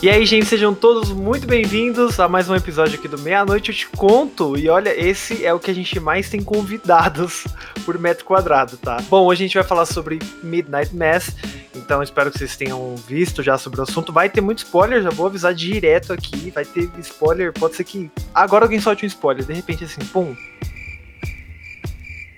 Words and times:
E 0.00 0.08
aí, 0.08 0.24
gente, 0.24 0.46
sejam 0.46 0.72
todos 0.72 1.10
muito 1.10 1.44
bem-vindos 1.44 2.20
a 2.20 2.28
mais 2.28 2.48
um 2.48 2.54
episódio 2.54 2.96
aqui 2.96 3.08
do 3.08 3.18
Meia-Noite 3.18 3.70
Eu 3.70 3.74
Te 3.74 3.88
Conto. 3.88 4.56
E 4.56 4.68
olha, 4.68 4.90
esse 4.96 5.44
é 5.44 5.52
o 5.52 5.58
que 5.58 5.72
a 5.72 5.74
gente 5.74 5.98
mais 5.98 6.30
tem 6.30 6.40
convidados 6.40 7.48
por 7.84 7.98
metro 7.98 8.24
quadrado, 8.24 8.76
tá? 8.76 8.98
Bom, 9.10 9.26
hoje 9.26 9.42
a 9.42 9.46
gente 9.48 9.54
vai 9.54 9.64
falar 9.64 9.86
sobre 9.86 10.20
Midnight 10.40 10.94
Mass. 10.94 11.34
Então, 11.74 12.00
espero 12.00 12.30
que 12.30 12.38
vocês 12.38 12.56
tenham 12.56 12.94
visto 13.08 13.42
já 13.42 13.58
sobre 13.58 13.80
o 13.80 13.82
assunto. 13.82 14.12
Vai 14.12 14.30
ter 14.30 14.40
muito 14.40 14.58
spoiler, 14.58 15.02
já 15.02 15.10
vou 15.10 15.26
avisar 15.26 15.52
direto 15.52 16.12
aqui. 16.12 16.52
Vai 16.52 16.64
ter 16.64 16.88
spoiler, 17.00 17.52
pode 17.52 17.74
ser 17.74 17.82
que 17.82 18.08
agora 18.32 18.66
alguém 18.66 18.80
solte 18.80 19.04
um 19.04 19.08
spoiler. 19.08 19.44
De 19.44 19.52
repente, 19.52 19.82
assim, 19.82 20.00
pum. 20.12 20.32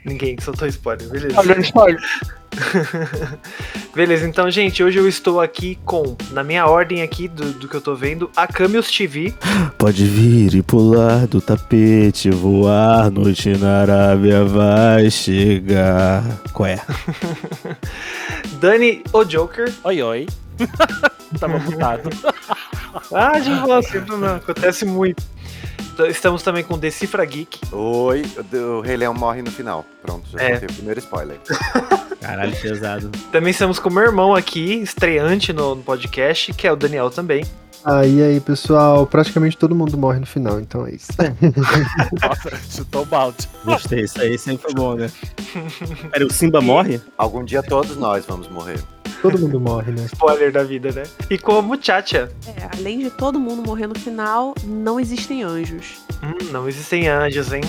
Ninguém 0.02 0.40
soltou 0.40 0.66
spoiler, 0.66 1.06
beleza. 1.10 1.38
Olha, 1.38 1.60
spoiler. 1.60 2.00
Beleza, 3.94 4.26
então, 4.26 4.50
gente, 4.50 4.82
hoje 4.82 4.98
eu 4.98 5.08
estou 5.08 5.40
aqui 5.40 5.78
com, 5.84 6.16
na 6.30 6.42
minha 6.44 6.66
ordem 6.66 7.02
aqui 7.02 7.28
do, 7.28 7.52
do 7.52 7.68
que 7.68 7.74
eu 7.74 7.80
tô 7.80 7.94
vendo, 7.94 8.30
a 8.36 8.46
Camus 8.46 8.90
TV. 8.90 9.34
Pode 9.78 10.04
vir 10.04 10.54
e 10.54 10.62
pular 10.62 11.26
do 11.26 11.40
tapete, 11.40 12.30
voar, 12.30 13.10
noite 13.10 13.50
na 13.56 13.80
Arábia 13.82 14.44
vai 14.44 15.10
chegar. 15.10 16.22
Qual 16.52 16.66
é? 16.68 16.80
Dani, 18.60 19.02
o 19.12 19.24
Joker. 19.24 19.72
Oi, 19.84 20.02
oi. 20.02 20.26
Tava 21.38 21.58
mutado. 21.58 22.10
Ah, 23.12 23.38
de 23.38 23.50
você, 23.60 24.00
não, 24.00 24.36
acontece 24.36 24.84
muito. 24.84 25.22
Estamos 26.08 26.42
também 26.42 26.64
com 26.64 26.78
Decifra 26.78 27.24
Geek. 27.24 27.60
Oi, 27.72 28.22
o 28.54 28.80
Rei 28.80 28.96
Leão 28.96 29.12
morre 29.14 29.42
no 29.42 29.50
final. 29.50 29.84
Pronto, 30.02 30.28
já 30.30 30.40
É. 30.40 30.52
contei 30.52 30.68
o 30.68 30.72
primeiro 30.72 31.00
spoiler. 31.00 31.38
Caralho, 32.20 32.54
pesado. 32.60 33.10
Também 33.32 33.50
estamos 33.50 33.78
com 33.78 33.90
meu 33.90 34.02
irmão 34.02 34.34
aqui, 34.34 34.74
estreante 34.74 35.52
no, 35.52 35.74
no 35.74 35.82
podcast, 35.82 36.52
que 36.52 36.66
é 36.66 36.72
o 36.72 36.76
Daniel 36.76 37.10
também. 37.10 37.44
Ah, 37.84 38.06
e 38.06 38.22
aí, 38.22 38.40
pessoal? 38.40 39.06
Praticamente 39.06 39.56
todo 39.56 39.74
mundo 39.74 39.96
morre 39.96 40.20
no 40.20 40.26
final, 40.26 40.60
então 40.60 40.86
é 40.86 40.92
isso. 40.92 41.12
Nossa, 42.20 42.50
chutou 42.68 43.02
o 43.02 43.06
balde. 43.06 43.48
Gostei, 43.64 44.02
isso 44.02 44.20
aí 44.20 44.36
sempre 44.36 44.64
foi 44.64 44.74
bom, 44.74 44.94
né? 44.94 45.10
Pera, 46.12 46.26
o 46.26 46.30
Simba 46.30 46.60
morre? 46.60 47.00
Algum 47.16 47.42
dia 47.42 47.62
todos 47.62 47.96
nós 47.96 48.26
vamos 48.26 48.48
morrer. 48.48 48.78
Todo 49.22 49.38
mundo 49.38 49.60
morre, 49.60 49.92
né? 49.92 50.06
Spoiler 50.06 50.52
da 50.52 50.62
vida, 50.62 50.92
né? 50.92 51.02
E 51.28 51.38
com 51.38 51.56
a 51.56 51.62
Muchacha. 51.62 52.30
É, 52.46 52.76
além 52.78 53.00
de 53.00 53.10
todo 53.10 53.38
mundo 53.38 53.62
morrer 53.62 53.86
no 53.86 53.98
final, 53.98 54.54
não 54.64 54.98
existem 54.98 55.42
anjos. 55.42 56.00
Hum, 56.22 56.50
não 56.50 56.68
existem 56.68 57.08
anjos, 57.08 57.52
hein? 57.52 57.62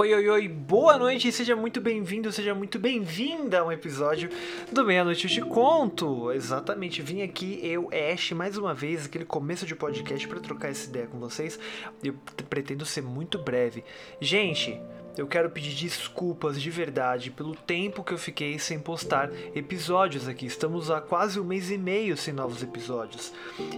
Oi, 0.00 0.14
oi, 0.14 0.28
oi, 0.30 0.48
boa 0.48 0.96
noite, 0.96 1.30
seja 1.30 1.54
muito 1.54 1.78
bem-vindo, 1.78 2.32
seja 2.32 2.54
muito 2.54 2.78
bem-vinda 2.78 3.60
a 3.60 3.66
um 3.66 3.70
episódio 3.70 4.30
do 4.72 4.82
Meia-Noite 4.82 5.24
Eu 5.24 5.30
Te 5.30 5.40
Conto. 5.42 6.32
Exatamente, 6.32 7.02
vim 7.02 7.20
aqui, 7.20 7.60
eu, 7.62 7.90
Ash, 7.92 8.32
mais 8.32 8.56
uma 8.56 8.72
vez, 8.72 9.04
aquele 9.04 9.26
começo 9.26 9.66
de 9.66 9.74
podcast 9.74 10.26
para 10.26 10.40
trocar 10.40 10.68
essa 10.70 10.88
ideia 10.88 11.06
com 11.06 11.18
vocês. 11.18 11.58
Eu 12.02 12.14
pretendo 12.48 12.86
ser 12.86 13.02
muito 13.02 13.38
breve. 13.38 13.84
Gente, 14.22 14.80
eu 15.16 15.26
quero 15.26 15.50
pedir 15.50 15.74
desculpas 15.74 16.60
de 16.60 16.70
verdade 16.70 17.30
pelo 17.30 17.54
tempo 17.54 18.02
que 18.04 18.12
eu 18.12 18.18
fiquei 18.18 18.58
sem 18.58 18.78
postar 18.78 19.30
episódios 19.54 20.28
aqui. 20.28 20.46
Estamos 20.46 20.90
há 20.90 21.00
quase 21.00 21.38
um 21.40 21.44
mês 21.44 21.70
e 21.70 21.78
meio 21.78 22.16
sem 22.16 22.32
novos 22.32 22.62
episódios. 22.62 23.32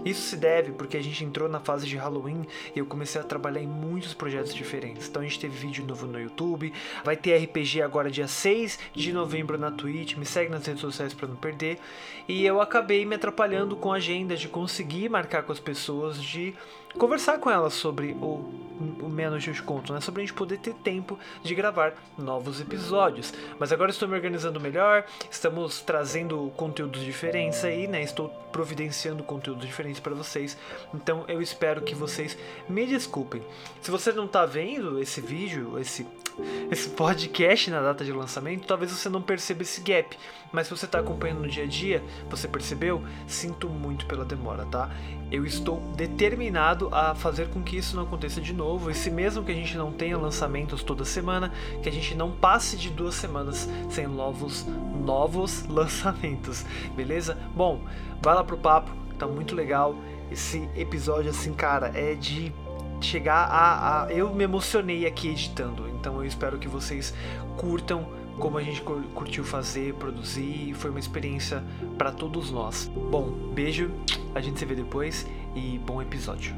Isso 0.04 0.22
se 0.22 0.36
deve 0.36 0.72
porque 0.72 0.96
a 0.96 1.02
gente 1.02 1.24
entrou 1.24 1.48
na 1.48 1.60
fase 1.60 1.86
de 1.86 1.96
Halloween 1.96 2.46
e 2.74 2.78
eu 2.78 2.86
comecei 2.86 3.20
a 3.20 3.24
trabalhar 3.24 3.62
em 3.62 3.66
muitos 3.66 4.14
projetos 4.14 4.54
diferentes. 4.54 5.08
Então 5.08 5.22
a 5.22 5.24
gente 5.24 5.40
teve 5.40 5.56
vídeo 5.56 5.84
novo 5.84 6.06
no 6.06 6.20
YouTube, 6.20 6.72
vai 7.04 7.16
ter 7.16 7.36
RPG 7.36 7.82
agora 7.82 8.10
dia 8.10 8.28
6 8.28 8.78
de 8.94 9.12
novembro 9.12 9.58
na 9.58 9.70
Twitch, 9.70 10.16
me 10.16 10.26
segue 10.26 10.50
nas 10.50 10.66
redes 10.66 10.80
sociais 10.80 11.14
para 11.14 11.28
não 11.28 11.36
perder. 11.36 11.78
E 12.28 12.44
eu 12.44 12.60
acabei 12.60 13.04
me 13.04 13.16
atrapalhando 13.16 13.76
com 13.76 13.92
a 13.92 13.96
agenda 13.96 14.36
de 14.36 14.48
conseguir 14.48 15.08
marcar 15.08 15.42
com 15.42 15.52
as 15.52 15.60
pessoas, 15.60 16.22
de 16.22 16.54
conversar 16.98 17.38
com 17.38 17.50
elas 17.50 17.74
sobre 17.74 18.12
o, 18.12 18.62
o 19.00 19.08
Meia-Noite 19.08 19.48
Eu 19.48 19.54
Te 19.54 19.62
Conto, 19.62 19.92
né? 19.92 20.00
Sobre 20.00 20.22
a 20.22 20.26
gente 20.26 20.34
poder 20.34 20.58
ter 20.58 20.74
tempo 20.74 21.18
de 21.42 21.54
gravar 21.54 21.94
novos 22.18 22.60
episódios. 22.60 23.32
Mas 23.58 23.72
agora 23.72 23.90
estou 23.90 24.08
me 24.08 24.14
organizando 24.14 24.60
melhor, 24.60 25.04
estamos 25.30 25.80
trazendo 25.80 26.52
conteúdos 26.56 27.02
diferentes 27.02 27.64
aí, 27.64 27.86
né? 27.86 28.02
Estou 28.02 28.28
providenciando 28.50 29.22
conteúdos 29.22 29.66
diferentes 29.66 30.00
para 30.00 30.14
vocês. 30.14 30.56
Então 30.94 31.24
eu 31.28 31.40
espero 31.40 31.82
que 31.82 31.94
vocês 31.94 32.36
me 32.68 32.86
desculpem. 32.86 33.42
Se 33.80 33.90
você 33.90 34.12
não 34.12 34.26
tá 34.26 34.44
vendo 34.44 35.00
esse 35.00 35.20
vídeo, 35.20 35.78
esse 35.78 36.06
esse 36.70 36.88
podcast 36.90 37.70
na 37.70 37.80
data 37.80 38.04
de 38.04 38.12
lançamento, 38.12 38.66
talvez 38.66 38.90
você 38.90 39.08
não 39.08 39.20
perceba 39.20 39.62
esse 39.62 39.80
gap. 39.80 40.16
Mas 40.52 40.66
se 40.66 40.76
você 40.76 40.84
está 40.84 40.98
acompanhando 40.98 41.40
no 41.40 41.48
dia 41.48 41.64
a 41.64 41.66
dia, 41.66 42.02
você 42.28 42.46
percebeu? 42.46 43.02
Sinto 43.26 43.68
muito 43.70 44.04
pela 44.06 44.24
demora, 44.24 44.66
tá? 44.66 44.90
Eu 45.30 45.46
estou 45.46 45.80
determinado 45.96 46.88
a 46.92 47.14
fazer 47.14 47.48
com 47.48 47.62
que 47.62 47.76
isso 47.78 47.96
não 47.96 48.02
aconteça 48.02 48.38
de 48.40 48.52
novo. 48.52 48.90
E 48.90 48.94
se 48.94 49.10
mesmo 49.10 49.42
que 49.42 49.50
a 49.50 49.54
gente 49.54 49.76
não 49.78 49.90
tenha 49.90 50.18
lançamentos 50.18 50.82
toda 50.82 51.04
semana, 51.06 51.50
que 51.82 51.88
a 51.88 51.92
gente 51.92 52.14
não 52.14 52.30
passe 52.30 52.76
de 52.76 52.90
duas 52.90 53.14
semanas 53.14 53.66
sem 53.88 54.06
novos, 54.06 54.66
novos 55.02 55.64
lançamentos, 55.70 56.66
beleza? 56.94 57.38
Bom, 57.56 57.80
vai 58.20 58.34
lá 58.34 58.44
pro 58.44 58.58
papo, 58.58 58.90
tá 59.18 59.26
muito 59.26 59.54
legal. 59.54 59.96
Esse 60.30 60.68
episódio, 60.76 61.30
assim, 61.30 61.54
cara, 61.54 61.92
é 61.94 62.14
de 62.14 62.52
chegar 63.00 63.46
a, 63.48 64.04
a- 64.04 64.12
Eu 64.12 64.32
me 64.34 64.44
emocionei 64.44 65.06
aqui 65.06 65.28
editando, 65.28 65.88
então 65.88 66.16
eu 66.16 66.24
espero 66.24 66.58
que 66.58 66.68
vocês 66.68 67.12
curtam 67.56 68.06
como 68.38 68.58
a 68.58 68.62
gente 68.62 68.82
cur- 68.82 69.02
curtiu 69.14 69.44
fazer, 69.44 69.94
produzir, 69.94 70.74
foi 70.74 70.90
uma 70.90 71.00
experiência 71.00 71.62
para 71.98 72.10
todos 72.12 72.50
nós. 72.50 72.90
Bom, 73.10 73.30
beijo, 73.54 73.90
a 74.34 74.40
gente 74.40 74.58
se 74.58 74.64
vê 74.64 74.74
depois 74.74 75.26
e 75.54 75.78
bom 75.78 76.00
episódio. 76.00 76.54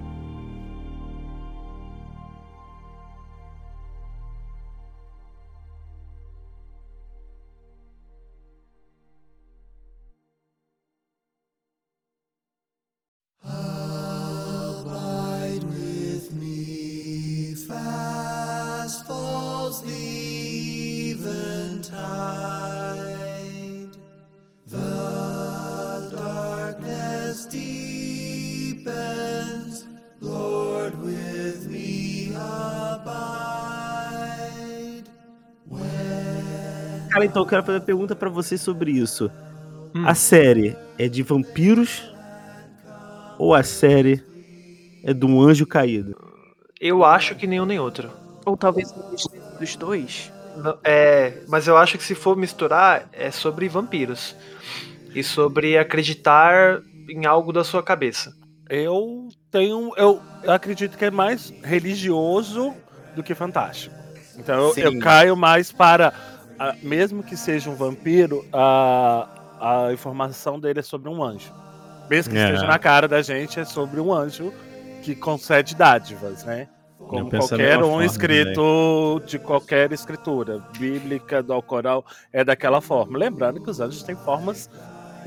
Então 37.34 37.42
eu 37.42 37.48
quero 37.48 37.64
fazer 37.64 37.78
uma 37.78 37.84
pergunta 37.84 38.14
pra 38.14 38.30
você 38.30 38.56
sobre 38.56 38.92
isso. 38.92 39.28
Hum. 39.92 40.06
A 40.06 40.14
série 40.14 40.76
é 40.96 41.08
de 41.08 41.20
vampiros 41.24 42.08
ou 43.36 43.52
a 43.52 43.64
série 43.64 44.22
é 45.02 45.12
de 45.12 45.26
um 45.26 45.42
anjo 45.42 45.66
caído? 45.66 46.16
Eu 46.80 47.04
acho 47.04 47.34
que 47.34 47.44
nenhum 47.44 47.64
nem 47.66 47.80
outro. 47.80 48.08
Ou 48.46 48.56
talvez 48.56 48.92
um 48.92 49.10
dos- 49.58 49.76
dois. 49.76 50.32
Não- 50.56 50.78
É, 50.84 51.42
mas 51.48 51.66
eu 51.66 51.76
acho 51.76 51.98
que 51.98 52.04
se 52.04 52.14
for 52.14 52.36
misturar, 52.36 53.08
é 53.12 53.32
sobre 53.32 53.68
vampiros. 53.68 54.36
E 55.12 55.22
sobre 55.24 55.76
acreditar 55.76 56.80
em 57.08 57.26
algo 57.26 57.52
da 57.52 57.64
sua 57.64 57.82
cabeça. 57.82 58.32
Eu 58.70 59.28
tenho. 59.50 59.92
Eu, 59.96 60.20
eu 60.44 60.52
acredito 60.52 60.96
que 60.96 61.04
é 61.04 61.10
mais 61.10 61.52
religioso 61.62 62.74
do 63.16 63.22
que 63.22 63.34
fantástico. 63.34 63.94
Então 64.36 64.72
eu, 64.76 64.92
eu 64.92 64.98
caio 65.00 65.36
mais 65.36 65.72
para. 65.72 66.12
Ah, 66.58 66.74
mesmo 66.82 67.22
que 67.22 67.36
seja 67.36 67.70
um 67.70 67.74
vampiro, 67.74 68.44
a, 68.52 69.28
a 69.60 69.92
informação 69.92 70.58
dele 70.58 70.80
é 70.80 70.82
sobre 70.82 71.08
um 71.08 71.22
anjo. 71.22 71.52
Mesmo 72.08 72.32
que 72.32 72.38
É. 72.38 72.44
esteja 72.44 72.66
na 72.66 72.78
cara 72.78 73.08
da 73.08 73.22
gente, 73.22 73.58
é 73.58 73.64
sobre 73.64 74.00
um 74.00 74.12
anjo 74.12 74.52
que 75.02 75.14
concede 75.14 75.74
dádivas, 75.74 76.44
né? 76.44 76.68
Como 76.98 77.28
qualquer 77.28 77.58
mesma 77.58 77.84
um 77.84 77.90
forma, 77.90 78.04
escrito 78.06 79.22
de 79.26 79.38
qualquer 79.38 79.92
escritura, 79.92 80.62
bíblica, 80.78 81.42
do 81.42 81.52
Alcorão, 81.52 82.02
é 82.32 82.42
daquela 82.42 82.80
forma. 82.80 83.18
Lembrando 83.18 83.60
que 83.60 83.68
os 83.68 83.78
anjos 83.80 84.02
têm 84.02 84.16
formas 84.16 84.70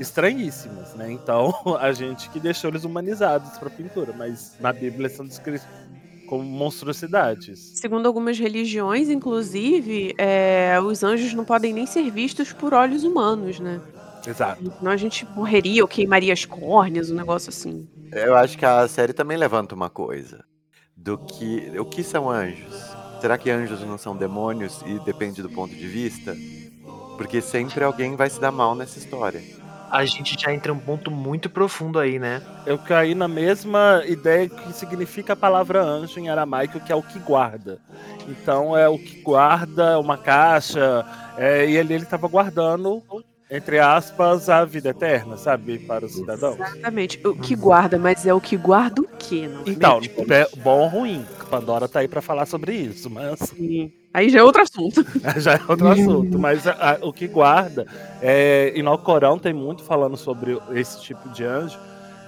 estranhíssimas, 0.00 0.94
né? 0.94 1.10
Então, 1.12 1.52
a 1.80 1.92
gente 1.92 2.28
que 2.30 2.40
deixou 2.40 2.70
eles 2.70 2.84
humanizados 2.84 3.56
para 3.58 3.70
pintura, 3.70 4.12
mas 4.16 4.56
na 4.60 4.72
Bíblia 4.72 5.08
são 5.08 5.26
descritos 5.26 5.66
como 6.28 6.44
monstruosidades. 6.44 7.72
Segundo 7.74 8.06
algumas 8.06 8.38
religiões, 8.38 9.08
inclusive, 9.08 10.14
é, 10.18 10.78
os 10.80 11.02
anjos 11.02 11.32
não 11.32 11.44
podem 11.44 11.72
nem 11.72 11.86
ser 11.86 12.10
vistos 12.10 12.52
por 12.52 12.74
olhos 12.74 13.02
humanos, 13.02 13.58
né? 13.58 13.80
Exato. 14.26 14.62
Senão 14.78 14.92
a 14.92 14.96
gente 14.96 15.26
morreria 15.34 15.82
ou 15.82 15.88
queimaria 15.88 16.32
as 16.32 16.44
córneas, 16.44 17.10
um 17.10 17.14
negócio 17.14 17.48
assim. 17.48 17.88
Eu 18.12 18.36
acho 18.36 18.58
que 18.58 18.64
a 18.64 18.86
série 18.86 19.12
também 19.12 19.36
levanta 19.36 19.74
uma 19.74 19.88
coisa. 19.88 20.44
Do 20.94 21.16
que. 21.16 21.72
O 21.78 21.84
que 21.84 22.02
são 22.02 22.28
anjos? 22.28 22.74
Será 23.20 23.38
que 23.38 23.50
anjos 23.50 23.80
não 23.80 23.96
são 23.96 24.16
demônios 24.16 24.82
e 24.86 24.98
depende 25.00 25.42
do 25.42 25.48
ponto 25.48 25.74
de 25.74 25.86
vista? 25.86 26.36
Porque 27.16 27.40
sempre 27.40 27.82
alguém 27.82 28.16
vai 28.16 28.28
se 28.28 28.40
dar 28.40 28.52
mal 28.52 28.74
nessa 28.74 28.98
história. 28.98 29.42
A 29.90 30.04
gente 30.04 30.36
já 30.38 30.52
entra 30.52 30.70
em 30.72 30.74
um 30.74 30.78
ponto 30.78 31.10
muito 31.10 31.48
profundo 31.48 31.98
aí, 31.98 32.18
né? 32.18 32.42
Eu 32.66 32.78
caí 32.78 33.14
na 33.14 33.26
mesma 33.26 34.02
ideia 34.06 34.48
que 34.48 34.72
significa 34.72 35.32
a 35.32 35.36
palavra 35.36 35.82
anjo 35.82 36.20
em 36.20 36.28
aramaico, 36.28 36.78
que 36.80 36.92
é 36.92 36.94
o 36.94 37.02
que 37.02 37.18
guarda. 37.18 37.80
Então 38.28 38.76
é 38.76 38.88
o 38.88 38.98
que 38.98 39.22
guarda 39.22 39.98
uma 39.98 40.18
caixa, 40.18 41.04
é, 41.36 41.68
e 41.68 41.76
ele 41.76 41.94
estava 41.94 42.28
guardando, 42.28 43.02
entre 43.50 43.78
aspas, 43.78 44.50
a 44.50 44.64
vida 44.64 44.90
eterna, 44.90 45.38
sabe, 45.38 45.78
para 45.78 46.04
os 46.04 46.12
cidadãos. 46.12 46.56
Exatamente. 46.60 47.18
O 47.26 47.34
que 47.34 47.56
guarda, 47.56 47.98
mas 47.98 48.26
é 48.26 48.34
o 48.34 48.40
que 48.40 48.56
guarda 48.56 49.00
o 49.00 49.08
quê? 49.18 49.48
Não 49.48 49.60
é 49.60 49.70
Então, 49.70 50.00
mesmo? 50.00 50.32
é 50.34 50.46
bom 50.56 50.80
ou 50.82 50.88
ruim. 50.88 51.24
Pandora 51.48 51.88
tá 51.88 52.00
aí 52.00 52.08
para 52.08 52.20
falar 52.20 52.44
sobre 52.44 52.74
isso, 52.74 53.08
mas 53.08 53.38
Sim. 53.38 53.90
Aí 54.12 54.30
já 54.30 54.38
é 54.40 54.42
outro 54.42 54.62
assunto. 54.62 55.04
já 55.40 55.54
é 55.54 55.60
outro 55.68 55.88
assunto. 55.88 56.38
Mas 56.38 56.66
a- 56.66 56.72
a- 56.94 56.98
o 57.02 57.12
que 57.12 57.28
guarda, 57.28 57.86
é, 58.20 58.72
e 58.74 58.82
no 58.82 58.96
Corão 58.98 59.38
tem 59.38 59.52
muito 59.52 59.84
falando 59.84 60.16
sobre 60.16 60.58
esse 60.70 61.00
tipo 61.00 61.28
de 61.28 61.44
anjo, 61.44 61.78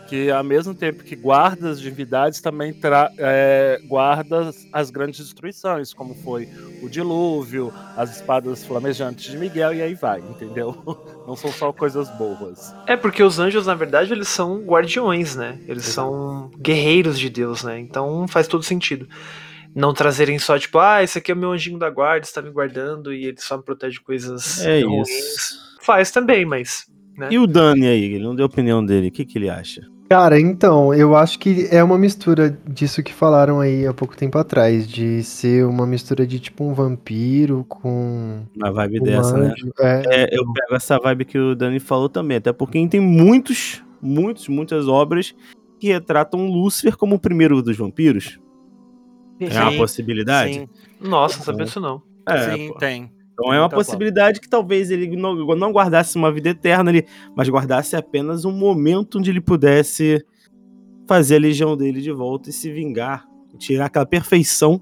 que 0.06 0.30
ao 0.30 0.42
mesmo 0.42 0.74
tempo 0.74 1.04
que 1.04 1.14
guarda 1.14 1.70
as 1.70 1.80
divindades, 1.80 2.40
também 2.40 2.74
tra- 2.74 3.12
é, 3.18 3.80
guarda 3.84 4.50
as- 4.72 4.90
grandes 4.90 5.20
destruições, 5.20 5.94
como 5.94 6.14
foi 6.16 6.48
o 6.80 6.88
dilúvio, 6.88 7.72
as 7.94 8.10
espadas 8.10 8.64
flamejantes 8.64 9.24
de 9.30 9.38
Miguel, 9.38 9.72
e 9.74 9.82
aí 9.82 9.94
vai, 9.94 10.20
entendeu? 10.20 10.74
Não 11.26 11.36
são 11.36 11.52
só 11.52 11.72
coisas 11.72 12.10
boas. 12.10 12.74
É 12.88 12.96
porque 12.96 13.22
os 13.22 13.38
anjos, 13.38 13.66
na 13.66 13.74
verdade, 13.74 14.12
eles 14.12 14.28
são 14.28 14.64
guardiões, 14.64 15.36
né? 15.36 15.60
Eles 15.66 15.84
Exato. 15.84 15.94
são 16.10 16.50
guerreiros 16.58 17.18
de 17.18 17.30
Deus, 17.30 17.62
né? 17.62 17.78
Então 17.78 18.26
faz 18.26 18.48
todo 18.48 18.64
sentido. 18.64 19.06
Não 19.74 19.94
trazerem 19.94 20.38
só, 20.38 20.58
tipo, 20.58 20.78
ah, 20.78 21.02
esse 21.02 21.18
aqui 21.18 21.30
é 21.30 21.34
o 21.34 21.36
meu 21.38 21.52
anjinho 21.52 21.78
da 21.78 21.88
guarda, 21.90 22.24
está 22.26 22.42
me 22.42 22.50
guardando 22.50 23.12
e 23.12 23.24
ele 23.26 23.36
só 23.40 23.56
me 23.56 23.62
protege 23.62 23.94
de 23.94 24.00
coisas 24.02 24.64
É 24.64 24.80
ruins. 24.82 25.08
isso. 25.08 25.54
Faz 25.82 26.10
também, 26.10 26.44
mas. 26.44 26.86
E 27.30 27.38
o 27.38 27.46
Dani 27.46 27.86
aí, 27.86 28.04
ele 28.14 28.24
não 28.24 28.34
deu 28.34 28.46
opinião 28.46 28.84
dele, 28.84 29.08
o 29.08 29.12
que, 29.12 29.24
que 29.24 29.38
ele 29.38 29.48
acha? 29.50 29.82
Cara, 30.08 30.40
então, 30.40 30.92
eu 30.92 31.14
acho 31.14 31.38
que 31.38 31.68
é 31.70 31.84
uma 31.84 31.96
mistura 31.96 32.50
disso 32.66 33.00
que 33.00 33.12
falaram 33.14 33.60
aí 33.60 33.86
há 33.86 33.94
pouco 33.94 34.16
tempo 34.16 34.36
atrás, 34.38 34.88
de 34.88 35.22
ser 35.22 35.64
uma 35.64 35.86
mistura 35.86 36.26
de 36.26 36.40
tipo 36.40 36.64
um 36.64 36.74
vampiro 36.74 37.64
com 37.68 38.42
Uma 38.56 38.72
vibe 38.72 39.00
um 39.00 39.04
dessa, 39.04 39.38
né? 39.38 39.52
anjo. 39.52 39.70
É, 39.78 40.02
É, 40.24 40.28
eu 40.36 40.42
pego 40.52 40.74
essa 40.74 40.98
vibe 40.98 41.24
que 41.26 41.38
o 41.38 41.54
Dani 41.54 41.78
falou 41.78 42.08
também, 42.08 42.38
até 42.38 42.52
porque 42.52 42.84
tem 42.88 42.98
muitos, 43.00 43.84
muitos, 44.02 44.48
muitas 44.48 44.88
obras 44.88 45.32
que 45.78 45.92
retratam 45.92 46.44
Lúcifer 46.48 46.96
como 46.96 47.14
o 47.14 47.20
primeiro 47.20 47.62
dos 47.62 47.76
vampiros. 47.76 48.40
É 49.40 49.62
uma 49.62 49.70
Sim, 49.70 49.78
possibilidade? 49.78 50.54
Sim, 50.54 50.68
Nossa, 51.00 51.38
não 51.38 51.44
sabia 51.44 51.64
disso 51.64 51.80
não. 51.80 52.02
É, 52.28 52.56
sim, 52.56 52.68
pô. 52.68 52.78
tem. 52.78 53.10
Então 53.32 53.52
é 53.52 53.56
uma 53.56 53.62
Muita 53.62 53.76
possibilidade 53.76 54.40
que 54.40 54.48
talvez 54.48 54.90
ele 54.90 55.16
não, 55.16 55.34
não 55.34 55.72
guardasse 55.72 56.16
uma 56.16 56.30
vida 56.30 56.50
eterna 56.50 56.90
ali, 56.90 57.06
mas 57.34 57.48
guardasse 57.48 57.96
apenas 57.96 58.44
um 58.44 58.52
momento 58.52 59.18
onde 59.18 59.30
ele 59.30 59.40
pudesse 59.40 60.22
fazer 61.08 61.36
a 61.36 61.40
legião 61.40 61.76
dele 61.76 62.02
de 62.02 62.12
volta 62.12 62.50
e 62.50 62.52
se 62.52 62.70
vingar, 62.70 63.26
tirar 63.58 63.86
aquela 63.86 64.04
perfeição 64.04 64.80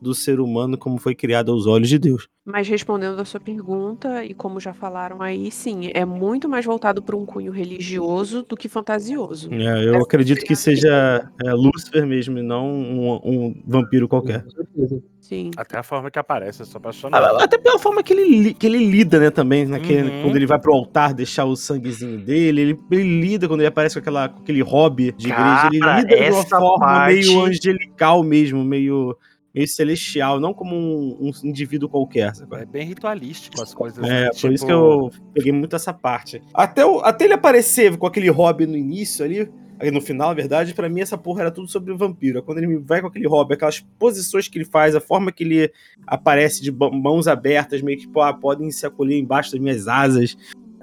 do 0.00 0.14
ser 0.14 0.38
humano 0.38 0.76
como 0.76 0.98
foi 0.98 1.14
criado 1.14 1.50
aos 1.50 1.66
olhos 1.66 1.88
de 1.88 1.98
Deus. 1.98 2.28
Mas 2.46 2.68
respondendo 2.68 3.18
a 3.18 3.24
sua 3.24 3.40
pergunta, 3.40 4.22
e 4.22 4.34
como 4.34 4.60
já 4.60 4.74
falaram 4.74 5.22
aí, 5.22 5.50
sim, 5.50 5.90
é 5.94 6.04
muito 6.04 6.46
mais 6.46 6.62
voltado 6.66 7.00
para 7.02 7.16
um 7.16 7.24
cunho 7.24 7.50
religioso 7.50 8.42
do 8.46 8.54
que 8.54 8.68
fantasioso. 8.68 9.48
É, 9.50 9.88
eu 9.88 9.96
acredito 10.02 10.44
que 10.44 10.54
seja 10.54 11.26
é, 11.42 11.52
Lúcifer 11.54 12.06
mesmo 12.06 12.36
e 12.38 12.42
não 12.42 12.66
um, 12.70 13.14
um 13.24 13.62
vampiro 13.66 14.06
qualquer. 14.06 14.42
com 14.44 14.50
certeza. 14.50 15.02
Sim. 15.22 15.50
Até 15.56 15.78
a 15.78 15.82
forma 15.82 16.10
que 16.10 16.18
aparece, 16.18 16.60
eu 16.60 16.66
sou 16.66 16.78
apaixonado. 16.78 17.24
Ah, 17.38 17.44
Até 17.44 17.56
pela 17.56 17.78
forma 17.78 18.02
que 18.02 18.12
ele, 18.12 18.52
que 18.52 18.66
ele 18.66 18.76
lida, 18.90 19.18
né, 19.18 19.30
também, 19.30 19.64
naquele, 19.64 20.10
Uhum. 20.10 20.22
quando 20.24 20.36
ele 20.36 20.44
vai 20.46 20.58
pro 20.60 20.74
altar 20.74 21.14
deixar 21.14 21.46
o 21.46 21.56
sanguezinho 21.56 22.18
dele, 22.20 22.60
ele, 22.60 22.80
ele 22.90 23.20
lida 23.22 23.48
quando 23.48 23.60
ele 23.60 23.68
aparece 23.68 23.94
com, 23.94 24.00
aquela, 24.00 24.28
com 24.28 24.42
aquele 24.42 24.60
hobby 24.60 25.12
de 25.12 25.28
Cara, 25.30 25.66
igreja, 25.68 25.86
ele 25.86 25.96
lida 26.02 26.08
de 26.08 26.30
uma 26.30 26.40
essa 26.40 26.58
forma 26.58 26.78
parte- 26.84 27.14
meio 27.14 27.40
angelical 27.42 28.22
mesmo, 28.22 28.62
meio, 28.62 29.16
meio 29.54 29.68
celestial, 29.68 30.40
não 30.40 30.52
como 30.52 30.74
um, 30.74 31.16
um 31.20 31.30
indivíduo 31.48 31.88
qualquer. 31.88 32.34
sabe? 32.34 32.56
É 32.56 32.64
bem 32.66 32.86
ritualístico 32.86 33.62
as 33.62 33.72
coisas. 33.72 34.04
É, 34.04 34.24
né? 34.24 34.28
por 34.30 34.52
isso 34.52 34.64
Tipo, 34.64 34.66
que 34.66 34.72
eu 34.72 35.10
peguei 35.32 35.52
muito 35.52 35.76
essa 35.76 35.92
parte. 35.92 36.42
Até, 36.52 36.84
o- 36.84 37.00
até 37.00 37.24
ele 37.24 37.34
aparecer 37.34 37.96
com 37.96 38.06
aquele 38.06 38.28
hobby 38.30 38.66
no 38.66 38.76
início 38.76 39.24
ali, 39.24 39.48
no 39.92 40.00
final, 40.00 40.28
na 40.28 40.34
verdade, 40.34 40.72
pra 40.74 40.88
mim 40.88 41.00
essa 41.00 41.18
porra 41.18 41.42
era 41.42 41.50
tudo 41.50 41.68
sobre 41.68 41.92
o 41.92 41.96
vampiro. 41.96 42.42
Quando 42.42 42.58
ele 42.58 42.78
vai 42.78 43.00
com 43.00 43.06
aquele 43.08 43.28
hobby, 43.28 43.54
aquelas 43.54 43.80
posições 43.98 44.48
que 44.48 44.58
ele 44.58 44.64
faz, 44.64 44.94
a 44.96 45.00
forma 45.00 45.30
que 45.30 45.44
ele 45.44 45.70
aparece 46.06 46.62
de 46.62 46.72
mãos 46.72 47.28
abertas, 47.28 47.82
meio 47.82 47.98
que, 47.98 48.08
pô, 48.08 48.22
ah, 48.22 48.32
podem 48.32 48.70
se 48.70 48.86
acolher 48.86 49.18
embaixo 49.18 49.52
das 49.52 49.60
minhas 49.60 49.86
asas. 49.86 50.36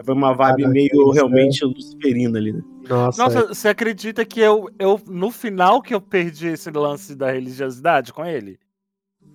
Foi 0.03 0.13
uma 0.13 0.33
vibe 0.33 0.63
Caraca, 0.63 0.73
meio 0.73 1.11
é- 1.11 1.13
realmente 1.13 1.63
luciferina 1.65 2.37
ali, 2.37 2.53
né? 2.53 2.61
Nossa, 2.89 3.23
Nossa, 3.23 3.47
você 3.47 3.69
acredita 3.69 4.25
que 4.25 4.39
eu, 4.39 4.69
eu, 4.79 4.99
no 5.07 5.31
final 5.31 5.81
que 5.81 5.93
eu 5.93 6.01
perdi 6.01 6.47
esse 6.47 6.69
lance 6.71 7.15
da 7.15 7.31
religiosidade 7.31 8.11
com 8.11 8.25
ele? 8.25 8.59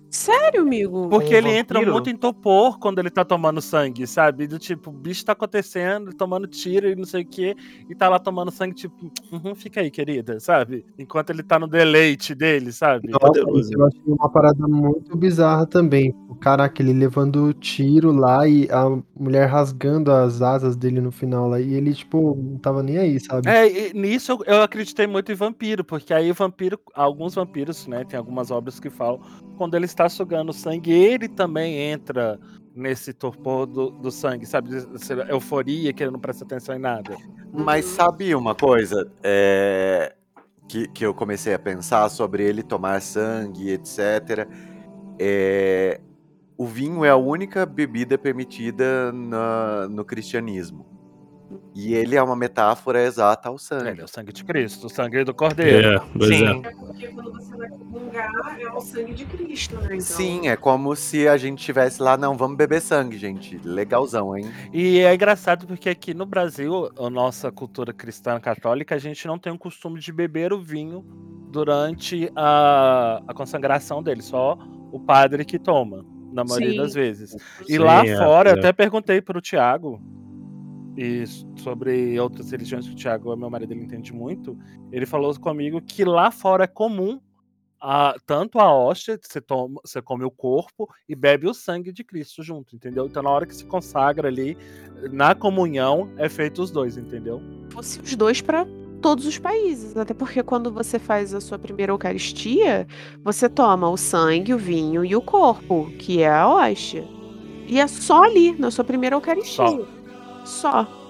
Sério, 0.09 0.61
amigo? 0.61 1.09
Porque 1.09 1.33
Um 1.33 1.37
ele 1.37 1.49
entra 1.49 1.79
vampiro? 1.79 1.93
muito 1.93 2.09
em 2.09 2.15
topor 2.15 2.79
quando 2.79 2.99
ele 2.99 3.09
tá 3.09 3.25
tomando 3.25 3.61
sangue, 3.61 4.07
sabe? 4.07 4.47
Do 4.47 4.57
tipo, 4.57 4.89
o 4.89 4.93
bicho 4.93 5.25
tá 5.25 5.33
acontecendo, 5.33 6.13
tomando 6.13 6.47
tiro 6.47 6.89
e 6.89 6.95
não 6.95 7.05
sei 7.05 7.23
o 7.23 7.25
quê, 7.25 7.55
e 7.89 7.95
tá 7.95 8.07
lá 8.07 8.17
tomando 8.17 8.51
sangue, 8.51 8.73
tipo, 8.73 9.11
uhum, 9.31 9.53
fica 9.53 9.81
aí, 9.81 9.91
querida, 9.91 10.39
sabe? 10.39 10.85
Enquanto 10.97 11.31
ele 11.31 11.43
tá 11.43 11.59
no 11.59 11.67
deleite 11.67 12.33
dele, 12.33 12.71
sabe? 12.71 13.09
Nossa, 13.09 13.39
eu 13.39 13.85
achei 13.85 14.01
uma 14.05 14.29
parada 14.29 14.67
muito 14.67 15.15
bizarra 15.17 15.65
também. 15.65 16.15
O 16.29 16.35
caraca, 16.35 16.81
ele 16.81 16.93
levando 16.93 17.53
tiro 17.53 18.11
lá 18.11 18.47
e 18.47 18.67
a 18.71 18.85
mulher 19.15 19.47
rasgando 19.47 20.11
as 20.11 20.41
asas 20.41 20.75
dele 20.75 21.01
no 21.01 21.11
final 21.11 21.49
lá. 21.49 21.59
E 21.59 21.73
ele, 21.73 21.93
tipo, 21.93 22.35
não 22.35 22.57
tava 22.57 22.81
nem 22.81 22.97
aí, 22.97 23.19
sabe? 23.19 23.49
É, 23.49 23.89
e 23.89 23.93
nisso 23.93 24.31
eu, 24.31 24.43
eu 24.45 24.61
acreditei 24.61 25.07
muito 25.07 25.31
em 25.31 25.35
vampiro, 25.35 25.83
porque 25.83 26.13
aí 26.13 26.31
o 26.31 26.33
vampiro, 26.33 26.79
alguns 26.93 27.35
vampiros, 27.35 27.87
né, 27.87 28.05
tem 28.05 28.17
algumas 28.17 28.51
obras 28.51 28.79
que 28.79 28.89
falam, 28.89 29.19
quando 29.57 29.75
ele 29.75 29.85
está 29.97 30.07
sugando 30.07 30.53
sangue, 30.53 30.91
ele 30.91 31.27
também 31.27 31.75
entra 31.75 32.39
nesse 32.75 33.11
torpor 33.11 33.65
do, 33.65 33.89
do 33.89 34.11
sangue, 34.11 34.45
sabe? 34.45 34.69
Euforia, 35.29 35.91
que 35.91 36.03
ele 36.03 36.11
não 36.11 36.19
presta 36.19 36.43
atenção 36.45 36.75
em 36.75 36.79
nada. 36.79 37.17
Mas 37.51 37.85
sabe 37.85 38.35
uma 38.35 38.53
coisa? 38.53 39.11
É, 39.23 40.13
Que, 40.67 40.87
que 40.89 41.03
eu 41.05 41.13
comecei 41.13 41.53
a 41.53 41.59
pensar 41.59 42.09
sobre 42.09 42.43
ele 42.43 42.61
tomar 42.61 43.01
sangue, 43.01 43.71
etc. 43.71 44.47
É, 45.17 45.99
O 46.57 46.65
vinho 46.67 47.03
é 47.05 47.09
a 47.09 47.15
única 47.15 47.65
bebida 47.65 48.17
permitida 48.17 49.11
na- 49.11 49.87
no 49.89 50.03
cristianismo. 50.05 50.85
E 51.73 51.93
ele 51.93 52.15
é 52.15 52.23
uma 52.23 52.35
metáfora 52.35 53.01
exata 53.01 53.49
ao 53.49 53.55
Ele 53.55 53.61
sangue. 53.61 54.01
é 54.01 54.03
o 54.03 54.07
sangue 54.07 54.33
de 54.33 54.43
Cristo, 54.43 54.87
o 54.87 54.89
sangue 54.89 55.23
do 55.23 55.33
Cordeiro. 55.33 56.01
pois 56.17 56.29
Sim. 56.29 56.45
É 56.45 56.71
porque 56.71 57.07
quando 57.09 57.31
você 57.31 57.55
vai 57.55 57.69
comungar, 57.69 58.57
é 58.59 58.71
o 58.71 58.81
sangue 58.81 59.13
de 59.13 59.25
Cristo, 59.25 59.75
né? 59.75 59.85
Então, 59.85 59.99
Sim, 59.99 60.47
é 60.47 60.55
como 60.55 60.95
se 60.95 61.27
a 61.27 61.37
gente 61.37 61.63
tivesse 61.63 62.01
lá, 62.01 62.17
não, 62.17 62.35
vamos 62.35 62.57
beber 62.57 62.81
sangue, 62.81 63.17
gente. 63.17 63.59
Legalzão, 63.63 64.35
hein? 64.35 64.51
E 64.73 64.99
é 64.99 65.13
engraçado 65.13 65.67
porque 65.67 65.89
aqui 65.89 66.13
no 66.13 66.25
Brasil, 66.25 66.89
a 66.97 67.09
nossa 67.09 67.51
cultura 67.51 67.93
cristã 67.93 68.39
católica, 68.39 68.95
a 68.95 68.99
gente 68.99 69.27
não 69.27 69.37
tem 69.37 69.53
o 69.53 69.57
costume 69.57 69.99
de 69.99 70.11
beber 70.11 70.51
o 70.51 70.59
vinho 70.59 71.05
durante 71.51 72.29
a, 72.35 73.21
a 73.27 73.33
consagração 73.33 74.01
dele, 74.03 74.21
só 74.21 74.57
o 74.91 74.99
padre 74.99 75.45
que 75.45 75.59
toma, 75.59 76.05
na 76.31 76.43
maioria 76.43 76.71
Sim. 76.71 76.77
das 76.77 76.93
vezes. 76.93 77.35
E 77.67 77.73
Sim, 77.73 77.77
lá 77.77 78.05
é, 78.05 78.17
fora, 78.17 78.49
eu 78.49 78.55
é. 78.55 78.59
até 78.59 78.73
perguntei 78.73 79.21
pro 79.21 79.39
Tiago 79.39 80.01
e 80.97 81.23
sobre 81.61 82.19
outras 82.19 82.51
religiões 82.51 82.87
que 82.87 82.93
o 82.93 82.95
Tiago, 82.95 83.35
meu 83.35 83.49
marido, 83.49 83.71
ele 83.73 83.83
entende 83.83 84.11
muito. 84.11 84.57
Ele 84.91 85.05
falou 85.05 85.33
comigo 85.39 85.79
que 85.81 86.03
lá 86.03 86.31
fora 86.31 86.63
é 86.63 86.67
comum 86.67 87.19
a- 87.79 88.15
tanto 88.25 88.57
a 88.59 88.73
hóstia, 88.73 89.19
você, 89.21 89.39
toma, 89.39 89.79
você 89.85 90.01
come 90.01 90.23
o 90.23 90.31
corpo 90.31 90.89
e 91.07 91.15
bebe 91.15 91.47
o 91.47 91.53
sangue 91.53 91.91
de 91.91 92.03
Cristo 92.03 92.41
junto, 92.41 92.75
entendeu? 92.75 93.05
Então 93.05 93.21
na 93.21 93.29
hora 93.29 93.45
que 93.45 93.55
se 93.55 93.63
consagra 93.65 94.27
ali, 94.27 94.57
na 95.11 95.35
comunhão, 95.35 96.09
é 96.17 96.27
feito 96.27 96.61
os 96.61 96.71
dois, 96.71 96.97
entendeu? 96.97 97.39
fosse 97.69 97.99
os 97.99 98.15
dois 98.15 98.41
para 98.41 98.65
todos 98.99 99.27
os 99.27 99.37
países. 99.37 99.95
Até 99.95 100.11
porque 100.15 100.41
quando 100.41 100.71
você 100.71 100.97
faz 100.97 101.35
a 101.35 101.39
sua 101.39 101.59
primeira 101.59 101.91
Eucaristia, 101.91 102.87
você 103.23 103.47
toma 103.47 103.87
o 103.87 103.95
sangue, 103.97 104.55
o 104.55 104.57
vinho 104.57 105.05
e 105.05 105.15
o 105.15 105.21
corpo, 105.21 105.91
que 105.99 106.23
é 106.23 106.29
a 106.29 106.47
hóstia. 106.49 107.07
E 107.67 107.79
é 107.79 107.85
só 107.85 108.23
ali, 108.23 108.53
na 108.57 108.71
sua 108.71 108.83
primeira 108.83 109.15
Eucaristia. 109.15 109.67
Só. 109.67 109.96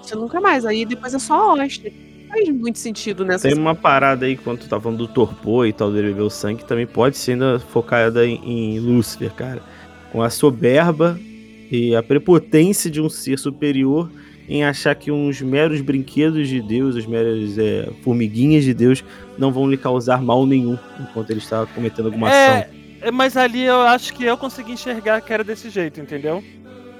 Você 0.01 0.15
nunca 0.15 0.41
mais. 0.41 0.65
Aí 0.65 0.85
depois 0.85 1.13
é 1.13 1.19
só 1.19 1.33
a 1.33 1.53
hóstia. 1.53 1.91
Não 2.23 2.29
faz 2.29 2.49
muito 2.49 2.79
sentido 2.79 3.23
nessa 3.23 3.47
Tem 3.47 3.57
uma 3.57 3.75
parada 3.75 4.25
aí, 4.25 4.35
quando 4.35 4.59
tu 4.59 4.67
tá 4.67 4.79
falando 4.79 4.99
do 4.99 5.07
torpor 5.07 5.67
e 5.67 5.73
tal, 5.73 5.91
dele 5.91 6.09
beber 6.09 6.23
o 6.23 6.29
sangue, 6.29 6.65
também 6.65 6.85
pode 6.85 7.17
ser 7.17 7.33
ainda 7.33 7.59
focada 7.59 8.25
em, 8.25 8.75
em 8.75 8.79
Lúcifer, 8.79 9.33
cara. 9.33 9.61
Com 10.11 10.21
a 10.21 10.29
soberba 10.29 11.19
e 11.71 11.95
a 11.95 12.03
prepotência 12.03 12.89
de 12.89 13.01
um 13.01 13.09
ser 13.09 13.37
superior 13.39 14.09
em 14.47 14.63
achar 14.63 14.95
que 14.95 15.11
uns 15.11 15.41
meros 15.41 15.81
brinquedos 15.81 16.47
de 16.47 16.61
Deus, 16.61 16.95
as 16.95 17.05
meras 17.05 17.57
é, 17.57 17.89
formiguinhas 18.01 18.63
de 18.63 18.73
Deus, 18.73 19.03
não 19.37 19.51
vão 19.51 19.69
lhe 19.69 19.75
causar 19.75 20.21
mal 20.21 20.45
nenhum 20.45 20.77
enquanto 20.99 21.31
ele 21.31 21.39
está 21.39 21.65
cometendo 21.65 22.05
alguma 22.05 22.29
ação. 22.29 22.55
É, 22.55 22.69
é, 23.01 23.11
mas 23.11 23.35
ali 23.35 23.63
eu 23.63 23.81
acho 23.81 24.13
que 24.13 24.23
eu 24.23 24.37
consegui 24.37 24.71
enxergar 24.71 25.19
que 25.19 25.33
era 25.33 25.43
desse 25.43 25.69
jeito, 25.69 25.99
entendeu? 25.99 26.41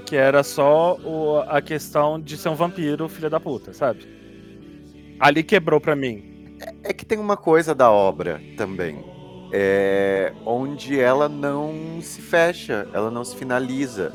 Que 0.08 0.16
era 0.16 0.42
só 0.44 0.96
o- 1.04 1.40
a 1.48 1.62
questão 1.62 2.20
de 2.20 2.38
ser 2.38 2.50
um 2.50 2.56
vampiro, 2.56 3.10
filho 3.10 3.30
da 3.30 3.40
puta, 3.40 3.74
sabe? 3.74 4.08
Ali 5.20 5.44
quebrou 5.44 5.82
pra 5.82 5.96
mim. 5.96 6.56
É 6.84 6.94
que 6.94 7.06
tem 7.06 7.18
uma 7.20 7.36
coisa 7.38 7.76
da 7.76 7.92
obra 7.92 8.42
também. 8.56 9.04
É, 9.52 10.34
onde 10.46 11.00
ela 11.00 11.28
não 11.30 12.00
se 12.02 12.22
fecha, 12.22 12.88
ela 12.94 13.12
não 13.12 13.24
se 13.26 13.36
finaliza. 13.36 14.12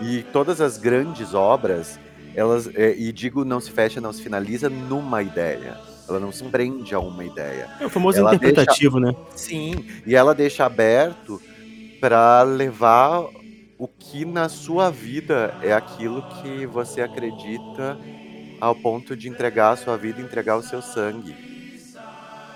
E 0.00 0.22
todas 0.32 0.60
as 0.60 0.76
grandes 0.78 1.34
obras, 1.34 1.98
elas. 2.34 2.68
é, 2.74 2.94
e 2.96 3.12
digo 3.12 3.44
não 3.44 3.60
se 3.60 3.70
fecha, 3.70 4.00
não 4.00 4.12
se 4.12 4.22
finaliza 4.22 4.68
numa 4.68 5.22
ideia. 5.22 5.76
Ela 6.08 6.20
não 6.20 6.32
se 6.32 6.44
prende 6.44 6.94
a 6.94 6.98
uma 6.98 7.24
ideia. 7.24 7.68
É 7.80 7.86
o 7.86 7.88
famoso 7.90 8.18
Ela 8.18 8.34
interpretativo, 8.34 8.98
né? 9.00 9.14
Sim, 9.36 9.84
e 10.06 10.14
ela 10.14 10.34
deixa 10.34 10.64
aberto 10.66 11.40
para 12.00 12.42
levar 12.42 13.24
o 13.78 13.88
que 13.88 14.24
na 14.24 14.48
sua 14.48 14.90
vida 14.90 15.54
é 15.62 15.72
aquilo 15.72 16.22
que 16.40 16.66
você 16.66 17.00
acredita 17.00 17.98
ao 18.60 18.74
ponto 18.74 19.16
de 19.16 19.28
entregar 19.28 19.70
a 19.72 19.76
sua 19.76 19.96
vida, 19.96 20.20
entregar 20.20 20.56
o 20.56 20.62
seu 20.62 20.80
sangue. 20.80 21.34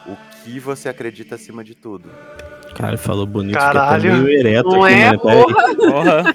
O 0.07 0.17
que 0.43 0.59
você 0.59 0.89
acredita 0.89 1.35
acima 1.35 1.63
de 1.63 1.75
tudo. 1.75 2.09
Cara, 2.75 2.97
falou 2.97 3.27
bonito 3.27 3.55
Caralho. 3.59 4.03
que 4.03 4.09
eu 4.09 4.17
tô 4.17 4.23
meio 4.23 4.39
ereto 4.39 4.69
Não 4.71 4.85
aqui, 4.85 4.95
é? 4.95 5.11
né? 5.11 5.19
Porra. 5.19 6.35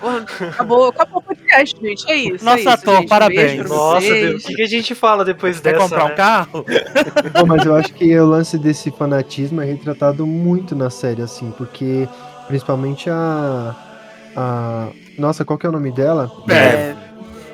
Porra, 0.00 0.24
acabou, 0.50 0.88
acabou 0.88 1.18
o 1.18 1.22
podcast, 1.22 1.80
gente. 1.80 2.08
É 2.08 2.14
isso. 2.14 2.44
Nossa, 2.44 2.58
é 2.58 2.60
isso, 2.60 2.68
ator, 2.70 2.96
gente. 2.98 3.08
parabéns. 3.08 3.66
Pra 3.66 3.68
Nossa. 3.68 4.00
Deus, 4.00 4.44
o 4.44 4.46
que, 4.46 4.54
que 4.54 4.62
a 4.62 4.68
gente 4.68 4.94
fala 4.94 5.24
depois 5.24 5.58
Quer 5.58 5.72
dessa? 5.72 5.82
comprar 5.82 6.04
um 6.04 6.08
né? 6.08 6.14
carro? 6.14 6.64
Pô, 7.34 7.46
mas 7.46 7.66
eu 7.66 7.74
acho 7.74 7.92
que 7.94 8.16
o 8.18 8.26
lance 8.26 8.56
desse 8.58 8.92
fanatismo 8.92 9.60
é 9.60 9.64
retratado 9.64 10.24
muito 10.24 10.76
na 10.76 10.88
série, 10.88 11.22
assim, 11.22 11.52
porque 11.58 12.08
principalmente 12.48 13.08
a. 13.08 13.74
a 14.36 14.88
nossa, 15.18 15.44
qual 15.44 15.58
que 15.58 15.66
é 15.66 15.68
o 15.68 15.72
nome 15.72 15.92
dela? 15.92 16.30
É. 16.50 16.94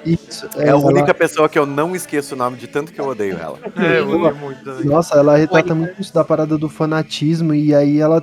Isso, 0.07 0.47
É 0.57 0.65
a 0.65 0.67
ela- 0.73 0.85
única 0.85 1.15
pessoa 1.15 1.49
que 1.49 1.59
eu 1.59 1.65
não 1.65 1.97
esqueço 1.97 2.35
o 2.35 2.39
nome 2.39 2.59
de 2.59 2.67
tanto 2.67 2.93
que 2.93 3.01
eu 3.01 3.07
odeio 3.09 3.39
ela. 3.39 3.59
É, 3.77 4.01
eu 4.01 4.09
odeio 4.11 4.37
muito 4.37 4.63
também. 4.63 4.85
Nossa, 4.85 5.17
ela 5.19 5.37
retrata 5.37 5.75
muito 5.75 5.99
isso 6.01 6.13
da 6.13 6.23
parada 6.23 6.59
do 6.59 6.69
fanatismo 6.69 7.55
e 7.55 7.75
aí 7.75 8.01
ela 8.01 8.23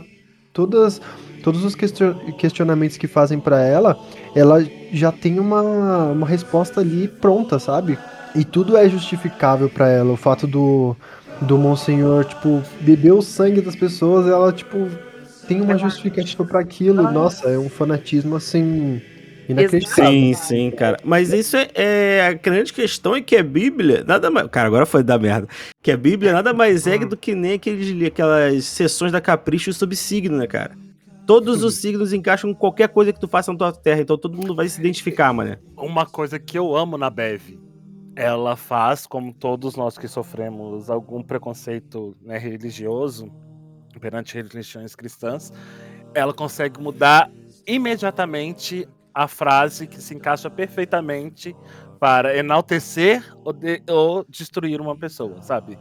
todas 0.54 1.02
todos 1.44 1.66
os 1.66 1.74
question- 1.74 2.14
questionamentos 2.38 2.98
que 2.98 3.08
fazem 3.08 3.40
pra 3.40 3.60
ela, 3.64 3.98
ela 4.36 4.64
já 4.94 5.12
tem 5.12 5.40
uma, 5.40 5.64
uma 6.12 6.28
resposta 6.28 6.82
ali 6.82 7.08
pronta, 7.08 7.58
sabe? 7.58 7.98
E 8.36 8.46
tudo 8.46 8.78
é 8.78 8.88
justificável 8.88 9.68
pra 9.68 9.90
ela. 9.90 10.12
O 10.14 10.18
fato 10.18 10.46
do 10.46 10.96
do 11.42 11.58
Monsenhor, 11.58 12.24
tipo, 12.26 12.62
beber 12.82 13.14
o 13.14 13.22
sangue 13.24 13.60
das 13.62 13.76
pessoas, 13.76 14.28
ela 14.28 14.54
tipo 14.54 14.88
tem 15.52 15.62
uma 15.62 15.78
justificativa 15.78 16.46
pra 16.46 16.62
aquilo. 16.62 17.04
Nossa, 17.12 17.50
é 17.50 17.58
um 17.58 17.70
fanatismo 17.70 18.36
assim 18.36 19.02
inacreditável. 19.50 20.12
Sim, 20.12 20.34
sim, 20.34 20.72
cara. 20.72 20.98
Mas 21.04 21.34
isso 21.34 21.58
é, 21.58 21.68
é- 21.76 22.28
a 22.28 22.34
grande 22.34 22.72
questão 22.72 23.16
é 23.16 23.22
que 23.22 23.36
a 23.36 23.44
Bíblia, 23.44 24.04
nada 24.06 24.32
mais. 24.32 24.48
Cara, 24.48 24.68
agora 24.68 24.86
foi 24.86 25.04
da 25.04 25.20
merda. 25.20 25.48
Que 25.82 25.92
a 25.92 25.98
Bíblia 25.98 26.32
nada 26.32 26.54
mais 26.54 26.88
é 26.88 26.98
do 27.00 27.18
que 27.18 27.36
nem 27.36 27.54
aqueles, 27.54 28.08
aquelas 28.08 28.64
sessões 28.66 29.12
da 29.12 29.20
Capricho 29.20 29.74
sobre 29.74 29.96
signo, 29.96 30.38
né, 30.38 30.48
cara? 30.48 30.78
Todos 31.28 31.64
os 31.64 31.76
signos 31.76 32.14
encaixam 32.14 32.50
em 32.50 32.54
qualquer 32.54 32.90
coisa 32.90 33.14
que 33.14 33.20
tu 33.20 33.28
faça 33.28 33.52
na 33.52 33.58
tua 33.58 33.72
terra, 33.72 34.02
então 34.02 34.18
todo 34.18 34.38
mundo 34.38 34.56
vai 34.56 34.68
se 34.68 34.80
identificar, 34.80 35.32
mano. 35.34 35.58
Uma 35.78 36.06
coisa 36.06 36.40
que 36.40 36.58
eu 36.58 36.76
amo 36.76 36.98
na 36.98 37.10
Bev, 37.10 37.58
ela 38.16 38.56
faz, 38.56 39.06
como 39.06 39.32
todos 39.34 39.76
nós 39.76 39.98
que 39.98 40.08
sofremos 40.08 40.90
algum 40.90 41.22
preconceito 41.22 42.16
né, 42.22 42.38
religioso 42.38 43.32
perante 44.00 44.36
religiões 44.36 44.96
cristãs, 44.96 45.52
ela 46.14 46.34
consegue 46.34 46.80
mudar 46.82 47.30
imediatamente 47.68 48.88
a 49.14 49.28
frase 49.28 49.88
que 49.88 50.02
se 50.02 50.16
encaixa 50.16 50.50
perfeitamente 50.50 51.56
para 52.00 52.36
enaltecer 52.36 53.24
ou, 53.44 53.54
de- 53.54 53.84
ou 53.90 54.26
destruir 54.28 54.80
uma 54.82 54.98
pessoa, 54.98 55.42
sabe? 55.42 55.78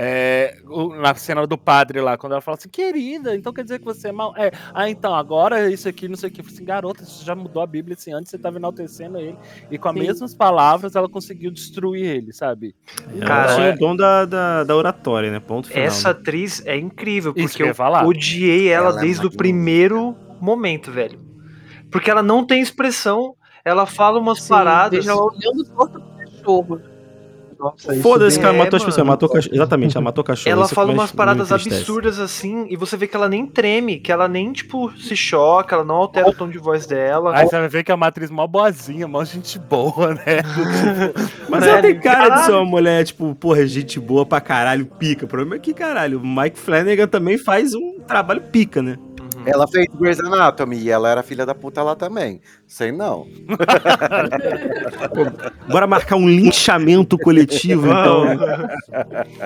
É, 0.00 0.56
o- 0.64 0.94
na 0.94 1.12
cena 1.16 1.44
do 1.44 1.58
padre 1.58 2.00
lá, 2.00 2.16
quando 2.16 2.30
ela 2.30 2.40
fala 2.40 2.56
assim, 2.56 2.68
querida, 2.68 3.34
então 3.34 3.52
quer 3.52 3.64
dizer 3.64 3.80
que 3.80 3.84
você 3.84 4.08
é 4.08 4.12
mal. 4.12 4.32
É, 4.36 4.52
ah, 4.72 4.88
então, 4.88 5.12
agora 5.12 5.58
é 5.58 5.72
isso 5.72 5.88
aqui, 5.88 6.06
não 6.06 6.14
sei 6.14 6.28
o 6.28 6.32
que. 6.32 6.40
Eu 6.40 6.44
falei 6.44 6.54
assim, 6.56 6.64
garota, 6.64 7.04
você 7.04 7.24
já 7.24 7.34
mudou 7.34 7.60
a 7.60 7.66
Bíblia 7.66 7.96
assim, 7.98 8.12
antes 8.12 8.30
você 8.30 8.36
estava 8.36 8.58
enaltecendo 8.58 9.18
ele. 9.18 9.36
E 9.68 9.76
com 9.76 9.88
as 9.88 9.94
Sim. 9.94 10.00
mesmas 10.00 10.34
palavras 10.36 10.94
ela 10.94 11.08
conseguiu 11.08 11.50
destruir 11.50 12.04
ele, 12.06 12.32
sabe? 12.32 12.76
Ela 13.12 13.26
Cara, 13.26 13.54
tinha 13.56 13.66
é- 13.66 13.74
o 13.74 13.76
dom 13.76 13.96
da, 13.96 14.24
da, 14.24 14.62
da 14.62 14.76
oratória, 14.76 15.32
né? 15.32 15.40
Ponto 15.40 15.66
final. 15.66 15.82
Essa 15.82 16.12
né? 16.12 16.14
atriz 16.14 16.64
é 16.64 16.76
incrível, 16.76 17.34
porque 17.34 17.56
que 17.56 17.62
eu 17.64 17.74
falar. 17.74 18.06
odiei 18.06 18.68
ela, 18.68 18.90
Ela 18.90 18.98
é 18.98 19.00
desde 19.00 19.22
o 19.22 19.24
magnífica. 19.24 19.36
primeiro 19.42 20.16
momento, 20.40 20.92
velho. 20.92 21.18
Porque 21.90 22.08
ela 22.08 22.22
não 22.22 22.46
tem 22.46 22.60
expressão, 22.60 23.34
ela 23.64 23.84
fala 23.84 24.20
umas 24.20 24.42
Sim, 24.42 24.50
paradas. 24.50 24.90
Deixa 25.04 25.10
ela 25.10 25.24
olhando 25.24 25.64
torto 25.74 26.00
pro 26.00 26.24
cachorro. 26.24 26.97
Foda-se, 28.02 28.38
cara, 28.38 28.54
É, 28.54 28.58
matou 28.58 28.76
as 28.76 28.82
mano. 28.82 28.92
pessoas, 28.92 29.06
matou 29.06 29.28
cachorro. 29.28 29.54
Exatamente, 29.54 29.96
ela 29.96 30.04
matou 30.04 30.22
cachorro. 30.24 30.50
Ela 30.52 30.64
é 30.64 30.68
fala 30.68 30.92
umas 30.92 31.10
paradas 31.12 31.50
absurdas 31.52 32.18
assim, 32.20 32.66
e 32.70 32.76
você 32.76 32.96
vê 32.96 33.06
que 33.06 33.16
ela 33.16 33.28
nem 33.28 33.46
treme, 33.46 33.98
que 33.98 34.12
ela 34.12 34.28
nem, 34.28 34.52
tipo, 34.52 34.92
se 34.98 35.16
choca, 35.16 35.74
ela 35.74 35.84
não 35.84 35.96
altera 35.96 36.28
o 36.28 36.32
tom 36.34 36.48
de 36.48 36.58
voz 36.58 36.86
dela. 36.86 37.36
Aí 37.36 37.46
você 37.46 37.58
vai 37.58 37.68
ver 37.68 37.84
que 37.84 37.90
é 37.90 37.94
uma 37.94 38.06
atriz 38.06 38.30
mó 38.30 38.46
boazinha, 38.46 39.08
mó 39.08 39.24
gente 39.24 39.58
boa, 39.58 40.14
né? 40.14 40.42
Mas 41.48 41.66
ela 41.66 41.82
tem 41.82 41.98
cara 42.00 42.28
de 42.36 42.44
ser 42.44 42.52
uma 42.52 42.64
mulher, 42.64 43.04
tipo, 43.04 43.34
porra, 43.34 43.66
gente 43.66 43.98
boa 43.98 44.24
pra 44.24 44.40
caralho, 44.40 44.86
pica. 44.86 45.24
O 45.24 45.28
problema 45.28 45.56
é 45.56 45.58
que, 45.58 45.74
caralho, 45.74 46.20
o 46.20 46.26
Mike 46.26 46.58
Flanagan 46.58 47.06
também 47.08 47.38
faz 47.38 47.74
um 47.74 47.98
trabalho 48.06 48.42
pica, 48.42 48.82
né? 48.82 48.96
Ela 49.50 49.66
fez 49.66 49.86
Grey's 49.98 50.20
Anatomy 50.20 50.76
e 50.78 50.90
ela 50.90 51.08
era 51.10 51.22
filha 51.22 51.46
da 51.46 51.54
puta 51.54 51.82
lá 51.82 51.96
também. 51.96 52.40
Sei 52.66 52.92
não. 52.92 53.26
Bora 55.68 55.86
marcar 55.86 56.16
um 56.16 56.28
linchamento 56.28 57.18
coletivo, 57.18 57.86
então. 57.86 58.24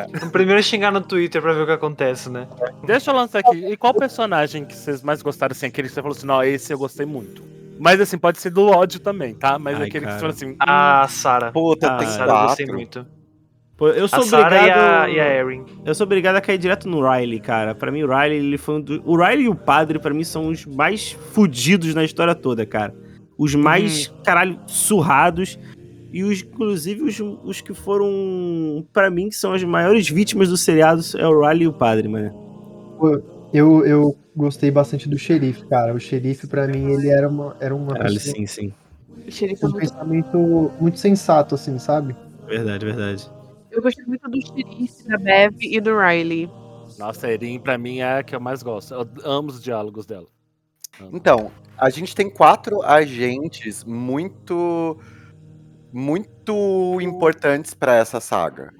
Então, 0.08 0.30
Primeiro 0.30 0.62
xingar 0.62 0.90
no 0.90 1.00
Twitter 1.00 1.40
pra 1.40 1.52
ver 1.52 1.62
o 1.62 1.66
que 1.66 1.72
acontece, 1.72 2.30
né? 2.30 2.46
Deixa 2.84 3.10
eu 3.10 3.14
lançar 3.14 3.40
aqui. 3.40 3.56
E 3.66 3.76
qual 3.76 3.94
personagem 3.94 4.64
que 4.64 4.74
vocês 4.76 5.02
mais 5.02 5.22
gostaram, 5.22 5.52
assim? 5.52 5.66
Aquele 5.66 5.88
que 5.88 5.94
você 5.94 6.02
falou 6.02 6.16
assim, 6.16 6.26
não, 6.26 6.42
esse 6.42 6.72
eu 6.72 6.78
gostei 6.78 7.06
muito. 7.06 7.42
Mas 7.78 8.00
assim, 8.00 8.18
pode 8.18 8.40
ser 8.40 8.50
do 8.50 8.68
ódio 8.68 9.00
também, 9.00 9.34
tá? 9.34 9.58
Mas 9.58 9.76
Ai, 9.76 9.88
aquele 9.88 10.06
que 10.06 10.12
cara. 10.12 10.14
você 10.14 10.20
falou 10.20 10.34
assim. 10.34 10.50
hum, 10.52 10.56
A 10.60 11.06
Sarah. 11.08 11.52
Puta, 11.52 11.92
Ah, 11.92 11.96
tem 11.96 12.08
eu 12.08 12.26
gostei 12.26 12.66
muito. 12.66 13.06
Eu 13.88 14.04
A 14.04 14.08
sou 14.08 14.22
Sarah 14.22 14.54
e 14.54 14.58
a, 14.58 14.62
obrigado. 15.04 15.08
e 15.10 15.20
a 15.20 15.34
Erin. 15.40 15.64
Eu 15.84 15.94
sou 15.94 16.04
obrigado 16.04 16.36
a 16.36 16.40
cair 16.40 16.58
direto 16.58 16.88
no 16.88 17.00
Riley, 17.08 17.40
cara. 17.40 17.74
Pra 17.74 17.90
mim, 17.90 18.02
o 18.02 18.06
Riley, 18.08 18.38
ele 18.38 18.58
foi 18.58 18.76
um 18.76 18.80
do... 18.80 19.02
O 19.04 19.16
Riley 19.16 19.44
e 19.44 19.48
o 19.48 19.54
padre, 19.54 19.98
pra 19.98 20.12
mim, 20.14 20.24
são 20.24 20.48
os 20.48 20.64
mais 20.66 21.12
fudidos 21.12 21.94
na 21.94 22.04
história 22.04 22.34
toda, 22.34 22.64
cara. 22.66 22.94
Os 23.38 23.54
mais, 23.54 24.08
Uhum. 24.08 24.14
caralho, 24.24 24.58
surrados. 24.66 25.58
E 26.12 26.22
os, 26.22 26.42
inclusive, 26.42 27.02
os, 27.02 27.18
os 27.42 27.60
que 27.62 27.72
foram, 27.72 28.86
pra 28.92 29.10
mim, 29.10 29.28
que 29.30 29.34
são 29.36 29.52
as 29.54 29.64
maiores 29.64 30.08
vítimas 30.08 30.48
do 30.50 30.56
seriado, 30.56 31.00
é 31.16 31.26
o 31.26 31.40
Riley 31.40 31.64
e 31.64 31.68
o 31.68 31.72
padre, 31.72 32.06
mano. 32.06 32.30
Eu, 33.52 33.84
eu 33.84 34.16
gostei 34.36 34.70
bastante 34.70 35.08
do 35.08 35.18
xerife, 35.18 35.64
cara. 35.66 35.92
O 35.94 35.98
xerife, 35.98 36.46
pra 36.46 36.66
mim, 36.66 36.92
ele 36.92 37.08
era 37.08 37.28
uma, 37.28 37.56
era 37.60 37.74
uma 37.74 37.92
Caralho, 37.94 38.14
pessoa 38.14 38.36
sim, 38.36 38.46
sim. 38.46 38.72
O 39.26 39.30
xerife 39.30 39.64
é 39.64 39.66
um 39.66 39.70
muito 39.70 39.80
pensamento 39.88 40.70
muito 40.80 40.98
sensato, 40.98 41.54
assim, 41.54 41.78
sabe? 41.78 42.14
Verdade, 42.46 42.84
verdade. 42.84 43.30
Eu 43.72 43.80
gostei 43.80 44.04
muito 44.04 44.28
do 44.28 44.40
xerife, 44.40 45.08
da 45.08 45.16
Bev 45.16 45.56
e 45.60 45.80
do 45.80 45.98
Riley. 45.98 46.48
Nossa, 46.98 47.26
a 47.26 47.32
Erin, 47.32 47.58
pra 47.58 47.78
mim, 47.78 48.00
é 48.00 48.18
a 48.18 48.22
que 48.22 48.36
eu 48.36 48.40
mais 48.40 48.62
gosto. 48.62 48.92
Eu 48.92 49.08
amo 49.24 49.48
os 49.48 49.62
diálogos 49.62 50.04
dela. 50.04 50.28
Amo. 51.00 51.10
Então, 51.14 51.50
a 51.78 51.88
gente 51.88 52.14
tem 52.14 52.28
quatro 52.28 52.82
agentes 52.82 53.82
muito 53.82 54.98
muito 55.90 57.00
importantes 57.00 57.72
para 57.74 57.96
essa 57.96 58.20
saga. 58.20 58.72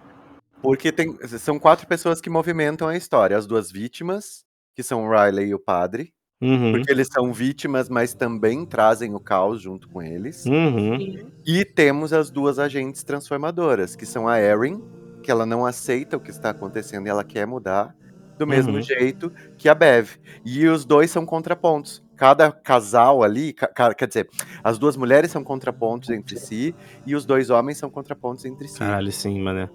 Porque 0.63 0.93
tem, 0.93 1.17
são 1.39 1.59
quatro 1.59 1.87
pessoas 1.87 2.21
que 2.21 2.31
movimentam 2.31 2.87
a 2.87 2.97
história. 2.97 3.37
As 3.37 3.47
duas 3.47 3.71
vítimas, 3.71 4.45
que 4.75 4.83
são 4.83 5.07
o 5.07 5.11
Riley 5.11 5.49
e 5.49 5.55
o 5.55 5.59
padre. 5.59 6.13
Uhum. 6.43 6.73
Porque 6.73 6.91
eles 6.91 7.07
são 7.07 7.33
vítimas, 7.33 7.89
mas 7.89 8.15
também 8.15 8.67
trazem 8.67 9.15
o 9.15 9.21
caos 9.21 9.63
junto 9.63 9.89
com 9.89 10.03
eles. 10.03 10.45
Uhum. 10.45 11.31
E 11.47 11.65
temos 11.65 12.13
as 12.13 12.31
duas 12.31 12.59
agentes 12.59 13.05
transformadoras, 13.05 13.95
que 13.95 14.05
são 14.05 14.27
a 14.29 14.41
Erin, 14.41 14.83
que 15.23 15.31
ela 15.31 15.47
não 15.47 15.65
aceita 15.65 16.17
o 16.17 16.21
que 16.21 16.31
está 16.31 16.51
acontecendo 16.51 17.07
e 17.07 17.11
ela 17.11 17.23
quer 17.23 17.47
mudar, 17.47 17.95
do 18.37 18.47
mesmo 18.47 18.75
Uhum. 18.75 18.83
jeito 18.83 19.31
que 19.57 19.69
a 19.69 19.75
Bev. 19.75 20.09
E 20.45 20.67
os 20.67 20.85
dois 20.85 21.11
são 21.13 21.25
contrapontos. 21.25 22.03
Cada 22.17 22.51
casal 22.51 23.23
ali, 23.23 23.53
ca- 23.53 23.95
quer 23.95 24.09
dizer, 24.09 24.29
as 24.65 24.79
duas 24.79 24.97
mulheres 24.97 25.31
são 25.31 25.45
contrapontos 25.45 26.11
entre 26.11 26.37
si 26.39 26.75
e 27.07 27.15
os 27.15 27.25
dois 27.25 27.51
homens 27.51 27.79
são 27.79 27.89
contrapontos 27.91 28.45
entre 28.45 28.67
si. 28.67 28.79
Caralho, 28.81 29.13
sim, 29.13 29.41
mano. 29.41 29.69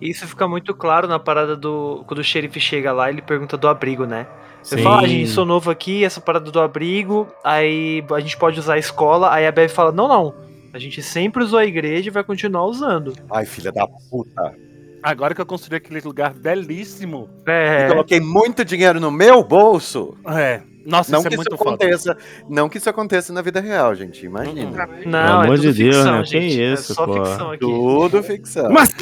Isso 0.00 0.26
fica 0.26 0.46
muito 0.46 0.74
claro 0.74 1.06
na 1.08 1.18
parada 1.18 1.56
do. 1.56 2.04
Quando 2.06 2.20
o 2.20 2.24
xerife 2.24 2.60
chega 2.60 2.92
lá, 2.92 3.10
ele 3.10 3.20
pergunta 3.22 3.56
do 3.56 3.68
abrigo, 3.68 4.04
né? 4.06 4.26
Você 4.66 4.78
Sim. 4.78 4.82
fala, 4.82 5.02
ah, 5.02 5.06
gente, 5.06 5.30
sou 5.30 5.46
novo 5.46 5.70
aqui, 5.70 6.04
essa 6.04 6.20
parada 6.20 6.50
do 6.50 6.60
abrigo, 6.60 7.28
aí 7.44 8.04
a 8.12 8.18
gente 8.18 8.36
pode 8.36 8.58
usar 8.58 8.74
a 8.74 8.78
escola, 8.78 9.32
aí 9.32 9.46
a 9.46 9.52
Bev 9.52 9.70
fala, 9.70 9.92
não, 9.92 10.08
não. 10.08 10.34
A 10.72 10.78
gente 10.80 11.00
sempre 11.04 11.44
usou 11.44 11.60
a 11.60 11.64
igreja 11.64 12.08
e 12.08 12.12
vai 12.12 12.24
continuar 12.24 12.64
usando. 12.64 13.14
Ai, 13.30 13.46
filha 13.46 13.70
da 13.70 13.86
puta. 13.86 14.56
Agora 15.00 15.36
que 15.36 15.40
eu 15.40 15.46
construí 15.46 15.76
aquele 15.76 16.00
lugar 16.00 16.34
belíssimo. 16.34 17.30
É. 17.46 17.84
Eu 17.84 17.90
coloquei 17.90 18.18
muito 18.18 18.64
dinheiro 18.64 18.98
no 18.98 19.08
meu 19.08 19.44
bolso. 19.44 20.16
É. 20.26 20.60
Nossa, 20.84 21.12
não 21.12 21.20
isso 21.20 21.28
que 21.28 21.34
é 21.34 21.38
isso 21.38 21.48
muito 21.48 21.56
foda. 21.56 21.76
aconteça. 21.76 22.16
Não 22.50 22.68
que 22.68 22.78
isso 22.78 22.90
aconteça 22.90 23.32
na 23.32 23.42
vida 23.42 23.60
real, 23.60 23.94
gente. 23.94 24.26
Imagina. 24.26 24.88
Não, 25.06 25.42
amor 25.42 25.54
é 25.54 25.56
tudo 25.58 25.72
de 25.72 25.84
Deus, 25.84 25.96
ficção, 25.96 26.18
né? 26.18 26.24
Que 26.24 26.40
gente. 26.40 26.72
isso, 26.72 26.92
é 26.92 26.94
só 26.96 27.06
pô. 27.06 27.12
ficção 27.12 27.50
aqui. 27.50 27.60
Tudo 27.60 28.22
ficção. 28.24 28.70
Mas 28.72 28.92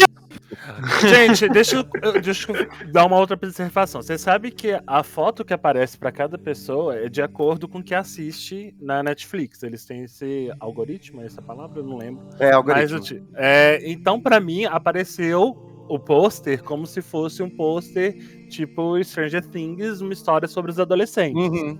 Gente, 1.08 1.48
deixa 1.48 1.76
eu, 1.76 2.20
deixa 2.20 2.52
eu 2.52 2.92
dar 2.92 3.06
uma 3.06 3.16
outra 3.18 3.34
observação. 3.36 4.02
Você 4.02 4.16
sabe 4.18 4.50
que 4.50 4.78
a 4.86 5.02
foto 5.02 5.44
que 5.44 5.52
aparece 5.54 5.98
pra 5.98 6.10
cada 6.12 6.38
pessoa 6.38 6.96
é 6.96 7.08
de 7.08 7.22
acordo 7.22 7.68
com 7.68 7.78
o 7.78 7.82
que 7.82 7.94
assiste 7.94 8.74
na 8.80 9.02
Netflix. 9.02 9.62
Eles 9.62 9.84
têm 9.84 10.04
esse 10.04 10.52
algoritmo, 10.60 11.22
é 11.22 11.26
essa 11.26 11.42
palavra? 11.42 11.80
Eu 11.80 11.84
não 11.84 11.96
lembro. 11.96 12.24
É 12.38 12.46
Mas 12.46 12.54
algoritmo. 12.54 13.00
te- 13.00 13.22
é, 13.34 13.80
então, 13.90 14.20
pra 14.20 14.40
mim, 14.40 14.64
apareceu 14.64 15.56
o 15.88 15.98
pôster 15.98 16.62
como 16.62 16.86
se 16.86 17.02
fosse 17.02 17.42
um 17.42 17.50
pôster 17.50 18.16
tipo 18.48 19.02
Stranger 19.04 19.46
Things, 19.46 20.00
uma 20.00 20.12
história 20.12 20.48
sobre 20.48 20.70
os 20.70 20.80
adolescentes. 20.80 21.42
Uhum. 21.42 21.78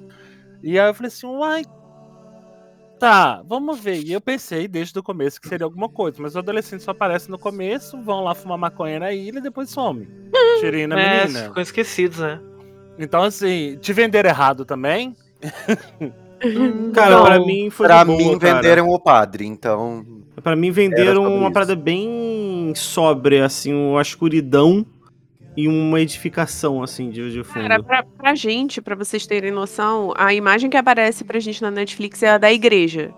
E 0.63 0.79
aí 0.79 0.89
eu 0.89 0.95
falei 0.95 1.09
assim, 1.09 1.27
uai. 1.27 1.63
Tá, 3.05 3.43
vamos 3.47 3.79
ver. 3.81 4.01
E 4.03 4.13
eu 4.13 4.21
pensei 4.21 4.67
desde 4.67 4.99
o 4.99 5.03
começo 5.03 5.39
que 5.41 5.47
seria 5.49 5.65
alguma 5.67 5.89
coisa, 5.91 6.17
mas 6.23 6.33
os 6.33 6.37
adolescentes 6.39 6.85
só 6.85 6.93
aparecem 6.93 7.31
no 7.31 7.39
começo, 7.39 8.01
vão 8.03 8.25
lá 8.25 8.35
fumar 8.35 8.57
maconha 8.57 8.99
na 8.99 9.13
ilha 9.13 9.39
e 9.39 9.43
depois 9.43 9.69
some. 9.69 10.09
Tirei 10.61 10.87
na 10.87 10.99
É, 10.99 11.27
menina. 11.27 11.49
ficam 11.49 11.63
esquecidos, 11.63 12.19
né? 12.19 12.41
Então, 12.99 13.23
assim, 13.23 13.77
te 13.81 13.93
venderam 13.93 14.31
errado 14.31 14.65
também. 14.65 15.15
Cara, 16.95 17.17
Não, 17.17 17.25
pra 17.25 17.39
mim 17.41 17.71
foi 17.71 17.87
Pra 17.87 18.05
boa, 18.05 18.17
mim, 18.19 18.39
cara. 18.39 18.55
venderam 18.57 18.89
o 18.89 18.99
padre, 19.01 19.47
então. 19.47 20.05
Pra 20.43 20.55
mim 20.57 20.69
Era 20.69 20.75
venderam 20.75 21.23
uma 21.27 21.45
isso. 21.45 21.53
parada 21.53 21.77
bem 21.77 22.73
sóbria, 22.75 23.45
assim, 23.45 23.73
uma 23.73 24.03
escuridão 24.03 24.85
e 25.57 25.69
uma 25.69 26.01
edificação, 26.01 26.83
assim, 26.83 27.11
de, 27.11 27.31
de 27.31 27.45
fundo. 27.45 27.63
Cara, 27.63 27.83
pra, 27.83 28.03
pra 28.03 28.35
gente, 28.35 28.81
pra 28.81 28.95
vocês 28.95 29.27
terem 29.27 29.51
noção, 29.51 30.13
a 30.17 30.35
imagem 30.35 30.69
que 30.69 30.77
aparece 30.77 31.25
pra 31.25 31.39
gente 31.39 31.63
na 31.63 31.71
Netflix 31.71 32.23
é 32.23 32.31
a 32.31 32.39
da 32.39 32.53
igreja. 32.53 33.13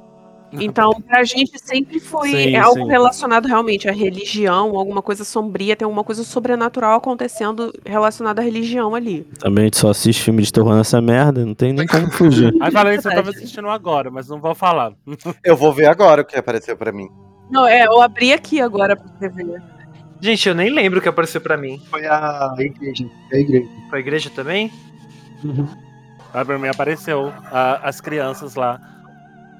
Então, 0.52 0.92
pra 1.06 1.24
gente 1.24 1.58
sempre 1.58 1.98
foi 1.98 2.30
Sim, 2.30 2.54
é 2.54 2.58
algo 2.58 2.84
sim. 2.84 2.88
relacionado 2.88 3.46
realmente 3.46 3.88
à 3.88 3.92
religião, 3.92 4.76
alguma 4.76 5.02
coisa 5.02 5.24
sombria, 5.24 5.74
tem 5.74 5.84
alguma 5.84 6.04
coisa 6.04 6.22
sobrenatural 6.22 6.96
acontecendo 6.96 7.72
relacionada 7.84 8.40
à 8.40 8.44
religião 8.44 8.94
ali. 8.94 9.26
Também 9.38 9.62
a 9.62 9.66
gente 9.66 9.78
só 9.78 9.90
assiste 9.90 10.22
filme 10.22 10.42
de 10.42 10.52
terror 10.52 10.74
nessa 10.74 11.00
merda, 11.00 11.44
não 11.44 11.54
tem 11.54 11.72
nem 11.72 11.86
como 11.86 12.10
fugir. 12.10 12.54
Aí 12.62 12.70
falei 12.70 12.96
que 12.96 13.02
você 13.02 13.14
tava 13.14 13.30
assistindo 13.30 13.68
agora, 13.68 14.10
mas 14.10 14.28
não 14.28 14.40
vou 14.40 14.54
falar. 14.54 14.92
Eu 15.44 15.56
vou 15.56 15.72
ver 15.72 15.86
agora 15.86 16.22
o 16.22 16.24
que 16.24 16.36
apareceu 16.36 16.76
pra 16.76 16.92
mim. 16.92 17.08
Não, 17.50 17.66
é, 17.66 17.84
eu 17.86 18.00
abri 18.00 18.32
aqui 18.32 18.60
agora 18.60 18.96
pra 18.96 19.06
você 19.06 19.28
ver. 19.28 19.62
Gente, 20.20 20.48
eu 20.48 20.54
nem 20.54 20.70
lembro 20.70 20.98
o 20.98 21.02
que 21.02 21.08
apareceu 21.08 21.40
pra 21.40 21.56
mim. 21.56 21.80
Foi 21.90 22.06
a 22.06 22.54
igreja. 22.58 23.06
A 23.32 23.36
igreja. 23.36 23.68
Foi 23.90 23.98
a 23.98 24.00
igreja 24.00 24.30
também? 24.30 24.72
Aí 26.32 26.44
pra 26.44 26.58
mim 26.58 26.68
apareceu 26.68 27.32
a- 27.50 27.80
as 27.88 28.00
crianças 28.00 28.54
lá 28.54 28.80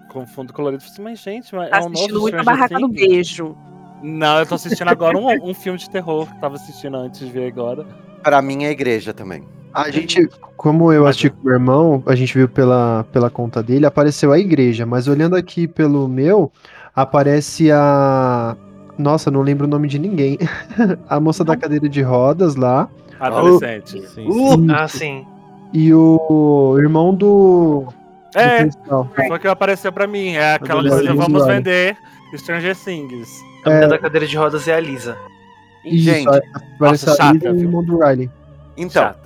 com 0.08 0.26
fundo 0.26 0.52
colorido. 0.52 0.82
Eu 0.82 0.86
falei 0.88 0.92
assim, 0.94 1.02
mas 1.02 1.18
gente, 1.34 1.54
mas 1.54 1.70
Tá 1.70 1.76
é 1.78 1.80
um 1.82 1.86
assistindo 1.86 2.12
novo 2.14 2.22
muito 2.22 2.38
a 2.38 2.42
Barraca 2.42 2.78
do? 2.78 2.88
Beijo. 2.88 3.56
Não, 4.02 4.38
eu 4.38 4.46
tô 4.46 4.54
assistindo 4.56 4.88
agora 4.88 5.16
um, 5.16 5.50
um 5.50 5.54
filme 5.54 5.78
de 5.78 5.88
terror 5.88 6.26
que 6.26 6.40
tava 6.40 6.56
assistindo 6.56 6.96
antes 6.96 7.20
de 7.20 7.26
ver 7.30 7.46
agora. 7.48 7.84
Pra 8.22 8.42
mim 8.42 8.64
é 8.64 8.70
igreja 8.70 9.12
também. 9.14 9.44
A 9.72 9.90
gente, 9.90 10.26
como 10.56 10.90
eu 10.92 11.06
assisti 11.06 11.28
com 11.30 11.40
o 11.40 11.44
meu 11.44 11.52
irmão, 11.54 12.02
a 12.06 12.14
gente 12.14 12.32
viu 12.36 12.48
pela, 12.48 13.04
pela 13.12 13.28
conta 13.28 13.62
dele, 13.62 13.84
apareceu 13.84 14.32
a 14.32 14.38
igreja, 14.38 14.86
mas 14.86 15.06
olhando 15.06 15.36
aqui 15.36 15.68
pelo 15.68 16.08
meu, 16.08 16.50
aparece 16.94 17.70
a. 17.70 18.56
Nossa, 18.98 19.30
não 19.30 19.42
lembro 19.42 19.66
o 19.66 19.70
nome 19.70 19.88
de 19.88 19.98
ninguém. 19.98 20.38
a 21.08 21.20
moça 21.20 21.44
da 21.44 21.56
cadeira 21.56 21.88
de 21.88 22.00
rodas 22.02 22.56
lá. 22.56 22.88
Adolescente. 23.20 24.06
Sim, 24.08 24.26
Uh! 24.28 24.72
Ah, 24.72 24.88
sim. 24.88 25.26
E 25.72 25.92
o 25.92 26.76
irmão 26.78 27.14
do. 27.14 27.86
do 28.32 28.38
É, 28.38 28.60
principal. 28.60 29.10
foi 29.14 29.30
o 29.36 29.38
que 29.38 29.48
apareceu 29.48 29.92
pra 29.92 30.06
mim. 30.06 30.32
É 30.34 30.54
aquela 30.54 30.80
coisa, 30.86 31.14
vamos 31.14 31.42
olha. 31.42 31.54
vender 31.56 31.96
Stranger 32.34 32.76
Things. 32.76 33.28
A 33.64 33.70
menina 33.70 33.88
da 33.88 33.98
cadeira 33.98 34.26
de 34.26 34.36
rodas 34.36 34.68
é 34.68 34.74
a 34.74 34.80
Lisa. 34.80 35.16
Isso, 35.84 36.04
Gente, 36.04 36.28
nossa, 36.80 37.12
a 37.12 37.16
chata, 37.16 37.48
e 37.48 37.50
o 37.52 37.56
irmão 37.58 37.82
do 37.84 37.98
Riley. 37.98 38.30
Então, 38.76 39.02
Chata. 39.02 39.18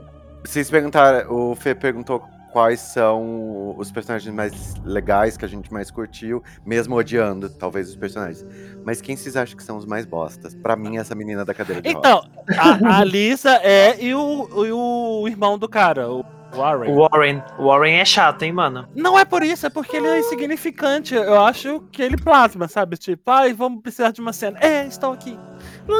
vocês 0.44 0.70
perguntaram, 0.70 1.30
o 1.32 1.54
Fê 1.54 1.74
perguntou 1.74 2.22
quais 2.52 2.80
são 2.80 3.74
os 3.78 3.90
personagens 3.90 4.34
mais 4.34 4.74
legais 4.84 5.36
que 5.36 5.44
a 5.44 5.48
gente 5.48 5.72
mais 5.72 5.90
curtiu, 5.90 6.42
mesmo 6.64 6.96
odiando, 6.96 7.48
talvez, 7.48 7.88
os 7.88 7.96
personagens. 7.96 8.44
Mas 8.84 9.00
quem 9.00 9.16
vocês 9.16 9.36
acham 9.36 9.56
que 9.56 9.62
são 9.62 9.76
os 9.76 9.86
mais 9.86 10.04
bostas? 10.06 10.54
Pra 10.54 10.76
mim, 10.76 10.96
essa 10.98 11.14
menina 11.14 11.44
da 11.44 11.54
cadeira 11.54 11.80
de 11.82 11.92
rodas. 11.92 12.00
Então, 12.10 12.24
a, 12.58 12.98
a 13.00 13.04
Lisa 13.04 13.50
é 13.62 14.02
e 14.02 14.14
o, 14.14 14.48
e 14.66 14.72
o 14.72 15.24
irmão 15.28 15.58
do 15.58 15.68
cara, 15.68 16.10
o 16.10 16.24
Warren. 16.52 16.90
O 16.92 16.96
Warren. 17.08 17.42
Warren 17.60 17.94
é 18.00 18.04
chato, 18.04 18.42
hein, 18.42 18.52
mano? 18.52 18.88
Não 18.96 19.16
é 19.16 19.24
por 19.24 19.40
isso, 19.42 19.66
é 19.66 19.70
porque 19.70 19.96
ele 19.98 20.08
é 20.08 20.18
insignificante. 20.18 21.14
Eu 21.14 21.40
acho 21.44 21.80
que 21.92 22.02
ele 22.02 22.16
plasma, 22.16 22.66
sabe? 22.66 22.96
Tipo, 22.96 23.30
ai, 23.30 23.52
vamos 23.52 23.80
precisar 23.82 24.10
de 24.10 24.20
uma 24.20 24.32
cena. 24.32 24.58
É, 24.60 24.84
estou 24.84 25.12
aqui. 25.12 25.38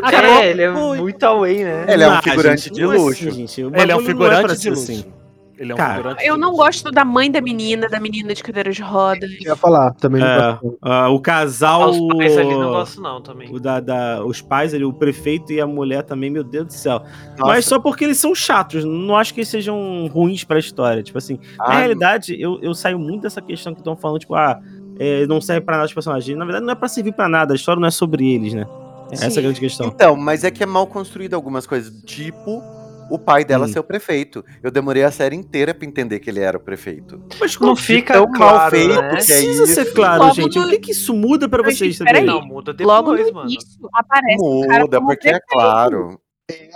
Acabou. 0.02 0.28
É, 0.42 0.50
ele 0.50 0.62
é 0.62 0.72
Fui. 0.74 0.98
muito 0.98 1.22
away, 1.24 1.62
né? 1.62 1.86
Ele 1.88 2.02
é 2.02 2.08
um 2.08 2.12
Ah, 2.14 2.22
figurante 2.22 2.62
gente, 2.64 2.74
de 2.74 2.82
não 2.82 2.92
é 2.92 2.96
luxo. 2.96 3.28
assim, 3.28 3.30
gente, 3.30 3.62
o 3.62 3.76
Ele 3.76 3.92
é 3.92 3.94
um 3.94 3.98
não 4.00 4.06
figurante 4.06 4.54
de 4.54 4.58
ser 4.60 4.70
luxo. 4.70 4.82
assim. 4.82 5.12
Ele 5.60 5.72
é 5.72 5.74
um 5.74 5.76
Cara, 5.76 5.96
figurante 5.96 6.24
Eu 6.24 6.38
não 6.38 6.56
gosto 6.56 6.90
da 6.90 7.04
mãe 7.04 7.30
da 7.30 7.38
menina, 7.38 7.86
da 7.86 8.00
menina 8.00 8.32
de 8.32 8.42
cadeira 8.42 8.72
de 8.72 8.80
rodas. 8.80 9.30
Eu 9.30 9.48
ia 9.48 9.54
falar, 9.54 9.92
também 9.92 10.22
não 10.22 10.26
É, 10.26 10.58
ah, 10.80 11.10
o 11.10 11.20
casal. 11.20 11.90
Os 11.90 12.16
pais 12.16 12.38
ali 12.38 12.56
não 12.56 12.70
gosto, 12.70 12.98
não, 13.02 13.20
também. 13.20 13.54
o 13.54 13.60
da, 13.60 13.78
da- 13.78 14.24
os 14.24 14.40
pais 14.40 14.72
ali, 14.72 14.86
o 14.86 14.92
prefeito 14.92 15.52
e 15.52 15.60
a 15.60 15.66
mulher 15.66 16.02
também, 16.02 16.30
meu 16.30 16.42
Deus 16.42 16.66
do 16.68 16.72
céu. 16.72 17.02
Nossa, 17.38 17.44
Mas 17.52 17.66
só 17.66 17.78
porque 17.78 18.04
eles 18.04 18.16
são 18.16 18.34
chatos, 18.34 18.86
não 18.86 19.14
acho 19.14 19.34
que 19.34 19.40
eles 19.40 19.48
sejam 19.48 20.08
ruins 20.10 20.44
pra 20.44 20.58
história. 20.58 21.02
Tipo 21.02 21.18
assim, 21.18 21.38
na 21.58 21.66
ah, 21.66 21.78
realidade, 21.78 22.40
eu, 22.40 22.58
eu 22.62 22.72
saio 22.72 22.98
muito 22.98 23.22
dessa 23.22 23.42
questão 23.42 23.74
que 23.74 23.80
estão 23.80 23.94
falando, 23.94 24.20
tipo, 24.20 24.34
ah, 24.34 24.58
é, 24.98 25.26
não 25.26 25.42
serve 25.42 25.60
pra 25.60 25.76
nada 25.76 25.86
os 25.88 25.92
personagens. 25.92 26.38
Na 26.38 26.46
verdade, 26.46 26.64
não 26.64 26.72
é 26.72 26.76
pra 26.76 26.88
servir 26.88 27.12
pra 27.12 27.28
nada, 27.28 27.52
a 27.52 27.56
história 27.56 27.78
não 27.78 27.88
é 27.88 27.90
sobre 27.90 28.26
eles, 28.32 28.54
né? 28.54 28.66
Essa 29.12 29.24
é 29.24 29.26
a 29.26 29.30
Sim. 29.30 29.42
grande 29.42 29.60
questão. 29.60 29.88
Então, 29.88 30.16
mas 30.16 30.42
é 30.42 30.50
que 30.50 30.62
é 30.62 30.66
mal 30.66 30.86
construído 30.86 31.34
algumas 31.34 31.66
coisas, 31.66 31.92
tipo 32.04 32.62
o 33.10 33.18
pai 33.18 33.44
dela 33.44 33.66
Hum. 33.66 33.68
ser 33.72 33.78
o 33.80 33.84
prefeito. 33.84 34.44
Eu 34.62 34.70
demorei 34.70 35.02
a 35.04 35.10
série 35.10 35.36
inteira 35.36 35.74
pra 35.74 35.86
entender 35.86 36.20
que 36.20 36.30
ele 36.30 36.40
era 36.40 36.56
o 36.56 36.60
prefeito. 36.60 37.22
Mas 37.38 37.54
Não 37.54 37.60
como 37.60 37.76
fica 37.76 38.14
tão 38.14 38.24
mal 38.24 38.32
claro, 38.32 38.70
feito 38.70 38.88
né? 38.88 38.96
que 39.00 39.04
é 39.04 39.08
precisa 39.10 39.66
ser 39.66 39.82
isso? 39.82 39.94
claro, 39.94 40.22
Logo 40.22 40.34
gente. 40.34 40.58
no- 40.58 40.66
O 40.66 40.70
que, 40.70 40.78
que 40.78 40.90
isso 40.92 41.12
muda 41.14 41.48
pra 41.48 41.62
vocês 41.62 41.96
saberem? 41.96 42.24
Não, 42.24 42.40
muda 42.40 42.72
depois, 42.72 42.96
Logo 42.96 43.14
no 43.16 43.32
mano. 43.34 43.50
início 43.50 43.88
aparece 43.92 44.36
Muda, 44.42 44.96
como 44.98 45.08
porque 45.08 45.28
é 45.28 45.32
prefeito. 45.32 45.46
claro. 45.50 46.20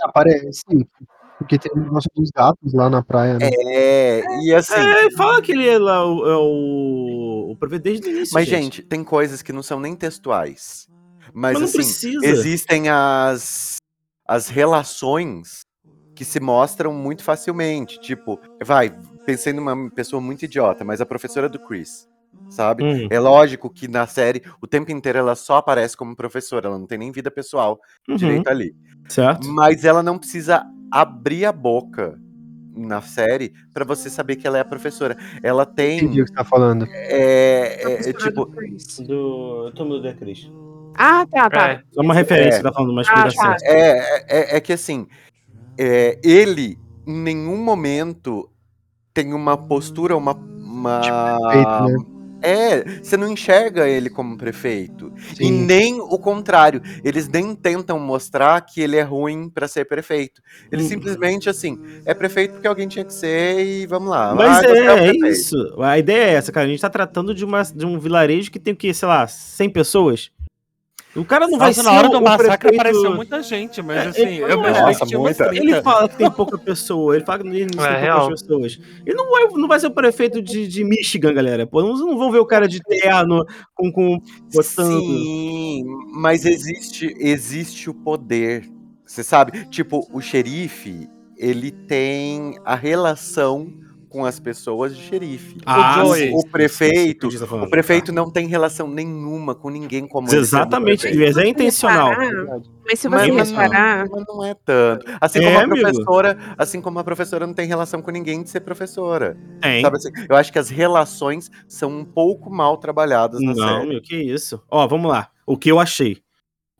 Aparece, 0.03 0.61
sim. 0.69 0.85
Porque 1.37 1.59
tem 1.59 1.69
o 1.73 1.79
negócio 1.79 2.09
dos 2.15 2.29
gatos 2.33 2.73
lá 2.73 2.89
na 2.89 3.03
praia, 3.03 3.37
né? 3.37 3.49
É, 3.67 4.23
e 4.41 4.53
assim. 4.55 4.73
É, 4.73 5.11
fala 5.11 5.41
que 5.41 5.51
ele 5.51 5.67
é 5.67 5.77
lá 5.77 6.05
o, 6.05 6.25
é 6.25 6.37
o, 6.37 7.51
o 7.51 7.55
prefeito 7.57 7.83
desde 7.83 8.07
o 8.07 8.11
início. 8.11 8.33
Mas, 8.33 8.47
gente, 8.47 8.81
tem 8.81 9.03
coisas 9.03 9.41
que 9.41 9.51
não 9.51 9.61
são 9.61 9.77
nem 9.79 9.95
textuais. 9.97 10.87
Mas, 11.33 11.53
Mas 11.53 11.59
não 11.59 11.63
assim, 11.65 11.77
precisa. 11.77 12.25
existem 12.25 12.87
as, 12.87 13.75
as 14.25 14.47
relações 14.47 15.64
que 16.15 16.23
se 16.25 16.39
mostram 16.39 16.93
muito 16.93 17.23
facilmente. 17.23 17.99
Tipo, 17.99 18.39
vai, 18.63 18.89
pensei 19.25 19.51
numa 19.53 19.89
pessoa 19.91 20.21
muito 20.21 20.43
idiota, 20.45 20.83
mas 20.85 21.01
a 21.01 21.05
professora 21.05 21.49
do 21.49 21.59
Chris, 21.59 22.07
sabe? 22.49 22.83
Hum, 22.83 23.07
É 23.11 23.19
lógico 23.19 23.69
que 23.69 23.87
na 23.87 24.07
série, 24.07 24.41
o 24.61 24.67
tempo 24.67 24.91
inteiro 24.91 25.19
ela 25.19 25.35
só 25.35 25.57
aparece 25.57 25.95
como 25.97 26.15
professora, 26.15 26.67
ela 26.67 26.79
não 26.79 26.87
tem 26.87 26.97
nem 26.97 27.11
vida 27.11 27.29
pessoal 27.29 27.79
uhum, 28.07 28.15
direito 28.15 28.47
ali. 28.47 28.73
certo? 29.09 29.47
Mas 29.49 29.83
ela 29.85 30.01
não 30.01 30.17
precisa 30.17 30.63
abrir 30.91 31.45
a 31.45 31.51
boca 31.51 32.17
na 32.77 33.01
série 33.01 33.53
pra 33.73 33.85
você 33.85 34.09
saber 34.09 34.35
que 34.35 34.45
ela 34.45 34.57
é 34.57 34.61
a 34.61 34.65
professora. 34.65 35.15
Ela 35.41 35.63
Entendi 35.63 35.99
tem. 36.13 36.21
o 36.21 36.25
que 36.25 36.27
você 36.31 36.33
tá 36.33 36.43
falando. 36.43 36.85
É, 36.91 37.81
é, 38.09 38.13
tipo, 38.13 38.45
do 38.45 38.51
Chris. 38.51 38.97
Túmulo 39.75 40.01
da 40.01 40.13
Cris. 40.13 40.49
Ah, 40.97 41.25
tá, 41.29 41.49
tá. 41.49 41.69
É. 41.71 41.81
Só 41.93 42.01
uma 42.01 42.13
referência, 42.13 42.59
É. 42.59 42.61
tá 42.61 42.71
falando, 42.73 42.91
uma 42.91 43.01
Ah, 43.01 43.27
explicação. 43.27 43.51
tá. 43.51 43.57
É, 43.63 44.25
é, 44.27 44.57
é 44.57 44.61
que 44.61 44.73
assim, 44.73 45.07
é, 45.77 46.19
ele 46.23 46.77
em 47.07 47.13
nenhum 47.17 47.57
momento 47.57 48.49
tem 49.13 49.33
uma 49.33 49.57
postura, 49.57 50.15
uma. 50.17 50.33
uma... 50.33 50.99
Prefeito, 51.49 51.83
né? 52.09 52.15
É, 52.41 52.83
você 53.01 53.17
não 53.17 53.27
enxerga 53.31 53.87
ele 53.87 54.07
como 54.07 54.37
prefeito. 54.37 55.11
E 55.39 55.45
Sim. 55.47 55.65
nem 55.65 55.99
o 55.99 56.19
contrário. 56.19 56.79
Eles 57.03 57.27
nem 57.27 57.55
tentam 57.55 57.97
mostrar 57.97 58.61
que 58.61 58.81
ele 58.81 58.97
é 58.97 59.01
ruim 59.01 59.49
pra 59.49 59.67
ser 59.67 59.85
prefeito. 59.85 60.41
Ele 60.71 60.83
Hum. 60.83 60.87
simplesmente, 60.87 61.49
assim, 61.49 61.79
é 62.05 62.13
prefeito 62.13 62.51
porque 62.53 62.67
alguém 62.67 62.87
tinha 62.87 63.03
que 63.03 63.13
ser 63.13 63.65
e 63.65 63.87
vamos 63.87 64.09
lá. 64.09 64.35
Mas 64.35 64.59
Ah, 64.63 64.67
é, 64.67 65.07
é 65.09 65.29
isso. 65.29 65.55
A 65.81 65.97
ideia 65.97 66.23
é 66.25 66.33
essa, 66.33 66.51
cara. 66.51 66.67
A 66.67 66.69
gente 66.69 66.81
tá 66.81 66.89
tratando 66.89 67.33
de, 67.33 67.43
uma, 67.43 67.63
de 67.63 67.85
um 67.85 67.97
vilarejo 67.97 68.51
que 68.51 68.59
tem 68.59 68.73
o 68.75 68.77
quê? 68.77 68.93
Sei 68.93 69.07
lá, 69.07 69.25
100 69.25 69.69
pessoas? 69.71 70.29
O 71.15 71.23
cara 71.23 71.47
não 71.47 71.57
vai 71.57 71.69
Nossa, 71.69 71.81
ser 71.81 71.89
na 71.89 71.97
hora 71.97 72.09
do 72.09 72.21
massacre 72.21 72.57
prefeito- 72.69 72.81
apareceu 72.81 73.15
muita 73.15 73.41
gente, 73.41 73.81
mas 73.81 73.97
É, 73.97 74.07
assim, 74.09 74.21
ele- 74.21 74.41
eu 74.43 74.49
imaginei 74.59 74.81
Nossa, 74.81 74.99
que 74.99 75.05
tinha 75.07 75.19
muita. 75.19 75.47
30. 75.49 75.63
Ele 75.63 75.81
fala 75.81 76.09
que 76.09 76.15
tem 76.17 76.29
pouca 76.31 76.57
pessoa, 76.57 77.15
ele 77.15 77.23
fala 77.25 77.39
que 77.39 77.45
não 77.45 77.55
É, 77.55 77.65
tem 77.93 78.01
real. 78.01 78.19
poucas 78.21 78.41
pessoas. 78.41 78.79
Ele 79.05 79.15
não 79.15 79.31
vai, 79.31 79.43
não 79.47 79.67
vai 79.67 79.79
ser 79.79 79.87
o 79.87 79.91
prefeito 79.91 80.41
de, 80.41 80.67
de 80.67 80.83
Michigan, 80.83 81.33
galera. 81.33 81.65
Pô, 81.65 81.81
não, 81.81 81.93
não 81.95 82.17
vão 82.17 82.31
ver 82.31 82.39
o 82.39 82.45
cara 82.45 82.67
de 82.67 82.79
terno 82.81 83.45
com, 83.73 83.91
com 83.91 84.19
botando. 84.53 84.99
Sim, 85.01 85.83
mas 86.13 86.45
existe, 86.45 87.15
existe 87.17 87.89
o 87.89 87.93
poder. 87.93 88.69
Você 89.05 89.23
sabe? 89.23 89.65
Tipo, 89.69 90.05
o 90.11 90.19
xerife, 90.19 91.07
ele 91.37 91.71
tem 91.71 92.55
a 92.65 92.75
relação 92.75 93.71
com 94.15 94.23
as 94.25 94.39
pessoas 94.39 94.95
de 94.95 95.03
xerife. 95.03 95.57
Ah, 95.65 96.01
O 96.01 96.07
Joey. 96.15 96.31
o 96.33 96.47
prefeito, 96.49 97.27
o 97.27 97.69
prefeito 97.69 98.13
não 98.13 98.31
tem 98.31 98.47
relação 98.47 98.87
nenhuma 98.87 99.53
com 99.53 99.69
ninguém 99.69 100.07
como 100.07 100.33
Exatamente, 100.33 101.01
prefeito. 101.01 101.25
mas 101.35 101.37
é 101.37 101.49
intencional. 101.49 102.11
Reparar, 102.11 102.61
Mas 102.87 102.99
se 103.01 103.09
você 103.09 103.31
mas 103.33 103.49
reparar, 103.51 104.05
não, 104.07 104.11
mas 104.15 104.25
não 104.25 104.45
é 104.45 104.53
tanto. 104.63 105.05
Assim 105.19 105.39
É, 105.39 105.43
como 105.43 105.57
a 105.57 105.63
amigo. 105.63 105.81
professora, 105.81 106.37
assim 106.57 106.79
como 106.79 106.97
a 106.99 107.03
professora 107.03 107.45
não 107.45 107.53
tem 107.53 107.67
relação 107.67 108.01
com 108.01 108.09
ninguém 108.09 108.41
de 108.41 108.49
ser 108.49 108.61
professora. 108.61 109.35
Tem. 109.61 109.81
Sabe 109.81 109.97
assim? 109.97 110.09
Eu 110.29 110.37
acho 110.37 110.49
que 110.53 110.59
as 110.59 110.69
relações 110.69 111.51
são 111.67 111.89
um 111.91 112.05
pouco 112.05 112.49
mal 112.49 112.77
trabalhadas 112.77 113.41
na 113.41 113.53
Não, 113.53 113.67
série. 113.79 113.89
meu, 113.89 114.01
que 114.01 114.15
isso. 114.15 114.63
Ó, 114.71 114.87
vamos 114.87 115.11
lá. 115.11 115.27
O 115.45 115.57
que 115.57 115.69
eu 115.69 115.77
achei. 115.77 116.19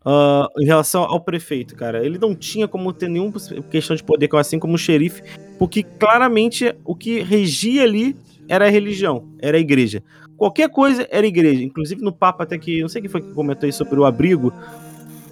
Ah, 0.05 0.47
em 0.59 0.65
relação 0.65 1.01
ao 1.03 1.19
prefeito, 1.19 1.75
cara, 1.75 2.05
ele 2.05 2.19
não 2.19 2.35
tinha 2.35 2.67
como 2.67 2.93
ter 2.93 3.09
nenhuma 3.09 3.33
questão 3.71 3.95
de 3.95 4.03
poder, 4.03 4.29
assim 4.35 4.59
como 4.59 4.75
o 4.75 4.77
xerife, 4.77 5.23
porque 5.57 5.83
claramente 5.83 6.75
o 6.83 6.95
que 6.95 7.21
regia 7.21 7.83
ali 7.83 8.15
era 8.47 8.65
a 8.65 8.69
religião, 8.69 9.27
era 9.39 9.57
a 9.57 9.59
igreja. 9.59 10.03
Qualquer 10.37 10.69
coisa 10.69 11.07
era 11.09 11.25
igreja. 11.25 11.63
Inclusive 11.63 12.01
no 12.01 12.11
Papa, 12.11 12.43
até 12.43 12.57
que, 12.57 12.81
não 12.81 12.89
sei 12.89 13.01
quem 13.01 13.09
foi 13.09 13.21
que 13.21 13.31
comentou 13.33 13.65
aí 13.65 13.71
sobre 13.73 13.99
o 13.99 14.05
abrigo. 14.05 14.53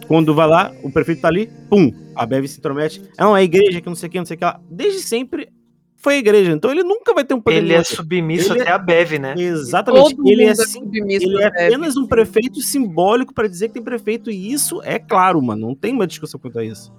Quando 0.07 0.33
vai 0.33 0.47
lá, 0.47 0.71
o 0.83 0.91
prefeito 0.91 1.21
tá 1.21 1.27
ali, 1.29 1.49
pum, 1.69 1.91
a 2.15 2.25
Beve 2.25 2.47
se 2.47 2.59
intromete. 2.59 3.01
Não, 3.17 3.35
é 3.35 3.39
a 3.41 3.43
igreja 3.43 3.79
que 3.81 3.87
não 3.87 3.95
sei 3.95 4.07
o 4.09 4.11
que, 4.11 4.17
não 4.17 4.25
sei 4.25 4.35
o 4.35 4.37
que 4.37 4.45
lá. 4.45 4.59
Desde 4.69 4.99
sempre 4.99 5.49
foi 5.97 6.15
a 6.15 6.17
igreja. 6.17 6.51
Então 6.51 6.69
ele 6.71 6.83
nunca 6.83 7.13
vai 7.13 7.23
ter 7.23 7.33
um 7.33 7.41
poder. 7.41 7.57
Ele 7.59 7.73
é 7.73 7.83
submisso 7.83 8.51
Ele 8.51 8.59
é- 8.59 8.61
até 8.63 8.71
a 8.71 8.77
Bev, 8.77 9.13
né? 9.19 9.33
Exatamente. 9.37 10.15
todo 10.15 10.27
Ele 10.29 10.43
é, 10.43 10.47
mundo 10.49 10.61
é 10.61 10.65
submisso 10.67 11.25
ele 11.25 11.41
é 11.41 11.45
à 11.47 11.49
Bev. 11.49 11.67
apenas 11.67 11.95
um 11.97 12.05
prefeito 12.05 12.59
simbólico 12.61 13.33
para 13.33 13.47
dizer 13.47 13.69
que 13.69 13.75
tem 13.75 13.83
prefeito, 13.83 14.29
e 14.29 14.51
isso 14.51 14.81
é 14.83 14.99
claro, 14.99 15.41
mano. 15.41 15.67
Não 15.67 15.75
tem 15.75 15.93
uma 15.93 16.05
discussão 16.07 16.39
quanto 16.39 16.59
a 16.59 16.65
isso. 16.65 16.91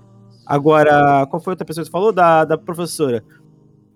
Agora, 0.46 1.26
qual 1.26 1.40
foi 1.42 1.52
a 1.52 1.54
outra 1.54 1.64
pessoa 1.64 1.82
que 1.82 1.86
você 1.86 1.92
falou? 1.92 2.12
Da, 2.12 2.44
da 2.44 2.58
professora. 2.58 3.24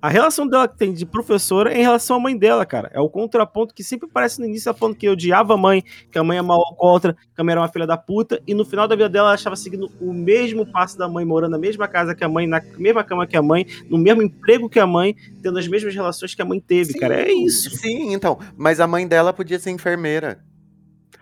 A 0.00 0.08
relação 0.08 0.46
dela 0.46 0.68
que 0.68 0.78
tem 0.78 0.92
de 0.92 1.04
professora 1.04 1.74
é 1.74 1.78
em 1.78 1.82
relação 1.82 2.16
à 2.16 2.20
mãe 2.20 2.36
dela, 2.36 2.64
cara. 2.64 2.88
É 2.94 3.00
o 3.00 3.10
contraponto 3.10 3.74
que 3.74 3.82
sempre 3.82 4.08
aparece 4.08 4.38
no 4.38 4.46
início, 4.46 4.68
ela 4.68 4.78
falando 4.78 4.94
que 4.94 5.08
odiava 5.08 5.54
a 5.54 5.56
mãe, 5.56 5.82
que 6.12 6.16
a 6.16 6.22
mãe 6.22 6.38
é 6.38 6.42
mal 6.42 6.60
contra, 6.76 7.14
que 7.14 7.40
a 7.40 7.42
mãe 7.42 7.50
era 7.50 7.60
uma 7.60 7.68
filha 7.68 7.84
da 7.84 7.96
puta, 7.96 8.40
e 8.46 8.54
no 8.54 8.64
final 8.64 8.86
da 8.86 8.94
vida 8.94 9.08
dela 9.08 9.30
ela 9.30 9.34
estava 9.34 9.56
seguindo 9.56 9.90
o 10.00 10.12
mesmo 10.12 10.64
passo 10.70 10.96
da 10.96 11.08
mãe, 11.08 11.24
morando 11.24 11.50
na 11.50 11.58
mesma 11.58 11.88
casa 11.88 12.14
que 12.14 12.22
a 12.22 12.28
mãe, 12.28 12.46
na 12.46 12.62
mesma 12.76 13.02
cama 13.02 13.26
que 13.26 13.36
a 13.36 13.42
mãe, 13.42 13.66
no 13.90 13.98
mesmo 13.98 14.22
emprego 14.22 14.68
que 14.68 14.78
a 14.78 14.86
mãe, 14.86 15.16
tendo 15.42 15.58
as 15.58 15.66
mesmas 15.66 15.92
relações 15.92 16.32
que 16.32 16.42
a 16.42 16.44
mãe 16.44 16.60
teve, 16.60 16.94
cara. 16.94 17.20
É 17.20 17.32
isso. 17.32 17.68
Sim, 17.70 18.12
então. 18.12 18.38
Mas 18.56 18.78
a 18.78 18.86
mãe 18.86 19.06
dela 19.06 19.32
podia 19.32 19.58
ser 19.58 19.70
enfermeira. 19.70 20.38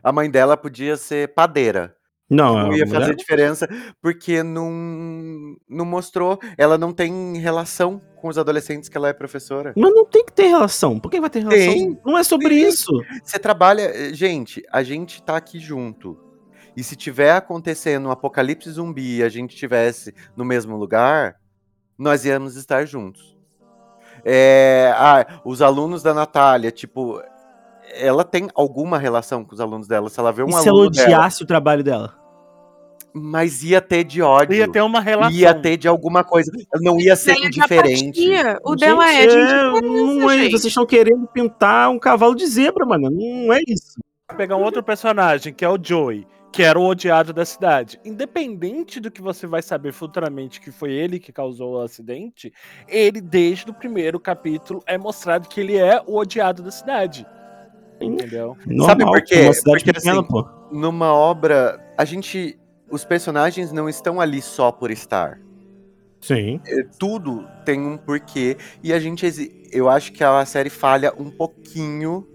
A 0.03 0.13
mãe 0.13 0.31
dela 0.31 0.55
podia 0.55 0.99
ser 0.99 1.29
padeira. 1.35 1.96
Não, 2.29 2.55
Não 2.55 2.71
a 2.73 2.77
ia 2.77 2.85
mulher- 2.85 2.89
fazer 2.89 3.15
diferença, 3.15 3.69
porque 4.03 4.43
não, 4.43 4.69
não 5.69 5.85
mostrou. 5.85 6.39
Ela 6.59 6.77
não 6.77 6.93
tem 6.93 7.37
relação 7.37 8.01
com 8.17 8.27
os 8.29 8.37
adolescentes 8.37 8.89
que 8.89 8.97
ela 8.97 9.09
é 9.09 9.13
professora. 9.13 9.73
Mas 9.77 9.95
não 9.95 10.05
tem 10.05 10.25
que 10.25 10.33
ter 10.33 10.49
relação. 10.49 10.99
Por 10.99 11.09
que 11.11 11.21
vai 11.21 11.31
ter 11.31 11.41
relação? 11.41 11.73
Tem. 11.73 12.01
Não 12.05 12.19
é 12.19 12.25
sobre 12.25 12.49
Tem. 12.49 12.67
isso. 12.69 12.91
Você 13.23 13.39
trabalha. 13.39 14.13
Gente, 14.13 14.61
a 14.73 14.83
gente 14.83 15.23
tá 15.23 15.37
aqui 15.37 15.61
junto. 15.61 16.19
E 16.77 16.83
se 16.83 16.97
tiver 16.97 17.31
acontecendo 17.33 18.09
um 18.09 18.11
apocalipse 18.11 18.71
zumbi 18.71 19.19
e 19.19 19.23
a 19.23 19.29
gente 19.29 19.53
estivesse 19.55 20.13
no 20.37 20.45
mesmo 20.45 20.77
lugar, 20.77 21.37
nós 21.97 22.25
íamos 22.25 22.57
estar 22.57 22.85
juntos. 22.87 23.37
É, 24.25 24.93
ah, 24.97 25.41
os 25.45 25.63
alunos 25.63 26.03
da 26.03 26.13
Natália, 26.13 26.73
tipo, 26.73 27.23
ela 27.99 28.25
tem 28.25 28.49
alguma 28.55 28.99
relação 28.99 29.45
com 29.45 29.55
os 29.55 29.61
alunos 29.61 29.87
dela. 29.89 30.09
Se 30.09 30.19
ela 30.21 30.33
vê 30.33 30.43
um 30.43 30.49
e 30.49 30.53
se 30.53 30.69
ela 30.69 30.79
aluno 30.79 30.91
dela, 30.91 31.07
odiasse 31.07 31.43
o 31.43 31.47
trabalho 31.47 31.83
dela? 31.83 32.27
mas 33.19 33.63
ia 33.65 33.81
ter 33.81 34.05
de 34.05 34.21
ódio. 34.21 34.55
Ia 34.55 34.71
ter 34.71 34.83
uma 34.83 35.01
relação. 35.01 35.35
Ia 35.35 35.55
ter 35.55 35.79
de 35.79 35.89
alguma 35.89 36.23
coisa. 36.23 36.53
Não 36.81 37.01
ia 37.01 37.17
ser 37.17 37.35
Dela 37.35 37.41
de 37.41 37.59
indiferente. 37.59 38.21
O 38.63 38.77
dela 38.77 39.07
Gente, 39.09 39.23
é 39.23 39.27
de 39.27 39.87
não 39.87 40.31
é, 40.31 40.39
gente. 40.39 40.51
Vocês 40.53 40.67
estão 40.67 40.85
querendo 40.85 41.27
pintar 41.29 41.89
um 41.91 41.99
cavalo 41.99 42.35
de 42.35 42.47
zebra, 42.47 42.85
mano. 42.85 43.11
Não 43.11 43.53
é 43.55 43.61
isso. 43.67 43.99
Vou 44.29 44.37
pegar 44.37 44.57
um 44.57 44.63
outro 44.63 44.83
personagem, 44.83 45.55
que 45.55 45.65
é 45.65 45.69
o 45.69 45.79
Joey, 45.83 46.27
que 46.53 46.63
era 46.63 46.79
o 46.79 46.85
odiado 46.85 47.33
da 47.33 47.45
cidade. 47.45 47.99
Independente 48.05 49.01
do 49.01 49.11
que 49.11 49.23
você 49.23 49.47
vai 49.47 49.63
saber 49.63 49.93
futuramente 49.93 50.61
que 50.61 50.71
foi 50.71 50.93
ele 50.93 51.19
que 51.19 51.33
causou 51.33 51.75
o 51.75 51.81
acidente, 51.81 52.53
ele, 52.87 53.21
desde 53.21 53.71
o 53.71 53.75
primeiro 53.75 54.21
capítulo, 54.21 54.83
é 54.87 54.99
mostrado 54.99 55.49
que 55.49 55.61
ele 55.61 55.79
é 55.79 56.03
o 56.07 56.19
odiado 56.19 56.63
da 56.63 56.71
cidade. 56.71 57.27
Entendeu? 58.01 58.57
Normal, 58.67 59.09
por 59.13 59.23
quê? 59.23 59.35
é 59.37 59.43
Uma 59.45 59.53
cidade 59.55 59.79
Porque, 59.85 59.93
pequena, 59.93 60.21
assim, 60.21 60.29
pô. 60.29 60.47
Numa 60.71 61.13
obra, 61.13 61.81
a 61.97 62.05
gente. 62.05 62.59
Os 62.91 63.05
personagens 63.05 63.73
não 63.73 63.89
estão 63.89 64.21
ali 64.21 64.41
só 64.41 64.71
por 64.71 64.91
estar. 64.91 65.39
Sim. 66.21 66.61
É, 66.67 66.83
Tudo 66.99 67.47
tem 67.65 67.81
um 67.81 67.97
porquê. 67.97 68.57
E 68.83 68.93
a 68.93 68.99
gente. 69.01 69.27
Eu 69.73 69.89
acho 69.89 70.13
que 70.13 70.23
a 70.23 70.45
série 70.45 70.71
falha 70.71 71.13
um 71.19 71.31
pouquinho 71.31 72.27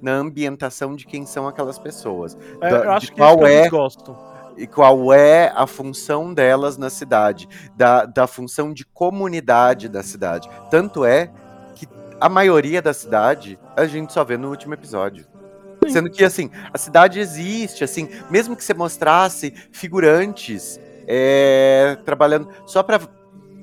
na 0.00 0.12
ambientação 0.12 0.96
de 0.96 1.06
quem 1.06 1.26
são 1.26 1.46
aquelas 1.46 1.78
pessoas. 1.78 2.36
É, 2.60 2.70
Da- 2.70 2.76
eu 2.78 2.82
de 2.82 2.88
acho 2.88 3.10
que 3.12 3.16
qual 3.18 3.36
que 3.38 3.42
eu 3.44 3.46
é- 3.46 3.60
desgosto. 3.62 4.16
e 4.56 4.66
qual 4.66 5.12
é 5.12 5.52
a 5.54 5.66
função 5.66 6.32
delas 6.34 6.76
na 6.78 6.88
cidade, 6.90 7.46
da, 7.76 8.04
da 8.06 8.26
função 8.26 8.72
de 8.72 8.84
comunidade 8.86 9.88
da 9.88 10.02
cidade. 10.02 10.48
Tanto 10.70 11.04
é 11.04 11.30
a 12.20 12.28
maioria 12.28 12.82
da 12.82 12.92
cidade 12.92 13.58
a 13.76 13.86
gente 13.86 14.12
só 14.12 14.22
vê 14.24 14.36
no 14.36 14.50
último 14.50 14.74
episódio. 14.74 15.26
Sendo 15.88 16.10
que, 16.10 16.22
assim, 16.22 16.50
a 16.72 16.78
cidade 16.78 17.18
existe, 17.18 17.82
assim, 17.82 18.08
mesmo 18.30 18.54
que 18.54 18.62
você 18.62 18.74
mostrasse 18.74 19.52
figurantes 19.72 20.78
é, 21.06 21.98
trabalhando 22.04 22.48
só 22.66 22.82
para 22.82 23.00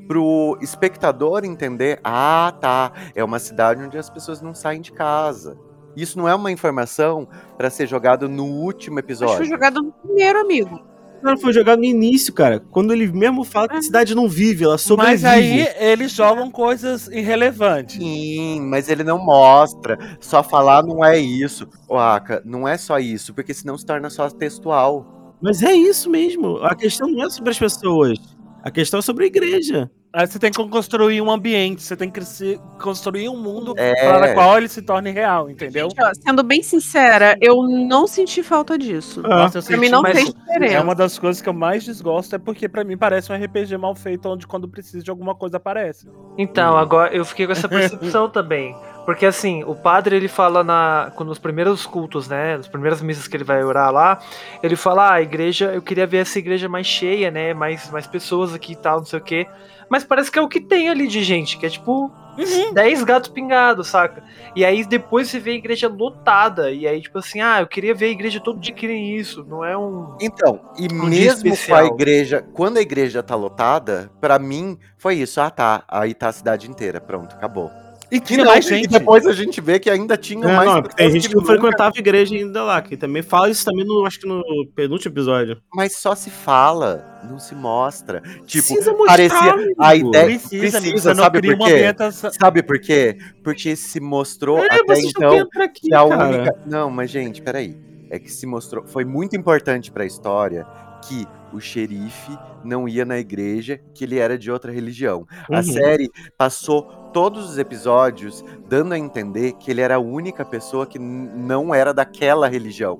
pro 0.08 0.58
espectador 0.62 1.43
entender, 1.43 2.00
ah, 2.02 2.54
tá, 2.62 2.93
é 3.13 3.22
uma 3.22 3.39
cidade 3.39 3.84
onde 3.84 3.98
as 3.98 4.10
pessoas 4.10 4.41
não 4.41 4.56
saem 4.56 4.80
de 4.80 4.93
casa. 4.93 5.58
Isso 5.98 6.17
não 6.17 6.30
é 6.30 6.34
uma 6.34 6.52
informação 6.52 7.28
para 7.58 7.70
ser 7.70 7.88
jogado 7.88 8.30
no 8.30 8.46
último 8.46 8.96
Mas 8.96 9.06
foi 9.06 9.13
episódio. 9.13 9.46
jogado 9.46 9.82
no 9.82 9.91
primeiro, 9.91 10.39
amigo. 10.39 10.80
Cara, 11.21 11.38
foi 11.38 11.51
jogado 11.53 11.80
no 11.80 11.86
início, 11.86 12.34
cara. 12.34 12.60
Quando 12.71 12.93
ele 12.93 13.08
mesmo 13.08 13.43
fala 13.43 13.67
que 13.67 13.75
a 13.75 13.82
cidade 13.82 14.15
não 14.15 14.30
vive, 14.30 14.63
ela 14.63 14.77
sobrevive. 14.77 15.23
Mas 15.23 15.25
aí 15.25 15.67
eles 15.80 16.12
jogam 16.12 16.49
coisas 16.51 17.08
irrelevantes. 17.08 17.97
Sim, 17.97 18.62
mas 18.62 18.88
ele 18.89 19.03
não 19.03 19.17
mostra. 19.17 19.97
Só 20.19 20.43
falar 20.43 20.84
não 20.84 21.03
é 21.03 21.17
isso. 21.17 21.67
Ô, 21.88 21.97
Aka, 21.97 22.41
não 22.45 22.67
é 22.67 22.77
só 22.77 22.99
isso, 22.99 23.34
porque 23.34 23.53
senão 23.53 23.77
se 23.77 23.86
torna 23.86 24.10
só 24.10 24.30
textual. 24.30 25.36
Mas 25.41 25.62
é 25.62 25.73
isso 25.73 26.10
mesmo. 26.10 26.58
A 26.58 26.75
questão 26.75 27.08
não 27.10 27.25
é 27.25 27.30
sobre 27.30 27.51
as 27.51 27.60
pessoas. 27.60 28.17
A 28.63 28.71
questão 28.71 28.99
é 28.99 29.01
sobre 29.01 29.25
a 29.25 29.27
igreja. 29.27 29.89
Aí 30.17 30.25
você 30.25 30.39
tem 30.39 30.51
que 30.51 30.67
construir 30.67 31.21
um 31.21 31.30
ambiente, 31.30 31.84
você 31.84 31.95
tem 31.95 32.10
que 32.10 32.23
se- 32.25 32.60
construir 32.82 33.30
um 33.30 33.38
mundo 33.38 33.75
É. 33.77 33.93
para 34.03 34.32
o 34.32 34.34
qual 34.34 34.58
ele 34.58 34.67
se 34.67 34.82
torne 34.82 35.12
real, 35.12 35.47
entendeu? 35.47 35.89
Gente, 35.91 36.03
ó, 36.03 36.12
sendo 36.15 36.41
bem 36.41 36.63
sincera, 36.63 37.38
eu 37.39 37.62
não 37.62 38.08
senti 38.08 38.41
falta 38.41 38.80
disso. 38.80 39.21
Ah, 39.23 39.43
Nossa, 39.43 39.60
eu 39.60 39.63
Pra 39.63 39.77
mim 39.77 39.89
não 39.89 40.01
mais- 40.01 40.15
fez 40.17 40.34
diferença. 40.34 40.73
É 40.73 40.82
uma 40.82 40.95
das 40.95 41.19
coisas 41.19 41.39
que 41.39 41.47
eu 41.47 41.53
mais 41.53 41.84
desgosto, 41.84 42.36
é 42.36 42.39
porque 42.39 42.67
pra 42.67 42.84
mim 42.84 42.97
parece 42.97 43.32
um 43.32 43.36
RPG 43.36 43.77
mal 43.77 43.93
feito, 43.93 44.27
onde 44.27 44.47
quando 44.47 44.67
precisa 44.67 45.03
de 45.03 45.12
alguma 45.12 45.36
coisa 45.36 45.58
aparece. 45.58 46.10
Então, 46.36 46.75
agora 46.75 47.13
eu 47.15 47.23
fiquei 47.23 47.45
com 47.45 47.51
essa 47.51 47.69
percepção 47.69 48.27
também. 48.32 48.75
Porque 49.06 49.25
assim, 49.25 49.63
o 49.65 49.75
padre 49.75 50.15
ele 50.17 50.27
fala 50.27 50.63
na. 50.63 51.12
Quando 51.15 51.30
nos 51.30 51.39
primeiros 51.39 51.86
cultos, 51.86 52.27
né? 52.27 52.58
Nas 52.58 52.67
primeiras 52.67 53.01
missas 53.01 53.25
que 53.27 53.38
ele 53.38 53.43
vai 53.43 53.63
orar 53.63 53.89
lá, 53.91 54.19
ele 54.63 54.75
fala, 54.75 55.10
ah, 55.10 55.13
a 55.13 55.21
igreja, 55.21 55.71
eu 55.73 55.82
queria 55.82 56.06
ver 56.08 56.17
essa 56.17 56.38
igreja 56.39 56.67
mais 56.67 56.88
cheia, 56.88 57.30
né? 57.32 57.53
Mais, 57.53 57.89
mais 57.91 58.06
pessoas 58.08 58.53
aqui 58.53 58.73
e 58.73 58.75
tal, 58.75 58.97
não 58.97 59.06
sei 59.06 59.19
o 59.19 59.21
quê. 59.21 59.47
Mas 59.89 60.04
parece 60.04 60.32
que 60.32 60.39
é 60.39 60.41
o 60.41 60.47
que 60.47 60.60
tem 60.60 60.89
ali 60.89 61.08
de 61.08 61.23
gente, 61.23 61.58
que 61.58 61.65
é 61.65 61.69
tipo 61.69 62.12
Uhum. 62.38 62.71
10 62.71 63.04
gatos 63.04 63.30
pingados, 63.30 63.88
saca? 63.88 64.23
E 64.56 64.63
aí 64.63 64.86
depois 64.86 65.28
você 65.28 65.39
vê 65.39 65.52
a 65.52 65.56
igreja 65.56 65.88
lotada. 65.88 66.71
E 66.71 66.88
aí, 66.88 67.02
tipo 67.02 67.17
assim, 67.17 67.41
ah, 67.41 67.62
eu 67.62 67.67
queria 67.67 67.95
ver 67.95 68.06
a 68.06 68.10
igreja 68.10 68.39
todo 68.39 68.60
dia 68.60 68.73
que 68.73 68.88
nem 68.88 69.15
isso. 69.15 69.43
Não 69.43 69.65
é 69.65 69.76
um. 69.76 70.15
Então, 70.21 70.62
e 70.78 70.88
Um 70.93 71.06
mesmo 71.08 71.56
com 71.58 71.76
a 71.76 71.86
igreja, 71.86 72.45
quando 72.54 72.78
a 72.78 72.82
igreja 72.82 73.23
tá 73.23 73.36
lotada, 73.36 74.12
pra 74.21 74.38
mim 74.38 74.78
foi 74.97 75.15
isso. 75.15 75.41
Ah, 75.41 75.50
tá. 75.50 75.84
Aí 75.88 76.13
tá 76.13 76.30
a 76.30 76.32
cidade 76.32 76.69
inteira. 76.69 77.02
Pronto, 77.02 77.36
acabou. 77.36 77.71
E 78.10 78.15
E, 78.17 78.20
tinha 78.22 78.39
não, 78.43 78.52
mais 78.52 78.65
e 78.65 78.70
gente. 78.70 78.88
depois 78.88 79.26
a 79.28 79.34
gente 79.34 79.60
vê 79.60 79.80
que 79.80 79.89
ainda 79.89 80.15
tinha 80.15 80.39
Não, 80.48 80.54
mais 80.56 80.70
não, 80.70 80.82
tem 80.84 81.12
gente 81.12 81.28
que 81.28 81.36
não 81.36 81.41
nunca- 81.41 81.54
frequentava 81.54 81.93
a 81.96 82.00
igreja 82.00 82.36
ainda 82.36 82.63
lá, 82.63 82.82
que 82.82 82.96
também 82.96 83.22
fala 83.22 83.50
isso 83.50 83.65
também 83.65 83.84
no, 83.86 84.06
acho 84.06 84.20
que 84.20 84.28
no 84.28 84.41
penúltimo 84.76 85.12
episódio. 85.13 85.58
Mas 85.74 85.98
só 85.98 86.15
se 86.15 86.30
fala, 86.30 87.22
não 87.30 87.38
se 87.38 87.54
mostra. 87.54 88.22
Tipo, 88.46 88.67
Precisa 88.67 88.91
mostrar, 88.93 89.08
parecia 89.08 89.52
amigo. 89.54 89.76
a 89.78 89.96
ideia 89.96 90.26
Precisa, 90.26 90.78
amigo, 90.78 90.91
precisa, 90.93 91.13
não 91.13 91.24
sabe 91.24 91.41
por 91.41 91.58
quê? 91.58 91.63
ambientação. 91.74 92.32
Sabe 92.32 92.63
por 92.63 92.80
quê? 92.80 93.17
Porque 93.43 93.76
se 93.76 94.00
mostrou 94.00 94.60
É, 94.60 94.65
até 94.67 95.00
então 95.00 95.48
aqui, 95.62 95.82
que 95.88 95.93
a 95.93 96.08
cara. 96.08 96.28
única. 96.30 96.56
Não, 96.65 96.89
mas 96.89 97.10
gente, 97.12 97.41
peraí. 97.41 97.76
é 98.10 98.17
que 98.17 98.32
se 98.32 98.46
mostrou, 98.48 98.86
foi 98.88 99.04
muito 99.04 99.36
importante 99.36 99.91
para 99.91 100.04
a 100.04 100.08
história 100.08 100.65
que 101.08 101.28
o 101.53 101.60
xerife 101.60 102.38
não 102.63 102.88
ia 102.88 103.05
na 103.05 103.17
igreja, 103.17 103.79
que 103.93 104.03
ele 104.03 104.19
era 104.19 104.38
de 104.38 104.51
outra 104.51 104.71
religião. 104.71 105.25
A 105.51 105.57
Uhum. 105.57 105.63
série 105.63 106.10
passou 106.38 106.83
todos 107.13 107.49
os 107.49 107.57
episódios 107.57 108.43
dando 108.67 108.93
a 108.93 108.97
entender 108.97 109.53
que 109.53 109.71
ele 109.71 109.81
era 109.81 109.95
a 109.95 109.99
única 109.99 110.43
pessoa 110.45 110.86
que 110.86 110.99
não 110.99 111.73
era 111.73 111.93
daquela 111.93 112.47
religião. 112.47 112.99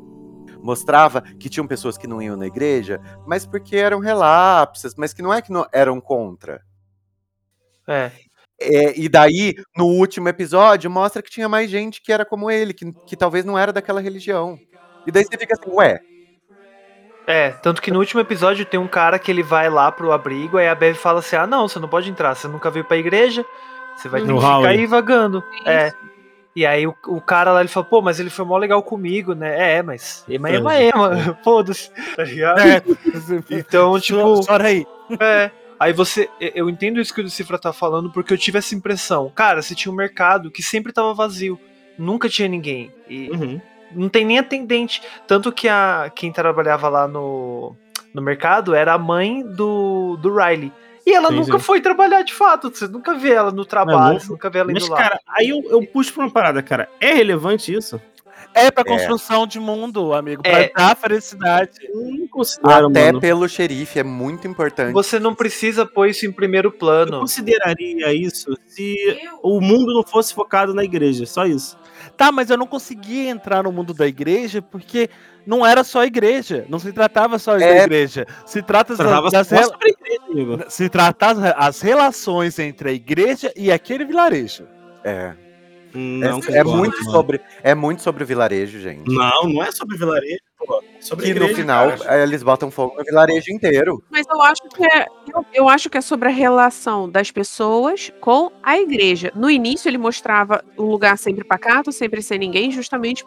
Mostrava 0.62 1.22
que 1.22 1.50
tinham 1.50 1.68
pessoas 1.68 1.98
que 1.98 2.08
não 2.08 2.22
iam 2.22 2.36
na 2.36 2.48
igreja, 2.48 3.00
mas 3.28 3.46
porque 3.46 3.76
eram 3.76 4.00
relapsas, 4.00 4.96
mas 4.98 5.14
que 5.14 5.22
não 5.22 5.34
é 5.34 5.42
que 5.42 5.52
não 5.52 5.66
eram 5.72 6.02
contra. 6.02 6.62
É. 7.88 8.12
É, 8.60 9.00
e 9.00 9.08
daí, 9.08 9.54
no 9.78 9.86
último 9.86 10.28
episódio, 10.30 10.90
mostra 10.90 11.22
que 11.22 11.30
tinha 11.30 11.48
mais 11.48 11.70
gente 11.70 12.02
que 12.02 12.12
era 12.12 12.26
como 12.26 12.50
ele, 12.50 12.74
que, 12.74 12.92
que 13.06 13.16
talvez 13.16 13.46
não 13.46 13.58
era 13.58 13.72
daquela 13.72 14.02
religião. 14.02 14.58
E 15.06 15.12
daí 15.12 15.24
você 15.24 15.38
fica 15.38 15.54
assim, 15.54 15.70
ué, 15.76 16.00
É, 17.28 17.50
tanto 17.50 17.82
que 17.82 17.92
no 17.92 18.00
último 18.00 18.22
episódio 18.22 18.66
tem 18.66 18.80
um 18.80 18.88
cara 18.88 19.20
que 19.20 19.30
ele 19.30 19.44
vai 19.44 19.70
lá 19.70 19.92
pro 19.92 20.14
abrigo, 20.14 20.58
aí 20.58 20.68
a 20.70 20.74
Bev 20.74 20.96
fala 20.96 21.20
assim: 21.20 21.36
ah, 21.36 21.46
não, 21.46 21.68
você 21.68 21.78
não 21.78 21.90
pode 21.90 22.10
entrar, 22.10 22.34
você 22.34 22.48
nunca 22.48 22.72
veio 22.72 22.86
pra 22.86 22.96
igreja, 22.98 23.46
você 23.98 24.08
vai 24.08 24.22
ter 24.22 24.28
No 24.28 24.36
que 24.40 24.46
ficar 24.46 24.68
aí 24.70 24.86
vagando. 24.86 25.44
É. 25.66 25.88
Isso. 25.88 25.98
E 26.56 26.66
aí 26.66 26.88
o, 26.88 26.96
o 27.08 27.22
cara 27.22 27.52
lá, 27.52 27.60
ele 27.60 27.70
fala, 27.70 27.86
pô, 27.86 28.02
mas 28.02 28.20
ele 28.20 28.32
foi 28.32 28.44
mó 28.44 28.58
legal 28.58 28.82
comigo, 28.82 29.36
né? 29.36 29.76
É, 29.78 29.84
mas 29.84 30.26
ema, 30.28 30.50
ema, 30.50 30.76
É. 30.76 30.88
ema, 30.90 31.38
foda-se, 31.44 31.92
tá 32.16 32.24
ligado? 32.24 32.60
É, 32.62 32.82
Então, 33.52 34.00
tipo, 34.00 34.44
chora 34.44 34.68
aí. 34.70 34.84
é. 35.20 35.52
Aí 35.80 35.94
você, 35.94 36.28
eu 36.40 36.68
entendo 36.68 37.00
isso 37.00 37.14
que 37.14 37.22
o 37.22 37.30
Cifra 37.30 37.60
tá 37.60 37.72
falando, 37.72 38.10
porque 38.10 38.34
eu 38.34 38.38
tive 38.40 38.58
essa 38.58 38.74
impressão. 38.74 39.32
Cara, 39.36 39.62
você 39.62 39.76
tinha 39.76 39.92
um 39.92 39.96
mercado 39.96 40.50
que 40.50 40.64
sempre 40.64 40.92
tava 40.92 41.14
vazio, 41.14 41.60
nunca 42.00 42.28
tinha 42.28 42.48
ninguém. 42.48 42.92
E 43.08 43.30
Uhum. 43.30 43.62
Não 43.92 44.10
tem 44.10 44.26
nem 44.26 44.40
atendente. 44.40 45.02
Tanto 45.28 45.52
que 45.52 45.68
a, 45.68 46.12
quem 46.14 46.32
trabalhava 46.32 46.88
lá 46.90 47.08
no, 47.08 47.76
no 48.14 48.22
mercado 48.22 48.74
era 48.76 48.94
a 48.94 48.98
mãe 48.98 49.42
do, 49.44 50.18
do 50.22 50.34
Riley. 50.36 50.72
E 51.06 51.14
ela 51.14 51.30
Sim, 51.30 51.36
nunca 51.36 51.58
sim. 51.58 51.64
foi 51.64 51.80
trabalhar 51.80 52.22
de 52.22 52.34
fato. 52.34 52.70
Você 52.70 52.86
nunca 52.88 53.14
vê 53.16 53.32
ela 53.32 53.50
no 53.52 53.64
trabalho, 53.66 54.20
você 54.20 54.30
nunca 54.30 54.50
vê 54.50 54.60
ela 54.60 54.72
indo 54.72 54.82
Mas, 54.82 54.90
lá. 54.90 54.98
cara, 54.98 55.20
aí 55.28 55.50
eu, 55.50 55.64
eu 55.70 55.86
puxo 55.88 56.14
pra 56.14 56.24
uma 56.26 56.32
parada, 56.32 56.62
cara. 56.62 56.90
É 57.00 57.14
relevante 57.14 57.74
isso? 57.74 58.00
É 58.54 58.72
pra 58.72 58.84
construção 58.84 59.46
de 59.46 59.60
mundo, 59.60 60.14
amigo. 60.14 60.42
Pra 60.42 60.52
É. 60.64 60.72
dar 60.76 60.96
felicidade. 60.98 61.72
Eu 61.94 62.28
até 62.64 63.06
mano. 63.08 63.20
pelo 63.22 63.48
xerife, 63.48 64.00
é 64.00 64.04
muito 64.04 64.48
importante. 64.48 64.94
Você 64.94 65.20
não 65.20 65.34
precisa 65.36 65.86
pôr 65.86 66.10
isso 66.10 66.26
em 66.26 66.32
primeiro 66.32 66.70
Eu 66.70 66.72
plano. 66.74 67.20
consideraria 67.20 68.14
isso 68.14 68.58
se 68.66 68.96
o 69.44 69.62
mundo 69.62 69.94
não 69.94 70.04
fosse 70.04 70.34
focado 70.34 70.74
na 70.74 70.84
igreja, 70.84 71.26
só 71.26 71.46
isso. 71.46 71.78
Tá, 72.16 72.32
mas 72.32 72.50
eu 72.50 72.58
não 72.58 72.68
conseguia 72.68 73.30
entrar 73.30 73.64
no 73.64 73.72
mundo 73.72 73.94
da 73.94 74.08
igreja 74.08 74.62
porque 74.62 75.10
não 75.46 75.66
era 75.66 75.84
só 75.84 76.02
a 76.02 76.06
igreja. 76.06 76.66
Não 76.70 76.80
se 76.80 76.92
tratava 76.92 77.40
só 77.40 77.58
da 77.58 77.66
É. 77.66 77.84
igreja. 77.84 78.26
Se 78.46 78.62
trata 78.62 78.96
das, 78.96 79.06
Tratava 79.06 79.30
das 79.30 79.52
igreja, 79.52 80.66
se 80.70 80.90
trata 80.90 81.54
as, 81.58 81.82
relações 81.82 82.58
entre 82.60 82.90
a 82.90 82.94
igreja 82.94 83.52
e 83.56 83.72
aquele 83.72 84.06
vilarejo. 84.06 84.68
É, 85.04 85.34
Não, 85.94 86.28
é, 86.28 86.32
concordo, 86.42 86.56
é 86.58 86.64
muito 86.64 86.98
mano. 87.00 87.12
sobre, 87.12 87.42
é 87.64 87.74
muito 87.76 88.02
sobre 88.02 88.24
o 88.24 88.28
vilarejo, 88.28 88.80
gente. 88.80 89.10
Não, 89.10 89.44
não 89.44 89.64
é 89.64 89.72
sobre 89.72 89.98
vilarejo, 89.98 90.40
pô. 90.58 90.84
É 90.98 91.02
sobre 91.02 91.26
que 91.26 91.32
igreja, 91.32 91.52
no 91.52 91.56
final 91.56 91.98
cara. 91.98 92.20
eh, 92.20 92.24
eles 92.24 92.44
botam 92.44 92.72
fogo 92.72 92.96
no 92.98 93.04
vilarejo 93.04 93.52
inteiro. 93.52 94.04
Mas 94.10 94.26
eu 94.28 94.42
acho 94.42 94.64
que 94.70 94.86
é, 94.86 95.06
eu, 95.34 95.46
eu 95.54 95.70
acho 95.70 95.90
que 95.90 95.98
é 95.98 96.02
sobre 96.02 96.28
a 96.28 96.32
relação 96.32 97.10
das 97.10 97.32
pessoas 97.32 98.12
com 98.20 98.52
a 98.64 98.78
igreja. 98.78 99.32
No 99.36 99.50
início 99.50 99.88
ele 99.90 99.98
mostrava 99.98 100.64
um 100.78 100.86
lugar 100.86 101.18
sempre 101.18 101.44
pacato, 101.44 101.92
sempre 101.92 102.22
sem 102.22 102.40
ninguém, 102.40 102.72
justamente 102.72 103.26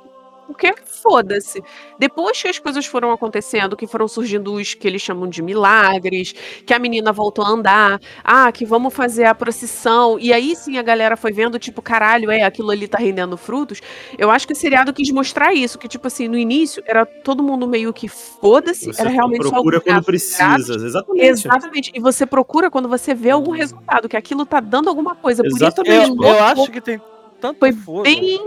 porque 0.53 0.75
foda-se. 0.85 1.63
Depois 1.99 2.41
que 2.41 2.49
as 2.49 2.59
coisas 2.59 2.85
foram 2.87 3.13
acontecendo, 3.13 3.77
que 3.77 3.87
foram 3.87 4.09
surgindo 4.09 4.55
os 4.55 4.75
que 4.75 4.87
eles 4.87 5.01
chamam 5.01 5.29
de 5.29 5.43
milagres, 5.43 6.35
que 6.67 6.75
a 6.75 6.79
menina 6.79 7.13
voltou 7.13 7.45
a 7.45 7.49
andar, 7.49 8.01
ah, 8.25 8.51
que 8.51 8.65
vamos 8.65 8.93
fazer 8.93 9.25
a 9.25 9.35
procissão, 9.35 10.19
e 10.19 10.33
aí 10.33 10.57
sim 10.57 10.79
a 10.79 10.83
galera 10.83 11.17
foi 11.17 11.33
vendo, 11.33 11.59
tipo, 11.59 11.81
caralho, 11.81 12.31
é, 12.31 12.43
aquilo 12.43 12.71
ali 12.71 12.89
tá 12.89 12.99
rendendo 12.99 13.37
frutos. 13.37 13.81
Eu 14.19 14.31
acho 14.31 14.47
que 14.47 14.53
o 14.53 14.57
seriado 14.57 14.93
quis 14.93 15.11
mostrar 15.11 15.55
isso, 15.55 15.79
que, 15.79 15.89
tipo 15.89 16.07
assim, 16.07 16.29
no 16.29 16.37
início 16.37 16.83
era 16.87 17.07
todo 17.07 17.43
mundo 17.43 17.67
meio 17.69 17.93
que 17.93 18.09
foda-se, 18.09 18.91
era 18.99 19.09
realmente 19.09 19.45
só 19.45 19.51
procura 19.51 19.77
alguns 19.77 19.93
quando 19.93 20.05
precisa, 20.05 20.75
exatamente. 20.75 21.25
Exatamente. 21.25 21.93
E 21.95 22.01
você 22.01 22.27
procura 22.27 22.71
quando 22.71 22.89
você 22.89 23.15
vê 23.15 23.31
algum 23.31 23.53
resultado, 23.53 24.09
que 24.09 24.17
aquilo 24.17 24.45
tá 24.45 24.61
dando 24.61 24.89
alguma 24.89 25.15
coisa. 25.15 25.43
Por 25.43 25.49
isso 25.49 25.57
Exatamente. 25.57 26.11
Eu, 26.11 26.23
eu 26.23 26.43
acho 26.43 26.71
que 26.71 26.81
tem 26.81 27.01
tanto 27.41 27.59
Foi 27.59 27.73
fogo. 27.73 28.03
bem 28.03 28.39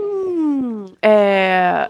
é, 1.02 1.88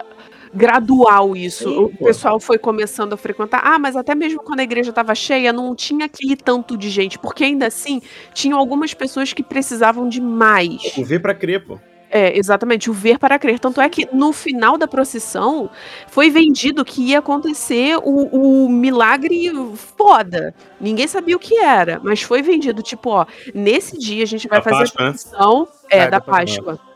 gradual 0.53 1.37
isso. 1.37 1.65
Sim, 1.69 1.79
o 1.79 1.89
pessoal 2.05 2.39
foi 2.41 2.59
começando 2.59 3.13
a 3.13 3.17
frequentar. 3.17 3.61
Ah, 3.65 3.79
mas 3.79 3.97
até 3.97 4.15
mesmo 4.15 4.41
quando 4.43 4.61
a 4.61 4.65
igreja 4.65 4.91
estava 4.91 5.15
cheia, 5.15 5.53
não 5.53 5.75
tinha 5.75 6.07
aquele 6.07 6.37
tanto 6.37 6.77
de 6.77 6.89
gente, 6.91 7.19
porque 7.19 7.45
ainda 7.45 7.67
assim 7.67 8.01
tinham 8.33 8.59
algumas 8.59 8.95
pessoas 8.95 9.33
que 9.33 9.43
precisavam 9.43 10.09
de 10.09 10.21
mais. 10.21 10.93
O 10.97 11.05
ver 11.05 11.21
pra 11.21 11.35
crer, 11.35 11.65
pô. 11.67 11.79
É, 12.11 12.39
exatamente, 12.39 12.89
o 12.89 12.93
ver 12.93 13.19
para 13.19 13.37
crer. 13.41 13.59
Tanto 13.59 13.81
é 13.81 13.89
que 13.89 14.09
no 14.13 14.33
final 14.33 14.79
da 14.79 14.87
procissão 14.87 15.69
foi 16.07 16.31
vendido 16.31 16.85
que 16.85 17.03
ia 17.09 17.19
acontecer 17.19 17.97
o, 18.05 18.65
o 18.67 18.69
milagre 18.69 19.51
foda. 19.75 20.55
Ninguém 20.81 21.09
sabia 21.09 21.35
o 21.35 21.41
que 21.41 21.59
era, 21.59 22.01
mas 22.05 22.23
foi 22.23 22.41
vendido, 22.41 22.83
tipo, 22.83 23.11
ó, 23.11 23.27
nesse 23.53 23.99
dia 23.99 24.23
a 24.23 24.27
gente 24.27 24.47
vai 24.47 24.61
Da 24.61 24.63
fazer 24.63 24.93
Páscoa, 24.93 25.03
a 25.03 25.05
né? 25.07 25.11
procissão 25.11 25.69
é, 25.91 25.99
É, 25.99 26.07
da 26.07 26.11
da 26.11 26.21
Páscoa. 26.21 26.77
Páscoa. 26.77 26.94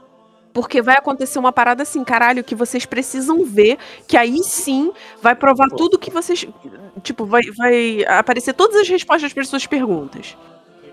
Porque 0.58 0.82
vai 0.82 0.96
acontecer 0.96 1.38
uma 1.38 1.52
parada 1.52 1.84
assim, 1.84 2.02
caralho, 2.02 2.42
que 2.42 2.52
vocês 2.52 2.84
precisam 2.84 3.44
ver, 3.44 3.78
que 4.08 4.16
aí 4.16 4.42
sim 4.42 4.90
vai 5.22 5.36
provar 5.36 5.68
tudo 5.68 5.96
que 5.96 6.10
vocês. 6.10 6.44
Tipo, 7.00 7.24
vai, 7.24 7.42
vai 7.56 8.04
aparecer 8.06 8.52
todas 8.54 8.74
as 8.74 8.88
respostas 8.88 9.32
para 9.32 9.42
as 9.42 9.48
suas 9.48 9.68
perguntas. 9.68 10.36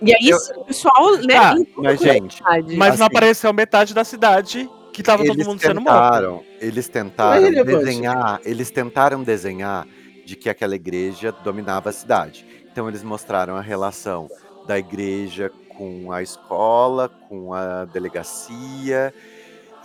E 0.04 0.13
aí 0.13 0.30
Eu- 0.30 0.38
sim, 0.38 0.54
o 0.56 0.65
pessoal, 0.65 1.17
né? 1.17 1.36
Ah, 1.36 1.56
mas, 1.78 1.99
a 1.99 2.13
gente. 2.13 2.43
Mas 2.43 2.78
não 2.78 2.89
Assim. 2.89 3.04
apareceu 3.04 3.51
metade 3.51 3.91
da 3.95 4.04
cidade 4.04 4.69
que 4.93 5.01
tava 5.01 5.25
todo 5.25 5.43
mundo 5.43 5.60
sendo 5.60 5.82
morto. 5.82 5.95
tentaram, 5.95 6.43
eles 6.62 6.88
tentaram 6.88 7.41
Não 7.41 7.60
é 7.60 7.63
desenhar, 7.63 8.41
eles 8.45 8.69
tentaram 8.69 9.23
desenhar 9.23 9.88
de 10.23 10.36
que 10.36 10.47
aquela 10.47 10.75
igreja 10.75 11.32
dominava 11.43 11.89
a 11.89 11.91
cidade. 11.91 12.45
Então 12.71 12.88
eles 12.88 13.01
mostraram 13.01 13.56
a 13.56 13.62
relação 13.62 14.30
da 14.67 14.78
igreja 14.78 15.51
com 15.69 16.12
a 16.12 16.21
escola, 16.21 17.10
com 17.28 17.51
a 17.51 17.86
delegacia. 17.86 19.12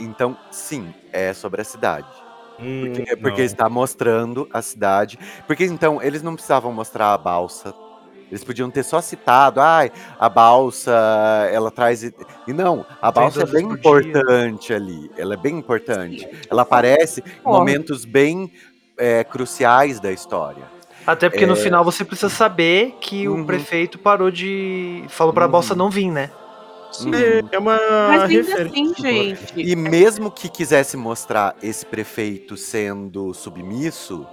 Então, 0.01 0.37
sim, 0.51 0.93
é 1.13 1.33
sobre 1.33 1.61
a 1.61 1.65
cidade. 1.65 2.07
Hum, 2.59 2.81
Porque, 2.95 3.17
porque 3.17 3.41
não. 3.41 3.47
está 3.47 3.69
mostrando 3.69 4.49
a 4.53 4.61
cidade. 4.63 5.19
Porque 5.47 5.65
então 5.65 6.03
eles 6.03 6.23
não 6.23 6.35
precisavam 6.35 6.73
mostrar 6.73 7.13
a 7.15 7.19
balsa. 7.19 7.75
Eles 8.31 8.45
podiam 8.45 8.71
ter 8.71 8.85
só 8.85 9.01
citado, 9.01 9.61
ai, 9.61 9.91
a 10.19 10.29
balsa, 10.29 10.93
ela 11.53 11.71
traz. 11.71 12.03
E 12.05 12.13
não, 12.53 12.87
a 13.03 13.11
balsa 13.11 13.43
é 13.43 13.47
bem 13.47 13.67
por 13.83 14.01
dia. 14.03 14.11
importante 14.13 14.73
ali. 14.73 15.11
Ela 15.17 15.35
é 15.35 15.37
bem 15.37 15.59
importante. 15.59 16.29
Ela 16.49 16.63
aparece 16.63 17.25
em 17.41 17.43
momentos 17.45 18.05
bem 18.05 18.53
é, 18.97 19.25
cruciais 19.25 19.99
da 19.99 20.13
história. 20.13 20.63
Até 21.07 21.29
porque 21.29 21.47
no 21.47 21.57
final 21.57 21.83
você 21.83 22.05
precisa 22.05 22.29
saber 22.29 22.95
que 23.01 23.27
Uhum. 23.27 23.41
o 23.43 23.47
prefeito 23.47 23.99
parou 23.99 24.31
de. 24.31 25.03
falou 25.09 25.33
pra 25.33 25.47
Uhum. 25.47 25.51
bolsa 25.51 25.75
não 25.75 25.91
vir, 25.91 26.11
né? 26.11 26.31
Hum. 27.01 27.15
É, 27.15 27.55
é 27.57 27.59
uma 27.59 27.79
Mas 28.09 28.23
ainda 28.23 28.43
referência. 28.43 28.71
assim, 28.71 28.95
gente. 28.97 29.53
E 29.57 29.77
mesmo 29.77 30.31
que 30.31 30.49
quisesse 30.49 30.97
mostrar 30.97 31.57
esse 31.63 31.87
prefeito 31.87 32.57
sendo 32.57 33.33
submisso, 33.33 34.27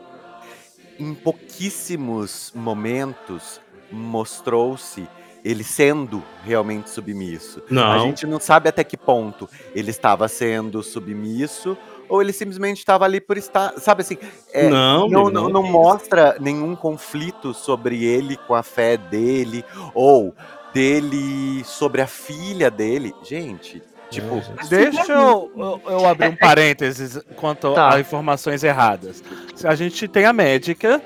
em 0.99 1.13
pouquíssimos 1.13 2.51
momentos 2.55 3.61
mostrou-se 3.91 5.07
ele 5.43 5.63
sendo 5.63 6.21
realmente 6.43 6.89
submisso. 6.89 7.61
Não. 7.69 7.91
A 7.91 7.99
gente 7.99 8.25
não 8.27 8.39
sabe 8.39 8.67
até 8.67 8.83
que 8.83 8.97
ponto 8.97 9.49
ele 9.73 9.91
estava 9.91 10.27
sendo 10.27 10.83
submisso 10.83 11.77
ou 12.09 12.21
ele 12.21 12.33
simplesmente 12.33 12.79
estava 12.79 13.05
ali 13.05 13.19
por 13.19 13.37
estar, 13.37 13.73
sabe 13.79 14.01
assim, 14.01 14.17
é, 14.51 14.69
não, 14.69 15.07
não, 15.07 15.29
não, 15.29 15.49
não 15.49 15.63
mostra 15.63 16.37
nenhum 16.39 16.75
conflito 16.75 17.53
sobre 17.53 18.03
ele 18.03 18.37
com 18.47 18.55
a 18.55 18.63
fé 18.63 18.97
dele 18.97 19.63
ou 19.93 20.33
dele 20.73 21.63
sobre 21.63 22.01
a 22.01 22.07
filha 22.07 22.69
dele. 22.69 23.13
Gente, 23.23 23.81
tipo, 24.09 24.41
Deixa 24.69 25.11
eu, 25.13 25.51
eu, 25.55 25.81
eu 25.87 26.07
abrir 26.07 26.29
um 26.29 26.35
parênteses 26.37 27.19
quanto 27.35 27.73
Tá. 27.73 27.95
a 27.95 27.99
informações 27.99 28.63
erradas. 28.63 29.23
A 29.63 29.75
gente 29.75 30.07
tem 30.07 30.25
a 30.25 30.33
médica, 30.33 31.01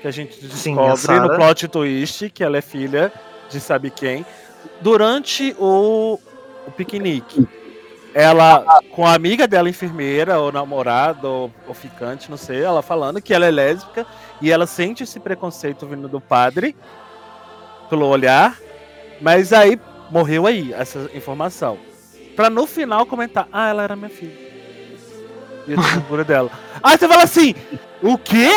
que 0.00 0.08
a 0.08 0.10
gente 0.10 0.34
Sim, 0.48 0.78
a 0.78 0.92
descobre 0.92 1.20
no 1.20 1.36
plot 1.36 1.68
twist 1.68 2.30
que 2.30 2.42
ela 2.44 2.58
é 2.58 2.60
filha 2.62 3.12
de 3.48 3.60
sabe 3.60 3.90
quem, 3.90 4.24
durante 4.80 5.54
o, 5.58 6.18
o 6.66 6.70
piquenique. 6.70 7.46
Ela, 8.12 8.80
com 8.92 9.04
a 9.04 9.12
amiga 9.12 9.46
dela, 9.48 9.68
enfermeira, 9.68 10.38
ou 10.38 10.52
namorada, 10.52 11.26
ou, 11.26 11.50
ou 11.66 11.74
ficante, 11.74 12.30
não 12.30 12.36
sei, 12.36 12.62
ela 12.62 12.80
falando 12.80 13.20
que 13.20 13.34
ela 13.34 13.44
é 13.44 13.50
lésbica 13.50 14.06
e 14.40 14.52
ela 14.52 14.68
sente 14.68 15.02
esse 15.02 15.18
preconceito 15.18 15.84
vindo 15.84 16.06
do 16.06 16.20
padre, 16.20 16.76
pelo 17.90 18.06
olhar, 18.06 18.56
mas 19.20 19.52
aí 19.52 19.78
morreu 20.10 20.46
aí 20.46 20.72
essa 20.72 21.10
informação. 21.14 21.78
Pra 22.36 22.50
no 22.50 22.66
final 22.66 23.06
comentar, 23.06 23.48
ah, 23.52 23.68
ela 23.68 23.82
era 23.82 23.94
minha 23.96 24.10
filha. 24.10 24.32
E 25.66 25.74
o 25.74 25.78
orgulho 25.80 26.24
dela. 26.24 26.50
Aí 26.82 26.98
você 26.98 27.08
fala 27.08 27.22
assim, 27.22 27.54
o 28.02 28.18
quê? 28.18 28.48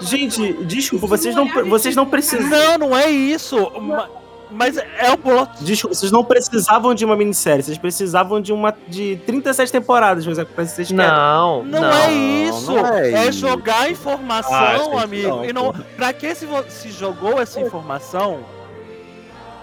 Gente, 0.00 0.52
desculpa, 0.64 1.06
vocês 1.06 1.34
não, 1.34 1.46
vocês 1.68 1.94
não 1.94 2.06
precisam. 2.06 2.48
Não, 2.48 2.78
não 2.88 2.96
é 2.98 3.08
isso. 3.10 3.70
Ma- 3.80 4.08
Mas 4.50 4.76
é 4.76 5.10
o 5.12 5.18
plot. 5.18 5.50
Desculpa, 5.64 5.94
vocês 5.94 6.10
não 6.10 6.24
precisavam 6.24 6.94
de 6.94 7.04
uma 7.04 7.14
minissérie, 7.16 7.62
vocês 7.62 7.78
precisavam 7.78 8.40
de 8.40 8.52
uma 8.52 8.74
de 8.88 9.16
37 9.26 9.70
temporadas, 9.70 10.26
mas 10.26 10.38
é 10.38 10.44
que 10.44 10.52
vocês 10.54 10.88
querem. 10.88 11.06
Não, 11.06 11.62
Não, 11.64 11.92
é 11.92 12.12
isso. 12.12 12.72
não 12.72 12.86
é 12.86 13.10
é 13.12 13.28
isso. 13.28 13.38
jogar 13.38 13.88
informação, 13.90 14.98
Ah, 14.98 15.02
amigo. 15.02 15.28
não, 15.28 15.44
e 15.44 15.52
não, 15.52 15.72
pra 15.96 16.12
que 16.12 16.34
se, 16.34 16.46
se 16.68 16.90
jogou 16.90 17.40
essa 17.40 17.60
informação? 17.60 18.40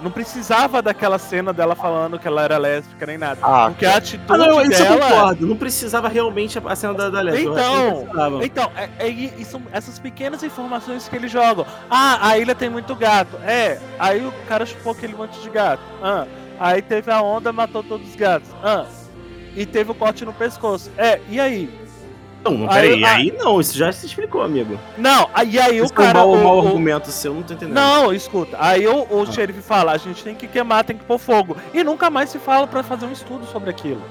Não 0.02 0.10
precisava 0.12 0.82
daquela 0.82 1.20
cena 1.20 1.54
dela 1.54 1.76
falando 1.76 2.18
que 2.18 2.28
ela 2.28 2.44
era 2.44 2.58
lésbica 2.58 3.06
nem 3.06 3.18
nada. 3.18 3.40
Ah, 3.44 3.68
Porque 3.70 3.86
a 3.86 3.98
atitude 3.98 4.24
Ah, 4.28 4.38
não, 4.38 4.62
isso 4.62 4.82
eu 4.82 4.98
dela. 4.98 5.10
concordo. 5.10 5.48
Não 5.48 5.56
precisava 5.56 6.08
realmente 6.08 6.60
a 6.64 6.76
cena 6.76 6.94
da, 6.94 7.10
da 7.10 7.24
eu 7.24 7.54
não 7.54 7.54
Então, 7.54 8.44
então 8.44 8.72
é, 8.76 8.90
é, 9.00 9.10
e 9.10 9.46
são 9.46 9.62
essas 9.72 10.00
pequenas 10.00 10.42
informações 10.44 11.08
que 11.08 11.16
eles 11.16 11.32
jogam. 11.32 11.66
Ah, 11.90 12.30
a 12.30 12.38
ilha 12.38 12.56
tem 12.56 12.70
muito 12.70 12.96
gato. 12.96 13.38
É, 13.46 13.80
aí 14.00 14.26
o 14.26 14.32
cara 14.48 14.66
chupou 14.66 14.94
aquele 14.94 15.14
monte 15.16 15.40
de 15.40 15.50
gato. 15.50 15.84
Ah, 16.02 16.26
aí 16.60 16.82
teve 16.82 17.12
a 17.12 17.22
onda, 17.22 17.52
matou 17.54 17.84
todos 17.84 18.10
os 18.10 18.16
gatos. 18.16 18.50
Ah, 18.64 18.86
e 19.56 19.66
teve 19.66 19.92
o 19.92 19.96
corte 19.96 20.26
no 20.26 20.34
pescoço. 20.34 20.90
É, 20.98 21.20
e 21.30 21.40
aí? 21.40 21.81
Não, 22.44 22.52
não, 22.58 22.70
aí- 22.72 22.82
peraí. 22.98 23.04
ah- 23.04 23.14
Aí 23.16 23.32
não, 23.38 23.60
isso 23.62 23.78
já 23.78 23.92
se 23.92 24.06
explicou, 24.06 24.42
amigo. 24.42 24.80
Não, 24.98 25.30
aí, 25.34 25.60
aí 25.60 25.80
o 25.82 25.86
Isso 25.86 25.94
é 25.94 26.02
um 26.02 26.06
cara. 26.06 26.20
mau, 26.20 26.32
o- 26.32 26.44
mau 26.44 26.58
o- 26.64 26.68
argumento 26.68 27.12
seu, 27.12 27.34
não 27.34 27.44
tô 27.44 27.54
entendendo. 27.54 27.76
Não, 27.76 28.12
escuta. 28.14 28.58
Aí 28.60 28.88
o, 28.88 29.06
o 29.10 29.26
Ah. 29.28 29.32
xerife 29.32 29.62
fala: 29.62 29.92
a 29.92 29.98
gente 29.98 30.24
tem 30.24 30.34
que 30.34 30.48
queimar, 30.48 30.84
tem 30.84 30.98
que 30.98 31.04
pôr 31.04 31.20
fogo. 31.20 31.56
E 31.74 31.84
nunca 31.84 32.10
mais 32.10 32.30
se 32.30 32.40
fala 32.40 32.66
pra 32.66 32.82
fazer 32.84 33.06
um 33.06 33.12
estudo 33.12 33.46
sobre 33.46 33.70
aquilo. 33.70 34.02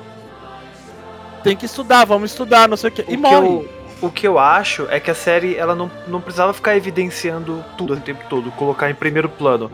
Tem 1.42 1.56
que 1.56 1.66
estudar, 1.66 2.04
vamos 2.04 2.30
estudar, 2.30 2.68
não 2.68 2.76
sei 2.76 2.90
o 2.90 2.92
quê. 2.92 3.02
O 3.02 3.04
E 3.04 3.06
que, 3.08 3.16
morre. 3.16 3.34
eu, 3.48 3.68
o 4.02 4.10
que 4.10 4.28
eu 4.28 4.38
acho 4.38 4.86
é 4.90 5.00
que 5.00 5.10
a 5.10 5.14
série 5.14 5.56
ela 5.56 5.74
não, 5.74 5.90
não 6.06 6.20
precisava 6.20 6.52
ficar 6.52 6.76
evidenciando 6.76 7.64
tudo 7.78 7.94
o 7.94 7.96
tempo 7.96 8.22
todo, 8.28 8.50
colocar 8.52 8.90
em 8.90 8.94
primeiro 8.94 9.28
plano. 9.28 9.72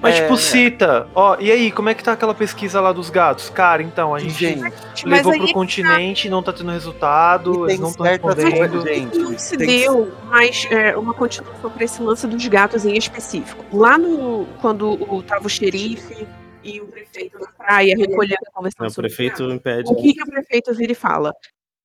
Mas, 0.00 0.14
É. 0.16 0.22
tipo, 0.22 0.36
cita, 0.36 1.08
ó, 1.14 1.36
e 1.40 1.50
aí, 1.50 1.72
como 1.72 1.88
é 1.88 1.94
que 1.94 2.04
tá 2.04 2.12
aquela 2.12 2.34
pesquisa 2.34 2.80
lá 2.80 2.92
dos 2.92 3.10
gatos? 3.10 3.50
Cara, 3.50 3.82
então, 3.82 4.14
a 4.14 4.20
gente 4.20 4.34
Gente, 4.34 5.04
levou 5.04 5.32
pro 5.36 5.52
continente, 5.52 6.28
não 6.28 6.42
tá 6.42 6.52
tendo 6.52 6.70
resultado, 6.70 7.66
E 7.68 7.72
eles 7.72 7.80
não 7.80 7.88
estão 7.90 8.06
respondendo. 8.06 8.86
gente. 8.86 9.18
não 9.18 9.38
se 9.38 9.56
deu 9.56 10.12
mais 10.26 10.66
é, 10.70 10.96
uma 10.96 11.12
continuação 11.12 11.70
para 11.70 11.84
esse 11.84 12.00
lance 12.00 12.26
dos 12.26 12.46
gatos 12.46 12.84
em 12.84 12.96
específico. 12.96 13.64
Lá 13.76 13.98
no 13.98 14.46
quando 14.60 14.90
o, 14.92 15.22
tava 15.22 15.46
o 15.46 15.50
xerife 15.50 16.26
e 16.62 16.80
o 16.80 16.86
prefeito 16.86 17.38
na 17.38 17.48
praia 17.48 17.96
recolhendo 17.96 18.38
conversando 18.52 18.82
Não, 18.86 18.90
o 18.90 18.94
prefeito 18.94 19.42
impede. 19.50 19.90
O 19.90 19.96
que, 19.96 20.14
que 20.14 20.22
o 20.22 20.26
prefeito 20.26 20.72
vira 20.74 20.92
e 20.92 20.94
fala? 20.94 21.34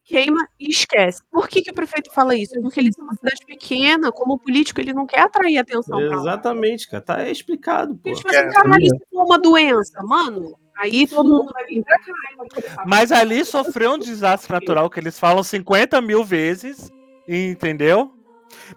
Queima 0.06 0.48
e 0.60 0.70
esquece. 0.70 1.22
Por 1.32 1.48
que, 1.48 1.62
que 1.62 1.72
o 1.72 1.74
prefeito 1.74 2.12
fala 2.12 2.36
isso? 2.36 2.60
Porque 2.62 2.80
eles 2.80 2.94
são 2.94 3.06
uma 3.06 3.16
cidade 3.16 3.46
pequena, 3.46 4.12
como 4.12 4.38
político, 4.38 4.82
ele 4.82 4.94
não 4.94 5.06
quer 5.06 5.22
atrair 5.22 5.58
atenção. 5.58 6.00
Exatamente, 6.02 6.90
cara. 6.90 7.04
Tá 7.04 7.30
explicado, 7.30 7.96
pô. 7.96 8.12
Assim, 8.12 8.22
caralho, 8.24 8.84
isso 8.84 9.00
for 9.10 9.24
uma 9.26 9.40
doença, 9.40 10.04
mano. 10.04 10.58
Aí 10.78 11.08
todo 11.08 11.30
mundo 11.30 11.52
vai 11.54 11.66
vir 11.66 11.84
pra 11.84 11.98
cá. 12.00 12.84
Mas 12.86 13.12
ali 13.12 13.46
sofreu 13.46 13.94
um 13.94 14.00
desastre 14.00 14.52
natural 14.52 14.90
que 14.90 15.00
eles 15.00 15.18
falam 15.18 15.44
50 15.44 16.02
mil 16.02 16.24
vezes. 16.24 16.92
Entendeu? 17.28 18.12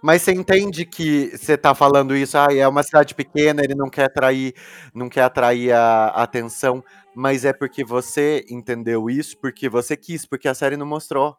Mas 0.01 0.23
você 0.23 0.33
entende 0.33 0.85
que 0.85 1.37
você 1.37 1.57
tá 1.57 1.75
falando 1.75 2.17
isso, 2.17 2.37
ah, 2.39 2.49
é 2.51 2.67
uma 2.67 2.83
cidade 2.83 3.15
pequena, 3.15 3.63
ele 3.63 3.75
não 3.75 3.89
quer 3.91 4.05
atrair, 4.05 4.55
não 4.95 5.09
quer 5.09 5.23
atrair 5.23 5.73
a 5.73 6.07
a 6.09 6.23
atenção, 6.23 6.83
mas 7.17 7.45
é 7.45 7.53
porque 7.53 7.83
você 7.85 8.45
entendeu 8.51 9.09
isso, 9.11 9.37
porque 9.41 9.69
você 9.69 9.97
quis, 9.97 10.27
porque 10.27 10.47
a 10.49 10.55
série 10.55 10.77
não 10.77 10.87
mostrou. 10.87 11.37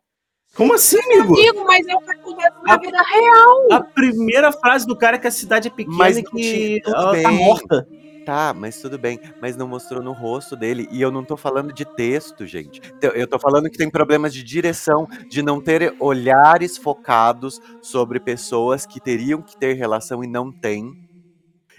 Como 0.55 0.73
assim, 0.73 0.97
amigo? 1.05 1.35
Amigo, 1.35 1.63
mas 1.65 1.85
é 1.87 1.95
o 1.95 1.99
que 2.01 2.11
acontece 2.11 2.55
na 2.63 2.73
A- 2.73 2.77
vida 2.77 3.01
real. 3.03 3.67
A 3.73 3.83
primeira 3.83 4.51
frase 4.51 4.85
do 4.87 4.97
cara 4.97 5.17
é 5.17 5.19
que 5.19 5.27
a 5.27 5.31
cidade 5.31 5.67
é 5.67 5.71
pequena 5.71 5.95
Mas 5.97 6.17
e 6.17 6.23
que 6.23 6.81
ela 6.85 7.05
tá 7.05 7.11
bem. 7.11 7.37
morta. 7.37 7.87
Tá, 8.25 8.53
mas 8.53 8.77
tudo 8.81 8.97
bem, 8.99 9.17
mas 9.39 9.55
não 9.55 9.67
mostrou 9.69 10.03
no 10.03 10.11
rosto 10.11 10.57
dele. 10.57 10.85
E 10.91 11.01
eu 11.01 11.09
não 11.09 11.23
tô 11.23 11.37
falando 11.37 11.71
de 11.71 11.85
texto, 11.85 12.45
gente. 12.45 12.81
Então, 12.97 13.11
Eu 13.11 13.25
tô 13.25 13.39
falando 13.39 13.69
que 13.69 13.77
tem 13.77 13.89
problemas 13.89 14.33
de 14.33 14.43
direção, 14.43 15.07
de 15.29 15.41
não 15.41 15.61
ter 15.61 15.95
olhares 15.97 16.77
focados 16.77 17.57
sobre 17.81 18.19
pessoas 18.19 18.85
que 18.85 18.99
teriam 18.99 19.41
que 19.41 19.55
ter 19.57 19.73
relação 19.75 20.21
e 20.23 20.27
não 20.27 20.51
têm. 20.51 20.91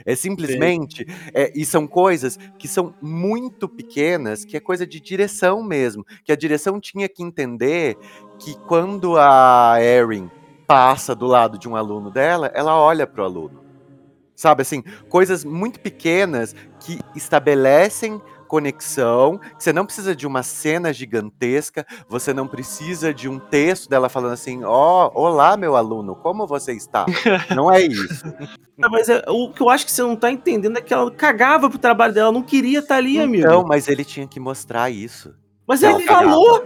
É 0.04 0.14
simplesmente, 0.14 1.06
é, 1.34 1.52
e 1.54 1.64
são 1.64 1.86
coisas 1.86 2.38
que 2.58 2.68
são 2.68 2.94
muito 3.00 3.68
pequenas, 3.68 4.44
que 4.44 4.56
é 4.56 4.60
coisa 4.60 4.86
de 4.86 5.00
direção 5.00 5.62
mesmo. 5.62 6.04
Que 6.24 6.32
a 6.32 6.36
direção 6.36 6.80
tinha 6.80 7.08
que 7.08 7.22
entender 7.22 7.96
que 8.38 8.54
quando 8.66 9.16
a 9.16 9.76
Erin 9.80 10.30
passa 10.66 11.14
do 11.14 11.26
lado 11.26 11.58
de 11.58 11.68
um 11.68 11.74
aluno 11.74 12.10
dela, 12.10 12.50
ela 12.54 12.76
olha 12.78 13.06
pro 13.06 13.24
aluno. 13.24 13.62
Sabe 14.36 14.62
assim, 14.62 14.82
coisas 15.08 15.44
muito 15.44 15.80
pequenas 15.80 16.54
que 16.78 17.00
estabelecem 17.16 18.20
conexão, 18.48 19.38
que 19.38 19.62
você 19.62 19.72
não 19.72 19.84
precisa 19.84 20.16
de 20.16 20.26
uma 20.26 20.42
cena 20.42 20.92
gigantesca, 20.92 21.86
você 22.08 22.32
não 22.34 22.48
precisa 22.48 23.12
de 23.14 23.28
um 23.28 23.38
texto 23.38 23.88
dela 23.88 24.08
falando 24.08 24.32
assim, 24.32 24.64
ó, 24.64 25.10
olá 25.14 25.56
meu 25.56 25.76
aluno, 25.76 26.16
como 26.16 26.46
você 26.46 26.72
está? 26.72 27.04
Não 27.54 27.70
é 27.70 27.82
isso. 27.82 28.24
Ah, 28.82 28.88
Mas 28.90 29.08
é- 29.08 29.22
o 29.28 29.52
que 29.52 29.60
eu 29.60 29.68
acho 29.68 29.84
que 29.84 29.92
você 29.92 30.02
não 30.02 30.14
tá 30.16 30.30
entendendo 30.30 30.78
é 30.78 30.80
que 30.80 30.92
ela 30.94 31.10
cagava 31.10 31.68
pro 31.68 31.78
trabalho 31.78 32.14
dela, 32.14 32.30
não 32.32 32.42
queria 32.42 32.78
estar 32.78 32.96
ali, 32.96 33.18
amigo. 33.20 33.44
Então, 33.44 33.64
mas 33.64 33.88
ele 33.88 34.04
tinha 34.04 34.26
que 34.26 34.38
mostrar 34.40 34.90
isso. 34.90 35.34
Mas 35.68 35.82
ela 35.82 36.00
falou. 36.00 36.64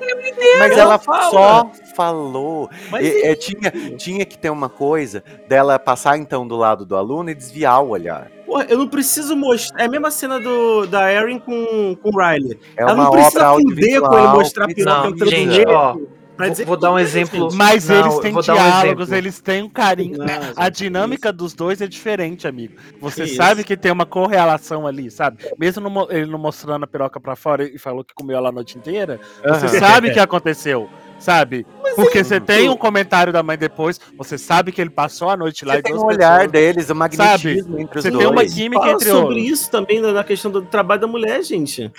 Mas 0.60 0.70
ela 0.72 0.80
ela 0.80 0.98
fala. 0.98 1.30
só 1.30 1.70
falou. 1.94 2.70
Mas 2.88 3.04
E- 3.04 3.22
é, 3.26 3.34
tinha, 3.34 3.70
tinha 3.98 4.24
que 4.24 4.38
ter 4.38 4.48
uma 4.48 4.68
coisa 4.68 5.24
dela 5.48 5.78
passar 5.78 6.16
então 6.16 6.46
do 6.46 6.56
lado 6.56 6.86
do 6.86 6.96
aluno 6.96 7.28
e 7.28 7.34
desviar 7.34 7.82
o 7.82 7.88
olhar. 7.90 8.30
Porra, 8.46 8.64
eu 8.68 8.78
não 8.78 8.86
preciso 8.88 9.34
mostrar. 9.34 9.80
É 9.82 9.86
a 9.86 9.88
mesma 9.90 10.10
cena 10.10 10.38
do, 10.38 10.86
da 10.86 11.12
Erin 11.12 11.38
com, 11.38 11.96
com 12.00 12.10
o 12.10 12.18
Riley. 12.18 12.58
É 12.76 12.82
ela 12.82 12.94
uma 12.94 13.02
não 13.04 13.10
obra 13.10 13.20
precisa 13.22 13.52
fuder 13.54 14.00
com 14.00 14.18
ele 14.18 14.28
mostrar 14.28 14.64
a 14.64 14.68
piroca 14.68 15.00
Não, 15.02 15.08
entrando 15.10 15.70
ó, 15.70 15.96
vou- 16.38 16.50
dizer 16.50 16.64
vou 16.64 16.76
dar 16.76 16.92
um 16.92 16.98
é 16.98 17.02
exemplo. 17.02 17.48
Mas 17.52 17.88
Não, 17.88 18.00
eles 18.00 18.18
têm 18.20 18.36
um 18.36 18.40
diálogos, 18.40 19.08
exemplo. 19.08 19.14
eles 19.14 19.40
têm 19.40 19.62
um 19.62 19.68
carinho. 19.68 20.18
Não, 20.18 20.26
gente, 20.28 20.52
a 20.56 20.68
dinâmica 20.68 21.32
dos 21.32 21.54
dois 21.54 21.80
é 21.80 21.86
diferente, 21.86 22.46
amigo. 22.48 22.74
Você 23.00 23.24
Que 23.24 23.34
sabe 23.34 23.60
isso. 23.60 23.66
que 23.68 23.76
tem 23.76 23.92
uma 23.92 24.06
correlação 24.06 24.86
ali, 24.86 25.10
sabe? 25.10 25.44
Mesmo 25.58 26.06
ele 26.10 26.26
não 26.26 26.38
mostrando 26.38 26.84
a 26.84 26.86
piroca 26.86 27.20
pra 27.20 27.36
fora 27.36 27.64
e 27.64 27.78
falou 27.78 28.02
que 28.04 28.14
comeu 28.14 28.36
ela 28.36 28.48
a 28.48 28.52
noite 28.52 28.76
inteira, 28.78 29.20
você 29.42 29.66
Aham. 29.66 29.78
sabe 29.78 30.08
o 30.08 30.12
que 30.14 30.20
aconteceu, 30.20 30.88
sabe? 31.22 31.64
Porque 31.94 32.24
você 32.24 32.40
tem 32.40 32.70
um 32.70 32.76
comentário 32.76 33.32
da 33.32 33.42
mãe 33.42 33.56
depois, 33.58 34.00
você 34.16 34.38
sabe 34.38 34.72
que 34.72 34.80
ele 34.80 34.88
passou 34.90 35.28
a 35.28 35.36
noite 35.36 35.62
lá 35.64 35.74
Você 35.74 35.80
e 35.80 35.82
tem 35.82 35.92
duas 35.92 36.02
um 36.02 36.06
olhar 36.06 36.36
pessoas- 36.38 36.52
deles, 36.52 36.88
o 36.90 36.94
magnetismo 36.94 37.78
entre 37.78 37.98
os 37.98 38.02
Você 38.04 38.10
tem 38.10 38.18
dois. 38.18 38.30
uma 38.30 38.44
química 38.46 38.80
Fala 38.80 38.92
entre 38.94 39.08
sobre 39.10 39.34
outros. 39.36 39.44
isso 39.50 39.70
também 39.70 40.00
na 40.00 40.12
na 40.12 40.24
questão 40.24 40.50
do 40.50 40.62
trabalho 40.62 41.00
da 41.02 41.06
mulher, 41.06 41.42
gente. 41.42 41.90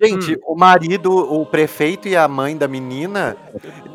Gente, 0.00 0.34
Hum. 0.34 0.40
o 0.46 0.54
marido, 0.56 1.12
o 1.12 1.44
prefeito 1.44 2.06
e 2.06 2.16
a 2.16 2.28
mãe 2.28 2.56
da 2.56 2.68
menina 2.68 3.36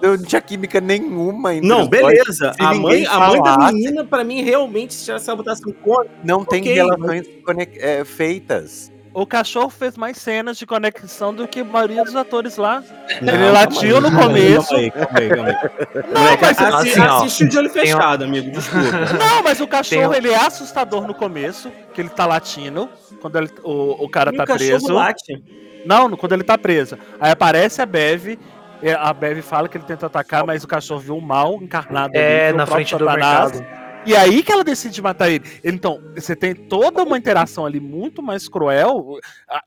não 0.01 0.17
tinha 0.17 0.41
química 0.41 0.81
nenhuma 0.81 1.53
entre 1.55 1.67
Não, 1.67 1.87
beleza. 1.87 2.53
A 2.59 2.73
mãe, 2.73 3.05
a 3.05 3.19
mãe 3.29 3.41
da 3.41 3.57
menina, 3.71 4.03
pra 4.03 4.23
mim, 4.25 4.41
realmente, 4.43 4.93
se 4.93 5.09
ela 5.11 5.35
botasse 5.35 5.61
um 5.67 5.71
cone. 5.71 6.09
Não 6.23 6.43
tem 6.43 6.59
Ok, 6.61 6.73
relações 6.73 7.27
conec- 7.45 7.77
é, 7.79 8.03
feitas. 8.03 8.91
O 9.15 9.25
cachorro 9.25 9.69
fez 9.69 9.95
mais 9.95 10.17
cenas 10.17 10.57
de 10.57 10.65
conexão 10.65 11.33
do 11.33 11.47
que 11.47 11.61
a 11.61 11.63
maioria 11.63 12.03
dos 12.03 12.15
atores 12.17 12.57
lá. 12.57 12.83
Não, 13.21 13.33
Ele 13.33 13.49
latiu 13.49 14.01
no 14.01 14.11
começo. 14.11 14.67
Calma 14.67 14.77
aí, 14.83 14.91
calma 14.91 15.19
aí, 15.19 15.29
calma 15.29 15.49
aí. 15.49 16.03
Não, 16.13 16.37
mas 16.41 16.59
assi- 16.61 16.89
assim, 16.89 16.99
ó, 16.99 17.17
assistiu 17.17 17.47
de 17.47 17.57
olho 17.57 17.69
um- 17.69 17.73
fechado, 17.73 18.23
amigo. 18.25 18.51
Desculpa. 18.51 18.87
Não, 19.17 19.41
mas 19.41 19.61
o 19.61 19.67
cachorro, 19.67 20.13
ele 20.13 20.29
é 20.29 20.35
assustador 20.35 21.07
no 21.07 21.13
começo, 21.15 21.71
que 21.93 22.01
ele 22.01 22.09
tá 22.09 22.25
latindo, 22.25 22.89
quando 23.21 23.37
ele- 23.37 23.49
o, 23.63 24.03
o 24.03 24.09
cara 24.09 24.33
E 24.33 24.37
tá 24.37 24.43
o 24.43 24.47
cachorro 24.47 24.69
preso. 24.69 24.93
late. 24.93 25.43
Não, 25.85 26.09
quando 26.17 26.33
ele 26.33 26.43
tá 26.43 26.57
preso. 26.57 26.97
Aí 27.19 27.31
aparece 27.31 27.81
a 27.81 27.85
Bev, 27.85 28.37
e 28.83 28.91
a 28.91 29.13
Bev 29.13 29.41
fala 29.41 29.69
que 29.69 29.77
ele 29.77 29.85
tenta 29.85 30.07
atacar, 30.07 30.45
mas 30.45 30.63
o 30.63 30.67
cachorro 30.67 30.99
viu 30.99 31.17
o 31.17 31.21
mal 31.21 31.53
encarnado 31.61 32.11
ali, 32.17 32.21
É, 32.21 32.51
o 32.53 32.57
na 32.57 32.65
frente 32.65 32.93
do 32.97 33.05
Satanás. 33.05 33.51
mercado. 33.53 33.84
E 34.05 34.15
aí 34.15 34.43
que 34.43 34.51
ela 34.51 34.63
decide 34.63 35.01
matar 35.01 35.29
ele. 35.29 35.43
Então, 35.63 35.99
você 36.15 36.35
tem 36.35 36.53
toda 36.53 37.03
uma 37.03 37.17
interação 37.17 37.65
ali 37.65 37.79
muito 37.79 38.21
mais 38.21 38.47
cruel, 38.47 39.17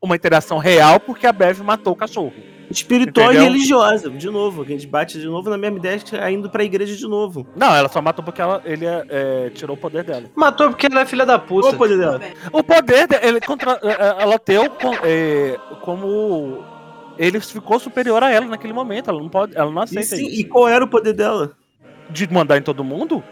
uma 0.02 0.14
interação 0.16 0.58
real, 0.58 1.00
porque 1.00 1.26
a 1.26 1.32
Bev 1.32 1.60
matou 1.60 1.92
o 1.92 1.96
cachorro. 1.96 2.32
Espiritual 2.70 3.28
Entendeu? 3.32 3.42
e 3.42 3.52
religiosa. 3.52 4.10
De 4.10 4.28
novo, 4.30 4.62
a 4.62 4.64
gente 4.66 4.86
bate 4.86 5.18
de 5.18 5.26
novo 5.26 5.48
na 5.48 5.56
mesma 5.56 5.78
ideia 5.78 5.98
que 5.98 6.14
é 6.14 6.30
indo 6.30 6.50
pra 6.50 6.62
igreja 6.62 6.94
de 6.94 7.08
novo. 7.08 7.46
Não, 7.56 7.74
ela 7.74 7.88
só 7.88 8.00
matou 8.02 8.22
porque 8.22 8.42
ela, 8.42 8.60
ele 8.64 8.84
é, 8.84 9.06
é, 9.08 9.50
tirou 9.50 9.74
o 9.74 9.78
poder 9.80 10.04
dela. 10.04 10.24
Matou 10.36 10.68
porque 10.68 10.86
ela 10.86 11.00
é 11.00 11.06
filha 11.06 11.24
da 11.24 11.38
puta. 11.38 11.62
Qual 11.68 11.74
o 11.74 11.78
poder 11.78 11.98
dela? 11.98 12.20
O 12.52 12.62
poder 12.62 13.06
dela, 13.06 13.24
ele 13.26 13.40
contra, 13.40 13.72
é, 13.82 14.22
ela 14.22 14.38
teu 14.38 14.68
com- 14.70 14.94
é, 15.02 15.56
como 15.82 16.62
ele 17.18 17.40
ficou 17.40 17.80
superior 17.80 18.22
a 18.22 18.30
ela 18.30 18.46
naquele 18.46 18.74
momento. 18.74 19.08
Ela 19.08 19.20
não 19.20 19.30
pode, 19.30 19.56
ela 19.56 19.70
não 19.70 19.80
E, 19.80 19.84
aceita 19.84 20.16
sim, 20.16 20.26
isso. 20.26 20.40
e 20.40 20.44
qual 20.44 20.68
era 20.68 20.84
o 20.84 20.88
poder 20.88 21.14
dela? 21.14 21.52
De 22.10 22.30
mandar 22.30 22.58
em 22.58 22.62
todo 22.62 22.84
mundo? 22.84 23.24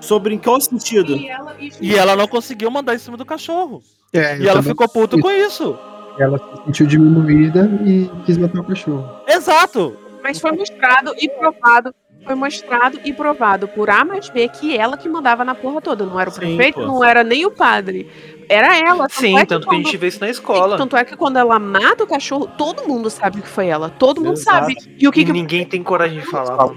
Sobre 0.00 0.34
em 0.34 0.38
qual 0.38 0.60
sentido? 0.60 1.16
E 1.16 1.28
ela, 1.28 1.56
E 1.80 1.94
ela 1.94 2.16
não 2.16 2.28
conseguiu 2.28 2.70
mandar 2.70 2.94
em 2.94 2.98
cima 2.98 3.16
do 3.16 3.24
cachorro. 3.24 3.82
É, 4.12 4.38
E 4.38 4.42
ela 4.42 4.54
também- 4.58 4.70
ficou 4.70 4.88
puta 4.88 5.18
com 5.20 5.30
isso. 5.30 5.76
Ela 6.18 6.38
se 6.38 6.64
sentiu 6.66 6.86
diminuída 6.86 7.68
e 7.84 8.10
quis 8.24 8.36
matar 8.38 8.60
o 8.60 8.64
cachorro. 8.64 9.08
Exato. 9.28 9.96
Mas 10.22 10.40
foi 10.40 10.52
mostrado 10.52 11.12
e 11.20 11.28
provado. 11.28 11.94
Foi 12.24 12.34
mostrado 12.34 12.98
e 13.04 13.12
provado 13.12 13.68
por 13.68 13.88
A 13.88 14.04
mais 14.04 14.28
B 14.28 14.48
que 14.48 14.76
ela 14.76 14.96
que 14.96 15.08
mandava 15.08 15.44
na 15.44 15.54
porra 15.54 15.80
toda. 15.80 16.04
Não 16.04 16.18
era 16.18 16.28
o 16.28 16.32
Sim, 16.32 16.40
prefeito, 16.40 16.80
pô. 16.80 16.86
não 16.86 17.04
era 17.04 17.22
nem 17.22 17.46
o 17.46 17.50
padre. 17.50 18.10
Era 18.48 18.78
ela. 18.78 19.08
Tanto 19.08 19.14
Sim, 19.20 19.38
é 19.38 19.44
tanto 19.44 19.62
que 19.68 19.74
a 19.74 19.76
quando- 19.78 19.84
gente 19.84 19.96
vê 19.96 20.08
isso 20.08 20.20
na 20.20 20.28
escola. 20.30 20.76
Tanto 20.76 20.96
é 20.96 21.04
que 21.04 21.16
quando 21.16 21.36
ela 21.36 21.58
mata 21.58 22.04
o 22.04 22.06
cachorro, 22.06 22.46
todo 22.46 22.86
mundo 22.88 23.10
sabe 23.10 23.42
que 23.42 23.48
foi 23.48 23.66
ela. 23.68 23.90
Todo 23.90 24.20
mundo 24.22 24.38
Exato. 24.38 24.60
sabe. 24.60 24.76
E 24.98 25.06
o 25.06 25.12
que 25.12 25.20
E 25.20 25.24
que 25.24 25.32
ninguém 25.32 25.64
tem 25.66 25.82
coragem 25.82 26.20
de 26.20 26.26
falar. 26.26 26.70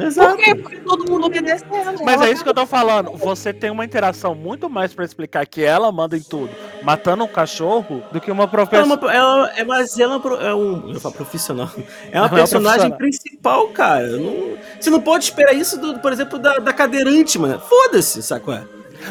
Exato. 0.00 0.36
Por 0.36 0.44
quê? 0.44 0.54
Porque 0.54 0.76
todo 0.78 1.10
mundo 1.10 1.26
obedece 1.26 1.64
a 1.70 1.76
ela. 1.76 1.92
Mas 2.04 2.14
Ela 2.14 2.26
é 2.26 2.32
isso 2.32 2.42
que 2.42 2.48
eu 2.50 2.54
tô 2.54 2.66
falando. 2.66 3.12
Você 3.16 3.52
tem 3.52 3.70
uma 3.70 3.84
interação 3.84 4.34
muito 4.34 4.68
mais 4.68 4.92
pra 4.92 5.04
explicar 5.04 5.46
que 5.46 5.62
ela 5.62 5.90
manda 5.92 6.16
em 6.16 6.22
tudo, 6.22 6.50
matando 6.82 7.24
um 7.24 7.28
cachorro, 7.28 8.02
do 8.12 8.20
que 8.20 8.30
uma 8.30 8.44
é, 8.44 8.46
professora. 8.46 8.84
uma, 8.84 9.12
ela 9.14 9.52
é, 9.56 9.64
mas 9.64 9.98
ela 9.98 10.16
é, 10.40 10.46
é 10.48 10.54
um. 10.54 10.92
Eu 10.92 11.00
falo 11.00 11.14
profissional. 11.14 11.70
É 12.10 12.18
uma 12.20 12.28
Não, 12.28 12.36
é 12.36 12.40
personagem 12.40 12.90
principal, 12.96 13.68
cara. 13.68 14.06
Não- 14.16 14.56
você 14.80 14.90
não 14.90 15.00
pode 15.00 15.24
esperar 15.24 15.52
isso, 15.54 15.78
do, 15.80 15.98
por 16.00 16.12
exemplo, 16.12 16.38
da, 16.38 16.58
da 16.58 16.72
cadeirante, 16.72 17.38
mano. 17.38 17.58
Foda-se, 17.60 18.22
sacou? 18.22 18.58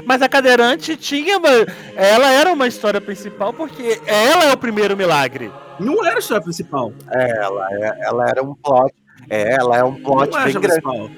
Mas 0.06 0.22
a 0.22 0.30
cadeirante 0.30 0.96
tinha. 0.98 1.38
uma- 1.38 1.50
Ela 1.96 2.32
era 2.32 2.52
uma 2.52 2.68
história 2.68 3.00
principal 3.02 3.54
porque 3.54 4.00
ela 4.06 4.46
é 4.46 4.54
o 4.54 4.58
primeiro 4.58 4.96
milagre. 4.98 5.52
Não 5.80 6.06
era 6.06 6.16
a 6.16 6.20
história 6.20 6.44
principal. 6.44 6.92
Ela, 7.12 7.68
é- 7.72 7.98
ela 8.08 8.30
era 8.30 8.44
um 8.44 8.54
plot. 8.56 8.94
É, 9.30 9.54
ela 9.56 9.78
é 9.78 9.84
um 9.84 9.92
Não 9.92 10.02
plot 10.02 10.36
a 10.36 10.44
bem 10.44 10.54
grande. 10.54 10.68
principal. 10.82 11.10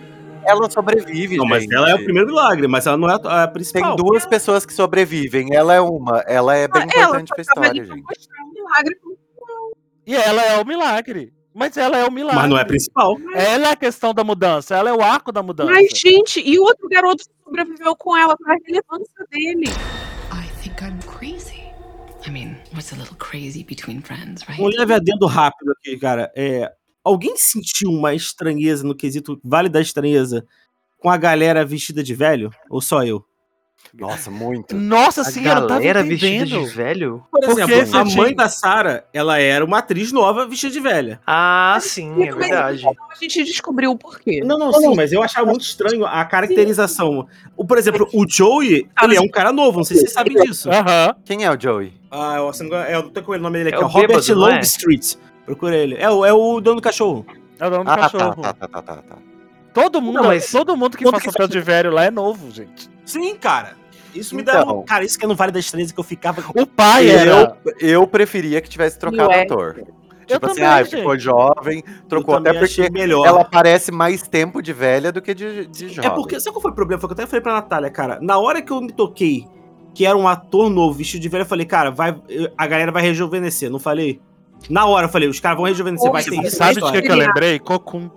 Ela 0.46 0.70
sobrevive, 0.70 1.38
Não, 1.38 1.46
mas 1.46 1.64
gente. 1.64 1.76
ela 1.76 1.92
é 1.92 1.96
o 1.96 2.04
primeiro 2.04 2.28
milagre, 2.30 2.68
mas 2.68 2.88
ela 2.88 2.98
não 2.98 3.10
é 3.10 3.14
a, 3.14 3.44
a 3.44 3.46
Tem 3.48 3.54
principal. 3.54 3.96
duas 3.96 4.26
pessoas 4.26 4.66
que 4.66 4.74
sobrevivem. 4.74 5.54
Ela 5.54 5.76
é 5.76 5.82
uma. 5.82 6.24
Ela 6.26 6.56
é 6.56 6.68
bem 6.68 6.82
ela 6.96 7.20
importante 7.22 7.28
pra 7.36 7.44
tava 7.44 7.68
ali 7.68 7.80
história, 7.82 8.04
pra 8.04 8.16
gente. 8.16 8.30
um 8.44 8.54
milagre. 8.54 8.96
E 10.08 10.16
ela 10.16 10.42
é 10.44 10.60
o 10.62 10.66
milagre. 10.66 11.32
Mas 11.54 11.76
ela 11.78 11.98
é 11.98 12.06
o 12.06 12.12
milagre. 12.12 12.42
Mas 12.42 12.50
não 12.50 12.58
é 12.58 12.62
a 12.62 12.66
principal. 12.66 13.18
Ela 13.34 13.70
é 13.70 13.72
a 13.72 13.76
questão 13.76 14.14
da 14.14 14.24
mudança. 14.24 14.76
Ela 14.76 14.90
é 14.90 14.94
o 14.94 15.02
arco 15.02 15.32
da 15.32 15.42
mudança. 15.42 15.72
Mas, 15.72 15.90
gente, 15.94 16.40
e 16.40 16.60
o 16.60 16.64
outro 16.64 16.88
garoto 16.88 17.24
sobreviveu 17.44 17.96
com 17.96 18.16
ela 18.16 18.38
pra 18.38 18.56
relevância 18.66 19.26
dele? 19.32 19.66
I 20.32 20.62
think 20.62 20.84
I'm 20.84 21.00
crazy. 21.08 21.64
I 22.28 22.32
mean, 22.32 22.58
what's 22.74 22.94
a 22.94 22.96
little 22.96 23.18
crazy 23.18 23.64
between 23.64 24.02
friends, 24.02 24.44
right? 24.48 24.62
Um 24.62 24.68
leve 24.68 24.94
adendo 24.94 25.26
rápido 25.26 25.72
aqui, 25.72 25.98
cara. 25.98 26.32
É, 26.36 26.72
alguém 27.04 27.36
sentiu 27.36 27.90
uma 27.90 28.14
estranheza 28.14 28.86
no 28.86 28.96
quesito 28.96 29.40
Vale 29.44 29.70
da 29.70 29.82
Estranheza 29.82 30.46
com 31.00 31.10
a 31.10 31.18
galera 31.18 31.66
vestida 31.66 32.04
de 32.04 32.14
velho? 32.14 32.52
Ou 32.70 32.82
só 32.82 33.04
eu? 33.04 33.26
Nossa, 33.92 34.30
muito. 34.30 34.76
Nossa 34.76 35.22
A 35.22 35.24
senhora, 35.24 35.62
eu 35.62 35.68
tava 35.68 35.80
galera 35.80 36.04
vestida 36.04 36.46
de 36.46 36.66
velho? 36.68 37.24
Por 37.32 37.40
Porque 37.40 37.62
exemplo, 37.64 37.86
você 37.88 37.98
a 37.98 38.06
mãe 38.06 38.36
da 38.36 38.48
Sarah, 38.48 39.04
ela 39.12 39.40
era 39.40 39.66
uma 39.66 39.80
atriz 39.80 40.12
nova 40.12 40.46
vestida 40.46 40.72
de 40.72 40.80
velha. 40.80 41.20
Ah, 41.26 41.76
sim, 41.82 42.22
é 42.24 42.32
verdade. 42.32 42.86
A 42.86 43.16
gente 43.20 43.44
descobriu 43.44 43.90
o 43.92 43.98
porquê. 43.98 44.42
Não, 44.46 44.60
não, 44.60 44.72
sim, 44.74 44.94
mas 44.96 45.12
eu 45.12 45.24
achava 45.24 45.48
muito 45.48 45.62
estranho 45.64 46.06
a 46.06 46.24
caracterização. 46.24 47.28
O, 47.58 47.66
por 47.66 47.80
exemplo, 47.80 48.08
o 48.14 48.26
Joey, 48.30 48.88
ele 49.04 49.16
é 49.18 49.22
um 49.22 49.28
cara 49.28 49.52
novo, 49.52 49.78
não 49.80 49.84
sei 49.84 49.98
se 49.98 50.04
vocês 50.04 50.14
sabem 50.14 50.36
disso. 50.36 50.70
Aham. 50.70 51.16
Quem 51.26 51.44
é 51.44 51.52
o 51.52 51.60
Joey? 51.60 51.94
Ah, 52.12 52.36
eu, 52.38 52.54
se 52.54 52.60
não 52.64 52.70
me 52.70 52.76
engano, 52.76 52.90
é, 52.92 52.96
eu 52.96 53.04
não 53.04 53.10
tô 53.10 53.24
com 53.24 53.32
o 53.32 53.38
nome 53.40 53.58
dele 53.58 53.70
É 53.72 53.74
aqui, 53.74 53.82
é 53.84 53.86
o 53.86 53.90
Robert 53.90 54.08
bêbado, 54.22 54.36
não 54.36 54.50
é? 54.50 54.56
Longstreet. 54.56 55.16
Procura 55.46 55.76
ele. 55.76 55.96
É, 55.96 56.08
o- 56.10 56.24
é 56.24 56.32
o 56.32 56.62
dono 56.62 56.76
do 56.76 56.82
cachorro. 56.84 57.26
É 57.60 57.66
o 57.66 57.70
dono 57.72 57.84
do 57.86 57.90
Ah, 57.90 57.96
tá, 57.96 58.02
cachorro. 58.04 58.36
tá, 58.42 58.54
tá, 58.54 58.68
tá, 58.68 58.82
tá, 58.84 58.96
tá. 58.98 59.18
Todo 59.74 60.00
mundo, 60.00 60.16
Não, 60.18 60.26
mas- 60.26 60.52
todo 60.52 60.78
mundo 60.78 60.96
que 60.96 61.04
todo 61.04 61.14
faz 61.14 61.26
papel 61.26 61.48
de 61.48 61.60
velho 61.60 61.92
lá 61.92 62.06
é 62.06 62.12
novo, 62.12 62.52
gente. 62.52 62.88
Sim, 63.12 63.36
cara. 63.36 63.78
Isso 64.14 64.36
me 64.36 64.42
dá. 64.42 64.62
Então. 64.62 64.84
Cara, 64.84 65.04
isso 65.04 65.18
que 65.20 65.26
é 65.26 65.28
no 65.28 65.36
Vale 65.36 65.52
da 65.52 65.60
Estranheza 65.60 65.94
que 65.94 66.00
eu 66.00 66.04
ficava. 66.04 66.44
O 66.56 66.66
pai 66.66 67.10
era. 67.10 67.56
Eu, 67.80 67.90
eu 67.90 68.08
preferia 68.08 68.60
que 68.62 68.70
tivesse 68.70 68.98
trocado 68.98 69.30
o 69.30 69.32
Ué. 69.32 69.44
ator. 69.44 69.76
Eu 70.28 70.36
Tipo 70.36 70.46
assim, 70.46 70.56
também, 70.62 70.70
ah, 70.70 70.84
gente. 70.84 70.96
ficou 70.98 71.18
jovem, 71.18 71.84
trocou 72.08 72.36
até 72.36 72.54
porque 72.54 72.88
melhor. 72.92 73.26
ela 73.26 73.44
parece 73.44 73.92
mais 73.92 74.22
tempo 74.28 74.62
de 74.62 74.72
velha 74.72 75.12
do 75.12 75.22
que 75.24 75.34
de, 75.34 75.66
de 75.66 75.86
É 75.86 75.90
jovem. 75.90 76.12
porque, 76.14 76.40
sabe 76.40 76.54
qual 76.54 76.62
foi 76.62 76.70
o 76.72 76.76
problema? 76.76 77.02
Foi 77.02 77.08
que 77.08 77.14
eu 77.14 77.16
até 77.16 77.26
falei 77.26 77.42
pra 77.42 77.54
Natália, 77.54 77.90
cara. 77.90 78.20
Na 78.22 78.38
hora 78.38 78.62
que 78.62 78.72
eu 78.72 78.80
me 78.80 78.92
toquei 78.92 79.48
que 79.96 80.06
era 80.06 80.16
um 80.16 80.28
ator 80.28 80.70
novo, 80.70 80.94
vestido 81.00 81.22
de 81.22 81.30
velho, 81.30 81.42
eu 81.42 81.48
falei, 81.48 81.66
cara, 81.66 81.90
vai, 81.90 82.16
a 82.56 82.68
galera 82.68 82.92
vai 82.92 83.02
rejuvenescer. 83.02 83.72
Não 83.72 83.80
falei? 83.80 84.22
Na 84.70 84.86
hora 84.86 85.08
eu 85.08 85.12
falei, 85.12 85.28
os 85.28 85.40
caras 85.40 85.58
vão 85.58 85.66
rejuvenescer, 85.66 86.12
vai 86.12 86.24
ter 86.24 86.36
isso. 86.44 86.58
Sabe 86.58 86.76
de 86.80 86.92
que, 86.92 87.02
que 87.02 87.12
eu 87.12 87.16
lembrei? 87.16 87.58
Cocum. 87.58 88.08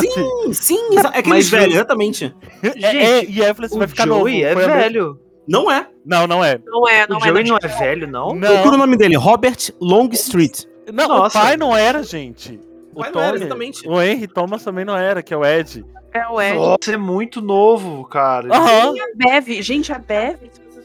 Sim, 0.00 0.52
sim, 0.52 0.96
é 0.96 1.00
aqueles 1.00 1.26
Mas 1.28 1.48
velhos, 1.48 1.74
o- 1.74 1.76
exatamente. 1.76 2.34
É, 2.62 2.68
é, 2.68 3.24
e 3.24 3.42
aí 3.42 3.48
eu 3.50 3.54
falei 3.54 3.66
assim, 3.66 3.76
O 3.76 3.78
vai 3.78 3.88
ficar 3.88 4.06
novo. 4.06 4.28
É 4.28 4.54
velho. 4.54 5.18
Não 5.48 5.70
é. 5.70 5.86
Não, 6.04 6.26
não 6.26 6.44
é. 6.44 6.58
Não 6.64 6.88
é, 6.88 7.06
não 7.08 7.16
O 7.18 7.20
é. 7.20 7.28
Joey 7.28 7.44
não 7.44 7.50
não 7.50 7.58
é 7.62 7.68
velho, 7.68 8.06
não? 8.06 8.38
Procura 8.38 8.74
o 8.74 8.78
nome 8.78 8.96
dele, 8.96 9.16
Robert 9.16 9.56
Longstreet. 9.80 10.66
não 10.92 11.08
Nossa. 11.08 11.38
o 11.38 11.42
pai 11.42 11.56
não 11.56 11.76
era, 11.76 12.02
gente. 12.02 12.60
O, 12.94 13.00
pai 13.00 13.10
não 13.12 13.20
era, 13.20 13.36
exatamente. 13.36 13.88
o 13.88 14.00
Henry 14.02 14.26
Thomas 14.26 14.62
também 14.64 14.84
não 14.84 14.96
era, 14.96 15.22
que 15.22 15.32
é 15.32 15.36
o 15.36 15.44
Ed. 15.44 15.84
É 16.12 16.26
o 16.28 16.40
Ed. 16.40 16.56
Nossa, 16.58 16.92
é 16.92 16.96
muito 16.96 17.40
novo, 17.40 18.04
cara. 18.04 18.48
Aham. 18.52 18.94
A 18.98 19.16
Bev, 19.16 19.62
gente, 19.62 19.92
a 19.92 19.98
Bev, 19.98 20.38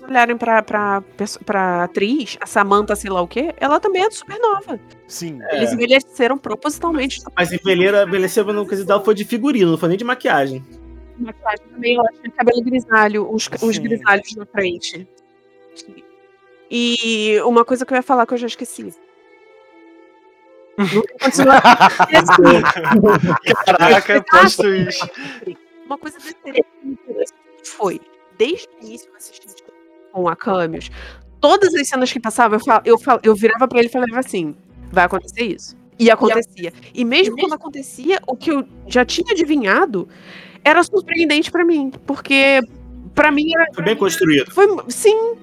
olharem 0.07 0.37
pra, 0.37 0.61
pra, 0.61 1.03
pra 1.45 1.83
atriz, 1.83 2.37
a 2.41 2.45
Samantha, 2.45 2.95
sei 2.95 3.09
lá 3.09 3.21
o 3.21 3.27
quê, 3.27 3.53
ela 3.57 3.79
também 3.79 4.03
é 4.03 4.11
super 4.11 4.39
nova. 4.39 4.79
Sim. 5.07 5.39
Eles 5.51 5.73
envelheceram 5.73 6.37
propositalmente. 6.37 7.21
Mas 7.35 7.51
envelheira, 7.51 8.03
envelheceu 8.03 8.45
no 8.45 8.67
quesito 8.67 8.87
dela 8.87 9.03
foi 9.03 9.15
de 9.15 9.25
figurino, 9.25 9.71
não 9.71 9.77
foi 9.77 9.89
nem 9.89 9.97
de 9.97 10.03
maquiagem. 10.03 10.63
Maquiagem 11.17 11.65
também, 11.71 11.97
ela 11.97 12.09
tinha 12.11 12.31
cabelo 12.31 12.61
grisalho, 12.61 13.33
uns, 13.33 13.49
uns 13.61 13.75
Sim. 13.75 13.83
grisalhos 13.83 14.35
na 14.35 14.45
frente. 14.45 15.07
E 16.69 17.39
uma 17.41 17.63
coisa 17.63 17.85
que 17.85 17.93
eu 17.93 17.97
ia 17.97 18.03
falar 18.03 18.25
que 18.25 18.33
eu 18.33 18.37
já 18.37 18.47
esqueci. 18.47 18.93
Caraca, 23.65 24.23
plot 24.23 24.57
twist. 24.57 25.01
Uma 25.85 25.97
coisa 25.97 26.17
desse 26.19 26.35
foi, 27.63 28.01
desde 28.37 28.67
o 28.67 28.85
início 28.85 29.09
eu 29.09 29.14
com 30.15 30.29
a 30.29 30.35
Camus, 30.35 30.89
todas 31.41 31.73
as 31.75 31.89
cenas 31.89 32.09
que 32.11 32.19
passavam, 32.21 32.57
eu, 32.57 32.63
fal- 32.63 32.81
eu, 32.85 32.97
fal- 32.97 33.19
eu 33.21 33.35
virava 33.35 33.67
pra 33.67 33.79
ele 33.79 33.89
e 33.89 33.91
falava 33.91 34.17
assim: 34.19 34.55
vai 34.91 35.03
acontecer 35.03 35.43
isso. 35.43 35.75
E 35.99 36.09
acontecia. 36.09 36.71
E 36.93 37.03
mesmo 37.05 37.35
quando 37.37 37.53
acontecia, 37.53 38.19
o 38.27 38.35
que 38.35 38.49
eu 38.51 38.65
já 38.87 39.03
tinha 39.05 39.31
adivinhado 39.31 40.07
era 40.63 40.81
surpreendente 40.83 41.51
pra 41.51 41.63
mim. 41.65 41.91
Porque 42.05 42.61
pra 43.13 43.29
mim 43.31 43.53
era. 43.53 43.65
Foi 43.73 43.83
bem 43.83 43.95
construído. 43.95 44.51
Foi, 44.51 44.67
sim. 44.89 45.35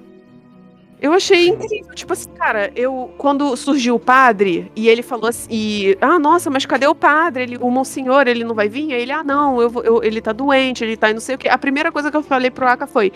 Eu 1.01 1.11
achei 1.11 1.49
incrível. 1.49 1.93
Tipo 1.95 2.13
assim, 2.13 2.29
cara, 2.31 2.71
eu. 2.75 3.13
Quando 3.17 3.55
surgiu 3.57 3.95
o 3.95 3.99
padre 3.99 4.71
e 4.75 4.87
ele 4.87 5.01
falou 5.01 5.27
assim. 5.27 5.47
E, 5.51 5.97
ah, 6.01 6.17
nossa, 6.19 6.49
mas 6.49 6.65
cadê 6.65 6.87
o 6.87 6.95
padre? 6.95 7.43
Ele, 7.43 7.57
o 7.59 7.69
monsenhor, 7.69 8.27
ele 8.27 8.43
não 8.43 8.53
vai 8.55 8.69
vir? 8.69 8.93
Aí 8.93 9.01
ele, 9.01 9.11
ah, 9.11 9.23
não, 9.23 9.59
eu, 9.61 9.71
eu- 9.83 10.03
ele 10.03 10.21
tá 10.21 10.31
doente, 10.31 10.83
ele 10.83 10.95
tá 10.97 11.09
em 11.09 11.13
não 11.13 11.21
sei 11.21 11.35
o 11.35 11.37
quê. 11.37 11.49
A 11.49 11.57
primeira 11.57 11.91
coisa 11.91 12.09
que 12.11 12.17
eu 12.17 12.23
falei 12.23 12.49
pro 12.51 12.67
Aka 12.67 12.85
foi: 12.87 13.11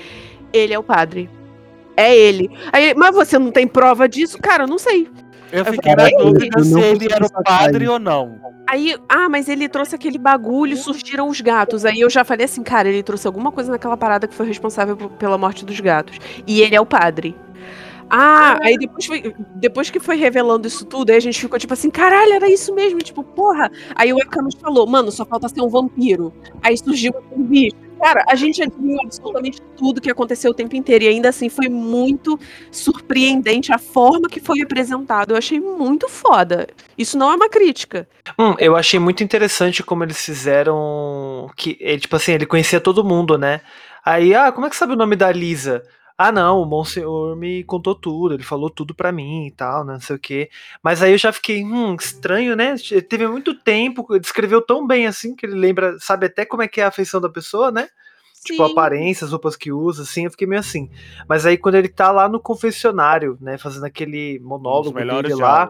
ele 0.52 0.74
é 0.74 0.80
o 0.80 0.84
padre. 0.84 1.30
É 1.98 2.16
ele. 2.16 2.50
Aí, 2.72 2.94
mas 2.96 3.14
você 3.16 3.38
não 3.40 3.52
tem 3.52 3.68
prova 3.68 4.08
disso? 4.08 4.38
Cara, 4.40 4.64
eu 4.64 4.68
não 4.68 4.78
sei. 4.78 5.10
Eu 5.52 5.66
fiquei 5.66 5.96
na 5.96 6.10
dúvida 6.10 6.64
se 6.64 6.80
ele 6.80 7.08
era 7.12 7.26
o 7.26 7.44
padre 7.44 7.88
ou 7.88 7.98
não. 7.98 8.40
Aí, 8.70 8.96
ah, 9.08 9.30
mas 9.30 9.48
ele 9.48 9.68
trouxe 9.70 9.96
aquele 9.96 10.18
bagulho, 10.18 10.76
surgiram 10.78 11.28
os 11.30 11.40
gatos. 11.42 11.86
Aí 11.86 12.02
eu 12.02 12.10
já 12.10 12.24
falei 12.24 12.46
assim, 12.46 12.62
cara, 12.62 12.88
ele 12.90 13.02
trouxe 13.02 13.26
alguma 13.26 13.52
coisa 13.52 13.72
naquela 13.72 13.96
parada 13.98 14.28
que 14.28 14.36
foi 14.36 14.46
responsável 14.46 14.96
pela 14.96 15.38
morte 15.38 15.66
dos 15.66 15.80
gatos. 15.80 16.20
E 16.46 16.62
ele 16.62 16.76
é 16.76 16.82
o 16.82 16.86
padre. 16.86 17.36
Ah, 18.10 18.58
aí 18.62 18.78
depois, 18.78 19.06
foi- 19.06 19.36
depois 19.56 19.90
que 19.90 20.00
foi 20.00 20.16
revelando 20.18 20.68
isso 20.68 20.86
tudo, 20.86 21.10
aí 21.10 21.18
a 21.18 21.22
gente 21.22 21.40
ficou 21.40 21.60
tipo 21.60 21.74
assim, 21.74 21.90
caralho, 21.90 22.34
era 22.34 22.50
isso 22.50 22.74
mesmo, 22.74 23.00
tipo, 23.00 23.22
porra. 23.24 23.70
Aí 23.96 24.14
o 24.14 24.18
Ekamis 24.20 24.56
falou, 24.56 24.88
mano, 24.88 25.12
só 25.12 25.26
falta 25.26 25.50
ser 25.50 25.62
um 25.62 25.68
vampiro. 25.68 26.34
Aí 26.62 26.78
surgiu 26.78 27.14
um 27.32 27.44
bicho. 27.44 27.76
Cara, 28.00 28.24
a 28.28 28.36
gente 28.36 28.62
adivinhou 28.62 29.02
absolutamente 29.04 29.62
tudo 29.76 30.02
que 30.02 30.12
aconteceu 30.12 30.52
o 30.52 30.54
tempo 30.54 30.76
inteiro. 30.76 31.06
E 31.06 31.08
ainda 31.08 31.30
assim 31.30 31.50
foi 31.50 31.68
muito 31.68 32.40
surpreendente 32.72 33.74
a 33.74 33.78
forma 33.78 34.30
que 34.30 34.40
foi 34.40 34.62
apresentado. 34.62 35.32
Eu 35.32 35.38
achei 35.38 35.60
muito 35.60 36.08
foda. 36.08 36.68
Isso 36.98 37.18
não 37.18 37.32
é 37.32 37.36
uma 37.36 37.50
crítica. 37.50 38.08
Hum, 38.38 38.56
eu 38.60 38.76
achei 38.76 39.00
muito 39.00 39.24
interessante 39.24 39.84
como 39.84 40.04
eles 40.04 40.24
fizeram 40.24 41.50
que, 41.56 41.78
é, 41.82 41.98
tipo 41.98 42.16
assim, 42.16 42.34
ele 42.34 42.46
conhecia 42.46 42.80
todo 42.80 43.04
mundo, 43.04 43.38
né? 43.38 43.62
Aí, 44.06 44.34
ah, 44.34 44.52
como 44.52 44.68
é 44.68 44.70
que 44.70 44.76
sabe 44.76 44.94
o 44.94 44.98
nome 44.98 45.16
da 45.16 45.32
Lisa? 45.32 45.84
Ah, 46.18 46.32
não, 46.32 46.62
o 46.62 46.66
Monsenhor 46.66 47.36
me 47.36 47.64
contou 47.64 47.94
tudo, 47.94 48.34
ele 48.34 48.42
falou 48.42 48.72
tudo 48.72 48.96
pra 48.96 49.12
mim 49.12 49.46
e 49.46 49.52
tal, 49.52 49.86
né, 49.86 49.94
não 49.94 50.02
sei 50.02 50.16
o 50.16 50.20
quê. 50.20 50.50
Mas 50.82 51.04
aí 51.04 51.12
eu 51.12 51.18
já 51.18 51.32
fiquei, 51.32 51.64
hum, 51.64 51.96
estranho, 51.96 52.56
né? 52.56 52.76
Teve 53.08 53.28
muito 53.28 53.54
tempo, 53.54 54.18
descreveu 54.18 54.60
tão 54.60 54.88
bem 54.88 55.06
assim 55.06 55.36
que 55.36 55.46
ele 55.46 55.54
lembra, 55.56 55.96
sabe 56.00 56.26
até 56.26 56.44
como 56.44 56.64
é 56.64 56.68
que 56.68 56.82
é 56.82 56.86
a 56.86 56.88
afeição 56.88 57.22
da 57.22 57.30
pessoa, 57.30 57.72
né? 57.72 57.88
Tipo, 58.44 58.66
Sim. 58.66 58.72
aparência, 58.72 59.26
as 59.26 59.32
roupas 59.32 59.56
que 59.56 59.72
usa, 59.72 60.04
assim, 60.04 60.26
eu 60.26 60.32
fiquei 60.32 60.48
meio 60.48 60.60
assim. 60.60 60.90
Mas 61.28 61.46
aí 61.46 61.56
quando 61.56 61.76
ele 61.76 61.90
tá 61.90 62.12
lá 62.12 62.28
no 62.28 62.40
confessionário, 62.40 63.38
né, 63.40 63.58
fazendo 63.60 63.86
aquele 63.86 64.40
monólogo 64.40 64.96
melhores 64.96 65.30
dele 65.30 65.42
lá, 65.42 65.70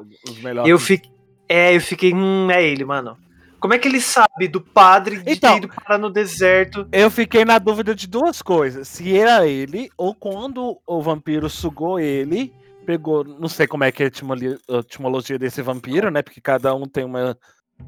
eu 0.65 0.79
fiquei. 0.79 1.11
É, 1.49 1.75
eu 1.75 1.81
fiquei. 1.81 2.13
Hum, 2.13 2.49
é 2.51 2.63
ele, 2.65 2.85
mano. 2.85 3.17
Como 3.59 3.73
é 3.73 3.79
que 3.79 3.87
ele 3.87 3.99
sabe 4.01 4.47
do 4.47 4.61
padre 4.61 5.17
de 5.21 5.31
Então- 5.33 5.59
ter 5.59 5.65
ido 5.65 5.73
parar 5.73 5.97
no 5.97 6.09
deserto? 6.09 6.87
Eu 6.91 7.09
fiquei 7.09 7.43
na 7.43 7.57
dúvida 7.59 7.95
de 7.95 8.07
duas 8.07 8.41
coisas. 8.41 8.87
Se 8.87 9.17
era 9.17 9.47
ele, 9.47 9.89
ou 9.97 10.13
quando 10.13 10.79
o 10.85 11.01
vampiro 11.01 11.49
sugou 11.49 11.99
ele, 11.99 12.53
pegou. 12.85 13.23
Não 13.23 13.47
sei 13.49 13.65
como 13.67 13.83
é 13.83 13.91
que 13.91 14.03
é 14.03 14.05
a 14.05 14.77
etimologia 14.79 15.39
desse 15.39 15.61
vampiro, 15.61 16.09
né? 16.11 16.21
Porque 16.21 16.39
cada 16.41 16.73
um 16.75 16.85
tem 16.87 17.03
uma 17.03 17.37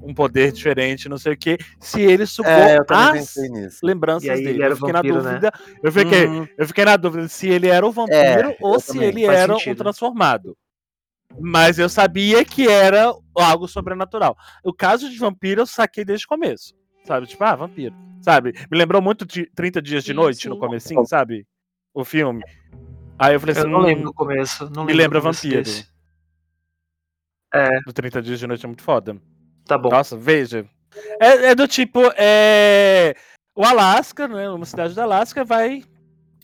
um 0.04 0.14
poder 0.14 0.52
diferente, 0.52 1.10
não 1.10 1.18
sei 1.18 1.34
o 1.34 1.38
quê, 1.38 1.58
se 1.80 2.00
ele 2.00 2.24
sugou 2.28 2.52
É, 2.52 2.78
eu 2.78 2.86
também 2.86 3.22
as 3.22 3.80
lembranças 3.82 4.30
aí 4.30 4.36
dele. 4.38 4.50
ele 4.52 4.62
era 4.64 4.74
eu 4.74 4.78
fiquei 4.78 4.94
na 4.94 5.00
vampiro, 5.00 5.24
né? 5.24 5.30
dúvida. 5.32 5.52
Eu 5.82 5.92
fiquei, 5.92 6.26
Uhum. 6.28 6.48
eu 6.60 6.68
fiquei 6.68 6.86
na 6.86 6.96
dúvida 6.96 7.28
se 7.28 7.48
ele 7.50 7.68
era 7.70 7.84
o 7.88 7.92
vampiro 7.92 8.50
É, 8.52 8.58
ou 8.62 8.80
se 8.80 8.94
também. 8.94 9.08
ele 9.08 9.26
Faz 9.26 9.40
era 9.40 9.56
o 9.56 9.58
sentido. 9.58 9.78
transformado. 9.80 10.56
Mas 11.38 11.78
eu 11.78 11.90
sabia 11.90 12.44
que 12.44 12.68
era 12.68 13.14
algo 13.36 13.68
sobrenatural. 13.68 14.38
O 14.64 14.74
caso 14.74 15.10
de 15.10 15.18
vampiro 15.18 15.62
eu 15.62 15.68
saquei 15.68 16.04
desde 16.04 16.26
o 16.26 16.30
começo. 16.30 16.74
Sabe? 17.04 17.28
Tipo, 17.28 17.44
ah, 17.44 17.56
vampiro. 17.56 17.96
Sabe? 18.22 18.54
Me 18.70 18.78
lembrou 18.78 19.02
muito 19.02 19.26
de 19.26 19.46
30 19.56 19.82
Dias 19.82 20.04
de 20.04 20.14
Noite 20.14 20.44
sim. 20.44 20.50
no 20.50 20.58
comecinho, 20.58 21.06
sabe? 21.06 21.46
O 21.94 22.04
filme. 22.04 22.44
Aí 23.18 23.34
eu 23.34 23.40
falei 23.40 23.54
assim, 23.54 23.62
Eu 23.64 23.70
não 23.70 23.80
hum, 23.80 23.84
lembro 23.84 24.04
do 24.06 24.14
começo. 24.14 24.70
Não 24.70 24.86
me 24.86 24.94
lembro 24.94 25.18
lembra 25.18 25.32
vampiro. 25.32 25.64
desse. 25.64 25.88
É, 27.54 27.82
do 27.82 27.94
30 27.94 28.22
Dias 28.22 28.40
de 28.40 28.48
Noite 28.48 28.66
é 28.66 28.68
muito 28.68 28.84
foda. 28.84 29.18
tá 29.66 29.78
bom. 29.78 29.90
Nossa, 29.90 30.16
veja. 30.16 30.66
É, 31.20 31.48
é 31.48 31.56
do 31.56 31.68
tipo, 31.68 32.00
é... 32.18 33.16
o 33.56 33.64
Alasca, 33.64 34.28
né? 34.28 34.50
Uma 34.50 34.66
cidade 34.66 34.94
do 34.94 35.02
Alasca 35.02 35.44
vai 35.44 35.84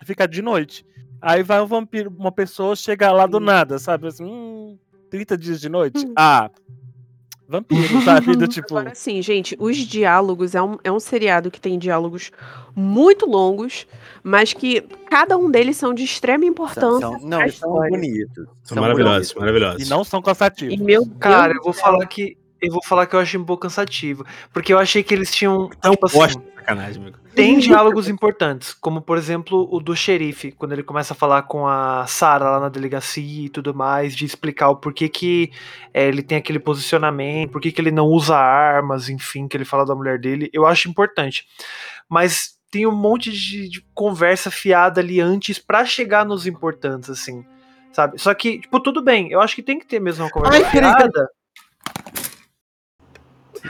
ficar 0.04 0.28
de 0.28 0.42
noite. 0.42 0.86
Aí 1.28 1.42
vai 1.42 1.60
um 1.60 1.66
vampiro, 1.66 2.14
uma 2.16 2.32
pessoa 2.32 2.76
chega 2.76 3.12
lá 3.12 3.26
do 3.26 3.40
nada, 3.40 3.80
sabe? 3.80 4.08
Assim, 4.08 4.24
hum, 4.24 4.78
30 5.10 5.36
dias 5.36 5.60
de 5.60 5.68
noite? 5.68 6.08
Ah, 6.16 6.52
vampiro, 7.48 7.82
sabe? 8.06 8.36
Do 8.36 8.48
tipo. 8.48 8.78
Agora 8.78 8.94
sim, 8.94 9.20
gente, 9.24 9.56
os 9.60 9.76
diálogos 9.76 10.54
é 10.54 10.62
um, 10.62 10.78
é 10.84 10.92
um 10.92 11.00
seriado 11.00 11.50
que 11.50 11.60
tem 11.60 11.80
diálogos 11.80 12.32
muito 12.76 13.26
longos, 13.26 13.88
mas 14.22 14.54
que 14.54 14.82
cada 15.10 15.36
um 15.36 15.50
deles 15.50 15.78
são 15.78 15.96
de 15.96 16.04
extrema 16.04 16.44
São, 16.44 16.52
importância. 16.52 17.00
são- 17.00 17.20
não, 17.28 17.50
são 17.50 17.72
bonitos. 17.74 18.46
São 18.62 18.80
maravilhosos, 18.80 19.34
bonitos. 19.34 19.36
maravilhosos. 19.36 19.88
E 19.88 19.90
não 19.90 20.04
são 20.04 20.22
cansativos. 20.22 20.76
E 20.76 20.78
meu 20.78 21.08
Cara, 21.20 21.54
Deus 21.54 21.58
eu 21.58 21.64
vou 21.64 21.74
falar 21.74 22.06
que. 22.06 22.38
Eu 22.62 22.72
vou 22.72 22.84
falar 22.84 23.06
que 23.06 23.16
eu 23.16 23.20
achei 23.20 23.40
um 23.40 23.46
pouco 23.46 23.64
cansativo. 23.64 24.26
Porque 24.54 24.74
eu 24.74 24.80
achei 24.80 25.04
que 25.04 25.14
eles 25.14 25.32
tinham. 25.34 25.70
Então, 25.78 25.92
tipo 25.92 26.06
assim, 26.06 26.18
bosta, 26.18 26.42
sacanagem, 26.66 27.02
amigo. 27.02 27.20
tem 27.36 27.60
diálogos 27.60 28.10
importantes, 28.10 28.74
como 28.74 29.02
por 29.02 29.18
exemplo 29.18 29.68
o 29.72 29.80
do 29.80 29.96
xerife, 29.96 30.52
quando 30.52 30.72
ele 30.72 30.84
começa 30.84 31.14
a 31.14 31.16
falar 31.16 31.44
com 31.44 31.68
a 31.68 32.06
Sarah 32.08 32.50
lá 32.52 32.60
na 32.60 32.70
delegacia 32.70 33.46
e 33.46 33.50
tudo 33.50 33.74
mais, 33.74 34.16
de 34.16 34.26
explicar 34.26 34.70
o 34.70 34.76
porquê 34.76 35.08
que 35.08 35.52
é, 35.94 36.08
ele 36.08 36.24
tem 36.24 36.38
aquele 36.38 36.60
posicionamento, 36.60 37.52
por 37.52 37.62
que 37.62 37.74
ele 37.78 37.92
não 37.92 38.08
usa 38.08 38.36
armas, 38.36 39.10
enfim, 39.10 39.48
que 39.48 39.56
ele 39.56 39.66
fala 39.66 39.86
da 39.86 39.96
mulher 39.96 40.20
dele, 40.20 40.50
eu 40.52 40.66
acho 40.66 40.90
importante. 40.90 41.46
Mas 42.10 42.56
tem 42.72 42.88
um 42.88 42.96
monte 42.96 43.32
de, 43.32 43.70
de 43.70 43.86
conversa 43.94 44.50
fiada 44.50 45.00
ali 45.00 45.22
antes 45.22 45.60
pra 45.60 45.86
chegar 45.86 46.26
nos 46.26 46.48
importantes, 46.48 47.10
assim, 47.10 47.46
sabe? 47.94 48.20
Só 48.20 48.34
que, 48.34 48.60
tipo, 48.60 48.80
tudo 48.80 49.04
bem, 49.04 49.32
eu 49.32 49.40
acho 49.40 49.56
que 49.56 49.64
tem 49.64 49.80
que 49.80 49.86
ter 49.86 50.00
mesmo 50.00 50.26
uma 50.26 50.32
conversa 50.32 50.66
Ai, 50.66 50.72
peraí, 50.72 50.94
fiada. 50.94 51.30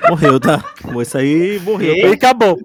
Morreu, 0.10 0.39
tá? 0.39 0.64
Isso 1.02 1.18
aí 1.18 1.60
morreu. 1.60 1.96
E 1.96 2.14
acabou. 2.14 2.58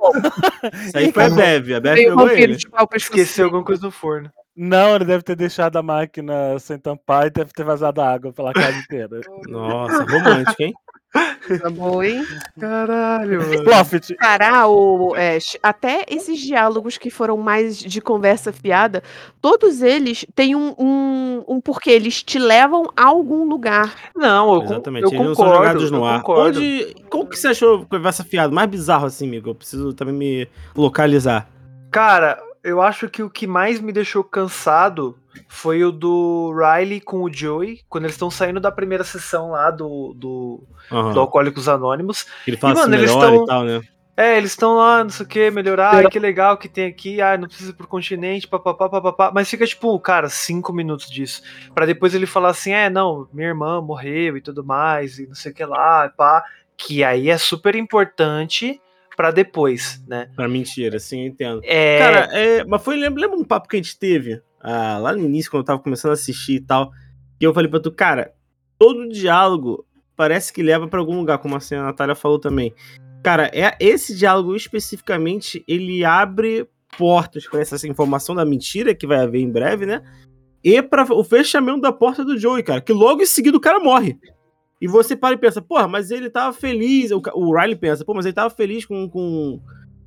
Isso 0.86 0.98
aí 0.98 1.12
foi 1.12 1.24
a 1.24 1.30
Bev. 1.30 1.74
A 1.74 1.80
Bev 1.80 1.96
pegou 1.96 2.30
ele. 2.30 2.56
de 2.56 2.68
pau 2.68 2.86
pra 2.86 2.96
Esqueceu 2.96 3.46
alguma 3.46 3.64
coisa 3.64 3.82
no 3.82 3.90
forno. 3.90 4.30
Não, 4.56 4.96
ele 4.96 5.04
deve 5.04 5.22
ter 5.22 5.36
deixado 5.36 5.76
a 5.76 5.82
máquina 5.82 6.58
sem 6.58 6.78
tampar 6.78 7.26
e 7.26 7.30
deve 7.30 7.52
ter 7.52 7.64
vazado 7.64 8.00
água 8.00 8.32
pela 8.32 8.52
casa 8.52 8.78
inteira. 8.78 9.20
Nossa, 9.48 10.04
romântico, 10.04 10.62
hein? 10.62 10.74
Tá 11.12 11.68
bom, 11.70 12.02
hein? 12.02 12.24
Caralho, 12.58 13.40
mano. 13.40 13.64
Profit. 13.64 14.14
Cara, 14.14 14.68
o 14.68 15.12
Ash, 15.14 15.56
até 15.62 16.04
esses 16.08 16.38
diálogos 16.38 16.96
que 16.96 17.10
foram 17.10 17.36
mais 17.36 17.78
de 17.78 18.00
conversa 18.00 18.52
fiada, 18.52 19.02
todos 19.40 19.82
eles 19.82 20.24
têm 20.34 20.54
um, 20.54 20.72
um, 20.78 21.44
um 21.48 21.60
porquê, 21.60 21.90
eles 21.90 22.22
te 22.22 22.38
levam 22.38 22.84
a 22.96 23.06
algum 23.06 23.44
lugar. 23.48 23.92
Não, 24.14 24.54
eu, 24.54 24.62
Exatamente. 24.62 25.02
eu 25.04 25.08
Eles 25.10 25.20
não 25.20 25.34
concordo. 25.34 25.52
são 25.52 25.64
jogados 25.64 25.90
no 25.90 25.98
eu 25.98 26.04
ar. 26.04 26.20
concordo. 26.22 26.58
Onde. 26.60 26.94
Qual 27.10 27.26
que 27.26 27.36
você 27.36 27.48
achou 27.48 27.84
conversa 27.86 28.22
fiada? 28.22 28.54
Mais 28.54 28.68
bizarro 28.70 29.06
assim, 29.06 29.26
amigo. 29.26 29.50
Eu 29.50 29.54
preciso 29.56 29.92
também 29.92 30.14
me 30.14 30.48
localizar. 30.76 31.48
Cara, 31.90 32.38
eu 32.62 32.80
acho 32.82 33.08
que 33.08 33.22
o 33.22 33.30
que 33.30 33.46
mais 33.46 33.80
me 33.80 33.92
deixou 33.92 34.22
cansado 34.22 35.18
foi 35.48 35.82
o 35.84 35.90
do 35.92 36.52
Riley 36.54 37.00
com 37.00 37.22
o 37.22 37.32
Joey, 37.32 37.80
quando 37.88 38.04
eles 38.04 38.14
estão 38.14 38.30
saindo 38.30 38.60
da 38.60 38.70
primeira 38.70 39.04
sessão 39.04 39.50
lá 39.50 39.70
do, 39.70 40.12
do, 40.16 40.62
Aham. 40.90 41.12
do 41.12 41.20
Alcoólicos 41.20 41.68
Anônimos. 41.68 42.26
Ele 42.46 42.56
fala 42.56 42.74
E, 42.74 42.76
mano, 42.76 42.94
assim 42.94 43.02
eles 43.04 43.14
melhor 43.16 43.32
tão- 43.32 43.42
e 43.42 43.46
tal, 43.46 43.64
né? 43.64 43.80
É, 44.16 44.36
eles 44.36 44.50
estão 44.50 44.74
lá, 44.76 45.02
não 45.02 45.08
sei 45.08 45.24
o 45.24 45.28
que, 45.28 45.50
melhorar, 45.50 45.94
ai, 45.94 46.08
que 46.10 46.18
legal 46.18 46.58
que 46.58 46.68
tem 46.68 46.84
aqui, 46.84 47.22
ai, 47.22 47.38
não 47.38 47.48
precisa 47.48 47.70
ir 47.70 47.74
pro 47.74 47.88
continente, 47.88 48.46
papapá, 48.46 48.86
papapá. 48.86 49.30
Mas 49.32 49.48
fica, 49.48 49.66
tipo, 49.66 49.98
cara, 49.98 50.28
cinco 50.28 50.74
minutos 50.74 51.08
disso. 51.08 51.40
Pra 51.74 51.86
depois 51.86 52.14
ele 52.14 52.26
falar 52.26 52.50
assim, 52.50 52.70
é, 52.72 52.90
não, 52.90 53.26
minha 53.32 53.48
irmã 53.48 53.80
morreu 53.80 54.36
e 54.36 54.42
tudo 54.42 54.62
mais, 54.62 55.18
e 55.18 55.26
não 55.26 55.34
sei 55.34 55.52
o 55.52 55.54
que 55.54 55.64
lá, 55.64 56.10
pá. 56.14 56.44
Que 56.76 57.02
aí 57.02 57.30
é 57.30 57.38
super 57.38 57.74
importante 57.74 58.78
pra 59.20 59.30
depois, 59.30 60.02
né? 60.08 60.30
Pra 60.34 60.48
mentira, 60.48 60.96
assim, 60.96 61.20
eu 61.20 61.26
entendo. 61.26 61.60
É, 61.62 61.98
Cara, 61.98 62.18
é, 62.32 62.64
mas 62.64 62.82
foi, 62.82 62.96
lembra, 62.96 63.20
lembra 63.20 63.38
um 63.38 63.44
papo 63.44 63.68
que 63.68 63.76
a 63.76 63.78
gente 63.78 63.98
teve 63.98 64.40
ah, 64.58 64.96
lá 64.96 65.12
no 65.12 65.22
início, 65.22 65.50
quando 65.50 65.60
eu 65.60 65.66
tava 65.66 65.78
começando 65.78 66.12
a 66.12 66.14
assistir 66.14 66.54
e 66.54 66.60
tal, 66.60 66.90
que 67.38 67.46
eu 67.46 67.52
falei 67.52 67.70
pra 67.70 67.80
tu, 67.80 67.92
cara, 67.92 68.32
todo 68.78 69.10
diálogo 69.10 69.84
parece 70.16 70.50
que 70.50 70.62
leva 70.62 70.88
pra 70.88 71.00
algum 71.00 71.18
lugar, 71.18 71.36
como 71.36 71.54
assim 71.54 71.74
a 71.74 71.82
Natália 71.82 72.14
falou 72.14 72.38
também. 72.38 72.72
Cara, 73.22 73.50
é, 73.52 73.76
esse 73.78 74.16
diálogo 74.16 74.56
especificamente, 74.56 75.62
ele 75.68 76.02
abre 76.02 76.66
portas 76.96 77.46
pra 77.46 77.60
essa 77.60 77.86
informação 77.86 78.34
da 78.34 78.46
mentira 78.46 78.94
que 78.94 79.06
vai 79.06 79.18
haver 79.18 79.42
em 79.42 79.50
breve, 79.50 79.84
né? 79.84 80.02
E 80.64 80.80
pra 80.80 81.04
o 81.12 81.22
fechamento 81.22 81.82
da 81.82 81.92
porta 81.92 82.24
do 82.24 82.38
Joey, 82.38 82.62
cara, 82.62 82.80
que 82.80 82.92
logo 82.94 83.20
em 83.20 83.26
seguida 83.26 83.54
o 83.54 83.60
cara 83.60 83.80
morre. 83.80 84.18
E 84.80 84.88
você 84.88 85.14
para 85.14 85.34
e 85.34 85.38
pensa, 85.38 85.60
porra, 85.60 85.86
mas 85.86 86.10
ele 86.10 86.30
tava 86.30 86.52
feliz. 86.52 87.10
O, 87.10 87.20
o 87.34 87.54
Riley 87.54 87.76
pensa, 87.76 88.04
pô, 88.04 88.14
mas 88.14 88.24
ele 88.24 88.32
tava 88.34 88.50
feliz 88.50 88.84
com. 88.86 89.08
com 89.08 89.60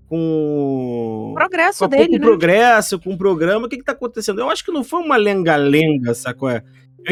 com 0.09 1.31
O 1.31 1.33
progresso 1.33 1.79
com 1.79 1.89
dele, 1.89 2.03
pouco 2.03 2.19
né? 2.19 2.25
progresso, 2.27 2.99
com 2.99 3.13
o 3.13 3.17
programa, 3.17 3.65
o 3.65 3.69
que 3.69 3.77
que 3.77 3.83
tá 3.83 3.93
acontecendo? 3.93 4.41
Eu 4.41 4.49
acho 4.49 4.63
que 4.63 4.71
não 4.71 4.83
foi 4.83 5.01
uma 5.01 5.15
lenga-lenga, 5.17 6.13
sacou? 6.13 6.51
Eu 6.51 6.61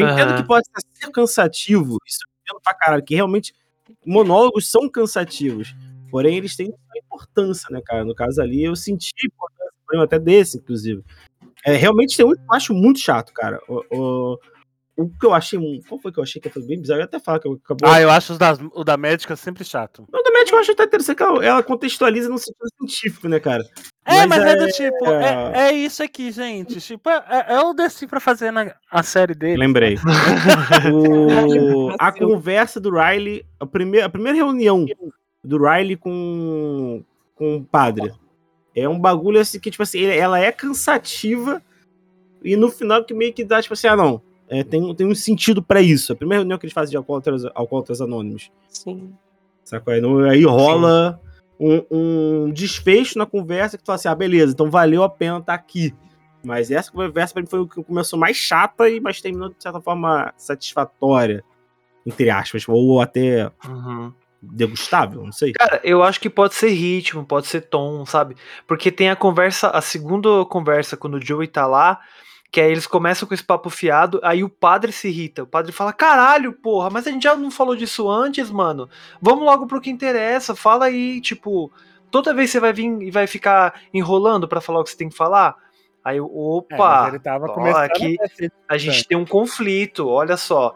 entendo 0.08 0.30
Aham. 0.30 0.36
que 0.36 0.44
pode 0.46 0.66
ser 0.94 1.10
cansativo, 1.10 1.98
isso 2.06 2.20
eu 2.24 2.30
entendo 2.42 2.62
pra 2.62 2.74
caralho, 2.74 3.02
que 3.02 3.14
realmente 3.16 3.54
monólogos 4.06 4.70
são 4.70 4.88
cansativos, 4.88 5.74
porém 6.12 6.36
eles 6.36 6.54
têm 6.54 6.72
importância, 6.96 7.66
né, 7.70 7.80
cara? 7.84 8.04
No 8.04 8.14
caso 8.14 8.40
ali, 8.40 8.62
eu 8.62 8.76
senti 8.76 9.10
importância, 9.24 9.72
problema 9.84 10.04
até 10.04 10.18
desse, 10.18 10.58
inclusive. 10.58 11.02
É, 11.64 11.74
realmente 11.74 12.16
tem 12.16 12.26
um 12.26 12.32
que 12.32 12.40
eu 12.40 12.54
acho 12.54 12.74
muito 12.74 12.98
chato, 12.98 13.32
cara. 13.32 13.60
O, 13.68 13.82
o, 13.90 14.38
o 14.96 15.08
que 15.08 15.24
eu 15.26 15.32
achei, 15.32 15.58
um- 15.58 15.80
qual 15.88 15.98
foi 16.00 16.12
que 16.12 16.18
eu 16.18 16.22
achei 16.22 16.40
que 16.40 16.48
foi 16.50 16.62
bem 16.66 16.80
bizarro? 16.80 16.98
Eu 16.98 17.02
ia 17.02 17.04
até 17.06 17.18
falar 17.18 17.38
que 17.40 17.48
eu 17.48 17.58
acabou... 17.64 17.88
Ah, 17.88 18.00
eu 18.00 18.10
acho 18.10 18.32
os 18.32 18.38
das- 18.38 18.58
o 18.74 18.84
da 18.84 18.96
médica 18.96 19.34
sempre 19.36 19.64
chato. 19.64 20.06
Não, 20.12 20.22
do 20.22 20.32
médico 20.32 20.56
eu 20.56 20.60
acho 20.60 20.72
até 20.72 20.84
interessante 20.84 21.16
que 21.16 21.22
ela, 21.22 21.44
ela 21.44 21.62
contextualiza 21.62 22.28
no 22.28 22.36
sentido 22.38 22.68
científico, 22.78 23.26
né, 23.28 23.40
cara? 23.40 23.62
É, 24.04 24.26
mas, 24.26 24.40
Mas 24.40 24.44
é, 24.44 24.56
do 24.56 24.64
é- 24.64 24.70
tipo, 24.70 25.06
é, 25.10 25.52
é 25.68 25.72
isso 25.72 26.02
aqui, 26.02 26.30
gente. 26.32 26.80
Tipo, 26.80 27.08
é, 27.08 27.46
é 27.48 27.60
o 27.60 27.72
Desi 27.72 28.06
pra 28.06 28.20
fazer 28.20 28.50
na, 28.50 28.74
a 28.90 29.02
série 29.02 29.34
dele. 29.34 29.56
Lembrei. 29.56 29.96
O- 30.92 31.94
a 31.98 32.12
conversa 32.12 32.80
do 32.80 32.90
Riley, 32.90 33.44
a 33.60 33.66
primeira, 33.66 34.06
a 34.06 34.08
primeira 34.08 34.36
reunião 34.36 34.84
do 35.42 35.58
Riley 35.58 35.96
com, 35.96 37.02
com 37.34 37.56
o 37.56 37.64
padre. 37.64 38.12
É 38.74 38.88
um 38.88 38.98
bagulho 38.98 39.40
assim 39.40 39.60
que, 39.60 39.70
tipo 39.70 39.82
assim, 39.82 40.02
ela 40.04 40.38
é 40.38 40.50
cansativa 40.50 41.62
e 42.42 42.56
no 42.56 42.70
final 42.70 43.04
que 43.04 43.12
meio 43.14 43.32
que 43.32 43.44
dá, 43.44 43.60
tipo 43.60 43.74
assim, 43.74 43.86
ah, 43.86 43.96
não, 43.96 44.20
é, 44.60 44.62
tem, 44.64 44.94
tem 44.94 45.06
um 45.06 45.14
sentido 45.14 45.62
pra 45.62 45.80
isso. 45.80 46.12
A 46.12 46.16
primeira 46.16 46.40
reunião 46.42 46.58
que 46.58 46.66
eles 46.66 46.74
fazem 46.74 46.90
de 46.90 46.96
alcoólatras, 46.96 47.44
alcoólatras 47.54 48.00
anônimos. 48.00 48.50
Sim. 48.68 49.12
Sacou? 49.64 49.92
Aí, 49.94 50.00
no- 50.00 50.24
aí 50.28 50.44
rola 50.44 51.20
um, 51.58 51.82
um 51.90 52.50
desfecho 52.52 53.16
na 53.18 53.24
conversa 53.26 53.76
que 53.78 53.82
tu 53.84 53.86
fala 53.86 53.96
assim, 53.96 54.08
ah, 54.08 54.14
beleza, 54.14 54.52
então 54.52 54.70
valeu 54.70 55.02
a 55.02 55.08
pena 55.08 55.38
estar 55.38 55.54
aqui. 55.54 55.94
Mas 56.44 56.70
essa 56.72 56.90
conversa 56.90 57.32
pra 57.32 57.42
mim 57.42 57.48
foi 57.48 57.60
o 57.60 57.68
que 57.68 57.82
começou 57.84 58.18
mais 58.18 58.36
chata, 58.36 58.88
e 58.90 58.98
mas 59.00 59.20
terminou 59.20 59.48
de 59.48 59.54
certa 59.60 59.80
forma 59.80 60.32
satisfatória, 60.36 61.44
entre 62.04 62.30
aspas, 62.30 62.64
ou 62.68 63.00
até 63.00 63.50
Uhum. 63.68 64.12
degustável, 64.42 65.22
não 65.22 65.30
sei. 65.30 65.52
Cara, 65.52 65.80
eu 65.84 66.02
acho 66.02 66.18
que 66.20 66.28
pode 66.28 66.54
ser 66.54 66.70
ritmo, 66.70 67.24
pode 67.24 67.46
ser 67.46 67.60
tom, 67.60 68.04
sabe? 68.04 68.34
Porque 68.66 68.90
tem 68.90 69.08
a 69.08 69.14
conversa, 69.14 69.68
a 69.68 69.80
segunda 69.80 70.44
conversa, 70.46 70.96
quando 70.96 71.14
o 71.14 71.24
Joey 71.24 71.46
tá 71.46 71.64
lá, 71.64 72.00
que 72.52 72.60
aí 72.60 72.70
eles 72.70 72.86
começam 72.86 73.26
com 73.26 73.32
esse 73.32 73.42
papo 73.42 73.70
fiado, 73.70 74.20
aí 74.22 74.44
o 74.44 74.48
padre 74.48 74.92
se 74.92 75.08
irrita. 75.08 75.42
O 75.42 75.46
padre 75.46 75.72
fala: 75.72 75.90
caralho, 75.90 76.52
porra, 76.52 76.90
mas 76.90 77.06
a 77.06 77.10
gente 77.10 77.22
já 77.22 77.34
não 77.34 77.50
falou 77.50 77.74
disso 77.74 78.10
antes, 78.10 78.50
mano. 78.50 78.90
Vamos 79.22 79.46
logo 79.46 79.66
pro 79.66 79.80
que 79.80 79.88
interessa, 79.88 80.54
fala 80.54 80.84
aí, 80.84 81.18
tipo, 81.22 81.72
toda 82.10 82.34
vez 82.34 82.50
você 82.50 82.60
vai 82.60 82.74
vir 82.74 83.00
e 83.00 83.10
vai 83.10 83.26
ficar 83.26 83.80
enrolando 83.92 84.46
pra 84.46 84.60
falar 84.60 84.80
o 84.80 84.84
que 84.84 84.90
você 84.90 84.96
tem 84.98 85.08
que 85.08 85.16
falar. 85.16 85.56
Aí, 86.04 86.18
É, 86.18 86.22
opa, 86.22 87.18
tava 87.20 87.46
ó, 87.46 87.76
aqui 87.76 88.18
a 88.68 88.76
gente 88.76 89.08
tem 89.08 89.16
um 89.16 89.24
conflito, 89.24 90.06
olha 90.06 90.36
só. 90.36 90.74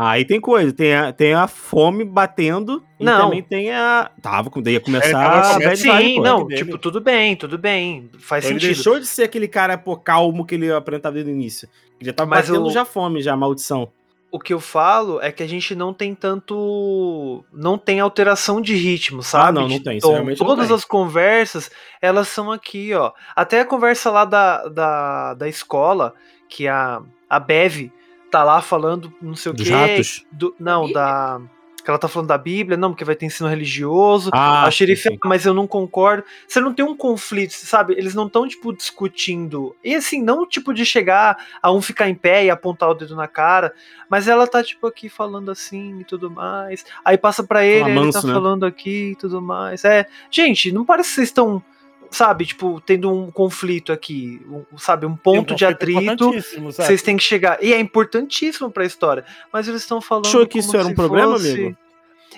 Aí 0.00 0.24
tem 0.24 0.40
coisa, 0.40 0.72
tem 0.72 0.94
a, 0.94 1.12
tem 1.12 1.34
a 1.34 1.48
fome 1.48 2.04
batendo, 2.04 2.82
e 3.00 3.04
Não. 3.04 3.24
também 3.24 3.42
tem 3.42 3.72
a. 3.72 4.10
Tava, 4.22 4.48
quando 4.48 4.70
ia 4.70 4.78
começar 4.80 5.10
tava 5.10 5.70
a 5.72 5.76
Sim, 5.76 6.16
pô. 6.16 6.22
não, 6.22 6.46
tipo, 6.48 6.78
tudo 6.78 7.00
bem, 7.00 7.34
tudo 7.34 7.58
bem, 7.58 8.08
faz 8.20 8.44
Ele 8.44 8.54
sentido. 8.54 8.74
deixou 8.74 9.00
de 9.00 9.06
ser 9.06 9.24
aquele 9.24 9.48
cara 9.48 9.76
pô, 9.76 9.96
calmo 9.96 10.46
que 10.46 10.54
ele 10.54 10.72
apresentava 10.72 11.14
desde 11.14 11.30
o 11.30 11.34
início. 11.34 11.68
Ele 12.00 12.10
já 12.10 12.12
tava 12.12 12.30
Mas 12.30 12.48
batendo 12.48 12.66
o- 12.66 12.70
já 12.70 12.84
fome, 12.84 13.20
já, 13.20 13.34
maldição. 13.36 13.90
o 14.30 14.38
que 14.38 14.54
eu 14.54 14.60
falo 14.60 15.20
é 15.20 15.32
que 15.32 15.42
a 15.42 15.48
gente 15.48 15.74
não 15.74 15.92
tem 15.92 16.14
tanto. 16.14 17.44
Não 17.52 17.76
tem 17.78 17.98
alteração 18.00 18.60
de 18.60 18.74
ritmo, 18.76 19.22
sabe? 19.22 19.48
Ah, 19.48 19.52
não, 19.52 19.62
não 19.62 19.68
De 19.68 19.80
tem, 19.80 19.96
isso 19.98 20.06
tom. 20.06 20.12
realmente 20.12 20.38
não 20.40 20.46
Todas 20.46 20.66
tem. 20.68 20.76
as 20.76 20.84
conversas, 20.84 21.70
elas 22.00 22.28
são 22.28 22.52
aqui, 22.52 22.92
ó. 22.94 23.12
Até 23.34 23.60
a 23.60 23.64
conversa 23.64 24.10
lá 24.10 24.24
da, 24.24 24.68
da, 24.68 25.34
da 25.34 25.48
escola, 25.48 26.14
que 26.48 26.68
a, 26.68 27.00
a 27.28 27.40
Bev 27.40 27.90
tá 28.30 28.44
lá 28.44 28.60
falando 28.62 29.12
não 29.20 29.34
sei 29.34 29.52
o 29.52 29.54
Dos 29.54 29.66
quê. 29.66 29.72
ratos? 29.74 30.24
do- 30.32 30.54
não, 30.58 30.90
da. 30.90 31.40
Que 31.84 31.90
ela 31.90 31.98
tá 31.98 32.06
falando 32.08 32.28
da 32.28 32.36
Bíblia, 32.36 32.76
não, 32.76 32.90
porque 32.90 33.04
vai 33.04 33.14
ter 33.14 33.24
ensino 33.24 33.48
religioso. 33.48 34.28
Ah, 34.34 34.64
a 34.66 34.70
xerife, 34.70 35.04
sim, 35.04 35.08
sim. 35.10 35.18
"Ah, 35.24 35.28
mas 35.28 35.46
eu 35.46 35.54
não 35.54 35.66
concordo. 35.66 36.22
Você 36.46 36.60
não 36.60 36.74
tem 36.74 36.84
um 36.84 36.94
conflito, 36.94 37.52
sabe? 37.52 37.94
Eles 37.94 38.14
não 38.14 38.26
estão, 38.26 38.46
tipo, 38.46 38.74
discutindo. 38.76 39.74
E 39.82 39.94
assim, 39.94 40.22
não 40.22 40.46
tipo 40.46 40.74
de 40.74 40.84
chegar 40.84 41.38
a 41.62 41.72
um 41.72 41.80
ficar 41.80 42.06
em 42.10 42.14
pé 42.14 42.44
e 42.44 42.50
apontar 42.50 42.90
o 42.90 42.94
dedo 42.94 43.16
na 43.16 43.26
cara, 43.26 43.72
mas 44.10 44.28
ela 44.28 44.46
tá, 44.46 44.62
tipo, 44.62 44.86
aqui 44.86 45.08
falando 45.08 45.50
assim 45.50 46.00
e 46.00 46.04
tudo 46.04 46.30
mais. 46.30 46.84
Aí 47.02 47.16
passa 47.16 47.42
pra 47.42 47.64
ele, 47.64 47.84
aí 47.84 47.90
ele 47.92 48.00
manso, 48.00 48.20
tá 48.20 48.26
né? 48.28 48.34
falando 48.34 48.66
aqui 48.66 49.12
e 49.12 49.16
tudo 49.16 49.40
mais. 49.40 49.82
É, 49.82 50.06
gente, 50.30 50.70
não 50.70 50.84
parece 50.84 51.08
que 51.08 51.14
vocês 51.14 51.28
estão, 51.28 51.62
sabe, 52.10 52.46
tipo, 52.46 52.80
tendo 52.80 53.12
um 53.12 53.30
conflito 53.30 53.92
aqui, 53.92 54.40
um- 54.48 54.78
sabe, 54.78 55.06
um 55.06 55.10
Tem 55.10 55.14
um 55.14 55.16
ponto 55.16 55.54
de 55.54 55.64
atrito. 55.64 56.30
Vocês 56.62 57.02
têm 57.02 57.16
que 57.16 57.22
chegar. 57.22 57.62
E 57.62 57.72
é 57.72 57.78
importantíssimo 57.78 58.70
pra 58.70 58.84
história. 58.84 59.24
Mas 59.52 59.68
eles 59.68 59.82
estão 59.82 60.00
falando. 60.00 60.26
Achou 60.26 60.46
que 60.46 60.58
isso 60.58 60.76
era 60.76 60.86
um 60.86 60.94
problema, 60.94 61.32
fosse- 61.32 61.52
amigo? 61.52 61.76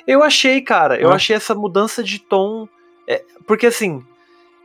Eu 0.06 0.22
achei, 0.22 0.60
cara. 0.60 0.98
Eu 1.00 1.10
Ah. 1.10 1.14
achei 1.16 1.36
essa 1.36 1.54
mudança 1.54 2.02
de 2.02 2.18
tom. 2.18 2.68
é, 3.08 3.24
porque 3.44 3.66
assim, 3.66 4.04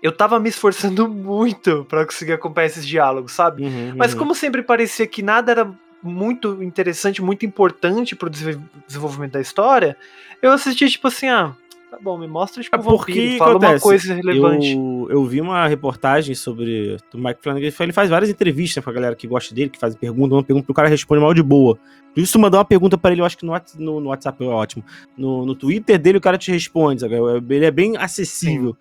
eu 0.04 0.12
tava 0.12 0.40
me 0.40 0.50
esforçando 0.50 1.08
muito 1.10 1.84
pra 1.90 2.06
conseguir 2.06 2.34
acompanhar 2.34 2.68
esses 2.68 2.86
diálogos, 2.86 3.32
sabe? 3.32 3.64
Uhum, 3.64 3.94
Mas 3.96 4.14
uhum. 4.14 4.20
como 4.20 4.36
sempre 4.36 4.62
parecia 4.62 5.08
que 5.08 5.24
nada 5.24 5.52
era 5.52 5.72
muito 6.04 6.62
interessante, 6.62 7.24
muito 7.24 7.44
importante 7.44 8.16
pro 8.16 8.30
desenvol- 8.30 8.62
desenvolvimento 8.86 9.32
da 9.32 9.42
história, 9.42 9.98
eu 10.44 10.52
assisti 10.52 10.88
tipo 10.88 11.08
assim, 11.08 11.28
ah, 11.28 11.56
tá 11.96 12.02
bom, 12.02 12.18
me 12.18 12.28
mostra 12.28 12.62
tipo 12.62 12.76
É 12.76 12.80
um 12.80 12.84
porque 12.84 13.12
vampiro, 13.14 13.38
fala 13.38 13.52
uma 13.52 13.58
acontece, 13.60 13.84
coisa 13.84 14.14
relevante. 14.14 14.74
Eu, 14.74 15.08
eu 15.10 15.26
vi 15.26 15.42
uma 15.42 15.68
reportagem 15.68 16.36
sobre 16.36 16.98
o 17.14 17.18
Mike 17.18 17.42
Flanagan. 17.42 17.66
Ele 17.80 17.94
faz 17.94 18.10
várias 18.10 18.30
entrevistas 18.30 18.84
com 18.84 18.90
a 18.90 18.94
galera 18.94 19.16
que 19.16 19.28
gosta 19.28 19.54
dele, 19.56 19.70
que 19.70 19.80
faz 19.80 19.96
pergunta, 19.96 20.36
uma 20.36 20.44
pergunta 20.44 20.66
pro 20.66 20.74
cara 20.76 20.88
responde 20.90 21.22
mal 21.22 21.34
de 21.34 21.42
boa. 21.44 21.78
Por 22.14 22.22
isso, 22.22 22.34
tu 22.34 22.40
mandar 22.40 22.58
uma 22.60 22.66
pergunta 22.66 22.98
pra 22.98 23.12
ele, 23.12 23.22
eu 23.22 23.26
acho 23.26 23.38
que 23.38 23.46
no, 23.46 23.54
no- 23.78 24.00
no 24.00 24.10
WhatsApp 24.10 24.44
é 24.44 24.48
ótimo. 24.48 24.84
No, 25.18 25.46
no 25.46 25.54
Twitter 25.56 25.98
dele, 26.00 26.18
o 26.18 26.22
cara 26.22 26.38
te 26.38 26.52
responde, 26.52 27.02
sabe? 27.02 27.16
Ele 27.50 27.66
é 27.66 27.72
bem 27.72 27.98
acessível. 27.98 28.76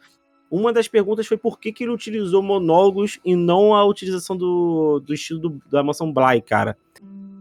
Uma 0.51 0.73
das 0.73 0.87
perguntas 0.87 1.27
foi 1.27 1.37
por 1.37 1.59
que, 1.59 1.73
que 1.73 1.83
ele 1.83 1.93
utilizou 1.93 2.41
monólogos 2.43 3.19
e 3.25 3.35
não 3.35 3.75
a 3.75 3.85
utilização 3.85 4.37
do, 4.37 5.01
do 5.05 5.13
estilo 5.13 5.41
do- 5.41 5.63
da 5.71 5.83
mansão 5.83 6.13
Bly, 6.13 6.43
cara. 6.43 6.77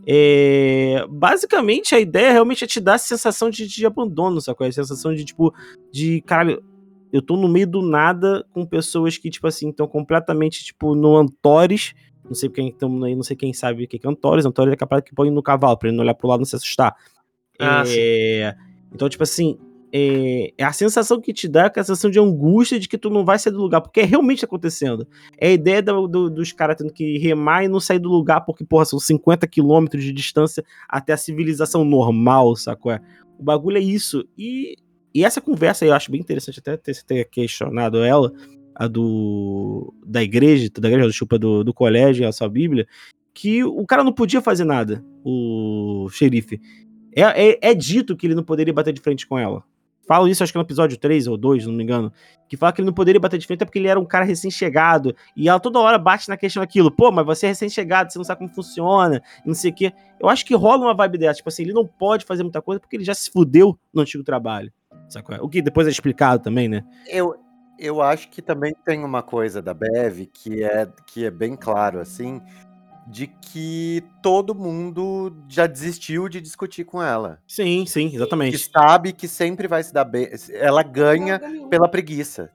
É, 0.06 1.06
basicamente, 1.10 1.96
a 1.96 2.00
ideia 2.00 2.32
realmente 2.32 2.64
é 2.64 2.68
te 2.68 2.80
dar 2.80 2.96
a 2.96 2.98
sensação 2.98 3.50
de, 3.50 3.68
de 3.68 3.86
abandono, 3.86 4.42
sacou? 4.42 4.68
A 4.68 4.72
sensação 4.72 5.14
de, 5.14 5.24
tipo, 5.24 5.54
de, 5.92 6.22
caralho, 6.22 6.64
eu 7.12 7.22
tô 7.22 7.38
no 7.38 7.48
meio 7.48 7.68
do 7.68 7.82
nada 7.82 8.46
com 8.52 8.66
pessoas 8.66 9.18
que, 9.18 9.30
tipo 9.30 9.48
assim, 9.48 9.70
estão 9.70 9.88
completamente, 9.88 10.64
tipo, 10.64 10.96
no 10.96 11.16
Antores. 11.16 11.94
Não 12.26 12.34
sei 12.34 12.50
quem 12.50 12.70
estão 12.70 13.04
aí, 13.04 13.16
não 13.16 13.24
sei 13.24 13.36
quem 13.36 13.54
sabe 13.54 13.84
o 13.84 13.88
que 13.88 14.00
que 14.00 14.08
é 14.08 14.10
Antores. 14.10 14.46
Antores 14.46 14.74
é 14.74 14.78
capaz 14.78 15.04
que 15.04 15.14
põe 15.14 15.30
no 15.30 15.44
cavalo, 15.44 15.78
pra 15.78 15.90
ele 15.90 15.98
não 15.98 16.04
olhar 16.04 16.16
pro 16.16 16.28
lado 16.28 16.40
e 16.40 16.42
não 16.42 16.46
se 16.46 16.56
assustar. 16.56 16.96
Ah, 17.60 17.84
É, 17.88 18.56
Então, 18.94 19.08
tipo 19.08 19.24
assim, 19.24 19.58
é, 19.96 20.52
é 20.58 20.64
a 20.64 20.74
sensação 20.74 21.22
que 21.22 21.32
te 21.32 21.48
dá, 21.48 21.66
é 21.66 21.80
a 21.80 21.84
sensação 21.84 22.10
de 22.10 22.20
angústia 22.20 22.80
de 22.80 22.90
que 22.90 22.98
tu 22.98 23.12
não 23.12 23.24
vai 23.24 23.38
sair 23.38 23.54
do 23.54 23.62
lugar, 23.62 23.80
porque 23.80 24.00
é 24.00 24.04
realmente 24.06 24.44
acontecendo. 24.44 25.08
É 25.38 25.50
a 25.50 25.52
ideia 25.52 25.84
do- 25.84 26.08
do- 26.08 26.30
dos 26.32 26.52
caras 26.52 26.78
tendo 26.78 26.92
que 26.92 27.20
remar 27.20 27.64
e 27.64 27.68
não 27.68 27.80
sair 27.80 28.00
do 28.00 28.10
lugar, 28.10 28.42
porque, 28.42 28.66
porra, 28.66 28.86
são 28.86 28.98
50 29.00 29.46
quilômetros 29.46 30.04
de 30.04 30.12
distância 30.12 30.66
até 30.90 31.14
a 31.14 31.18
civilização 31.18 31.86
normal, 31.86 32.56
sacou? 32.56 32.92
É? 32.92 33.00
O 33.38 33.44
bagulho 33.44 33.78
é 33.78 33.82
isso. 33.82 34.28
E, 34.36 34.76
e 35.14 35.24
essa 35.24 35.40
conversa 35.40 35.86
eu 35.86 35.94
acho 35.94 36.12
bem 36.12 36.20
interessante 36.22 36.58
até 36.60 36.76
ter, 36.76 37.04
ter 37.04 37.26
questionado 37.30 38.00
ela, 38.04 38.34
a 38.76 38.88
do 38.88 39.94
da 40.04 40.24
igreja, 40.24 40.70
da 40.80 40.88
igreja, 40.88 41.08
desculpa, 41.08 41.38
do, 41.38 41.64
do 41.64 41.72
colégio, 41.72 42.28
a 42.28 42.32
sua 42.32 42.50
Bíblia, 42.50 42.88
que 43.32 43.64
o 43.64 43.86
cara 43.86 44.04
não 44.04 44.12
podia 44.12 44.42
fazer 44.42 44.64
nada, 44.64 45.06
o 45.24 46.08
xerife. 46.12 46.60
É, 47.16 47.22
é, 47.52 47.60
é 47.62 47.74
dito 47.76 48.16
que 48.18 48.26
ele 48.26 48.34
não 48.34 48.44
poderia 48.44 48.74
bater 48.74 48.92
de 48.92 49.02
frente 49.02 49.28
com 49.28 49.38
ela. 49.38 49.64
Falo 50.08 50.28
isso, 50.28 50.44
acho 50.44 50.52
que 50.52 50.58
no 50.58 50.64
episódio 50.64 50.98
3 50.98 51.28
ou 51.28 51.38
2, 51.38 51.66
não 51.66 51.74
me 51.74 51.84
engano. 51.84 52.12
Que 52.48 52.58
fala 52.58 52.74
que 52.74 52.82
ele 52.82 52.86
não 52.86 52.94
poderia 52.94 53.20
bater 53.20 53.38
de 53.38 53.48
frente 53.48 53.64
porque 53.64 53.80
ele 53.80 53.88
era 53.88 54.00
um 54.00 54.06
cara 54.06 54.26
recém-chegado. 54.26 55.16
E 55.36 55.48
ela 55.48 55.60
toda 55.60 55.80
hora 55.80 55.98
bate 55.98 56.28
na 56.28 56.36
questão 56.36 56.62
aquilo. 56.62 56.92
Pô, 56.92 57.12
mas 57.12 57.26
você 57.26 57.46
é 57.46 57.50
recém-chegado, 57.50 58.12
você 58.12 58.20
não 58.20 58.26
sabe 58.26 58.40
como 58.40 58.54
funciona, 58.54 59.22
não 59.46 59.54
sei 59.54 59.72
o 59.72 59.74
quê. 59.74 59.94
Eu 60.20 60.28
acho 60.28 60.46
que 60.46 60.54
rola 60.56 60.86
uma 60.86 60.94
vibe 60.94 61.18
dessa. 61.18 61.36
Tipo 61.36 61.50
assim, 61.50 61.64
ele 61.64 61.74
não 61.74 61.88
pode 61.88 62.26
fazer 62.26 62.44
muita 62.44 62.62
coisa 62.62 62.80
porque 62.80 62.98
ele 62.98 63.06
já 63.06 63.14
se 63.14 63.32
fudeu 63.32 63.78
no 63.94 64.02
antigo 64.02 64.24
trabalho. 64.24 64.72
Sacou? 65.08 65.36
O 65.42 65.50
que 65.50 65.62
depois 65.62 65.88
é 65.88 65.90
explicado 65.90 66.44
também, 66.44 66.68
né? 66.68 66.84
Eu, 67.08 67.36
eu 67.80 68.02
acho 68.02 68.30
que 68.30 68.42
também 68.42 68.76
tem 68.86 69.04
uma 69.04 69.22
coisa 69.22 69.62
da 69.62 69.74
Bev 69.74 70.26
que 70.32 70.64
é, 70.64 70.88
que 71.08 71.26
é 71.26 71.32
bem 71.32 71.56
claro, 71.56 72.00
assim, 72.00 72.42
de 73.08 73.28
que 73.28 74.04
todo 74.22 74.56
mundo 74.56 75.34
já 75.50 75.68
desistiu 75.68 76.30
de 76.30 76.40
discutir 76.40 76.84
com 76.86 77.02
ela. 77.04 77.40
Sim, 77.48 77.86
sim, 77.86 78.10
Que 78.10 78.16
exatamente. 78.16 78.70
sabe 78.72 79.12
que 79.14 79.28
sempre 79.28 79.68
vai 79.68 79.84
se 79.84 79.94
dar 79.94 80.06
bem. 80.06 80.30
Ela 80.54 80.84
ganha 80.84 81.40
pela 81.70 81.88
preguiça. 81.88 82.50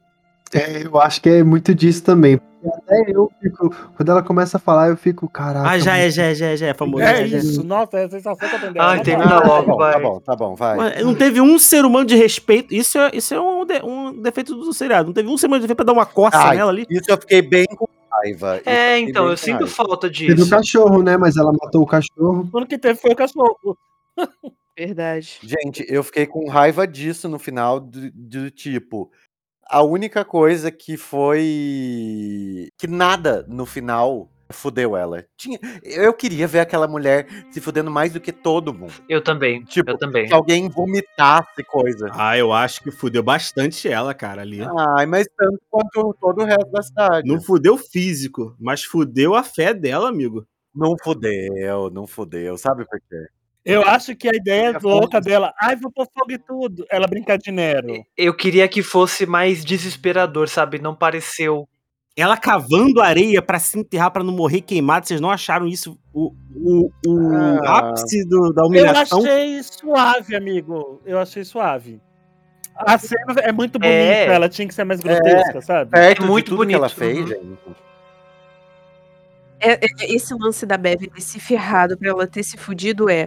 É, 0.54 0.82
eu 0.86 0.98
acho 0.98 1.20
que 1.20 1.28
é 1.28 1.42
muito 1.44 1.74
disso 1.74 2.02
também. 2.02 2.40
Até 2.64 3.04
eu 3.12 3.30
fico. 3.40 3.68
Quando 3.94 4.10
ela 4.10 4.22
começa 4.22 4.56
a 4.56 4.60
falar, 4.60 4.88
eu 4.88 4.96
fico, 4.96 5.28
caraca. 5.28 5.68
Ah, 5.68 5.78
já 5.78 5.98
é, 5.98 6.10
já 6.10 6.24
é, 6.24 6.34
já 6.34 6.46
é, 6.46 6.56
já 6.56 6.66
é 6.68 6.74
famoso. 6.74 7.02
É 7.02 7.16
já, 7.18 7.26
já. 7.26 7.38
isso, 7.38 7.62
nossa, 7.62 7.98
é 7.98 8.04
a 8.06 8.10
sensação 8.10 8.48
que 8.48 8.54
eu 8.54 8.60
tenho 8.60 8.72
Não 8.74 9.02
termina 9.02 9.28
vai. 9.28 9.40
tá 9.42 9.46
logo, 9.46 9.66
bom, 9.70 9.76
vai. 9.76 9.92
tá 9.92 9.98
bom, 10.00 10.20
tá 10.20 10.36
bom, 10.36 10.54
vai. 10.54 10.76
Mas 10.78 11.04
Não 11.04 11.14
teve 11.14 11.38
um 11.42 11.58
ser 11.58 11.84
humano 11.84 12.06
de 12.06 12.16
respeito. 12.16 12.74
Isso 12.74 12.96
é, 12.98 13.10
isso 13.12 13.34
é 13.34 13.40
um, 13.40 13.66
de- 13.66 13.82
um 13.84 14.22
defeito 14.22 14.54
do 14.54 14.72
seriado. 14.72 15.06
Não 15.08 15.12
teve 15.12 15.28
um 15.28 15.36
ser 15.36 15.46
humano 15.48 15.60
de 15.60 15.64
respeito 15.64 15.76
pra 15.76 15.84
dar 15.84 15.92
uma 15.92 16.06
coça 16.06 16.38
Ai, 16.38 16.56
nela 16.56 16.70
ali. 16.72 16.86
Isso 16.88 17.10
eu 17.10 17.18
fiquei 17.18 17.42
bem 17.42 17.66
com 17.76 17.86
raiva. 18.22 18.56
É, 18.64 18.96
fiquei 18.96 19.10
então, 19.10 19.24
eu 19.24 19.30
com 19.30 19.36
sinto 19.36 19.52
raiva. 19.60 19.66
falta 19.68 20.10
Teve 20.10 20.32
o 20.32 20.36
disso. 20.36 20.50
cachorro, 20.50 21.02
né? 21.02 21.16
Mas 21.16 21.36
ela 21.36 21.52
matou 21.52 21.82
o 21.82 21.86
cachorro. 21.86 22.48
O 22.52 22.56
único 22.56 22.66
que 22.66 22.78
teve 22.78 22.98
foi 22.98 23.12
o 23.12 23.16
cachorro. 23.16 23.78
Verdade. 24.78 25.40
Gente, 25.42 25.84
eu 25.88 26.04
fiquei 26.04 26.26
com 26.26 26.48
raiva 26.48 26.86
disso 26.86 27.28
no 27.28 27.38
final, 27.38 27.80
do, 27.80 28.10
do 28.12 28.50
tipo. 28.50 29.10
A 29.68 29.82
única 29.82 30.24
coisa 30.24 30.70
que 30.70 30.96
foi. 30.96 32.68
Que 32.78 32.86
nada 32.86 33.44
no 33.48 33.66
final 33.66 34.30
fudeu 34.50 34.96
ela. 34.96 35.24
Tinha, 35.36 35.58
eu 35.82 36.12
queria 36.12 36.46
ver 36.46 36.60
aquela 36.60 36.88
mulher 36.88 37.26
se 37.50 37.60
fudendo 37.60 37.90
mais 37.90 38.12
do 38.12 38.20
que 38.20 38.32
todo 38.32 38.72
mundo. 38.72 38.92
Eu 39.08 39.22
também. 39.22 39.64
Tipo, 39.64 39.90
eu 39.90 39.98
também. 39.98 40.26
Que 40.26 40.34
alguém 40.34 40.68
vomitasse 40.68 41.62
coisa. 41.64 42.08
Ah, 42.12 42.36
eu 42.36 42.52
acho 42.52 42.82
que 42.82 42.90
fudeu 42.90 43.22
bastante 43.22 43.88
ela, 43.88 44.14
cara, 44.14 44.42
ali. 44.42 44.60
Ai, 44.96 45.06
mas 45.06 45.26
tanto 45.36 45.60
quanto 45.70 46.16
todo 46.20 46.42
o 46.42 46.44
resto 46.44 46.70
da 46.70 46.82
cidade. 46.82 47.28
Não 47.28 47.40
fudeu 47.40 47.76
físico, 47.76 48.54
mas 48.58 48.82
fudeu 48.84 49.34
a 49.34 49.42
fé 49.42 49.74
dela, 49.74 50.08
amigo. 50.08 50.46
Não 50.74 50.94
fudeu, 51.02 51.90
não 51.90 52.06
fudeu. 52.06 52.56
Sabe 52.56 52.84
por 52.86 53.00
quê? 53.00 53.26
Eu 53.64 53.82
acho 53.82 54.16
que 54.16 54.28
a 54.28 54.32
ideia 54.34 54.70
É 54.74 54.78
louca 54.80 55.20
dela, 55.20 55.52
ai, 55.60 55.76
vou 55.76 55.92
pôr 55.92 56.06
fogo 56.06 56.32
em 56.32 56.38
tudo. 56.38 56.86
Ela 56.90 57.06
brincar 57.06 57.36
de 57.36 57.50
Nero. 57.50 58.02
Eu 58.16 58.34
queria 58.34 58.66
que 58.66 58.82
fosse 58.82 59.26
mais 59.26 59.62
desesperador, 59.62 60.48
sabe? 60.48 60.78
Não 60.78 60.94
pareceu. 60.94 61.68
Ela 62.20 62.36
cavando 62.36 63.00
areia 63.00 63.40
pra 63.40 63.58
se 63.60 63.78
enterrar 63.78 64.10
pra 64.10 64.24
não 64.24 64.32
morrer 64.32 64.60
queimado. 64.60 65.06
Vocês 65.06 65.20
não 65.20 65.30
acharam 65.30 65.68
isso 65.68 65.96
o, 66.12 66.34
o, 66.54 66.90
o 67.06 67.32
Ah. 67.64 67.78
ápice 67.78 68.24
do- 68.24 68.52
da 68.52 68.62
Eu 68.62 68.66
humilhação? 68.66 69.20
achei 69.20 69.62
suave, 69.62 70.34
amigo. 70.34 71.00
Eu 71.06 71.18
achei 71.20 71.44
suave. 71.44 72.00
A 72.76 72.98
cena 72.98 73.34
é 73.42 73.52
muito 73.52 73.78
bonita, 73.78 73.94
É. 73.94 74.26
ela 74.34 74.48
tinha 74.48 74.66
que 74.66 74.74
ser 74.74 74.84
mais 74.84 75.00
grotesca, 75.00 75.60
sabe? 75.60 75.90
Perto 75.92 76.24
muito 76.26 76.46
tudo 76.50 76.66
que 76.66 76.74
ela 76.74 76.88
bonito, 76.88 76.98
fez, 76.98 77.18
uhum. 77.20 77.26
gente. 77.26 77.58
É, 79.60 79.72
é- 79.84 80.14
esse 80.14 80.32
lance 80.34 80.64
da 80.64 80.76
Bev 80.76 81.06
ter 81.08 81.20
se 81.20 81.40
ferrado 81.40 81.96
pra 81.98 82.08
ela 82.10 82.26
ter 82.26 82.42
se 82.44 82.56
fudido 82.56 83.08
é. 83.10 83.26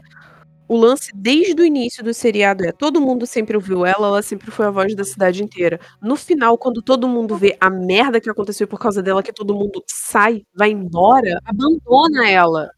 O 0.71 0.77
lance 0.77 1.11
desde 1.13 1.61
o 1.61 1.65
início 1.65 2.01
do 2.01 2.13
seriado 2.13 2.63
é 2.63 2.71
todo 2.71 3.01
mundo 3.01 3.27
sempre 3.27 3.57
ouviu 3.57 3.85
ela, 3.85 4.07
ela 4.07 4.21
sempre 4.21 4.49
foi 4.51 4.65
a 4.67 4.71
voz 4.71 4.95
da 4.95 5.03
cidade 5.03 5.43
inteira. 5.43 5.77
No 6.01 6.15
final, 6.15 6.57
quando 6.57 6.81
todo 6.81 7.09
mundo 7.09 7.35
vê 7.35 7.57
a 7.59 7.69
merda 7.69 8.21
que 8.21 8.29
aconteceu 8.29 8.65
por 8.65 8.79
causa 8.79 9.03
dela, 9.03 9.21
que 9.21 9.33
todo 9.33 9.53
mundo 9.53 9.83
sai, 9.85 10.43
vai 10.55 10.71
embora, 10.71 11.41
abandona 11.43 12.29
ela. 12.29 12.69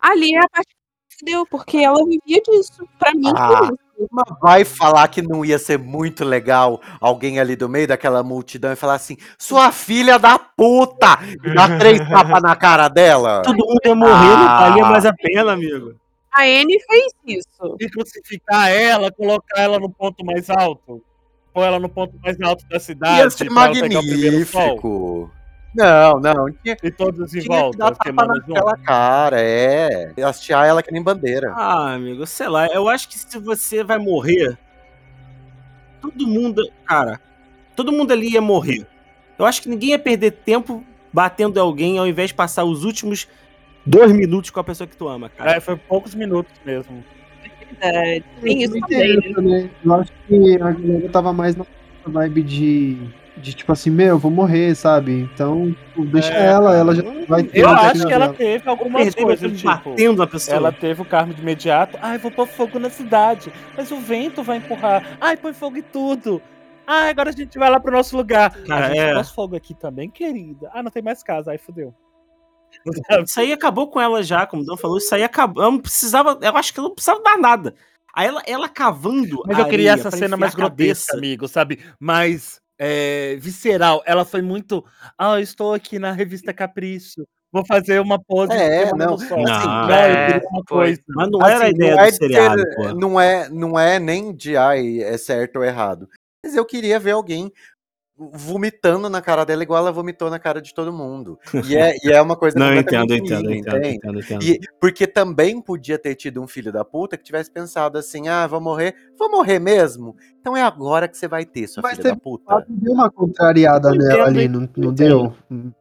Ali 0.00 0.34
é 0.34 0.38
a 0.38 0.48
parte 0.48 0.68
que 1.10 1.18
fudeu, 1.18 1.46
porque 1.50 1.76
ela 1.76 1.98
vivia 2.06 2.40
disso. 2.40 2.72
Pra 2.98 3.12
mim, 3.12 3.30
Ah. 3.36 3.48
foi 3.58 3.66
isso. 3.66 4.08
Mas 4.10 4.38
vai 4.40 4.64
falar 4.64 5.06
que 5.08 5.20
não 5.20 5.44
ia 5.44 5.58
ser 5.58 5.78
muito 5.78 6.24
legal 6.24 6.80
alguém 6.98 7.38
ali 7.38 7.54
do 7.54 7.68
meio 7.68 7.86
daquela 7.86 8.22
multidão 8.22 8.72
e 8.72 8.76
falar 8.76 8.94
assim: 8.94 9.18
sua 9.38 9.70
filha 9.72 10.18
da 10.18 10.38
puta! 10.38 11.18
E 11.44 11.54
dar 11.54 11.78
três 11.78 11.98
tapas 12.08 12.42
na 12.42 12.56
cara 12.56 12.88
dela. 12.88 13.42
Todo 13.42 13.56
mundo 13.58 13.78
ia 13.84 13.94
morrer, 13.94 14.10
não 14.36 14.48
Ah. 14.48 14.68
valia 14.70 14.84
mais 14.86 15.04
a 15.04 15.12
pena, 15.12 15.52
amigo. 15.52 15.94
A 16.36 16.42
Anne 16.42 16.78
fez 16.80 17.14
isso. 17.26 17.76
E 17.80 17.88
crucificar 17.88 18.70
ela, 18.70 19.10
colocar 19.10 19.58
ela 19.58 19.78
no 19.78 19.88
ponto 19.88 20.22
mais 20.22 20.50
alto. 20.50 21.02
Pôr 21.54 21.64
ela 21.64 21.80
no 21.80 21.88
ponto 21.88 22.14
mais 22.22 22.38
alto 22.42 22.68
da 22.68 22.78
cidade. 22.78 23.20
Ia 23.20 23.30
ser 23.30 23.50
magnífico. 23.50 25.30
Não, 25.74 26.20
não. 26.20 26.52
Tinha, 26.62 26.76
E 26.82 26.90
todos 26.90 27.34
em 27.34 27.40
tinha 27.40 27.42
que 27.42 27.48
volta, 27.48 27.78
dar 27.78 27.94
tapa 27.94 28.76
cara, 28.84 29.40
é. 29.40 30.12
E 30.14 30.22
Hastear 30.22 30.66
ela 30.66 30.82
que 30.82 30.92
nem 30.92 31.02
bandeira. 31.02 31.54
Ah, 31.56 31.94
amigo, 31.94 32.26
sei 32.26 32.48
lá. 32.48 32.66
Eu 32.66 32.86
acho 32.86 33.08
que 33.08 33.18
se 33.18 33.38
você 33.38 33.82
vai 33.82 33.98
morrer, 33.98 34.58
todo 36.02 36.26
mundo, 36.26 36.70
cara, 36.84 37.18
todo 37.74 37.92
mundo 37.92 38.12
ali 38.12 38.32
ia 38.32 38.42
morrer. 38.42 38.86
Eu 39.38 39.46
acho 39.46 39.62
que 39.62 39.70
ninguém 39.70 39.90
ia 39.90 39.98
perder 39.98 40.32
tempo 40.32 40.84
batendo 41.10 41.58
em 41.58 41.62
alguém 41.62 41.98
ao 41.98 42.06
invés 42.06 42.28
de 42.28 42.34
passar 42.34 42.64
os 42.64 42.84
últimos 42.84 43.26
dois 43.86 44.12
minutos 44.12 44.50
com 44.50 44.60
a 44.60 44.64
pessoa 44.64 44.86
que 44.86 44.96
tu 44.96 45.08
ama, 45.08 45.28
cara. 45.28 45.52
É, 45.52 45.60
foi 45.60 45.76
poucos 45.76 46.14
minutos 46.14 46.52
mesmo. 46.64 47.04
É, 47.80 48.20
tem 48.40 48.62
isso 48.62 48.76
Eu 48.76 48.80
também, 48.80 49.16
né? 49.16 49.62
né? 49.62 49.70
Eu 49.84 49.94
acho 49.94 50.12
que 50.26 50.54
a 50.56 50.70
galera 50.72 51.08
tava 51.10 51.32
mais 51.32 51.56
na 51.56 51.66
vibe 52.06 52.42
de, 52.42 52.96
de 53.36 53.54
tipo 53.54 53.70
assim, 53.72 53.90
meu, 53.90 54.08
eu 54.08 54.18
vou 54.18 54.30
morrer, 54.30 54.74
sabe? 54.74 55.12
Então, 55.12 55.72
tipo, 55.72 56.04
deixa 56.06 56.32
É, 56.32 56.46
ela, 56.46 56.74
ela 56.74 56.94
já 56.94 57.02
vai 57.28 57.42
ter 57.42 57.60
Eu 57.60 57.68
acho 57.68 58.06
que 58.06 58.12
ela 58.12 58.26
dela. 58.26 58.34
teve 58.34 58.68
algumas 58.68 59.14
coisas, 59.14 59.52
tipo... 59.52 59.68
batendo 59.68 60.16
na 60.16 60.26
pessoa. 60.26 60.56
Ela 60.56 60.72
teve 60.72 61.02
o 61.02 61.04
karma 61.04 61.34
de 61.34 61.42
imediato. 61.42 61.98
Ai, 62.00 62.18
vou 62.18 62.30
pôr 62.30 62.46
fogo 62.46 62.78
na 62.78 62.90
cidade. 62.90 63.52
Mas 63.76 63.90
o 63.90 63.98
vento 64.00 64.42
vai 64.42 64.58
empurrar. 64.58 65.18
Ai, 65.20 65.36
põe 65.36 65.52
fogo 65.52 65.76
em 65.76 65.82
tudo. 65.82 66.40
Ai, 66.86 67.10
agora 67.10 67.30
a 67.30 67.32
gente 67.32 67.58
vai 67.58 67.68
lá 67.68 67.80
pro 67.80 67.92
nosso 67.92 68.16
lugar. 68.16 68.50
Cara, 68.62 68.86
a 68.86 68.88
gente 68.88 69.00
é. 69.00 69.14
pôs 69.14 69.30
fogo 69.30 69.56
aqui 69.56 69.74
também, 69.74 70.08
querida. 70.08 70.70
Ah, 70.72 70.82
não 70.82 70.90
tem 70.90 71.02
mais 71.02 71.22
casa. 71.22 71.50
Ai, 71.50 71.58
fodeu. 71.58 71.92
Isso 73.26 73.40
aí 73.40 73.52
acabou 73.52 73.88
com 73.90 74.00
ela 74.00 74.22
já, 74.22 74.46
como 74.46 74.62
o 74.62 74.64
Dan 74.64 74.76
falou. 74.76 74.98
Isso 74.98 75.14
aí 75.14 75.22
acabou. 75.24 75.62
Ela 75.62 75.72
não 75.72 75.80
precisava. 75.80 76.38
Eu 76.40 76.56
acho 76.56 76.72
que 76.72 76.78
ela 76.80 76.88
não 76.88 76.94
precisava 76.94 77.22
dar 77.22 77.38
nada. 77.38 77.74
Aí 78.14 78.26
ela, 78.28 78.42
ela 78.46 78.68
cavando. 78.68 79.42
Mas 79.46 79.58
eu 79.58 79.68
queria 79.68 79.92
essa 79.92 80.10
cena 80.10 80.36
mais 80.36 80.54
grotesca, 80.54 81.16
amigo, 81.16 81.46
sabe? 81.46 81.80
Mais 82.00 82.60
é, 82.78 83.36
visceral. 83.40 84.02
Ela 84.06 84.24
foi 84.24 84.40
muito. 84.42 84.84
Ah, 85.18 85.34
eu 85.36 85.40
estou 85.42 85.74
aqui 85.74 85.98
na 85.98 86.12
revista 86.12 86.52
Capricho. 86.52 87.26
Vou 87.52 87.64
fazer 87.64 88.00
uma 88.00 88.18
pose. 88.22 88.52
É, 88.52 88.92
não. 88.94 89.14
Assim, 89.14 89.28
não, 89.42 89.90
é, 89.90 90.40
uma 90.50 90.62
foi. 90.68 90.78
coisa. 90.78 91.00
Mas 91.08 91.30
não 91.30 91.46
era 91.46 91.58
a 91.58 91.62
Assim, 91.62 91.74
ideia 91.74 91.94
não 91.94 92.02
é 92.02 92.10
do 92.10 92.14
seriado, 92.16 92.60
ser- 92.60 92.74
pô. 92.74 92.82
não 92.94 93.20
é, 93.20 93.48
não 93.48 93.78
é 93.78 93.98
nem 93.98 94.34
de 94.34 94.56
ai, 94.56 95.00
é 95.02 95.16
certo 95.16 95.56
ou 95.56 95.64
errado. 95.64 96.08
Mas 96.44 96.54
eu 96.54 96.64
queria 96.64 96.98
ver 96.98 97.12
alguém 97.12 97.52
vomitando 98.18 99.10
na 99.10 99.20
cara 99.20 99.44
dela 99.44 99.62
igual 99.62 99.80
ela 99.80 99.92
vomitou 99.92 100.30
na 100.30 100.38
cara 100.38 100.60
de 100.60 100.72
todo 100.72 100.92
mundo. 100.92 101.38
E 101.68 101.76
é, 101.76 101.94
e 102.02 102.10
é 102.10 102.20
uma 102.20 102.34
coisa 102.36 102.58
Não, 102.58 102.74
entendo, 102.74 103.14
entendo, 103.14 103.52
entendo, 103.52 104.18
entendo. 104.20 104.42
E, 104.42 104.58
porque 104.80 105.06
também 105.06 105.60
podia 105.60 105.98
ter 105.98 106.14
tido 106.14 106.42
um 106.42 106.46
filho 106.46 106.72
da 106.72 106.84
puta 106.84 107.16
que 107.16 107.24
tivesse 107.24 107.50
pensado 107.50 107.98
assim: 107.98 108.28
ah, 108.28 108.46
vou 108.46 108.60
morrer, 108.60 108.94
vou 109.18 109.30
morrer 109.30 109.58
mesmo? 109.58 110.16
Então 110.40 110.56
é 110.56 110.62
agora 110.62 111.06
que 111.08 111.16
você 111.16 111.28
vai 111.28 111.44
ter, 111.44 111.66
sua 111.66 111.82
Mas 111.82 111.98
filha 111.98 112.10
da 112.10 112.16
puta. 112.16 112.44
Ela 112.52 112.64
deu 112.68 112.92
uma 112.94 113.10
contrariada 113.10 113.90
nela 113.90 114.26
ali, 114.26 114.48
não, 114.48 114.68
não 114.76 114.92
deu? 114.94 115.34
Não. 115.50 115.74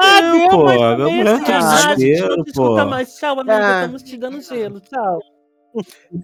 Ah, 0.00 0.20
Não, 0.22 0.38
deu, 0.38 0.48
pô, 0.50 0.64
mas 0.64 0.80
a 0.80 0.96
também, 0.96 1.16
mulher 1.16 1.34
assim, 1.34 1.44
tem 1.44 1.54
ah, 1.54 1.58
a 1.58 1.76
gente 1.76 1.96
desespero, 1.96 2.36
não 2.36 2.44
te 2.44 2.48
escuta 2.50 2.84
pô. 2.84 2.90
mais. 2.90 3.14
Tchau, 3.16 3.40
amiga, 3.40 3.56
Ah. 3.58 3.80
estamos 3.80 4.02
te 4.04 4.16
dando 4.16 4.40
gelo, 4.40 4.80
tchau. 4.80 5.20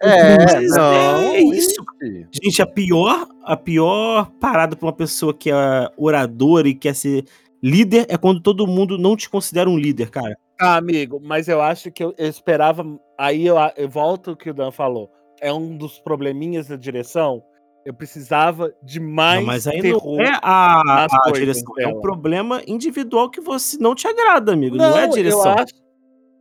É, 0.03 0.61
não. 0.69 0.93
é 1.33 1.41
isso. 1.41 1.75
gente. 2.03 2.29
Gente, 2.43 2.63
a 2.63 2.67
pior, 2.67 3.27
a 3.45 3.57
pior 3.57 4.31
parada 4.41 4.77
pra 4.77 4.87
uma 4.87 4.93
pessoa 4.93 5.35
que 5.35 5.51
é 5.51 5.89
oradora 5.97 6.69
e 6.69 6.75
quer 6.75 6.95
ser 6.95 7.25
líder 7.63 8.07
é 8.09 8.17
quando 8.17 8.41
todo 8.41 8.67
mundo 8.67 8.99
não 8.99 9.17
te 9.17 9.29
considera 9.29 9.69
um 9.69 9.79
líder, 9.79 10.11
cara. 10.11 10.37
Ah, 10.61 10.77
amigo, 10.77 11.21
mas 11.23 11.49
eu 11.49 11.61
acho 11.61 11.91
que 11.91 12.03
eu, 12.03 12.15
eu 12.17 12.29
esperava. 12.29 12.85
Aí 13.19 13.47
eu, 13.47 13.57
eu 13.77 13.89
volto 13.89 14.31
ao 14.31 14.37
que 14.37 14.51
o 14.51 14.55
Dan 14.55 14.71
falou. 14.71 15.11
É 15.41 15.53
um 15.53 15.77
dos 15.77 15.99
probleminhas 15.99 16.69
da 16.69 16.77
direção. 16.77 17.43
Eu 17.85 17.93
precisava 17.93 18.73
de 18.83 18.99
mais 18.99 19.41
Não, 19.41 19.47
mas 19.47 19.67
aí 19.67 19.83
terror. 19.83 20.17
não 20.17 20.25
é 20.25 20.39
a, 20.43 21.05
a 21.05 21.31
direção, 21.33 21.75
é 21.79 21.87
um 21.87 21.91
dela. 21.91 22.01
problema 22.01 22.63
individual 22.67 23.29
que 23.29 23.43
você 23.43 23.77
não 23.79 23.95
te 23.95 24.07
agrada, 24.09 24.53
amigo. 24.53 24.77
Não, 24.77 24.97
é 24.97 25.05
a 25.05 25.07
direção. 25.07 25.53
Eu 25.53 25.59
acho, 25.59 25.75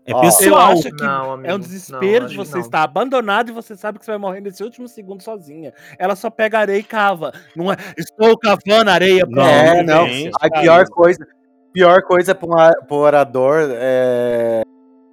É 0.06 0.14
Ó, 0.14 0.18
eu 0.18 0.22
pessoal. 0.22 0.72
acho 0.72 0.84
que 0.92 1.04
Não, 1.04 1.32
amigo, 1.34 1.48
é 1.48 1.54
um 1.54 1.58
não, 1.58 1.60
desespero 1.60 2.26
acho 2.26 2.32
de 2.34 2.38
você 2.38 2.54
não. 2.56 2.60
estar 2.62 2.84
abandonado 2.84 3.50
e 3.50 3.54
você 3.54 3.76
sabe 3.76 4.00
que 4.00 4.06
você 4.06 4.12
vai 4.12 4.18
morrer 4.18 4.42
nesse 4.42 4.62
último 4.64 4.88
segundo 4.88 5.22
sozinha. 5.24 5.74
Ela 5.98 6.16
só 6.16 6.30
pega 6.30 6.60
areia 6.60 6.80
e 6.80 6.84
cava. 6.84 7.32
Não 7.56 7.72
é, 7.72 7.78
estou 7.98 8.38
cavando 8.38 8.90
areia 8.92 9.26
pra 9.26 9.44
Não, 9.44 9.50
é, 9.50 9.84
não 9.84 10.08
não. 10.08 10.32
A 10.42 10.50
pior 10.62 10.86
coisa, 10.90 11.26
pior 11.72 12.02
coisa 12.04 12.36
pra 12.36 12.48
um 12.50 12.58
a- 12.60 12.74
pro 12.86 12.98
orador 12.98 13.70
é 13.72 14.62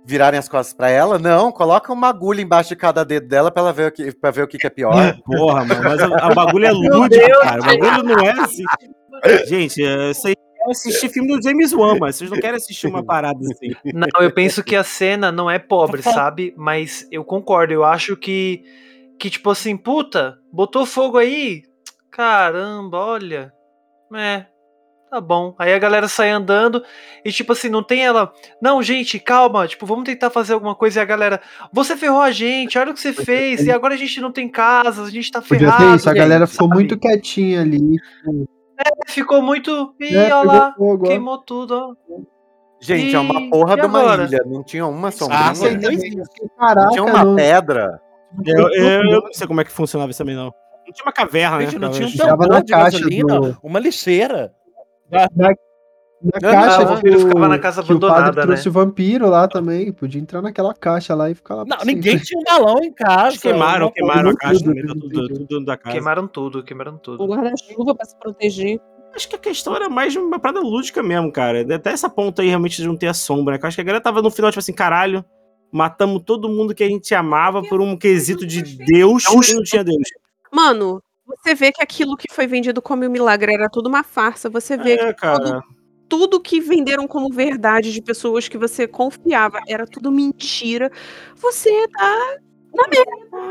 virarem 0.04 0.38
as 0.40 0.48
costas 0.48 0.74
pra 0.74 0.90
ela, 0.90 1.20
não, 1.20 1.52
coloca 1.52 1.92
uma 1.92 2.08
agulha 2.08 2.40
embaixo 2.42 2.70
de 2.70 2.76
cada 2.76 3.04
dedo 3.04 3.28
dela 3.28 3.48
pra 3.48 3.62
ela 3.62 3.72
ver 3.72 3.88
o 3.88 3.92
que, 3.92 4.12
pra 4.16 4.32
ver 4.32 4.42
o 4.42 4.48
que, 4.48 4.58
que 4.58 4.66
é 4.66 4.70
pior. 4.70 4.92
Porra, 5.24 5.64
mano, 5.64 5.82
mas 5.84 6.00
a, 6.02 6.06
a 6.26 6.34
bagulho 6.34 6.66
é 6.66 6.72
lúdico, 6.72 7.24
cara. 7.42 7.60
O 7.60 7.64
bagulho 7.64 8.02
não 8.02 8.18
é 8.24 8.30
assim. 8.40 8.64
Gente, 9.46 9.84
é, 9.84 10.10
isso 10.10 10.26
é 10.66 10.70
assistir 10.70 11.08
filme 11.08 11.28
do 11.28 11.42
James 11.42 11.72
Wan, 11.72 11.96
mas 11.98 12.16
vocês 12.16 12.30
não 12.30 12.38
querem 12.38 12.56
assistir 12.56 12.86
uma 12.86 13.02
parada 13.02 13.38
assim. 13.40 13.70
Não, 13.94 14.08
eu 14.20 14.32
penso 14.32 14.62
que 14.62 14.76
a 14.76 14.84
cena 14.84 15.32
não 15.32 15.50
é 15.50 15.58
pobre, 15.58 16.02
sabe? 16.02 16.54
Mas 16.56 17.06
eu 17.10 17.24
concordo, 17.24 17.72
eu 17.72 17.84
acho 17.84 18.16
que, 18.16 18.62
que 19.18 19.30
tipo 19.30 19.50
assim, 19.50 19.76
puta, 19.76 20.38
botou 20.52 20.84
fogo 20.84 21.18
aí? 21.18 21.62
Caramba, 22.10 22.98
olha. 22.98 23.52
É, 24.14 24.46
tá 25.10 25.20
bom. 25.20 25.54
Aí 25.58 25.72
a 25.72 25.78
galera 25.78 26.08
sai 26.08 26.30
andando 26.30 26.82
e 27.24 27.32
tipo 27.32 27.52
assim, 27.52 27.68
não 27.68 27.82
tem 27.82 28.04
ela. 28.04 28.32
Não, 28.60 28.82
gente, 28.82 29.18
calma, 29.18 29.66
tipo, 29.66 29.86
vamos 29.86 30.04
tentar 30.04 30.30
fazer 30.30 30.52
alguma 30.52 30.74
coisa 30.74 31.00
e 31.00 31.02
a 31.02 31.06
galera. 31.06 31.40
Você 31.72 31.96
ferrou 31.96 32.20
a 32.20 32.30
gente, 32.30 32.78
olha 32.78 32.90
o 32.90 32.94
que 32.94 33.00
você 33.00 33.12
fez, 33.12 33.64
e 33.64 33.70
agora 33.70 33.94
a 33.94 33.98
gente 33.98 34.20
não 34.20 34.32
tem 34.32 34.48
casa, 34.48 35.02
a 35.02 35.10
gente 35.10 35.30
tá 35.30 35.40
Podia 35.40 35.58
ferrado. 35.58 35.90
ter 35.90 35.96
isso, 35.96 36.10
a 36.10 36.14
galera 36.14 36.46
ficou 36.46 36.68
sabe? 36.68 36.74
muito 36.74 36.98
quietinha 36.98 37.62
ali. 37.62 37.96
Ficou 39.06 39.42
muito. 39.42 39.94
Ih, 40.00 40.12
né, 40.14 40.34
olha 40.34 40.42
lá, 40.52 40.74
ó. 40.78 40.98
queimou 40.98 41.38
tudo, 41.38 41.96
ó. 42.08 42.20
Gente, 42.80 43.14
é 43.14 43.18
uma 43.18 43.40
E- 43.40 43.50
porra 43.50 43.74
e 43.74 43.80
de 43.80 43.86
uma 43.86 44.00
agora? 44.00 44.24
ilha, 44.24 44.42
não 44.46 44.62
tinha 44.62 44.86
uma 44.86 45.08
Ah, 45.08 45.12
sombrinha, 45.12 45.54
sei, 45.54 45.74
não 45.74 45.80
não 45.82 45.90
existe. 45.90 46.22
Caraca, 46.58 46.88
tinha 46.90 47.04
uma 47.04 47.24
não, 47.24 47.36
pedra. 47.36 48.00
Eu, 48.46 48.68
eu- 48.72 49.04
eu 49.10 49.20
não 49.22 49.32
sei 49.32 49.46
como 49.46 49.60
é 49.60 49.64
que 49.64 49.70
funcionava 49.72 50.10
isso 50.10 50.18
também, 50.18 50.34
não. 50.36 50.46
Não 50.86 50.92
tinha 50.94 51.04
uma 51.04 51.12
caverna, 51.12 51.58
né? 51.58 51.64
Gente, 51.66 51.78
não 51.78 51.90
tinha 51.90 52.06
um 52.08 52.12
tambor 52.16 52.48
na 52.48 52.60
de 52.60 52.72
caixa 52.72 52.98
gasolina, 52.98 53.38
do- 53.40 53.58
uma 53.62 53.78
lixeira. 53.78 54.52
Na 56.22 56.38
Não, 56.42 56.50
caixa 56.50 56.84
não, 56.84 56.94
o 56.94 57.00
que, 57.00 57.08
o, 57.08 57.18
ficava 57.20 57.48
na 57.48 57.58
casa 57.58 57.82
que 57.82 57.92
o 57.92 57.98
padre 57.98 58.14
abandonada, 58.14 58.42
trouxe 58.42 58.64
né? 58.66 58.70
o 58.70 58.72
vampiro 58.72 59.30
lá 59.30 59.48
também. 59.48 59.92
Podia 59.92 60.20
entrar 60.20 60.42
naquela 60.42 60.74
caixa 60.74 61.14
lá 61.14 61.30
e 61.30 61.34
ficar 61.34 61.54
lá. 61.54 61.64
Não, 61.64 61.78
sempre. 61.78 61.94
ninguém 61.94 62.18
tinha 62.18 62.38
um 62.38 62.44
balão 62.44 62.82
em 62.82 62.92
casa. 62.92 63.28
Acho 63.28 63.36
que 63.40 63.48
queimaram, 63.48 63.90
queimaram 63.90 64.30
a 64.30 64.36
caixa 64.36 64.60
tudo, 64.60 64.74
também, 64.74 64.86
tudo, 64.86 65.46
tudo, 65.46 65.64
da 65.64 65.76
casa. 65.76 65.92
Queimaram 65.94 66.26
tudo, 66.26 66.62
queimaram 66.62 66.98
tudo. 66.98 67.26
guarda-chuva 67.26 67.94
pra 67.94 68.04
se 68.04 68.18
proteger. 68.18 68.80
Acho 69.14 69.28
que 69.28 69.36
a 69.36 69.38
questão 69.38 69.74
era 69.74 69.88
mais 69.88 70.12
de 70.12 70.18
uma 70.18 70.38
parada 70.38 70.60
lúdica 70.60 71.02
mesmo, 71.02 71.32
cara. 71.32 71.66
Até 71.74 71.90
essa 71.90 72.08
ponta 72.08 72.42
aí 72.42 72.48
realmente 72.48 72.76
de 72.76 72.86
não 72.86 72.96
ter 72.96 73.08
a 73.08 73.14
sombra, 73.14 73.56
né? 73.56 73.60
Acho 73.62 73.76
que 73.76 73.80
a 73.80 73.84
galera 73.84 74.02
tava 74.02 74.22
no 74.22 74.30
final, 74.30 74.50
tipo 74.50 74.60
assim, 74.60 74.72
caralho, 74.72 75.24
matamos 75.72 76.22
todo 76.24 76.48
mundo 76.48 76.74
que 76.74 76.84
a 76.84 76.88
gente 76.88 77.14
amava 77.14 77.62
por 77.62 77.80
um 77.80 77.96
quesito 77.96 78.46
de 78.46 78.62
Deus 78.62 79.24
e 79.24 79.54
não 79.54 79.62
tinha 79.62 79.82
Deus. 79.82 79.96
Mano, 80.52 81.02
você 81.26 81.54
vê 81.54 81.72
que 81.72 81.82
aquilo 81.82 82.16
que 82.16 82.32
foi 82.32 82.46
vendido 82.46 82.82
como 82.82 83.04
um 83.04 83.10
milagre 83.10 83.54
era 83.54 83.68
tudo 83.68 83.88
uma 83.88 84.02
farsa. 84.02 84.50
Você 84.50 84.76
vê 84.76 84.94
É, 84.94 85.12
que 85.12 85.20
cara. 85.20 85.62
Tudo 86.10 86.40
que 86.40 86.60
venderam 86.60 87.06
como 87.06 87.32
verdade 87.32 87.92
de 87.92 88.02
pessoas 88.02 88.48
que 88.48 88.58
você 88.58 88.86
confiava 88.86 89.60
era 89.66 89.86
tudo 89.86 90.10
mentira. 90.12 90.90
Você 91.36 91.86
tá 91.88 92.36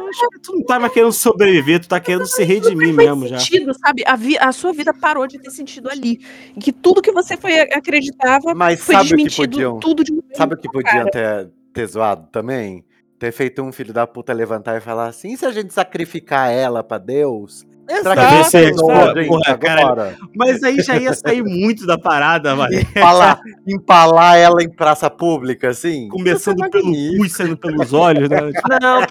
Acho 0.09 0.29
que 0.29 0.39
tu 0.39 0.55
não 0.55 0.63
tá 0.63 0.79
mais 0.79 0.93
querendo 0.93 1.11
sobreviver, 1.11 1.81
tu 1.81 1.89
tá 1.89 1.99
querendo 1.99 2.25
se 2.25 2.41
redimir 2.43 2.93
mesmo 2.93 3.27
já. 3.27 3.37
sentido, 3.37 3.73
sabe? 3.77 4.03
A, 4.05 4.15
vi- 4.15 4.37
a 4.37 4.51
sua 4.53 4.71
vida 4.71 4.93
parou 4.93 5.27
de 5.27 5.37
ter 5.39 5.51
sentido 5.51 5.89
ali. 5.89 6.19
Que 6.59 6.71
tudo 6.71 7.01
que 7.01 7.11
você 7.11 7.35
foi 7.35 7.59
acreditava 7.59 8.55
Mas 8.55 8.79
foi 8.79 8.95
sabe 8.95 9.07
o 9.07 9.09
que 9.09 9.23
desmentido 9.23 9.51
podiam? 9.51 9.79
tudo 9.79 10.03
de. 10.05 10.13
Sabe 10.33 10.53
o 10.53 10.57
que 10.57 10.71
podiam 10.71 11.05
ter, 11.09 11.49
ter 11.73 11.85
zoado 11.87 12.27
também? 12.31 12.85
Ter 13.19 13.33
feito 13.33 13.61
um 13.61 13.71
filho 13.73 13.91
da 13.93 14.07
puta 14.07 14.31
levantar 14.31 14.77
e 14.77 14.81
falar 14.81 15.07
assim: 15.07 15.33
e 15.33 15.37
se 15.37 15.45
a 15.45 15.51
gente 15.51 15.73
sacrificar 15.73 16.49
ela 16.51 16.81
pra 16.81 16.97
Deus? 16.97 17.65
Será 17.89 18.15
que 18.15 18.21
Exato, 18.59 19.17
gente, 19.19 19.27
Porra, 19.27 19.57
cara. 19.57 19.81
agora? 19.81 20.17
Mas 20.35 20.61
aí 20.63 20.81
já 20.81 20.95
ia 20.97 21.13
sair 21.13 21.43
muito 21.43 21.85
da 21.87 21.97
parada, 21.97 22.55
mano. 22.55 22.73
Empalar, 22.73 23.41
empalar 23.67 24.37
ela 24.37 24.61
em 24.63 24.69
praça 24.69 25.09
pública, 25.09 25.69
assim? 25.69 26.07
Começando 26.09 26.63
é 26.63 26.69
pelo 26.69 26.83
cu 26.91 27.25
e 27.25 27.29
saindo 27.29 27.57
pelos 27.57 27.91
olhos, 27.93 28.29
né? 28.29 28.37
Não, 28.81 29.01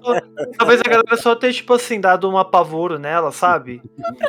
talvez 0.57 0.81
a 0.81 0.89
galera 0.89 1.17
só 1.17 1.35
tenha, 1.35 1.53
tipo 1.53 1.75
assim, 1.75 2.01
dado 2.01 2.29
um 2.31 2.39
apavoro 2.39 2.99
nela, 2.99 3.33
sabe? 3.33 3.83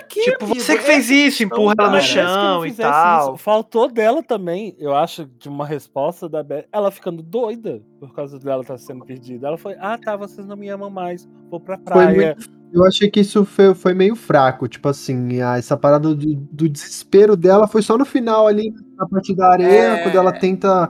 tipo, 0.09 0.45
você 0.47 0.77
que 0.77 0.83
fez 0.83 1.09
isso, 1.09 1.43
empurra 1.43 1.75
ela 1.77 1.89
no 1.91 1.97
que 1.99 2.01
não 2.01 2.07
chão 2.07 2.65
e 2.65 2.73
tal. 2.73 3.33
isso. 3.35 3.37
Faltou 3.37 3.89
dela 3.91 4.23
também, 4.23 4.75
eu 4.79 4.95
acho, 4.95 5.25
de 5.37 5.47
uma 5.47 5.65
resposta 5.65 6.27
da 6.27 6.41
Beth. 6.41 6.65
Ela 6.71 6.89
ficando 6.91 7.21
doida 7.21 7.81
por 7.99 8.13
causa 8.13 8.39
dela 8.39 8.61
estar 8.61 8.77
sendo 8.77 9.05
perdida. 9.05 9.47
Ela 9.47 9.57
foi, 9.57 9.75
ah 9.79 9.97
tá, 9.97 10.15
vocês 10.15 10.45
não 10.47 10.55
me 10.55 10.69
amam 10.69 10.89
mais. 10.89 11.27
Vou 11.49 11.59
pra 11.59 11.77
Foi 11.77 11.83
praia. 11.85 12.35
muito- 12.35 12.58
eu 12.73 12.85
achei 12.85 13.09
que 13.09 13.19
isso 13.21 13.43
foi, 13.45 13.73
foi 13.75 13.93
meio 13.93 14.15
fraco. 14.15 14.67
Tipo 14.67 14.89
assim, 14.89 15.41
a- 15.41 15.57
essa 15.57 15.75
parada 15.77 16.13
do, 16.13 16.35
do 16.35 16.69
desespero 16.69 17.35
dela 17.35 17.67
foi 17.67 17.81
só 17.81 17.97
no 17.97 18.05
final 18.05 18.47
ali, 18.47 18.73
na 18.97 19.07
parte 19.07 19.35
da 19.35 19.51
areia, 19.51 19.93
É. 19.93 20.03
quando 20.03 20.15
ela 20.15 20.31
tenta 20.31 20.89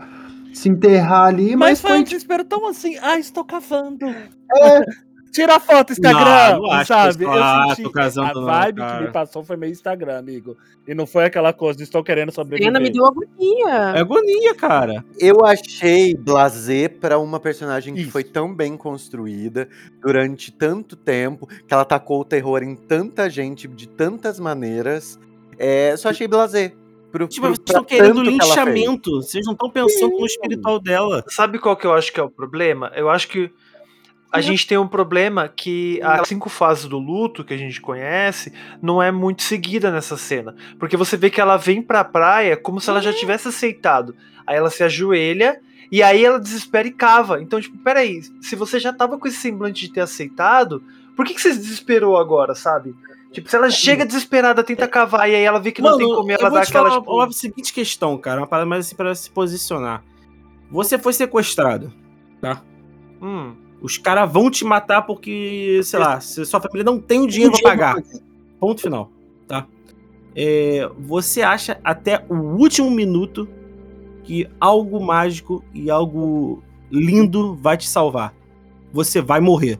se 0.53 0.67
enterrar 0.69 1.25
ali, 1.27 1.55
Mas 1.55 1.81
mas, 1.81 1.81
foi 1.81 1.99
um 1.99 2.03
desespero 2.03 2.43
tão 2.43 2.67
assim, 2.67 2.97
ah, 3.01 3.17
estou 3.19 3.45
cavando. 3.45 4.05
é, 4.05 4.81
Tira 5.31 5.55
a 5.57 5.59
foto 5.59 5.91
Instagram, 5.91 6.53
Não, 6.55 6.61
não 6.63 6.71
acho 6.71 6.81
que 6.81 6.87
sabe? 6.87 7.23
eu 7.23 7.31
"Ah, 7.31 7.73
senti 7.75 8.19
a 8.19 8.33
não, 8.33 8.45
vibe 8.45 8.75
que 8.75 8.81
cara." 8.87 9.01
me 9.05 9.11
passou 9.11 9.43
foi 9.43 9.57
meio 9.57 9.71
Instagram, 9.71 10.17
amigo. 10.17 10.57
E 10.87 10.93
não 10.95 11.05
foi 11.05 11.25
aquela 11.25 11.53
coisa 11.53 11.77
de 11.77 11.83
estou 11.83 12.03
querendo 12.03 12.31
sobreviver. 12.31 12.67
Pena, 12.73 12.79
me 12.83 12.89
deu 12.89 13.05
agonia. 13.05 13.93
É 13.95 13.99
agonia, 13.99 14.55
cara. 14.55 15.05
Eu 15.19 15.45
achei 15.45 16.15
blasé 16.15 16.87
pra 16.87 17.19
uma 17.19 17.39
personagem 17.39 17.93
que 17.93 18.01
Isso. 18.01 18.11
foi 18.11 18.23
tão 18.23 18.53
bem 18.55 18.75
construída 18.75 19.69
durante 20.01 20.51
tanto 20.51 20.95
tempo, 20.95 21.45
que 21.47 21.73
ela 21.73 21.85
tacou 21.85 22.21
o 22.21 22.25
terror 22.25 22.63
em 22.63 22.75
tanta 22.75 23.29
gente 23.29 23.67
de 23.67 23.87
tantas 23.87 24.39
maneiras. 24.39 25.19
É, 25.57 25.95
só 25.97 26.09
achei 26.09 26.27
blasé. 26.27 26.73
Pro, 27.11 27.27
Tipo, 27.27 27.47
pro- 27.47 27.55
vocês 27.55 27.65
estão 27.67 27.83
querendo 27.83 28.15
tanto 28.15 28.23
que 28.23 28.29
linchamento. 28.31 29.11
Vocês 29.21 29.45
não 29.45 29.53
estão 29.53 29.69
pensando 29.69 30.17
no 30.19 30.25
espiritual 30.25 30.79
dela. 30.79 31.23
Sabe 31.27 31.57
qual 31.59 31.75
que 31.75 31.85
eu 31.87 31.93
acho 31.93 32.13
que 32.13 32.19
é 32.19 32.23
o 32.23 32.29
problema? 32.29 32.91
Eu 32.95 33.09
acho 33.09 33.27
que 33.27 33.51
a 34.31 34.41
gente 34.41 34.67
tem 34.67 34.77
um 34.77 34.87
problema 34.87 35.47
que 35.47 35.99
as 36.03 36.27
cinco 36.27 36.49
fases 36.49 36.85
do 36.85 36.99
luto 36.99 37.43
que 37.43 37.53
a 37.53 37.57
gente 37.57 37.81
conhece 37.81 38.53
não 38.81 39.01
é 39.01 39.11
muito 39.11 39.41
seguida 39.41 39.91
nessa 39.91 40.17
cena. 40.17 40.55
Porque 40.79 40.95
você 40.95 41.17
vê 41.17 41.29
que 41.29 41.41
ela 41.41 41.57
vem 41.57 41.81
pra 41.81 42.03
praia 42.03 42.55
como 42.55 42.79
se 42.79 42.89
ela 42.89 43.01
já 43.01 43.11
tivesse 43.11 43.47
aceitado. 43.47 44.15
Aí 44.45 44.55
ela 44.55 44.69
se 44.69 44.83
ajoelha 44.83 45.59
e 45.91 46.03
aí 46.03 46.23
ela 46.23 46.39
desespera 46.39 46.87
e 46.87 46.91
cava. 46.91 47.41
Então, 47.41 47.59
tipo, 47.59 47.77
peraí, 47.79 48.21
se 48.41 48.55
você 48.55 48.79
já 48.79 48.93
tava 48.93 49.17
com 49.17 49.27
esse 49.27 49.37
semblante 49.37 49.87
de 49.87 49.93
ter 49.93 50.01
aceitado, 50.01 50.83
por 51.15 51.25
que, 51.25 51.33
que 51.33 51.41
você 51.41 51.53
se 51.53 51.59
desesperou 51.59 52.15
agora, 52.15 52.53
sabe? 52.53 52.95
Tipo, 53.31 53.49
se 53.49 53.55
ela 53.55 53.69
chega 53.69 54.05
desesperada, 54.05 54.63
tenta 54.63 54.87
cavar 54.87 55.29
e 55.29 55.35
aí 55.35 55.43
ela 55.43 55.59
vê 55.59 55.71
que 55.71 55.81
não 55.81 55.97
tem 55.97 56.07
como, 56.07 56.31
ela 56.31 56.49
dá 56.49 56.61
aquela, 56.61 56.89
tipo... 56.91 57.11
uma, 57.11 57.25
uma 57.25 57.31
seguinte 57.31 57.73
questão, 57.73 58.17
cara. 58.17 58.41
Uma 58.41 58.47
parada 58.47 58.67
mais 58.67 58.85
assim 58.85 58.95
pra 58.95 59.13
se 59.13 59.29
posicionar. 59.29 60.03
Você 60.71 60.97
foi 60.97 61.13
sequestrado. 61.13 61.91
Hum, 63.21 63.55
Os 63.81 63.97
caras 63.97 64.31
vão 64.31 64.51
te 64.51 64.65
matar 64.65 65.03
porque, 65.03 65.79
sei 65.83 65.99
lá, 65.99 66.19
se 66.19 66.45
sua 66.45 66.59
família 66.59 66.83
não 66.83 66.99
tem 66.99 67.21
o 67.21 67.27
dinheiro 67.27 67.53
pra 67.53 67.71
pagar. 67.71 67.95
Ponto 68.59 68.81
final, 68.81 69.09
tá? 69.47 69.65
É, 70.35 70.89
você 70.99 71.41
acha 71.41 71.79
até 71.83 72.25
o 72.29 72.35
último 72.35 72.91
minuto 72.91 73.47
que 74.23 74.47
algo 74.59 75.03
mágico 75.03 75.63
e 75.73 75.89
algo 75.89 76.61
lindo 76.91 77.55
vai 77.55 77.77
te 77.77 77.87
salvar. 77.87 78.33
Você 78.91 79.21
vai 79.21 79.39
morrer. 79.39 79.79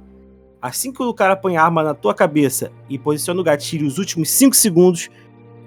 Assim 0.62 0.92
que 0.92 1.02
o 1.02 1.14
cara 1.14 1.36
põe 1.36 1.56
a 1.56 1.64
arma 1.64 1.84
na 1.84 1.94
tua 1.94 2.14
cabeça 2.14 2.72
e 2.90 2.98
posiciona 2.98 3.40
o 3.40 3.44
gatilho 3.44 3.88
os 3.88 3.98
últimos 3.98 4.30
5 4.32 4.56
segundos, 4.56 5.10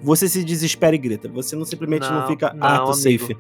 você 0.03 0.29
se 0.29 0.45
desespera 0.45 0.95
e 0.95 0.99
grita. 0.99 1.29
Você 1.29 1.55
não 1.57 1.65
simplesmente 1.65 2.09
não, 2.11 2.21
Não, 2.21 2.27
fica, 2.27 2.53
não, 2.53 2.67
ah, 2.67 2.79
tô 2.79 2.93
amigo. 2.93 2.95
safe. 2.95 3.37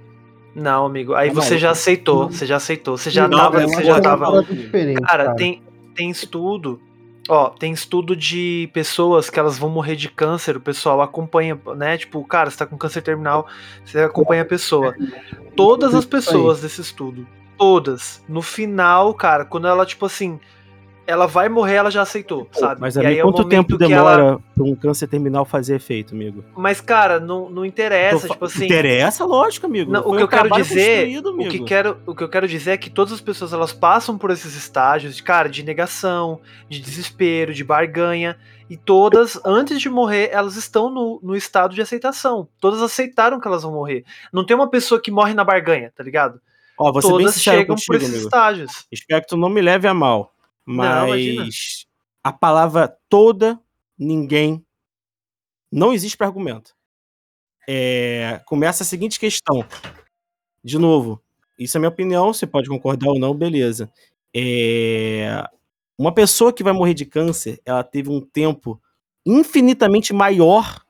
Não, 0.54 0.86
amigo. 0.86 1.14
Aí 1.14 1.28
Tá 1.28 1.34
você 1.40 1.58
já 1.58 1.70
aceitou, 1.70 2.28
você 2.30 2.46
já 2.46 2.56
aceitou, 2.56 2.96
você 2.96 3.10
já 3.10 3.26
Não, 3.28 3.38
tava, 3.38 3.60
você 3.66 3.84
já 3.84 3.96
é 3.96 4.00
tava... 4.00 4.42
diferente, 4.42 5.00
Cara, 5.00 5.34
tem, 5.34 5.62
tem 5.94 6.10
estudo. 6.10 6.80
Ó, 7.28 7.50
tem 7.50 7.72
estudo 7.72 8.16
de 8.16 8.68
pessoas 8.72 9.30
que 9.30 9.38
elas 9.38 9.56
vão 9.56 9.70
morrer 9.70 9.94
de 9.94 10.08
câncer, 10.08 10.56
o 10.56 10.60
pessoal 10.60 11.00
acompanha, 11.00 11.58
né? 11.76 11.96
Tipo, 11.96 12.24
cara, 12.24 12.50
você 12.50 12.58
tá 12.58 12.66
com 12.66 12.76
câncer 12.76 13.00
terminal, 13.00 13.46
você 13.84 14.00
acompanha 14.00 14.42
a 14.42 14.44
pessoa. 14.44 14.94
Todas 15.54 15.94
as 15.94 16.04
pessoas 16.04 16.60
desse 16.62 16.80
estudo, 16.80 17.24
todas, 17.56 18.24
no 18.28 18.42
final, 18.42 19.14
cara, 19.14 19.44
quando 19.44 19.68
ela, 19.68 19.86
tipo 19.86 20.04
assim, 20.04 20.40
ela 21.12 21.26
vai 21.26 21.48
morrer, 21.48 21.74
ela 21.74 21.90
já 21.90 22.02
aceitou, 22.02 22.48
sabe? 22.52 22.80
Mas 22.80 22.96
amigo, 22.96 23.10
aí 23.12 23.18
é 23.18 23.22
quanto 23.22 23.42
momento 23.42 23.50
tempo 23.50 23.78
que 23.78 23.92
ela- 23.92 24.16
demora 24.16 24.38
pra 24.54 24.64
um 24.64 24.74
câncer 24.74 25.06
terminal 25.06 25.44
fazer 25.44 25.76
efeito, 25.76 26.14
amigo? 26.14 26.44
Mas, 26.56 26.80
cara, 26.80 27.20
não, 27.20 27.50
não 27.50 27.64
interessa, 27.64 28.26
Tô 28.26 28.32
tipo 28.34 28.44
assim. 28.46 28.64
Interessa, 28.64 29.24
lógico, 29.24 29.66
amigo. 29.66 29.92
Não, 29.92 30.00
o 30.00 30.16
que 30.16 30.22
eu 30.22 30.28
quero 30.28 30.50
dizer, 30.50 31.18
o 31.18 31.48
que, 31.48 31.60
quero, 31.64 31.98
o 32.06 32.14
que 32.14 32.24
eu 32.24 32.28
quero 32.28 32.48
dizer 32.48 32.72
é 32.72 32.76
que 32.76 32.90
todas 32.90 33.12
as 33.12 33.20
pessoas 33.20 33.52
elas 33.52 33.72
passam 33.72 34.16
por 34.16 34.30
esses 34.30 34.54
estágios 34.56 35.14
de 35.14 35.22
cara 35.22 35.48
de 35.48 35.62
negação, 35.62 36.40
de 36.68 36.80
desespero, 36.80 37.52
de 37.52 37.62
barganha 37.62 38.36
e 38.70 38.76
todas 38.76 39.38
antes 39.44 39.80
de 39.80 39.88
morrer 39.90 40.30
elas 40.32 40.56
estão 40.56 40.88
no, 40.90 41.20
no 41.22 41.36
estado 41.36 41.74
de 41.74 41.82
aceitação. 41.82 42.48
Todas 42.58 42.80
aceitaram 42.82 43.38
que 43.38 43.46
elas 43.46 43.62
vão 43.62 43.72
morrer. 43.72 44.04
Não 44.32 44.46
tem 44.46 44.56
uma 44.56 44.68
pessoa 44.70 45.00
que 45.00 45.10
morre 45.10 45.34
na 45.34 45.44
barganha, 45.44 45.92
tá 45.94 46.02
ligado? 46.02 46.40
Ó, 46.78 47.00
ser 47.00 47.16
bem 47.16 47.28
sincero 47.28 47.58
chegam 47.58 47.76
por 47.76 47.84
contigo, 47.86 47.94
esses 47.96 48.08
amigo. 48.08 48.24
estágios. 48.28 48.86
Espero 48.90 49.20
que 49.20 49.28
tu 49.28 49.36
não 49.36 49.48
me 49.48 49.60
leve 49.60 49.86
a 49.86 49.94
mal. 49.94 50.32
Não. 50.66 51.08
Mas 51.08 51.86
a 52.22 52.32
palavra 52.32 52.96
toda, 53.08 53.60
ninguém, 53.98 54.64
não 55.70 55.92
existe 55.92 56.16
para 56.16 56.26
argumento. 56.26 56.74
É, 57.68 58.40
começa 58.46 58.82
a 58.82 58.86
seguinte 58.86 59.18
questão. 59.18 59.64
De 60.62 60.78
novo, 60.78 61.20
isso 61.58 61.76
é 61.76 61.80
minha 61.80 61.88
opinião, 61.88 62.32
você 62.32 62.46
pode 62.46 62.68
concordar 62.68 63.08
ou 63.08 63.18
não, 63.18 63.34
beleza. 63.34 63.90
É, 64.34 65.44
uma 65.98 66.12
pessoa 66.12 66.52
que 66.52 66.62
vai 66.62 66.72
morrer 66.72 66.94
de 66.94 67.04
câncer, 67.04 67.60
ela 67.64 67.82
teve 67.82 68.10
um 68.10 68.20
tempo 68.20 68.80
infinitamente 69.24 70.12
maior 70.12 70.84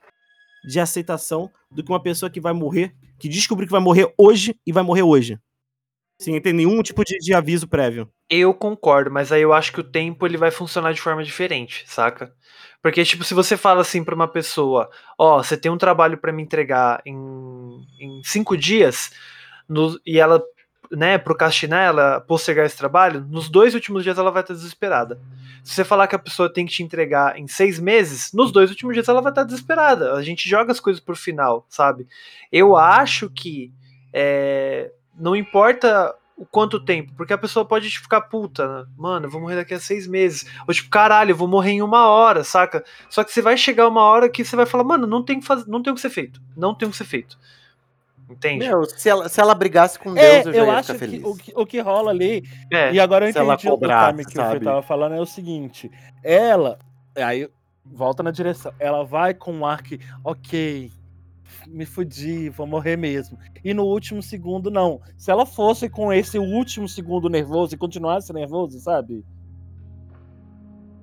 de 0.64 0.81
aceitação 0.81 1.51
do 1.70 1.83
que 1.83 1.91
uma 1.91 2.03
pessoa 2.03 2.31
que 2.31 2.41
vai 2.41 2.53
morrer, 2.53 2.95
que 3.18 3.29
descobriu 3.29 3.66
que 3.66 3.73
vai 3.73 3.81
morrer 3.81 4.12
hoje 4.16 4.57
e 4.66 4.73
vai 4.73 4.83
morrer 4.83 5.03
hoje. 5.03 5.39
Sem 6.20 6.41
ter 6.41 6.53
nenhum 6.53 6.83
tipo 6.83 7.05
de, 7.05 7.18
de 7.18 7.35
aviso 7.35 7.66
prévio. 7.66 8.09
Eu 8.35 8.55
concordo, 8.55 9.11
mas 9.11 9.30
aí 9.30 9.43
eu 9.43 9.53
acho 9.53 9.70
que 9.70 9.80
o 9.80 9.85
tempo 9.85 10.24
ele 10.26 10.39
vai 10.39 10.51
funcionar 10.51 10.95
de 10.95 11.03
forma 11.03 11.22
diferente, 11.22 11.85
saca? 11.87 12.33
Porque, 12.83 13.05
tipo, 13.05 13.22
se 13.24 13.35
você 13.35 13.59
fala 13.59 13.83
assim 13.83 14.03
pra 14.03 14.14
uma 14.14 14.26
pessoa, 14.26 14.89
ó, 15.18 15.43
você 15.43 15.55
tem 15.55 15.70
um 15.70 15.76
trabalho 15.76 16.16
pra 16.16 16.33
me 16.33 16.43
entregar 16.43 17.03
em, 17.05 17.14
em 18.01 18.22
cinco 18.24 18.57
dias, 18.57 19.11
no- 19.68 20.01
e 20.07 20.18
ela, 20.18 20.43
né, 20.91 21.18
procrastinar, 21.18 21.85
ela 21.85 22.22
postergar 22.22 22.64
esse 22.64 22.76
trabalho, 22.78 23.20
nos 23.28 23.51
dois 23.51 23.74
últimos 23.74 24.03
dias 24.03 24.16
ela 24.16 24.30
vai 24.30 24.41
estar 24.41 24.55
desesperada. 24.55 25.20
Se 25.62 25.74
você 25.74 25.85
falar 25.85 26.07
que 26.07 26.16
a 26.16 26.18
pessoa 26.18 26.51
tem 26.51 26.64
que 26.64 26.72
te 26.72 26.83
entregar 26.83 27.39
em 27.39 27.47
seis 27.47 27.78
meses, 27.78 28.33
nos 28.33 28.51
dois 28.51 28.70
últimos 28.70 28.95
dias 28.95 29.11
ela 29.11 29.20
vai 29.20 29.30
estar 29.30 29.45
desesperada. 29.45 30.14
A 30.14 30.22
gente 30.22 30.49
joga 30.49 30.72
as 30.72 30.80
coisas 30.80 31.03
pro 31.03 31.14
final, 31.14 31.66
sabe? 31.68 32.09
Eu 32.51 32.78
acho 32.78 33.28
que 33.28 33.70
é, 34.11 34.91
não 35.14 35.37
importa 35.37 36.14
o 36.43 36.47
quanto 36.47 36.84
tempo, 36.84 37.12
porque 37.16 37.32
a 37.32 37.38
pessoa 37.38 37.64
pode 37.64 37.88
ficar 37.88 38.22
puta, 38.22 38.66
né? 38.66 38.84
mano, 38.97 39.26
eu 39.26 39.30
vou 39.30 39.40
morrer 39.40 39.55
daqui 39.55 39.74
a 39.74 39.78
seis 39.78 40.09
meses. 40.09 40.45
Ou 40.66 40.74
tipo, 40.74 40.90
caralho, 40.90 41.30
eu 41.30 41.36
vou 41.36 41.47
morrer 41.47 41.70
em 41.70 41.82
uma 41.82 42.09
hora, 42.09 42.43
saca? 42.43 42.84
Só 43.09 43.22
que 43.22 43.30
você 43.32 43.40
vai 43.40 43.57
chegar 43.57 43.86
uma 43.86 44.03
hora 44.03 44.28
que 44.28 44.45
você 44.45 44.57
vai 44.57 44.66
falar, 44.66 44.82
mano, 44.82 45.07
não 45.07 45.22
tem, 45.22 45.38
que 45.38 45.47
faz... 45.47 45.64
não 45.68 45.80
tem 45.80 45.93
o 45.93 45.95
que 45.95 46.03
ser 46.03 46.11
feito. 46.11 46.43
Não 46.57 46.74
tem 46.74 46.88
o 46.88 46.90
que 46.90 46.97
ser 46.97 47.05
feito. 47.05 47.38
Entende? 48.28 48.66
Meu, 48.66 48.84
se 48.84 49.09
ela, 49.09 49.28
se 49.28 49.40
ela 49.40 49.55
brigasse 49.55 49.97
com 50.01 50.16
É, 50.16 50.43
Deus, 50.43 50.47
eu 50.47 50.53
já 50.53 50.59
eu 50.59 50.66
ia 50.66 50.72
acho 50.72 50.93
ficar 50.95 51.07
que 51.07 51.12
feliz. 51.12 51.24
o, 51.24 51.36
que 51.36 51.53
o 51.55 51.66
que 51.66 51.80
rola 51.80 52.11
ali 52.11 52.43
É. 52.72 52.93
E 52.93 52.99
agora 52.99 53.26
eu 53.26 53.30
entendi 53.30 53.68
o 53.68 53.70
cobrasse, 53.70 54.11
time 54.11 54.24
que 54.24 54.38
o 54.38 54.43
Fê 54.43 54.49
sabe? 54.49 54.64
tava 54.64 54.82
falando 54.82 55.14
é 55.14 55.20
o 55.20 55.26
seguinte. 55.26 55.90
Ela, 56.24 56.76
aí 57.14 57.49
volta 57.84 58.20
na 58.22 58.32
direção. 58.32 58.72
Ela 58.80 59.05
vai 59.05 59.32
com 59.32 59.53
um 59.53 59.64
ar 59.64 59.80
que, 59.80 60.01
ok, 60.24 60.90
me 61.73 61.85
fudi, 61.87 62.49
vou 62.51 62.66
morrer 62.66 62.97
mesmo. 62.97 63.39
E 63.64 63.73
no 63.75 63.85
último 63.85 64.23
segundo, 64.23 64.70
não. 64.70 65.01
Se 65.16 65.31
ela 65.31 65.45
fosse 65.47 65.89
com 65.89 66.12
esse 66.12 66.39
último 66.39 66.89
segundo 66.89 67.29
nervoso 67.29 67.75
e 67.75 67.79
continuasse 67.79 68.33
nervoso, 68.33 68.79
sabe? 68.79 69.25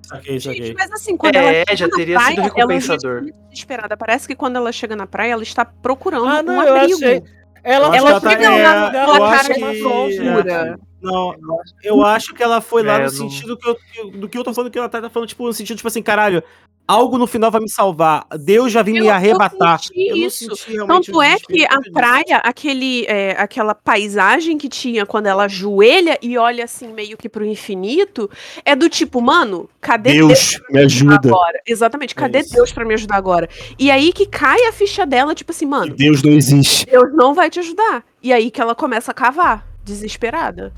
Saquei, 0.06 0.38
Gente, 0.40 0.56
saquei. 0.58 0.74
mas 0.74 0.90
assim, 0.92 1.16
quando 1.16 1.36
É, 1.36 1.38
ela 1.38 1.52
chega 1.68 1.76
já 1.76 1.86
na 1.88 1.96
teria 1.96 2.18
sido 2.18 2.24
praia, 2.24 2.34
ela 2.36 2.48
já 2.48 2.54
recompensador. 2.54 3.24
está 3.24 3.38
desesperada. 3.48 3.96
Parece 3.96 4.26
que 4.28 4.34
quando 4.34 4.56
ela 4.56 4.72
chega 4.72 4.96
na 4.96 5.06
praia, 5.06 5.32
ela 5.32 5.42
está 5.42 5.64
procurando 5.64 6.26
Ah, 6.26 6.40
um 6.40 6.42
não, 6.42 6.62
eu 6.64 6.76
abrigo. 6.76 6.94
achei. 6.96 7.22
Ela, 7.62 7.86
Ela 7.86 7.90
que 7.90 7.96
ela 7.98 8.20
chega 8.20 8.42
tá- 8.42 8.50
lá 8.50 8.56
é, 8.56 8.86
aquela 8.88 9.12
acho 9.34 9.48
cara 9.48 9.54
que- 9.54 9.72
de 9.72 9.82
loucura. 9.82 10.80
Não, 11.02 11.34
eu 11.82 12.02
acho 12.04 12.34
que 12.34 12.42
ela 12.42 12.60
foi 12.60 12.82
lá 12.82 12.94
É, 12.94 12.98
no 12.98 13.02
não- 13.04 13.10
sentido 13.10 13.56
que 13.56 13.68
eu, 13.68 14.10
do 14.12 14.28
que 14.28 14.36
eu 14.38 14.44
tô 14.44 14.52
falando, 14.52 14.70
que 14.70 14.78
ela 14.78 14.88
tá 14.88 15.08
falando, 15.08 15.28
tipo, 15.28 15.46
no 15.46 15.52
sentido, 15.52 15.76
tipo 15.76 15.88
assim, 15.88 16.02
caralho, 16.02 16.42
algo 16.86 17.16
no 17.16 17.26
final 17.26 17.50
vai 17.52 17.60
me 17.60 17.70
salvar. 17.70 18.26
Deus 18.38 18.72
já 18.72 18.82
vim 18.82 18.96
Eu- 18.96 19.02
me 19.04 19.08
eu 19.08 19.14
arrebatar. 19.14 19.78
senti 19.80 20.08
não 20.10 20.16
isso. 20.16 20.48
realmente 20.66 21.06
Tanto 21.06 21.22
é 21.22 21.36
que 21.38 21.64
a 21.64 21.80
praia, 21.92 22.36
aquele, 22.38 23.06
é, 23.06 23.30
aquela 23.38 23.74
paisagem 23.74 24.58
que 24.58 24.68
tinha 24.68 25.06
quando 25.06 25.26
ela 25.26 25.44
ajoelha 25.44 26.18
e 26.20 26.36
olha 26.36 26.64
assim 26.64 26.88
meio 26.92 27.16
que 27.16 27.28
pro 27.28 27.44
infinito, 27.46 28.28
é 28.64 28.74
do 28.74 28.88
tipo, 28.88 29.20
mano, 29.22 29.70
cadê 29.80 30.14
Deus, 30.14 30.28
Deus, 30.28 30.60
me 30.70 30.80
ajuda. 30.80 31.14
agora? 31.28 31.60
Exatamente, 31.66 32.14
cadê 32.14 32.40
isso. 32.40 32.52
Deus 32.52 32.72
pra 32.72 32.84
me 32.84 32.94
ajudar 32.94 33.16
agora? 33.16 33.48
E 33.78 33.88
aí 33.90 34.12
que 34.12 34.26
cai 34.26 34.60
a 34.66 34.72
ficha 34.72 35.06
dela, 35.06 35.34
tipo 35.34 35.52
assim, 35.52 35.66
mano, 35.66 35.94
Deus 35.94 36.22
não 36.22 36.32
existe. 36.32 36.86
Deus 36.86 37.10
não 37.14 37.32
vai 37.34 37.48
te 37.48 37.60
ajudar. 37.60 38.04
E 38.22 38.32
aí 38.32 38.50
que 38.50 38.60
ela 38.60 38.74
começa 38.74 39.12
a 39.12 39.14
cavar, 39.14 39.64
desesperada. 39.90 40.72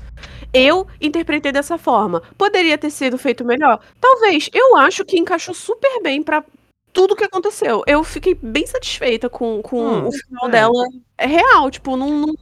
Eu 0.53 0.87
interpretei 0.99 1.51
dessa 1.51 1.77
forma. 1.77 2.21
Poderia 2.37 2.77
ter 2.77 2.89
sido 2.89 3.17
feito 3.17 3.45
melhor? 3.45 3.79
Talvez. 4.01 4.49
Eu 4.53 4.75
acho 4.77 5.05
que 5.05 5.17
encaixou 5.17 5.53
super 5.53 6.01
bem 6.01 6.21
pra 6.23 6.43
tudo 6.91 7.15
que 7.15 7.23
aconteceu. 7.23 7.83
Eu 7.87 8.03
fiquei 8.03 8.35
bem 8.39 8.67
satisfeita 8.67 9.27
com, 9.29 9.61
com 9.63 9.79
Hum, 9.81 10.07
o 10.07 10.11
final 10.11 10.47
é. 10.47 10.51
dela. 10.51 10.83
É 11.17 11.25
real, 11.25 11.71
tipo, 11.71 11.95
não, 11.95 12.09
não- 12.19 12.35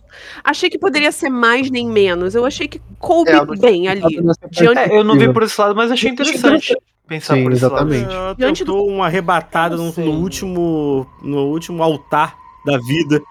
achei 0.43 0.69
que 0.69 0.77
poderia 0.79 1.11
ser 1.11 1.29
mais 1.29 1.69
nem 1.69 1.87
menos. 1.87 2.35
Eu 2.35 2.45
achei 2.45 2.67
que 2.67 2.81
coube 2.99 3.31
É, 3.31 3.45
bem 3.57 3.87
ali. 3.87 4.01
Diante 4.49 4.79
É, 4.79 4.97
eu 4.97 5.03
não 5.03 5.17
vi 5.17 5.31
por 5.31 5.43
esse 5.43 5.59
lado, 5.59 5.75
mas 5.75 5.91
achei 5.91 6.09
interessante 6.09 6.75
pensar 7.07 7.35
Sim, 7.35 7.43
por 7.43 7.51
esse 7.53 7.63
exatamente. 7.65 8.05
lado. 8.07 8.13
Ela 8.13 8.35
Diante 8.35 8.65
tentou 8.65 8.87
uma 8.87 9.05
arrebatada 9.05 9.75
no, 9.77 9.91
no 9.93 10.11
último, 10.21 11.05
no 11.21 11.45
último 11.47 11.81
altar 11.83 12.35
da 12.65 12.77
vida, 12.77 13.21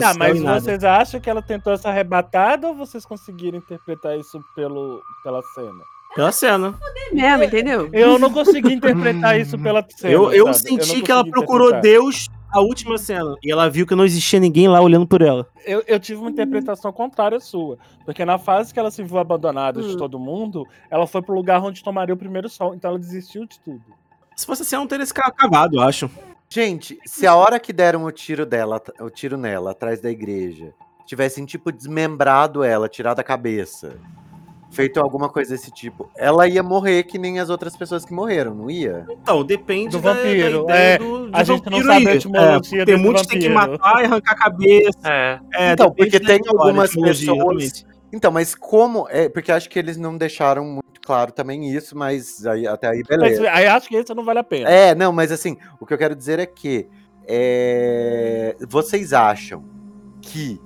Tá, 0.00 0.08
céu 0.10 0.18
mas 0.18 0.38
e 0.38 0.42
nada. 0.42 0.60
vocês 0.60 0.84
acham 0.84 1.20
que 1.20 1.30
ela 1.30 1.40
tentou 1.40 1.72
essa 1.72 1.88
arrebatada 1.88 2.68
ou 2.68 2.74
vocês 2.74 3.06
conseguiram 3.06 3.58
interpretar 3.58 4.18
isso 4.18 4.38
pelo, 4.54 5.02
pela 5.22 5.42
cena? 5.54 5.82
Pela 6.14 6.30
cena. 6.32 6.78
É 7.10 7.14
mesmo, 7.14 7.44
entendeu? 7.44 7.88
Eu 7.92 8.18
não 8.18 8.30
consegui 8.30 8.72
interpretar 8.74 9.40
isso 9.40 9.58
pela 9.58 9.84
cena. 9.88 10.12
Eu, 10.12 10.32
eu 10.32 10.52
sabe? 10.52 10.68
senti 10.68 10.96
não 10.98 11.02
que 11.02 11.10
ela 11.10 11.24
procurou 11.24 11.68
interpretar. 11.68 12.00
Deus 12.00 12.28
a 12.52 12.60
última 12.60 12.96
cena. 12.96 13.34
E 13.42 13.50
ela 13.50 13.68
viu 13.68 13.84
que 13.84 13.96
não 13.96 14.04
existia 14.04 14.38
ninguém 14.38 14.68
lá 14.68 14.80
olhando 14.80 15.06
por 15.08 15.22
ela. 15.22 15.48
Eu, 15.66 15.82
eu 15.88 15.98
tive 15.98 16.20
uma 16.20 16.30
interpretação 16.30 16.92
contrária 16.92 17.38
à 17.38 17.40
sua. 17.40 17.78
Porque 18.04 18.24
na 18.24 18.38
fase 18.38 18.72
que 18.72 18.78
ela 18.78 18.92
se 18.92 19.02
viu 19.02 19.18
abandonada 19.18 19.82
de 19.82 19.94
Hum. 19.94 19.96
todo 19.96 20.20
mundo, 20.20 20.64
ela 20.88 21.04
foi 21.06 21.20
pro 21.20 21.34
lugar 21.34 21.60
onde 21.64 21.82
tomaria 21.82 22.14
o 22.14 22.18
primeiro 22.18 22.48
sol. 22.48 22.74
Então 22.74 22.90
ela 22.90 22.98
desistiu 22.98 23.44
de 23.44 23.58
tudo. 23.58 23.82
Se 24.36 24.46
fosse 24.46 24.62
assim, 24.62 24.76
ela 24.76 24.84
não 24.84 24.88
teria 24.88 25.04
se 25.04 25.12
acabado, 25.16 25.76
eu 25.76 25.82
acho. 25.82 26.08
Gente, 26.48 26.98
se 27.06 27.26
a 27.26 27.34
hora 27.34 27.58
que 27.58 27.72
deram 27.72 28.04
o 28.04 28.12
tiro 28.12 28.46
dela, 28.46 28.80
o 29.00 29.10
tiro 29.10 29.36
nela, 29.36 29.72
atrás 29.72 30.00
da 30.00 30.10
igreja, 30.10 30.72
tivessem, 31.06 31.44
tipo, 31.44 31.72
desmembrado 31.72 32.62
ela, 32.62 32.88
tirado 32.88 33.20
a 33.20 33.24
cabeça, 33.24 33.98
feito 34.74 35.00
alguma 35.00 35.28
coisa 35.28 35.54
desse 35.54 35.70
tipo, 35.70 36.10
ela 36.16 36.46
ia 36.48 36.62
morrer 36.62 37.04
que 37.04 37.18
nem 37.18 37.38
as 37.38 37.48
outras 37.48 37.76
pessoas 37.76 38.04
que 38.04 38.12
morreram, 38.12 38.54
não 38.54 38.70
ia? 38.70 39.06
Então, 39.10 39.44
depende 39.44 39.90
Do 39.90 40.00
da, 40.00 40.12
vampiro, 40.12 40.66
da 40.66 40.74
ideia 40.74 40.94
é. 40.94 40.98
do, 40.98 41.26
de 41.26 41.30
A 41.32 41.44
gente 41.44 41.70
não 41.70 41.82
sabe 41.82 42.08
a 42.08 42.14
etimologia 42.14 42.82
É, 42.82 42.84
tem 42.84 42.96
muitos 42.96 43.22
que 43.22 43.28
tem 43.28 43.40
que 43.40 43.48
matar 43.48 44.02
e 44.02 44.04
arrancar 44.06 44.32
a 44.32 44.36
cabeça. 44.36 44.98
É. 45.04 45.40
É, 45.54 45.72
então, 45.72 45.90
porque 45.92 46.20
tem 46.20 46.40
algumas 46.46 46.94
pessoas. 46.94 47.86
Então, 48.12 48.30
mas 48.30 48.54
como. 48.54 49.06
É, 49.10 49.28
porque 49.28 49.50
acho 49.50 49.68
que 49.68 49.78
eles 49.78 49.96
não 49.96 50.16
deixaram 50.16 50.64
muito 50.64 50.93
claro 51.04 51.32
também 51.32 51.70
isso, 51.70 51.96
mas 51.96 52.44
aí, 52.46 52.66
até 52.66 52.88
aí, 52.88 53.02
Mas, 53.08 53.18
beleza. 53.18 53.50
aí 53.50 53.66
acho 53.66 53.88
que 53.88 53.96
esse 53.96 54.14
não 54.14 54.24
vale 54.24 54.38
a 54.38 54.44
pena. 54.44 54.68
É, 54.68 54.94
não, 54.94 55.12
mas 55.12 55.30
assim, 55.30 55.56
o 55.80 55.86
que 55.86 55.94
eu 55.94 55.98
quero 55.98 56.16
dizer 56.16 56.38
é 56.38 56.46
que 56.46 56.88
é, 57.26 58.56
vocês 58.68 59.12
acham 59.12 59.64
que 60.20 60.60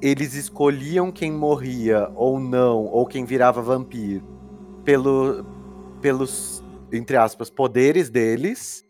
eles 0.00 0.34
escolhiam 0.34 1.10
quem 1.10 1.32
morria 1.32 2.10
ou 2.14 2.38
não, 2.38 2.84
ou 2.84 3.06
quem 3.06 3.24
virava 3.24 3.62
vampiro, 3.62 4.24
pelo, 4.84 5.44
pelos, 6.00 6.62
entre 6.92 7.16
aspas, 7.16 7.50
poderes 7.50 8.10
deles? 8.10 8.84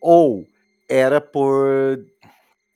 Ou 0.00 0.46
era 0.88 1.20
por 1.20 1.98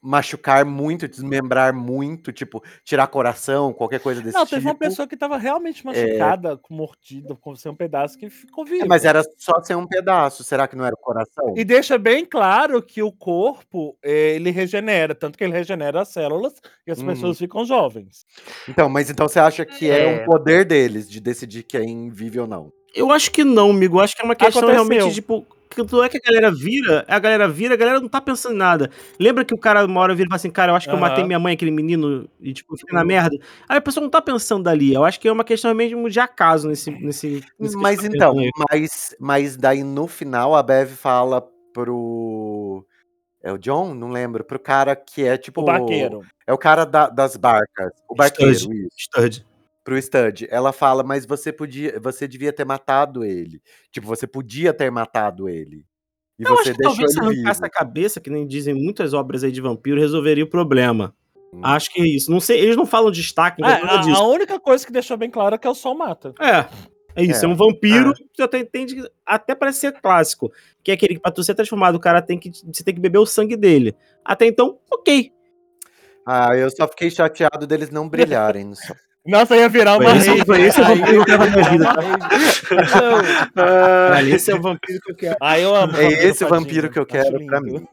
machucar 0.03 0.65
muito, 0.65 1.07
desmembrar 1.07 1.75
muito, 1.75 2.33
tipo, 2.33 2.63
tirar 2.85 3.07
coração, 3.09 3.73
qualquer 3.73 4.01
coisa 4.01 4.21
desse 4.23 4.35
Não, 4.35 4.45
tipo? 4.45 4.57
teve 4.57 4.67
uma 4.67 4.75
pessoa 4.75 5.07
que 5.07 5.17
tava 5.17 5.37
realmente 5.37 5.85
machucada, 5.85 6.57
com 6.57 6.75
mordida, 6.75 7.37
com 7.37 7.55
sem 7.55 7.71
um 7.71 7.75
pedaço, 7.77 8.17
que 8.19 8.31
ficou 8.31 8.65
viva. 8.65 8.85
É, 8.85 8.89
Mas 8.89 9.05
era 9.05 9.23
só 9.39 9.61
ser 9.63 9.77
um 9.77 9.87
pedaço, 9.87 10.43
será 10.43 10.67
que 10.67 10.75
não 10.77 10.85
era 10.87 10.95
o 10.95 10.99
coração? 10.99 11.55
E 11.57 11.65
deixa 11.65 11.99
bem 11.99 12.25
claro 12.25 12.83
que 12.83 13.03
o 13.03 13.13
corpo, 13.13 13.97
eh, 14.03 14.37
ele 14.37 14.51
regenera, 14.51 15.15
tanto 15.15 15.37
que 15.37 15.45
ele 15.45 15.53
regenera 15.53 16.01
as 16.01 16.09
células 16.09 16.55
e 16.87 16.91
as 16.91 16.99
Uhum. 17.01 17.07
pessoas 17.07 17.39
ficam 17.39 17.65
jovens. 17.65 18.25
Então, 18.69 18.89
mas 18.89 19.11
então 19.11 19.29
você 19.29 19.39
acha 19.39 19.67
que 19.67 19.91
é, 19.91 20.05
É. 20.05 20.07
um 20.23 20.25
poder 20.25 20.65
deles 20.65 21.11
de 21.11 21.21
decidir 21.21 21.63
quem 21.65 22.09
vive 22.11 22.41
ou 22.41 22.47
não? 22.47 22.73
Eu 22.95 23.11
acho 23.13 23.31
que 23.31 23.45
não, 23.45 23.71
amigo. 23.71 23.99
Eu 23.99 24.01
acho 24.03 24.17
que 24.17 24.23
é 24.23 24.25
uma 24.25 24.35
questão 24.35 24.63
Aconteceu. 24.63 24.85
realmente, 24.89 25.15
tipo, 25.15 25.43
que 25.43 25.60
não 25.93 26.05
é 26.05 26.09
que 26.09 26.17
a 26.17 26.21
galera 26.21 26.51
vira, 26.51 27.05
a 27.07 27.19
galera 27.19 27.49
vira, 27.49 27.75
a 27.75 27.77
galera 27.77 28.01
não 28.01 28.09
tá 28.09 28.21
pensando 28.21 28.55
em 28.55 28.59
nada. 28.59 28.91
Lembra 29.19 29.45
que 29.45 29.55
o 29.55 29.59
cara 29.59 29.85
uma 29.85 30.01
hora 30.01 30.15
vira 30.15 30.27
e 30.27 30.29
fala 30.29 30.37
assim, 30.37 30.51
cara, 30.51 30.73
eu 30.73 30.77
acho 30.77 30.89
que 30.89 30.95
eu 30.95 30.99
matei 30.99 31.25
minha 31.25 31.39
mãe, 31.39 31.55
aquele 31.55 31.71
menino, 31.71 32.29
e 32.41 32.53
tipo, 32.53 32.77
fica 32.77 32.95
na 32.95 33.05
merda. 33.05 33.37
Aí 33.69 33.79
a 33.79 33.81
pessoa 33.81 34.03
não 34.03 34.11
tá 34.11 34.21
pensando 34.21 34.65
dali. 34.65 34.93
Eu 34.93 35.05
acho 35.05 35.21
que 35.21 35.29
é 35.29 35.33
uma 35.33 35.45
questão 35.45 35.73
mesmo 35.75 36.11
de 36.11 36.19
acaso 36.21 36.69
nesse. 36.69 36.91
nesse, 36.91 37.45
nesse 37.59 37.77
Mas 37.77 38.05
então, 38.05 38.35
mas, 38.71 39.15
mas 39.21 39.57
daí 39.57 39.85
no 39.85 40.07
final 40.07 40.55
a 40.55 40.63
Bev 40.63 40.91
fala 40.91 41.47
pro. 41.73 42.85
É 43.43 43.51
o 43.53 43.59
John? 43.59 43.95
Não 43.95 44.11
lembro. 44.11 44.45
Pro 44.45 44.59
cara 44.59 44.95
que 44.95 45.25
é 45.25 45.39
tipo. 45.39 45.63
O 45.63 45.65
barqueiro. 45.65 46.23
É 46.47 46.53
o 46.53 46.59
cara 46.59 46.85
da- 46.85 47.09
das 47.09 47.37
barcas. 47.37 47.91
O 48.09 48.15
barqueiro, 48.15 48.53
Stud. 48.55 48.75
isso. 49.29 49.50
Pro 49.91 50.01
Stud. 50.01 50.47
Ela 50.51 50.73
fala, 50.73 51.03
mas 51.03 51.27
você 51.27 51.53
podia. 51.53 51.99
Você 52.01 52.29
devia 52.29 52.53
ter 52.53 52.65
matado 52.65 53.25
ele. 53.25 53.61
Tipo, 53.91 54.07
você 54.07 54.27
podia 54.27 54.73
ter 54.73 54.91
matado 54.91 55.49
ele. 55.49 55.85
E 56.39 56.45
Eu 56.45 56.51
você 56.57 56.71
acho 56.71 56.73
que 56.73 56.79
deixou 56.79 56.91
talvez 56.97 57.13
se 57.13 57.19
ele 57.19 57.29
vivo. 57.29 57.41
arrancasse 57.41 57.65
a 57.65 57.69
cabeça, 57.69 58.21
que 58.21 58.31
nem 58.31 58.47
dizem 58.47 58.73
muitas 58.75 59.13
obras 59.13 59.43
aí 59.43 59.51
de 59.51 59.61
vampiro, 59.61 60.01
resolveria 60.01 60.45
o 60.45 60.49
problema. 60.49 61.13
Hum. 61.53 61.61
Acho 61.65 61.91
que 61.93 62.01
é 62.01 62.07
isso. 62.07 62.31
Não 62.31 62.39
sei, 62.39 62.61
eles 62.61 62.77
não 62.77 62.87
falam 62.87 63.11
destaque, 63.11 63.61
É, 63.63 63.67
nada 63.67 63.99
a, 63.99 64.03
disso. 64.03 64.17
a 64.23 64.27
única 64.29 64.61
coisa 64.61 64.87
que 64.87 64.93
deixou 64.93 65.17
bem 65.17 65.29
claro 65.29 65.57
é 65.57 65.59
que 65.59 65.67
é 65.67 65.71
o 65.71 65.75
sol 65.75 65.97
mata. 65.97 66.33
É. 66.41 66.69
É 67.17 67.25
isso, 67.25 67.45
é, 67.45 67.49
É. 67.49 67.53
um 67.53 67.57
vampiro 67.57 68.15
que 68.15 68.25
você 68.37 68.43
até 68.45 68.59
entende, 68.61 68.95
que- 68.95 69.11
até 69.27 69.53
parece 69.57 69.81
ser 69.81 69.93
clássico. 70.01 70.53
Que 70.85 70.93
é 70.93 70.95
aquele 70.95 71.15
que 71.15 71.21
pra 71.21 71.33
tu 71.33 71.43
ser 71.43 71.55
transformado, 71.57 71.97
o 71.97 72.01
cara 72.01 72.23
tem 72.23 72.39
que. 72.39 72.53
Você 72.53 72.85
tem 72.85 72.95
que 72.95 73.01
beber 73.01 73.19
o 73.19 73.27
sangue 73.27 73.57
dele. 73.57 73.97
Até 74.25 74.47
então, 74.47 74.79
ok. 74.91 75.33
Ah, 76.25 76.57
eu 76.57 76.71
só 76.71 76.87
fiquei 76.87 77.11
chateado 77.11 77.67
deles 77.67 77.91
não 77.91 78.09
brilharem 78.09 78.65
no 78.65 78.77
sol. 78.77 78.95
Nossa, 79.27 79.55
ia 79.57 79.69
virar 79.69 79.99
uma 79.99 80.11
Foi 80.11 80.19
rave, 80.19 80.45
foi 80.47 80.63
esse 80.63 80.81
o 80.81 80.85
Aí 80.85 80.99
vampiro 80.99 81.25
que 81.25 81.31
eu 81.33 81.39
quero 81.39 81.51
na 81.51 81.71
vida. 81.71 81.85
uma 81.85 82.83
rave. 82.85 83.53
Caralho, 83.55 84.35
esse 84.35 84.51
é 84.51 84.55
o 84.55 84.61
vampiro 84.63 84.99
que 85.01 85.13
eu 85.13 85.17
quero. 85.17 85.37
Ah, 85.41 85.59
eu 85.59 85.75
amo. 85.75 85.97
É 85.97 86.25
esse 86.25 86.45
o 86.45 86.49
vampiro 86.49 86.91
que 86.91 86.99
eu 86.99 87.07
quero 87.07 87.45
pra 87.47 87.61
mim. 87.61 87.87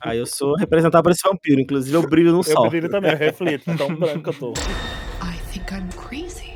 Ah, 0.00 0.14
eu 0.14 0.26
sou 0.26 0.54
representado 0.56 1.02
por 1.02 1.12
esse 1.12 1.26
vampiro. 1.26 1.60
Inclusive, 1.60 1.96
eu 1.96 2.02
brilho 2.02 2.32
no 2.32 2.40
Eu 2.40 2.42
sol. 2.42 2.68
brilho 2.68 2.90
também, 2.90 3.12
eu 3.12 3.16
reflito, 3.18 3.76
tão 3.76 3.94
branco 3.94 4.28
eu 4.30 4.34
tô. 4.34 4.52
I 4.52 5.38
think 5.52 5.72
I'm 5.72 5.88
crazy. 5.96 6.52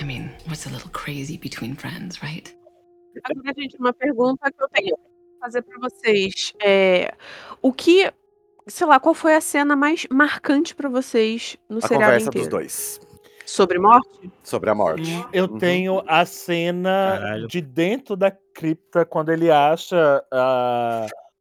I 0.00 0.04
mean, 0.04 0.30
what's 0.46 0.66
a 0.66 0.70
little 0.70 0.90
crazy 0.92 1.36
between 1.38 1.74
friends, 1.74 2.18
right? 2.22 2.56
Agora, 3.24 3.52
gente, 3.58 3.76
uma 3.78 3.92
pergunta 3.92 4.50
que 4.50 4.62
eu 4.62 4.68
tenho 4.68 4.96
que 4.96 5.02
fazer 5.40 5.62
pra 5.62 5.76
vocês. 5.80 6.52
É, 6.62 7.12
o 7.60 7.72
que, 7.72 8.12
sei 8.68 8.86
lá, 8.86 9.00
qual 9.00 9.12
foi 9.14 9.34
a 9.34 9.40
cena 9.40 9.74
mais 9.74 10.06
marcante 10.08 10.72
pra 10.74 10.88
vocês 10.88 11.56
no 11.68 11.78
A 11.78 11.80
seriado 11.82 12.04
conversa 12.12 12.28
inteiro? 12.28 12.48
dos 12.48 12.48
dois. 12.48 13.00
Sobre 13.48 13.78
morte? 13.78 14.30
Sobre 14.42 14.68
a 14.68 14.74
morte. 14.74 15.10
Eu 15.32 15.46
Uhum. 15.46 15.58
tenho 15.58 16.02
a 16.06 16.26
cena 16.26 17.16
Caralho. 17.18 17.48
de 17.48 17.62
dentro 17.62 18.14
da 18.14 18.30
cripta, 18.30 19.06
quando 19.06 19.30
ele 19.32 19.50
acha. 19.50 20.22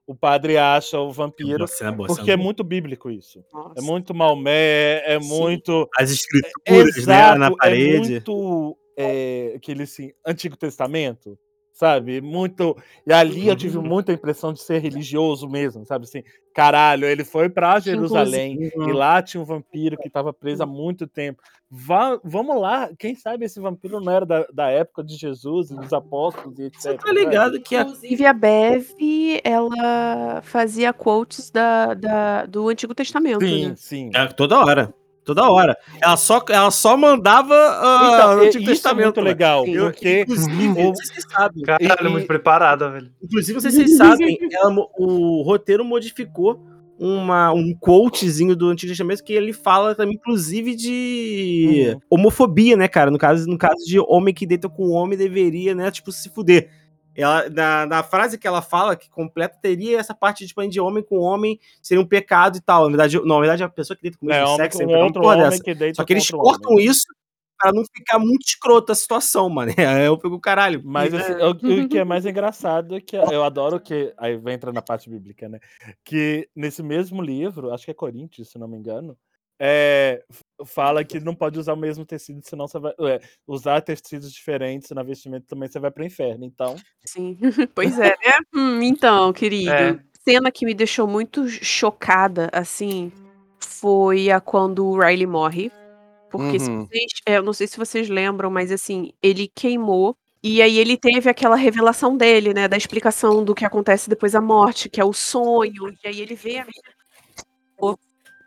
o 0.10 0.16
padre 0.16 0.58
acha 0.58 0.98
o 0.98 1.12
vampiro. 1.12 1.68
Cena, 1.68 1.92
boa 1.92 2.08
Porque 2.08 2.32
é 2.32 2.38
muito 2.38 2.64
bíblico 2.64 3.12
isso. 3.12 3.44
Nossa. 3.52 3.74
É 3.78 3.82
muito 3.82 4.14
Maomé, 4.16 5.02
é 5.06 5.20
Sim. 5.22 5.28
muito. 5.28 5.86
As 6.00 6.10
escrituras, 6.10 6.96
né, 6.96 7.02
Exato, 7.02 7.40
na 7.40 7.48
é 7.48 7.56
parede. 7.58 8.10
muito. 8.12 8.78
É, 8.98 9.54
aquele 9.58 9.84
assim, 9.84 10.14
Antigo 10.26 10.56
Testamento, 10.56 11.38
sabe? 11.78 12.22
Muito. 12.22 12.76
E 13.06 13.14
ali 13.14 13.48
eu 13.48 13.56
tive 13.56 13.78
Uhum. 13.78 13.84
muita 13.84 14.12
impressão 14.12 14.52
de 14.52 14.62
ser 14.62 14.80
religioso 14.82 15.48
mesmo, 15.48 15.86
sabe? 15.86 16.06
Assim, 16.06 16.24
caralho, 16.52 17.06
ele 17.06 17.24
foi 17.24 17.50
pra 17.50 17.80
Jerusalém 17.80 18.54
Inclusive, 18.56 18.90
e 18.90 18.94
lá 18.94 19.22
tinha 19.22 19.40
um 19.40 19.46
vampiro 19.46 19.96
que 19.96 20.08
estava 20.08 20.34
preso 20.34 20.64
há 20.64 20.66
muito 20.66 21.06
tempo. 21.06 21.40
Vá- 21.70 22.20
vamos 22.24 22.60
lá, 22.60 22.90
quem 22.98 23.14
sabe 23.14 23.46
esse 23.46 23.60
vampiro 23.60 24.00
não 24.00 24.12
era 24.12 24.26
da, 24.26 24.48
da 24.52 24.70
época 24.72 25.04
de 25.04 25.16
Jesus 25.16 25.70
e 25.70 25.76
dos 25.76 25.94
apóstolos 25.94 26.58
e 26.58 26.64
etc. 26.64 26.82
Você 26.82 26.98
tá 26.98 27.08
sabe? 27.10 27.20
ligado 27.20 27.62
que 27.62 27.76
a 27.76 27.82
Inclusive, 27.82 28.26
a 28.26 28.34
Bev, 28.34 28.86
ela 29.44 30.42
fazia 30.42 30.92
quotes 30.92 31.52
da, 31.52 31.94
da- 31.94 32.46
do 32.48 32.70
Antigo 32.70 32.96
Testamento, 32.96 33.46
Sim, 33.46 33.68
né? 33.68 33.74
sim. 33.78 34.12
É, 34.16 34.26
toda 34.28 34.58
hora. 34.58 34.94
Toda 35.28 35.50
hora. 35.50 35.78
Ela 36.02 36.16
só, 36.18 36.42
ela 36.50 36.72
só 36.72 36.96
mandava 36.96 37.54
ah, 37.54 38.10
Então, 38.14 38.44
e- 38.44 38.48
Antigo 38.48 38.64
isso 38.64 38.72
é 38.72 38.74
Testamento. 38.74 39.04
muito 39.06 39.16
velho. 39.18 39.28
legal, 39.28 39.66
Sim. 39.66 39.78
Porque 39.78 40.22
inclusive, 40.22 40.68
o- 40.70 40.94
vocês 40.96 41.26
sabem. 41.30 41.64
Caralho, 41.64 42.08
E- 42.08 42.10
muito 42.10 42.28
preparada, 42.28 42.90
velho. 42.90 43.12
Inclusive, 43.22 43.60
se 43.62 43.72
vocês 43.72 43.98
sabem, 43.98 44.38
ela 44.54 44.74
o 44.98 45.42
roteiro 45.44 45.84
modificou 45.86 46.60
uma, 46.98 47.52
um 47.54 47.76
quotezinho 47.76 48.56
do 48.56 48.70
Antigo 48.70 48.90
Testamento 48.90 49.24
que 49.24 49.34
ele 49.34 49.54
fala 49.54 49.94
também, 49.94 50.16
inclusive, 50.16 50.76
de 50.76 51.92
Uhum. 51.94 52.00
homofobia, 52.10 52.76
né, 52.76 52.88
cara? 52.88 53.12
No 53.12 53.18
caso, 53.20 53.46
no 53.48 53.58
caso 53.58 53.86
de 53.86 54.00
homem 54.00 54.34
que 54.34 54.48
deita 54.48 54.68
com 54.70 54.90
homem 54.92 55.18
deveria, 55.18 55.76
né, 55.76 55.92
tipo, 55.92 56.12
se 56.12 56.30
fuder. 56.30 56.70
Ela, 57.18 57.50
na, 57.50 57.86
na 57.88 58.04
frase 58.04 58.38
que 58.38 58.48
ela 58.48 58.62
fala, 58.62 58.96
que 58.96 59.10
completa, 59.10 59.58
teria 59.60 60.00
essa 60.00 60.14
parte 60.14 60.46
tipo, 60.46 60.66
de 60.68 60.80
homem 60.80 61.04
com 61.04 61.18
homem 61.18 61.60
seria 61.82 62.02
um 62.02 62.08
pecado 62.08 62.58
e 62.58 62.62
tal. 62.62 62.84
Na 62.84 62.90
verdade, 62.90 63.18
não, 63.18 63.26
na 63.26 63.40
verdade, 63.40 63.64
a 63.64 63.70
pessoa 63.70 63.98
que 63.98 64.04
deita 64.04 64.18
com 64.20 64.28
o 64.28 64.32
é, 64.32 64.40
mesmo 64.40 64.54
homem 64.54 64.64
sexo 64.64 64.78
com 64.78 64.92
é 64.92 64.98
um 64.98 65.02
uma 65.02 65.12
porra 65.12 65.36
homem 65.36 65.50
dessa. 65.50 65.64
que 65.64 65.94
Só 65.96 66.06
que 66.06 66.14
eles 66.14 66.30
cortam 66.30 66.74
homem. 66.74 66.86
isso 66.86 67.08
pra 67.58 67.74
não 67.74 67.84
ficar 67.84 68.20
muito 68.20 68.46
escrota 68.46 68.92
a 68.94 68.96
situação, 68.96 69.50
mano. 69.50 69.72
É, 69.76 70.06
eu 70.08 70.18
pego 70.18 70.40
caralho. 70.40 70.82
Mas 70.86 71.14
assim, 71.14 71.34
o, 71.34 71.50
o 71.84 71.90
que 71.90 71.98
é 71.98 72.04
mais 72.04 72.26
engraçado 72.26 72.96
é 72.96 73.02
que 73.02 73.16
eu 73.16 73.44
adoro 73.44 73.80
que. 73.80 74.14
Aí 74.18 74.38
vai 74.38 74.54
entrar 74.54 74.72
na 74.72 74.82
parte 74.82 75.10
bíblica, 75.10 75.50
né? 75.50 75.60
Que 76.06 76.48
nesse 76.56 76.84
mesmo 76.84 77.22
livro, 77.22 77.74
acho 77.74 77.86
que 77.86 77.92
é 77.92 77.96
Coríntios, 77.96 78.50
se 78.52 78.60
não 78.60 78.68
me 78.68 78.78
engano, 78.78 79.18
é, 79.60 80.24
fala 80.66 81.04
que 81.04 81.20
não 81.20 81.34
pode 81.36 81.60
usar 81.60 81.74
o 81.74 81.78
mesmo 81.78 82.06
tecido, 82.06 82.42
senão 82.44 82.68
você 82.68 82.80
vai. 82.80 82.94
é, 83.02 83.20
usar 83.48 83.82
tecidos 83.82 84.32
diferentes 84.32 84.90
na 84.92 85.04
vestimenta 85.04 85.46
também 85.48 85.70
você 85.70 85.80
vai 85.80 85.92
pro 85.92 86.06
inferno. 86.06 86.46
Então. 86.46 86.76
Sim. 87.06 87.38
pois 87.76 87.98
é, 88.00 88.10
né? 88.10 88.34
Hum, 88.56 88.82
então, 88.84 89.34
querido. 89.34 89.70
É. 89.72 90.00
Cena 90.28 90.52
que 90.52 90.66
me 90.66 90.74
deixou 90.74 91.08
muito 91.08 91.48
chocada, 91.48 92.50
assim, 92.52 93.12
foi 93.60 94.30
a 94.30 94.42
quando 94.42 94.86
o 94.86 95.00
Riley 95.00 95.26
morre. 95.28 95.72
Porque 96.30 96.60
se 96.60 96.70
Uhum. 96.70 96.86
vocês. 96.86 97.12
é, 97.26 97.38
eu 97.38 97.44
não 97.44 97.54
sei 97.54 97.68
se 97.68 97.78
vocês 97.78 98.10
lembram, 98.10 98.50
mas 98.52 98.72
assim, 98.72 99.14
ele 99.24 99.48
queimou. 99.56 100.16
E 100.44 100.62
aí 100.62 100.78
ele 100.78 100.98
teve 100.98 101.30
aquela 101.30 101.56
revelação 101.56 102.16
dele, 102.18 102.54
né? 102.54 102.68
Da 102.68 102.78
explicação 102.78 103.44
do 103.44 103.56
que 103.56 103.66
acontece 103.66 104.10
depois 104.10 104.34
da 104.34 104.42
morte, 104.42 104.90
que 104.90 105.02
é 105.02 105.06
o 105.06 105.14
sonho. 105.14 105.90
E 106.04 106.08
aí 106.08 106.22
ele 106.22 106.36
vê 106.36 106.58
a 106.60 106.66
menina. 106.66 106.97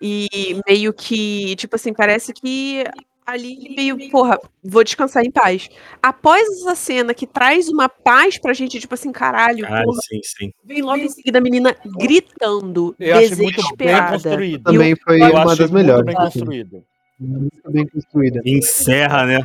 E 0.00 0.60
meio 0.66 0.92
que, 0.92 1.54
tipo 1.56 1.76
assim, 1.76 1.92
parece 1.92 2.32
que 2.32 2.84
Ali 3.26 3.52
ele 3.66 3.76
meio, 3.76 4.10
porra, 4.10 4.40
vou 4.64 4.82
descansar 4.82 5.22
em 5.24 5.30
paz. 5.30 5.68
Após 6.02 6.48
essa 6.48 6.74
cena 6.74 7.14
que 7.14 7.26
traz 7.28 7.68
uma 7.68 7.88
paz 7.88 8.36
pra 8.38 8.52
gente, 8.52 8.80
tipo 8.80 8.92
assim, 8.94 9.12
caralho, 9.12 9.62
Caralho, 9.62 9.84
porra, 9.86 10.00
sim, 10.08 10.20
sim. 10.24 10.52
vem 10.64 10.82
logo 10.82 10.98
em 10.98 11.08
seguida 11.08 11.38
a 11.38 11.40
menina 11.40 11.76
gritando, 11.98 12.96
Eu 12.98 13.16
achei 13.16 13.28
muito 13.36 13.38
bem 13.76 13.86
desesperada. 13.86 14.12
construído. 14.14 14.64
Também 14.64 14.96
foi 14.96 15.22
Eu 15.22 15.30
uma 15.30 15.44
das 15.44 15.58
muito 15.58 15.72
melhores. 15.74 16.06
bem 16.06 16.16
assim. 16.16 16.24
construído. 16.40 16.84
Muito 17.20 17.70
bem 17.70 17.86
construída. 17.86 18.40
Encerra, 18.44 19.26
né? 19.26 19.40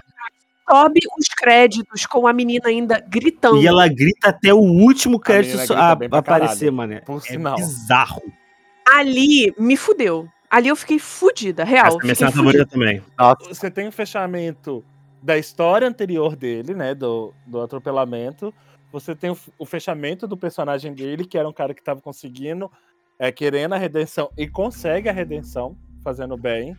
Sobe 0.68 1.02
os 1.20 1.28
créditos 1.28 2.08
com 2.08 2.26
a 2.26 2.34
menina 2.34 2.70
ainda 2.70 3.00
gritando. 3.08 3.62
E 3.62 3.68
ela 3.68 3.88
grita 3.88 4.30
até 4.30 4.52
o 4.52 4.58
último 4.62 5.20
crédito 5.20 5.74
a- 5.74 5.96
pra 5.96 6.18
aparecer, 6.20 6.72
caralho. 6.72 6.74
mano. 6.74 7.02
Por 7.06 7.18
É 7.18 7.22
sinal. 7.22 7.56
bizarro. 7.58 8.24
Ali 8.92 9.54
me 9.60 9.76
fudeu. 9.78 10.28
Ali 10.56 10.70
eu 10.70 10.76
fiquei 10.76 10.98
fudida, 11.00 11.66
real. 11.66 11.88
Essa 11.88 11.98
é 11.98 12.00
a 12.00 12.04
minha 12.04 12.16
favorita 12.32 12.66
fudida. 12.66 12.66
também. 12.68 13.02
Você 13.50 13.70
tem 13.70 13.88
o 13.88 13.92
fechamento 13.92 14.86
da 15.22 15.38
história 15.38 15.86
anterior 15.86 16.34
dele, 16.36 16.74
né? 16.74 16.96
Do, 16.96 17.34
do 17.46 17.60
atropelamento. 17.62 18.54
Você 18.92 19.14
tem 19.14 19.32
o, 19.32 19.38
o 19.60 19.66
fechamento 19.66 20.26
do 20.26 20.38
personagem 20.38 20.94
dele, 20.94 21.26
que 21.26 21.38
era 21.38 21.50
um 21.50 21.52
cara 21.52 21.74
que 21.74 21.84
tava 21.84 22.00
conseguindo, 22.00 22.72
é, 23.20 23.32
querendo 23.34 23.74
a 23.74 23.78
redenção 23.78 24.30
e 24.38 24.48
consegue 24.48 25.10
a 25.10 25.12
redenção, 25.12 25.76
fazendo 26.02 26.38
bem. 26.38 26.74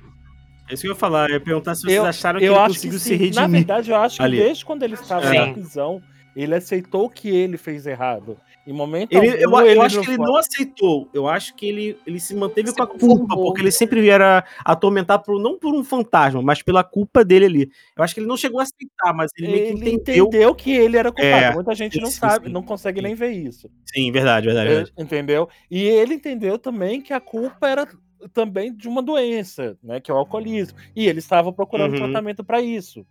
É 0.71 0.73
isso 0.75 0.81
que 0.83 0.89
eu 0.89 0.93
ia 0.93 0.99
falar. 0.99 1.29
Eu 1.29 1.35
ia 1.35 1.41
perguntar 1.41 1.75
se 1.75 1.83
vocês 1.83 1.97
Eu- 1.97 2.07
acharam 2.07 2.39
que 2.41 2.47
eu 2.47 2.55
ele 2.55 2.61
acho 2.63 2.75
conseguiu 2.77 2.99
que 2.99 3.05
se 3.05 3.11
redimir. 3.15 3.35
Na 3.35 3.47
verdade, 3.47 3.91
eu 3.91 3.97
acho 3.97 4.17
que 4.17 4.23
ali. 4.23 4.39
desde 4.39 4.65
quando 4.65 4.83
ele 4.85 4.95
estava 4.95 5.29
Sim. 5.29 5.39
na 5.39 5.53
prisão, 5.53 6.03
ele 6.37 6.55
aceitou 6.55 7.09
que 7.11 7.29
ele 7.31 7.57
fez 7.57 7.87
errado. 7.87 8.37
Em 8.67 8.73
momento 8.73 9.13
Ele, 9.13 9.45
algum, 9.45 9.61
eu, 9.61 9.75
eu 9.77 9.83
acho 9.83 10.01
que 10.03 10.09
ele 10.11 10.19
não 10.19 10.37
aceitou. 10.37 11.09
Eu 11.15 11.29
acho 11.29 11.55
que 11.55 11.67
ele, 11.69 11.97
ele 12.05 12.19
se 12.19 12.35
manteve 12.35 12.69
Se 12.71 12.75
com 12.75 12.83
a 12.83 12.87
culpa, 12.87 13.07
conformou. 13.07 13.45
porque 13.47 13.63
ele 13.63 13.71
sempre 13.71 14.09
era 14.09 14.45
atormentado 14.65 15.23
por, 15.23 15.41
não 15.41 15.57
por 15.57 15.73
um 15.73 15.85
fantasma, 15.85 16.43
mas 16.43 16.63
pela 16.63 16.83
culpa 16.83 17.25
dele 17.25 17.45
ali. 17.47 17.71
Eu 17.97 18.03
acho 18.03 18.13
que 18.13 18.19
ele 18.21 18.27
não 18.27 18.37
chegou 18.37 18.59
a 18.59 18.65
aceitar, 18.65 19.15
mas 19.15 19.31
ele, 19.39 19.47
meio 19.53 19.65
Ele 19.69 19.81
que 19.81 19.91
entendeu. 19.91 20.27
entendeu 20.27 20.55
que 20.55 20.73
ele 20.73 20.97
era 20.97 21.13
culpado. 21.13 21.45
É, 21.45 21.55
Muita 21.55 21.75
gente 21.77 22.01
não 22.01 22.11
sim, 22.11 22.19
sabe, 22.19 22.47
sim. 22.49 22.53
não 22.53 22.63
consegue 22.63 23.01
nem 23.01 23.15
ver 23.15 23.31
isso. 23.31 23.71
Sim, 23.85 24.11
verdade, 24.11 24.47
verdade, 24.47 24.69
verdade. 24.69 24.93
É, 24.97 25.03
entendeu? 25.03 25.49
E 25.71 25.85
ele 25.85 26.15
entendeu 26.15 26.59
também 26.59 27.01
que 27.01 27.13
a 27.13 27.21
culpa 27.21 27.69
era 27.69 27.87
também 28.33 28.75
de 28.75 28.89
uma 28.89 29.01
doença, 29.01 29.79
né, 29.81 30.01
que 30.01 30.11
é 30.11 30.15
o 30.15 30.17
alcoolismo. 30.17 30.77
E 30.97 31.07
ele 31.07 31.21
estava 31.21 31.53
procurando 31.53 31.93
Uhum. 31.93 31.99
tratamento 32.11 32.43
para 32.43 32.61
isso. 32.61 33.07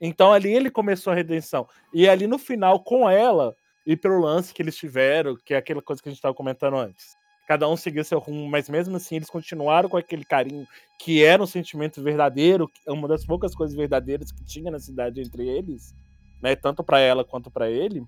Então 0.00 0.32
ali 0.32 0.52
ele 0.52 0.70
começou 0.70 1.12
a 1.12 1.16
redenção. 1.16 1.66
E 1.92 2.08
ali 2.08 2.26
no 2.26 2.38
final 2.38 2.80
com 2.80 3.08
ela 3.08 3.54
e 3.86 3.96
pelo 3.96 4.20
lance 4.20 4.52
que 4.52 4.62
eles 4.62 4.76
tiveram, 4.76 5.36
que 5.44 5.54
é 5.54 5.56
aquela 5.56 5.80
coisa 5.80 6.02
que 6.02 6.08
a 6.08 6.10
gente 6.10 6.18
estava 6.18 6.34
comentando 6.34 6.76
antes. 6.76 7.16
Cada 7.46 7.68
um 7.68 7.76
seguiu 7.76 8.02
seu 8.04 8.18
rumo, 8.18 8.48
mas 8.48 8.68
mesmo 8.68 8.96
assim 8.96 9.16
eles 9.16 9.30
continuaram 9.30 9.88
com 9.88 9.96
aquele 9.96 10.24
carinho 10.24 10.66
que 10.98 11.22
era 11.22 11.40
um 11.40 11.46
sentimento 11.46 12.02
verdadeiro, 12.02 12.66
que 12.66 12.80
é 12.86 12.92
uma 12.92 13.06
das 13.06 13.24
poucas 13.24 13.54
coisas 13.54 13.76
verdadeiras 13.76 14.32
que 14.32 14.44
tinha 14.44 14.70
na 14.70 14.80
cidade 14.80 15.20
entre 15.20 15.48
eles, 15.48 15.94
né, 16.42 16.56
tanto 16.56 16.82
para 16.82 16.98
ela 16.98 17.24
quanto 17.24 17.48
para 17.48 17.70
ele. 17.70 18.02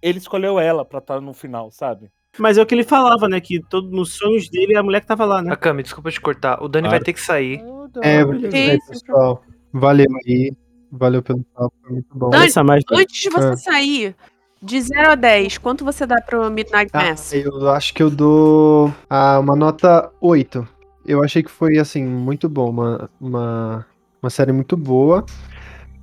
Ele 0.00 0.18
escolheu 0.18 0.58
ela 0.58 0.82
para 0.82 0.98
estar 0.98 1.20
no 1.20 1.34
final, 1.34 1.70
sabe? 1.70 2.10
Mas 2.38 2.56
é 2.56 2.62
o 2.62 2.66
que 2.66 2.74
ele 2.74 2.84
falava, 2.84 3.28
né? 3.28 3.40
Que 3.40 3.60
todo, 3.68 3.90
nos 3.90 4.14
sonhos 4.14 4.48
dele 4.48 4.76
a 4.76 4.82
mulher 4.82 5.00
que 5.00 5.06
tava 5.06 5.26
lá, 5.26 5.42
né? 5.42 5.52
Akami, 5.52 5.82
desculpa 5.82 6.10
te 6.10 6.20
cortar. 6.20 6.62
O 6.62 6.68
Dani 6.68 6.84
Claro. 6.88 6.96
vai 6.98 7.04
ter 7.04 7.12
que 7.12 7.20
sair. 7.20 7.60
É, 8.02 8.20
é, 8.20 8.78
pessoal. 8.88 9.42
Valeu 9.72 10.06
aí. 10.26 10.52
Valeu 10.92 11.22
pelo 11.22 11.44
papo, 11.54 11.72
foi 11.82 11.92
muito 11.92 12.08
bom. 12.14 12.30
Dani, 12.30 12.46
Essa 12.46 12.64
mais 12.64 12.82
Antes 12.90 13.20
de 13.22 13.30
você 13.30 13.48
É. 13.52 13.56
sair, 13.56 14.16
de 14.62 14.80
0 14.80 15.12
a 15.12 15.14
10, 15.14 15.58
quanto 15.58 15.84
você 15.84 16.06
dá 16.06 16.20
pro 16.20 16.50
Midnight 16.50 16.90
Ah, 16.92 17.10
Mass? 17.10 17.32
eu 17.32 17.70
acho 17.70 17.94
que 17.94 18.02
eu 18.02 18.10
dou 18.10 18.92
ah, 19.08 19.38
uma 19.38 19.54
nota 19.56 20.10
8. 20.20 20.66
Eu 21.06 21.22
achei 21.24 21.42
que 21.42 21.50
foi, 21.50 21.78
assim, 21.78 22.04
muito 22.04 22.48
bom. 22.48 22.70
Uma, 22.70 23.10
uma, 23.20 23.86
uma 24.22 24.30
série 24.30 24.52
muito 24.52 24.76
boa. 24.76 25.24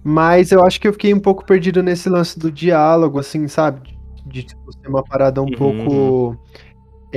Mas 0.04 0.52
eu 0.52 0.64
acho 0.64 0.80
que 0.80 0.88
eu 0.88 0.94
fiquei 0.94 1.14
um 1.14 1.20
pouco 1.20 1.46
perdido 1.46 1.84
nesse 1.84 2.08
lance 2.10 2.40
do 2.40 2.50
diálogo, 2.52 3.20
assim, 3.20 3.48
sabe? 3.48 3.98
De, 4.26 4.44
tipo, 4.44 4.72
ser 4.72 4.88
uma 4.88 5.04
parada 5.04 5.42
um 5.42 5.46
Uhum. 5.48 5.52
pouco. 5.52 6.38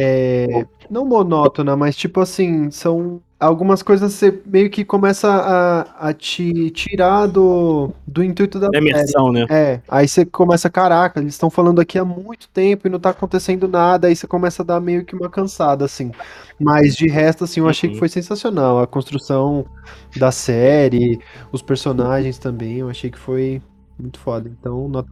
É, 0.02 0.66
não 0.88 1.04
monótona, 1.06 1.76
mas 1.76 1.96
tipo 1.96 2.20
assim, 2.20 2.70
são 2.70 3.22
algumas 3.38 3.82
coisas 3.82 4.12
você 4.12 4.42
meio 4.46 4.70
que 4.70 4.84
começa 4.84 5.28
a, 5.30 6.08
a 6.08 6.14
te 6.14 6.70
tirar 6.70 7.26
do, 7.26 7.92
do 8.06 8.22
intuito 8.24 8.58
da 8.60 8.68
série. 8.68 8.78
imersão, 8.78 9.32
né? 9.32 9.46
É, 9.48 9.82
aí 9.88 10.06
você 10.08 10.24
começa, 10.24 10.70
caraca, 10.70 11.20
eles 11.20 11.34
estão 11.34 11.50
falando 11.50 11.80
aqui 11.80 11.98
há 11.98 12.04
muito 12.04 12.48
tempo 12.50 12.86
e 12.86 12.90
não 12.90 13.00
tá 13.00 13.10
acontecendo 13.10 13.66
nada, 13.68 14.08
aí 14.08 14.14
você 14.16 14.26
começa 14.26 14.62
a 14.62 14.66
dar 14.66 14.80
meio 14.80 15.04
que 15.04 15.14
uma 15.16 15.28
cansada, 15.30 15.84
assim. 15.84 16.12
Mas 16.58 16.94
de 16.94 17.08
resto, 17.08 17.44
assim, 17.44 17.60
eu 17.60 17.68
achei 17.68 17.90
que 17.90 17.96
Uhum. 17.96 17.98
foi 17.98 18.08
sensacional. 18.08 18.78
A 18.80 18.86
construção 18.86 19.66
da 20.14 20.30
série, 20.32 21.20
os 21.52 21.62
personagens 21.62 22.38
também, 22.38 22.78
eu 22.78 22.90
achei 22.90 23.10
que 23.10 23.18
foi 23.18 23.62
muito 23.98 24.18
foda. 24.20 24.48
Então, 24.48 24.88
nota. 24.88 25.10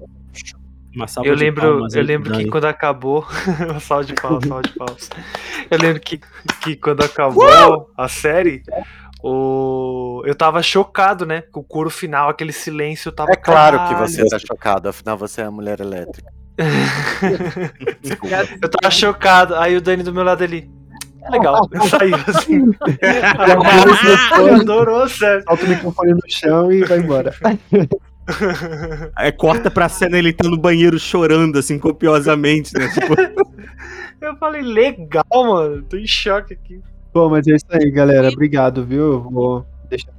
Uma 0.99 1.07
salva 1.07 1.29
Eu 1.29 1.37
de 1.37 1.45
lembro, 1.45 1.63
palmas 1.63 1.95
eu 1.95 2.03
lembro 2.03 2.33
que 2.33 2.47
quando 2.47 2.65
acabou. 2.65 3.25
salve 3.81 4.07
de 4.07 4.15
palmas, 4.21 4.49
salve 4.49 4.69
de 4.69 4.75
palmas. 4.75 5.09
Eu 5.71 5.79
lembro 5.79 6.01
que, 6.01 6.21
que 6.61 6.75
quando 6.75 7.05
acabou 7.05 7.89
a 7.97 8.09
série, 8.09 8.65
o... 9.23 10.25
eu 10.27 10.35
tava 10.35 10.61
chocado, 10.61 11.25
né? 11.25 11.43
Com 11.53 11.61
o 11.61 11.65
coro 11.65 11.89
final, 11.89 12.29
aquele 12.29 12.53
silêncio 12.53 13.13
tava. 13.13 13.31
É 13.31 13.37
claro 13.37 13.79
que 13.79 13.95
"Caralho". 13.95 14.09
você 14.09 14.29
tá 14.29 14.41
chocado, 14.41 14.89
afinal 14.89 15.17
você 15.17 15.43
é 15.43 15.45
a 15.45 15.51
mulher 15.53 15.79
elétrica. 15.79 16.33
Eu 18.61 18.69
tava 18.69 18.91
chocado. 18.91 19.55
Aí 19.55 19.77
o 19.77 19.81
Dani 19.81 20.03
do 20.03 20.13
meu 20.13 20.25
lado 20.25 20.43
ali. 20.43 20.69
Legal, 21.31 21.69
saiu 21.89 22.17
assim. 22.27 22.73
Ele 24.41 24.61
adorou, 24.61 25.09
sério. 25.09 25.45
Solta 25.45 25.65
o 25.65 25.69
microfone 25.69 26.15
no 26.15 26.21
chão 26.27 26.73
e 26.73 26.85
vai 26.85 26.99
embora. 26.99 27.33
Aí 29.17 29.33
corta 29.33 29.71
pra 29.71 29.89
cena 29.89 30.19
ele 30.19 30.33
tá 30.33 30.49
no 30.49 30.59
banheiro 30.59 30.99
chorando, 30.99 31.59
assim, 31.59 31.79
copiosamente, 31.79 32.75
né? 32.75 32.89
Tipo, 32.89 33.15
Eu 34.21 34.37
falei, 34.37 34.63
legal, 34.63 35.25
mano. 35.33 35.83
Tô 35.83 35.97
em 35.97 36.07
choque 36.07 36.55
aqui. 36.55 36.83
Bom, 37.13 37.31
mas 37.31 37.47
é 37.47 37.55
isso 37.55 37.67
aí, 37.71 37.91
galera. 37.91 38.29
Obrigado, 38.29 38.85
viu? 38.85 39.23
Vou 39.23 39.67
deixar. 39.89 40.18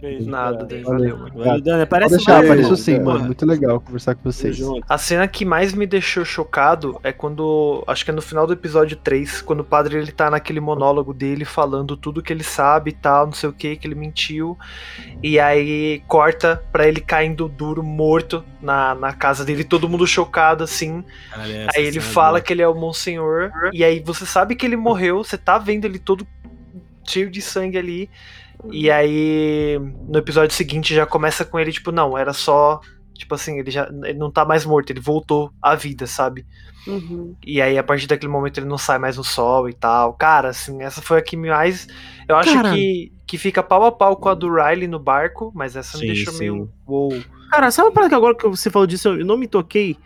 Beijo, 0.00 0.30
Nada. 0.30 0.64
Dani. 0.64 0.82
Valeu. 0.82 1.18
Valeu. 1.18 1.44
Valeu, 1.44 1.60
Dani, 1.60 1.78
Pode 1.78 1.90
parece 1.90 2.16
deixar, 2.16 2.44
apareceu 2.44 2.76
sim, 2.76 3.00
mano. 3.00 3.24
Muito 3.24 3.44
legal 3.44 3.80
conversar 3.80 4.14
com 4.14 4.22
vocês. 4.30 4.58
A 4.88 4.96
cena 4.96 5.26
que 5.26 5.44
mais 5.44 5.72
me 5.72 5.86
deixou 5.86 6.24
chocado 6.24 7.00
é 7.02 7.12
quando, 7.12 7.82
acho 7.86 8.04
que 8.04 8.10
é 8.10 8.14
no 8.14 8.22
final 8.22 8.46
do 8.46 8.52
episódio 8.52 8.96
3, 8.96 9.42
quando 9.42 9.60
o 9.60 9.64
padre 9.64 9.98
ele 9.98 10.12
tá 10.12 10.30
naquele 10.30 10.60
monólogo 10.60 11.12
dele 11.12 11.44
falando 11.44 11.96
tudo 11.96 12.22
que 12.22 12.32
ele 12.32 12.44
sabe 12.44 12.90
e 12.90 12.94
tal, 12.94 13.26
não 13.26 13.32
sei 13.32 13.48
o 13.48 13.52
que, 13.52 13.76
que 13.76 13.86
ele 13.86 13.96
mentiu. 13.96 14.56
E 15.22 15.40
aí 15.40 16.00
corta 16.06 16.62
pra 16.70 16.86
ele 16.86 17.00
caindo 17.00 17.48
duro, 17.48 17.82
morto 17.82 18.44
na, 18.62 18.94
na 18.94 19.12
casa 19.12 19.44
dele, 19.44 19.64
todo 19.64 19.88
mundo 19.88 20.06
chocado 20.06 20.62
assim. 20.62 21.04
Caralho, 21.30 21.56
essa 21.56 21.78
Aí 21.78 21.84
ele 21.84 21.98
é 21.98 22.00
fala 22.00 22.30
boa. 22.32 22.40
que 22.40 22.52
ele 22.52 22.62
é 22.62 22.68
o 22.68 22.74
Monsenhor. 22.74 23.50
E 23.72 23.82
aí 23.82 24.00
você 24.00 24.24
sabe 24.24 24.54
que 24.54 24.64
ele 24.64 24.76
morreu, 24.76 25.24
você 25.24 25.36
tá 25.36 25.58
vendo 25.58 25.84
ele 25.84 25.98
todo 25.98 26.26
cheio 27.04 27.30
de 27.30 27.42
sangue 27.42 27.76
ali. 27.78 28.10
E 28.70 28.90
aí 28.90 29.78
no 30.08 30.18
episódio 30.18 30.54
seguinte 30.54 30.94
já 30.94 31.06
começa 31.06 31.44
com 31.44 31.58
ele, 31.58 31.72
tipo, 31.72 31.92
não, 31.92 32.16
era 32.16 32.32
só. 32.32 32.80
Tipo 33.14 33.34
assim, 33.34 33.58
ele 33.58 33.70
já 33.70 33.88
ele 34.04 34.18
não 34.18 34.30
tá 34.30 34.44
mais 34.44 34.64
morto, 34.64 34.90
ele 34.90 35.00
voltou 35.00 35.52
à 35.60 35.74
vida, 35.74 36.06
sabe? 36.06 36.46
Uhum. 36.86 37.34
E 37.44 37.60
aí, 37.60 37.76
a 37.76 37.82
partir 37.82 38.06
daquele 38.06 38.32
momento, 38.32 38.58
ele 38.58 38.66
não 38.66 38.78
sai 38.78 38.98
mais 38.98 39.16
no 39.16 39.24
sol 39.24 39.68
e 39.68 39.74
tal. 39.74 40.14
Cara, 40.14 40.48
assim, 40.48 40.82
essa 40.82 41.02
foi 41.02 41.18
a 41.18 41.22
que 41.22 41.36
mais. 41.36 41.86
Eu 42.28 42.36
acho 42.36 42.52
Cara. 42.52 42.72
que, 42.72 43.12
que 43.26 43.36
fica 43.36 43.62
pau 43.62 43.84
a 43.84 43.92
pau 43.92 44.16
com 44.16 44.28
a 44.28 44.34
do 44.34 44.52
Riley 44.52 44.88
no 44.88 44.98
barco, 44.98 45.52
mas 45.54 45.76
essa 45.76 45.98
Sim, 45.98 46.06
me 46.06 46.14
deixou 46.14 46.32
sim. 46.32 46.38
meio. 46.38 46.70
Uou. 46.86 47.22
Cara, 47.50 47.70
sabe 47.70 47.88
uma 47.88 47.94
parada 47.94 48.10
que 48.10 48.14
agora 48.14 48.34
que 48.34 48.48
você 48.48 48.70
falou 48.70 48.86
disso, 48.86 49.08
eu 49.08 49.24
não 49.24 49.36
me 49.36 49.46
toquei? 49.48 49.96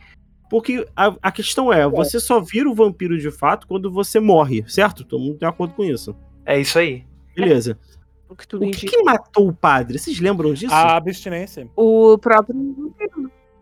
Porque 0.50 0.86
a, 0.94 1.14
a 1.22 1.32
questão 1.32 1.72
é, 1.72 1.88
você 1.88 2.20
só 2.20 2.40
vira 2.40 2.68
o 2.68 2.74
vampiro 2.74 3.18
de 3.18 3.30
fato 3.30 3.66
quando 3.66 3.90
você 3.90 4.20
morre, 4.20 4.64
certo? 4.68 5.04
Todo 5.04 5.22
mundo 5.22 5.38
tem 5.38 5.48
acordo 5.48 5.74
com 5.74 5.84
isso. 5.84 6.14
É 6.44 6.60
isso 6.60 6.78
aí. 6.78 7.04
Beleza. 7.34 7.78
O 8.32 8.36
que 8.36 8.48
tudo 8.48 8.66
O 8.66 8.70
que, 8.70 8.86
indica. 8.86 9.02
matou 9.04 9.48
o 9.48 9.52
padre? 9.52 9.98
Vocês 9.98 10.18
lembram 10.18 10.54
disso? 10.54 10.72
A 10.72 10.96
abstinência. 10.96 11.68
O 11.76 12.16
próprio. 12.18 12.56
A 12.98 13.04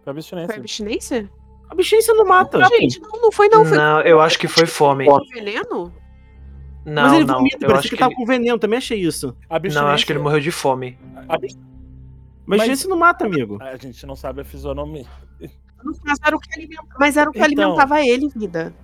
Foi 0.04 0.10
abstinência. 0.12 0.56
abstinência? 0.56 1.30
A 1.68 1.72
abstinência 1.72 2.14
não 2.14 2.24
mata. 2.24 2.64
Gente, 2.68 3.00
não, 3.00 3.10
não 3.20 3.32
foi 3.32 3.48
não. 3.48 3.64
Foi 3.64 3.76
Não, 3.76 4.00
eu 4.02 4.20
acho 4.20 4.38
que 4.38 4.46
foi 4.48 4.66
fome. 4.66 5.06
com 5.06 5.18
veneno? 5.32 5.92
Não, 6.84 7.02
Mas 7.02 7.12
ele 7.14 7.24
não. 7.24 7.34
vomita, 7.36 7.72
acho 7.74 7.82
que, 7.82 7.88
que 7.90 7.96
tava 7.96 8.10
ele... 8.12 8.16
com 8.16 8.24
veneno, 8.26 8.58
também 8.58 8.78
achei 8.78 8.98
isso. 9.00 9.36
Abstinência. 9.48 9.82
Não, 9.82 9.88
acho 9.94 10.06
que 10.06 10.12
ele 10.12 10.18
morreu 10.18 10.40
de 10.40 10.50
fome. 10.50 10.98
Abs- 11.28 11.58
Mas, 12.46 12.66
Mas- 12.66 12.86
não 12.86 12.96
mata, 12.96 13.26
amigo. 13.26 13.58
A 13.60 13.76
gente 13.76 14.04
não 14.06 14.16
sabe 14.16 14.40
a 14.40 14.44
fisionomia. 14.44 15.04
Mas 16.04 16.18
era 16.24 16.36
o 16.36 16.40
que 16.40 16.52
alimentava, 16.54 16.88
mas 16.98 17.16
era 17.16 17.30
o 17.30 17.32
que 17.32 17.38
Então. 17.38 17.46
alimentava 17.64 18.02
ele, 18.04 18.28
vida. 18.28 18.74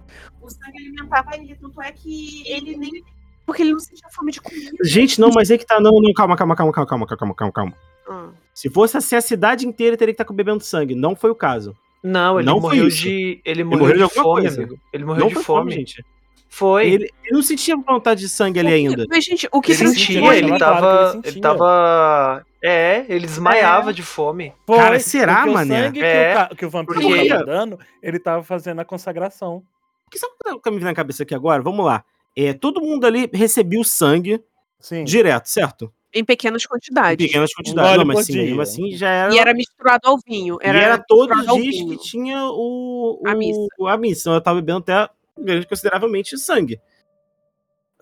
O 0.40 0.48
sangue 0.48 0.78
alimentava 0.78 1.36
ele, 1.36 1.54
tanto 1.56 1.80
é 1.82 1.92
que 1.92 2.42
ele 2.50 2.76
nem. 2.76 3.04
Porque 3.46 3.62
ele 3.62 3.72
não 3.72 3.78
sentia 3.80 4.08
fome 4.10 4.32
de 4.32 4.40
comida. 4.40 4.72
Gente, 4.82 5.20
não, 5.20 5.30
mas 5.30 5.50
é 5.50 5.56
que 5.56 5.64
tá. 5.64 5.80
Não, 5.80 5.92
não, 5.92 6.12
calma, 6.12 6.36
calma, 6.36 6.56
calma, 6.56 6.72
calma, 6.72 6.86
calma, 6.86 7.06
calma, 7.06 7.34
calma, 7.34 7.52
calma. 7.52 7.72
Ah. 8.08 8.28
Se 8.52 8.68
fosse 8.68 8.96
assim, 8.96 9.14
a 9.16 9.20
cidade 9.20 9.66
inteira 9.66 9.96
teria 9.96 10.12
que 10.14 10.20
estar 10.20 10.32
bebendo 10.34 10.62
sangue. 10.64 10.94
Não 10.94 11.14
foi 11.14 11.30
o 11.30 11.34
caso. 11.34 11.74
Não, 12.02 12.38
ele 12.38 12.46
Não 12.46 12.60
morreu 12.60 12.88
de. 12.88 13.40
Ele 13.44 13.62
morreu, 13.64 13.80
morreu 13.86 14.06
de 14.08 14.14
de, 14.14 14.20
fome, 14.20 14.40
coisa. 14.42 14.62
amigo. 14.62 14.80
Ele 14.92 15.04
morreu 15.04 15.20
não 15.20 15.28
de 15.28 15.34
foi 15.34 15.42
fome. 15.44 15.72
gente. 15.72 16.04
Foi. 16.48 16.86
Ele, 16.86 17.04
ele 17.24 17.32
não 17.34 17.42
sentia 17.42 17.76
vontade 17.76 18.20
de 18.20 18.28
sangue 18.28 18.58
ali 18.60 18.72
ainda. 18.72 19.04
Mas, 19.08 19.24
gente, 19.24 19.48
o 19.52 19.60
que 19.60 19.72
Ele 19.72 19.78
tá 19.78 19.86
sentia, 19.90 20.06
sentia, 20.20 20.36
ele 20.36 20.52
que 20.52 20.58
tava. 20.58 21.08
ele 21.10 21.16
Ele 21.18 21.22
sentia. 21.24 21.42
tava. 21.42 22.46
É, 22.62 23.04
ele 23.08 23.26
desmaiava 23.26 23.92
de 23.92 24.02
fome. 24.02 24.52
Foi, 24.66 24.76
Cara, 24.76 24.98
será, 25.00 25.46
mané? 25.46 25.80
O 25.80 25.84
sangue 25.84 26.02
É, 26.02 26.24
que, 26.26 26.32
o, 26.32 26.34
ca- 26.48 26.54
que 26.56 26.66
o 26.66 26.70
vampiro 26.70 27.00
porque- 27.00 27.28
tava 27.28 27.44
dando, 27.44 27.78
ele 28.02 28.18
tava 28.18 28.42
fazendo 28.42 28.80
a 28.80 28.84
consagração. 28.84 29.62
Que 30.10 30.18
sabe 30.18 30.32
o 30.54 30.60
que 30.60 30.70
me 30.70 30.76
vem 30.78 30.84
na 30.86 30.94
cabeça 30.94 31.24
aqui 31.24 31.34
agora? 31.34 31.60
Vamos 31.62 31.84
lá. 31.84 32.04
É, 32.36 32.52
todo 32.52 32.80
mundo 32.82 33.06
ali 33.06 33.28
recebia 33.32 33.80
o 33.80 33.84
sangue 33.84 34.42
Sim. 34.78 35.04
direto, 35.04 35.46
certo? 35.46 35.92
Em 36.14 36.24
pequenas 36.24 36.64
Em 36.64 36.68
quantidades. 36.68 37.26
pequenas 37.26 37.50
Um 37.50 37.54
quantidades. 37.62 37.90
gole 37.90 37.98
Não, 37.98 38.06
mas 38.06 38.18
assim, 38.20 38.32
dia. 38.34 38.42
mesmo 38.44 38.60
assim 38.62 38.90
já 38.92 39.08
era. 39.10 39.34
E 39.34 39.38
era 39.38 39.54
misturado 39.54 40.08
ao 40.08 40.18
vinho. 40.18 40.58
e 40.62 40.66
era 40.66 40.98
todos 40.98 41.38
os 41.46 41.54
dias 41.62 41.76
que 41.76 41.98
tinha 42.08 42.44
o, 42.46 43.20
o- 43.22 43.28
A 43.28 43.34
missa. 43.34 43.60
A 43.88 43.96
missa. 43.96 44.20
Então 44.22 44.34
eu 44.34 44.40
tava 44.40 44.60
bebendo 44.60 44.78
até 44.78 45.08
grande- 45.38 45.66
consideravelmente 45.66 46.38
sangue. 46.38 46.80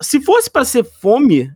Se 0.01 0.21
fosse 0.21 0.49
pra 0.49 0.63
ser 0.65 0.83
fome, 0.83 1.51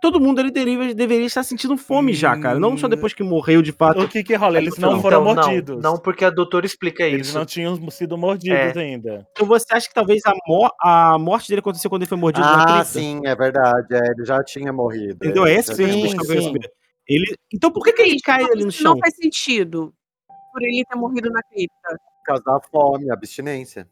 todo 0.00 0.20
mundo 0.20 0.40
ali 0.40 0.50
deveria, 0.50 0.94
deveria 0.94 1.26
estar 1.26 1.42
sentindo 1.42 1.76
fome 1.76 2.12
já, 2.14 2.38
cara. 2.38 2.58
Não 2.58 2.76
só 2.76 2.86
depois 2.88 3.12
que 3.12 3.22
morreu 3.22 3.60
de 3.62 3.72
fato. 3.72 4.00
O 4.00 4.08
que 4.08 4.22
que 4.22 4.34
rola? 4.34 4.58
Eles 4.58 4.76
não 4.78 4.90
Então, 4.90 5.02
foram 5.02 5.24
não, 5.24 5.34
mordidos. 5.34 5.82
Não, 5.82 5.98
porque 5.98 6.24
a 6.24 6.30
doutora 6.30 6.64
explica 6.66 7.02
Eles 7.04 7.28
isso. 7.28 7.38
não 7.38 7.44
tinham 7.44 7.90
sido 7.90 8.16
mordidos 8.16 8.76
ainda. 8.76 9.26
Então 9.32 9.46
você 9.46 9.66
acha 9.72 9.88
que 9.88 9.94
talvez 9.94 10.20
a, 10.26 10.32
mo- 10.46 10.70
a 10.80 11.18
morte 11.18 11.48
dele 11.48 11.60
aconteceu 11.60 11.90
quando 11.90 12.02
ele 12.02 12.08
foi 12.08 12.18
mordido 12.18 12.46
na 12.46 12.78
Ah, 12.80 12.84
sim, 12.84 13.20
é 13.24 13.34
verdade. 13.34 13.94
é, 13.94 14.10
ele 14.12 14.24
já 14.24 14.42
tinha 14.44 14.72
morrido. 14.72 15.14
Entendeu? 15.24 15.46
É 15.46 15.54
essa 15.54 15.74
já 15.74 15.84
que 15.88 16.24
Sim. 16.26 16.54
Ele... 17.06 17.34
Então 17.52 17.70
por 17.70 17.82
que, 17.84 17.92
que 17.92 18.02
ele 18.02 18.20
cai 18.20 18.42
não- 18.42 18.52
ali 18.52 18.64
no 18.64 18.70
chão? 18.72 18.92
Não 18.92 18.98
faz 19.00 19.14
sentido. 19.16 19.92
Por 20.52 20.62
ele 20.62 20.84
ter 20.84 20.96
morrido 20.96 21.30
na 21.30 21.42
cripta. 21.42 21.88
Por 21.88 22.24
causa 22.24 22.42
da 22.44 22.60
fome, 22.70 23.10
abstinência. 23.10 23.88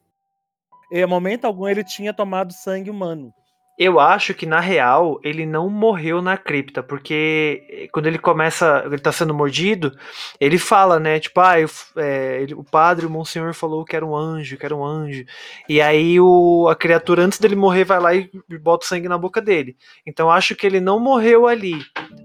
Em 0.93 1.05
momento 1.07 1.47
algum 1.47 1.66
ele 1.66 1.83
tinha 1.83 2.12
tomado 2.12 2.53
sangue 2.53 2.91
humano. 2.91 3.33
Eu 3.78 4.01
acho 4.01 4.32
que, 4.32 4.47
na 4.47 4.59
real, 4.59 5.20
ele 5.23 5.44
não 5.44 5.69
morreu 5.69 6.23
na 6.23 6.39
cripta, 6.39 6.82
porque 6.82 7.62
eh, 7.69 7.89
quando 7.93 8.07
ele 8.07 8.19
começa, 8.19 8.82
ele 8.86 8.98
tá 8.98 9.12
sendo 9.12 9.35
mordido, 9.35 9.93
ele 10.40 10.57
fala, 10.57 10.98
né, 10.98 11.20
tipo, 11.20 11.39
ah, 11.40 11.61
eu 11.61 11.69
é, 11.97 12.40
ele- 12.43 12.55
o 12.55 12.65
padre, 12.65 13.05
o 13.05 13.11
monsenhor 13.11 13.53
falou 13.53 13.85
que 13.85 13.94
era 13.94 14.05
um 14.05 14.16
anjo, 14.16 14.57
que 14.57 14.65
era 14.65 14.74
um 14.74 14.82
anjo, 14.82 15.24
e 15.69 15.78
aí 15.82 16.19
o, 16.19 16.69
a 16.70 16.74
criatura, 16.74 17.23
antes 17.23 17.39
dele 17.39 17.55
morrer, 17.55 17.85
vai 17.85 18.01
lá 18.01 18.15
e 18.15 18.31
bota 18.62 18.86
o 18.86 18.89
sangue 18.89 19.09
na 19.09 19.19
boca 19.19 19.43
dele. 19.43 19.77
Então, 20.07 20.28
eu 20.28 20.31
acho 20.32 20.57
que 20.57 20.66
ele 20.66 20.81
não 20.81 20.98
morreu 20.98 21.47
ali, 21.47 21.74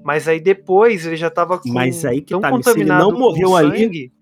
mas 0.05 0.29
aí 0.29 0.39
depois 0.39 1.05
ele 1.05 1.17
já 1.17 1.29
tava 1.29 1.59
com, 1.59 1.67
Mas 1.67 2.05
aí 2.05 2.21
que 2.21 2.31
tão 2.31 2.39
tá, 2.39 2.47
se 2.47 2.53
ele 2.53 2.63
contaminado 2.63 3.11
não 3.11 3.19
morreu 3.19 3.57
ali, 3.57 3.79
sangue, 3.83 4.13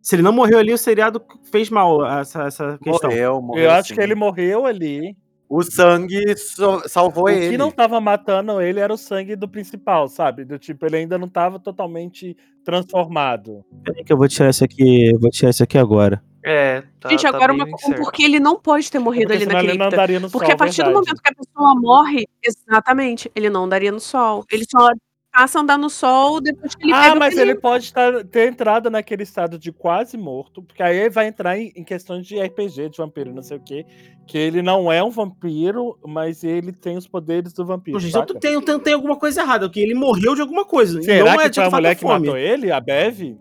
Se 0.00 0.14
ele 0.14 0.22
não 0.22 0.32
morreu 0.32 0.58
ali, 0.58 0.72
o 0.72 0.78
seriado 0.78 1.20
fez 1.50 1.68
mal 1.68 2.06
essa, 2.20 2.44
essa 2.44 2.78
questão. 2.78 3.10
Morreu, 3.10 3.42
morreu. 3.42 3.64
Eu 3.64 3.70
acho 3.72 3.88
sim. 3.88 3.94
que 3.94 4.00
ele 4.00 4.14
morreu 4.14 4.66
ali. 4.66 5.16
O 5.48 5.62
sangue 5.62 6.36
so- 6.36 6.82
salvou 6.88 7.24
o 7.24 7.28
ele. 7.28 7.50
que 7.50 7.58
não 7.58 7.70
tava 7.70 8.00
matando 8.00 8.60
ele 8.60 8.80
era 8.80 8.92
o 8.92 8.96
sangue 8.96 9.36
do 9.36 9.48
principal, 9.48 10.08
sabe? 10.08 10.44
Do 10.44 10.58
tipo, 10.58 10.84
ele 10.86 10.96
ainda 10.96 11.18
não 11.18 11.28
tava 11.28 11.58
totalmente 11.60 12.36
transformado. 12.64 13.64
Peraí 13.84 14.02
que 14.04 14.12
eu 14.12 14.16
vou 14.16 14.26
tirar 14.28 14.50
isso 14.50 14.64
aqui, 14.64 15.10
eu 15.12 15.18
vou 15.20 15.30
tirar 15.30 15.50
isso 15.50 15.62
aqui 15.62 15.78
agora. 15.78 16.22
é, 16.42 16.82
tá, 17.00 17.08
Gente, 17.08 17.22
tá 17.22 17.28
agora 17.28 17.52
bem 17.52 17.62
uma, 17.62 17.74
um 17.74 17.78
certo. 17.78 17.98
porquê 18.02 18.22
ele 18.24 18.40
não 18.40 18.58
pode 18.58 18.90
ter 18.90 18.98
morrido 18.98 19.28
Porque 19.28 19.36
ali 19.36 19.46
na 19.46 19.50
senão 19.52 19.60
ele 19.60 19.78
não 19.78 19.86
cripta. 19.88 19.96
andaria 19.96 20.20
Porque 20.20 20.46
sol, 20.46 20.54
a 20.54 20.56
partir 20.56 20.82
do 20.82 20.84
verdade. 20.86 21.06
momento 21.06 21.22
que 21.22 21.30
a 21.30 21.34
pessoa 21.34 21.74
morre, 21.80 22.26
exatamente, 22.42 23.30
ele 23.34 23.48
não 23.50 23.68
daria 23.68 23.92
no 23.92 24.00
sol. 24.00 24.44
Ele 24.50 24.64
só 24.70 24.88
passa 25.34 25.58
a 25.58 25.62
andar 25.62 25.76
no 25.76 25.90
sol 25.90 26.40
depois 26.40 26.74
que 26.76 26.84
ele 26.84 26.92
Ah, 26.92 27.14
mas 27.16 27.34
veneno. 27.34 27.50
ele 27.50 27.60
pode 27.60 27.92
tá- 27.92 28.22
ter 28.24 28.48
entrado 28.48 28.88
naquele 28.88 29.24
estado 29.24 29.58
de 29.58 29.72
quase 29.72 30.16
morto, 30.16 30.62
porque 30.62 30.82
aí 30.82 30.96
ele 30.96 31.10
vai 31.10 31.26
entrar 31.26 31.58
em, 31.58 31.72
em 31.74 31.82
questões 31.82 32.24
de 32.26 32.38
RPG, 32.40 32.88
de 32.90 32.98
vampiro, 32.98 33.34
não 33.34 33.42
sei 33.42 33.56
o 33.56 33.60
quê. 33.60 33.84
Que 34.26 34.38
ele 34.38 34.62
não 34.62 34.90
é 34.90 35.02
um 35.02 35.10
vampiro, 35.10 35.98
mas 36.06 36.44
ele 36.44 36.72
tem 36.72 36.96
os 36.96 37.06
poderes 37.08 37.52
do 37.52 37.66
vampiro. 37.66 37.98
Gente, 37.98 38.16
então 38.16 38.38
tem, 38.38 38.60
tem, 38.60 38.78
tem 38.78 38.94
alguma 38.94 39.16
coisa 39.16 39.42
errada, 39.42 39.66
porque 39.68 39.80
ele 39.80 39.94
morreu 39.94 40.34
de 40.34 40.40
alguma 40.40 40.64
coisa. 40.64 41.00
e 41.00 41.02
Será 41.04 41.32
não 41.32 41.38
que 41.38 41.44
é 41.44 41.48
de 41.48 41.54
foi 41.56 41.64
a 41.64 41.70
mulher 41.70 41.94
que 41.96 42.02
fome. 42.02 42.20
matou 42.26 42.38
ele, 42.38 42.70
a 42.70 42.80
Bev? 42.80 43.36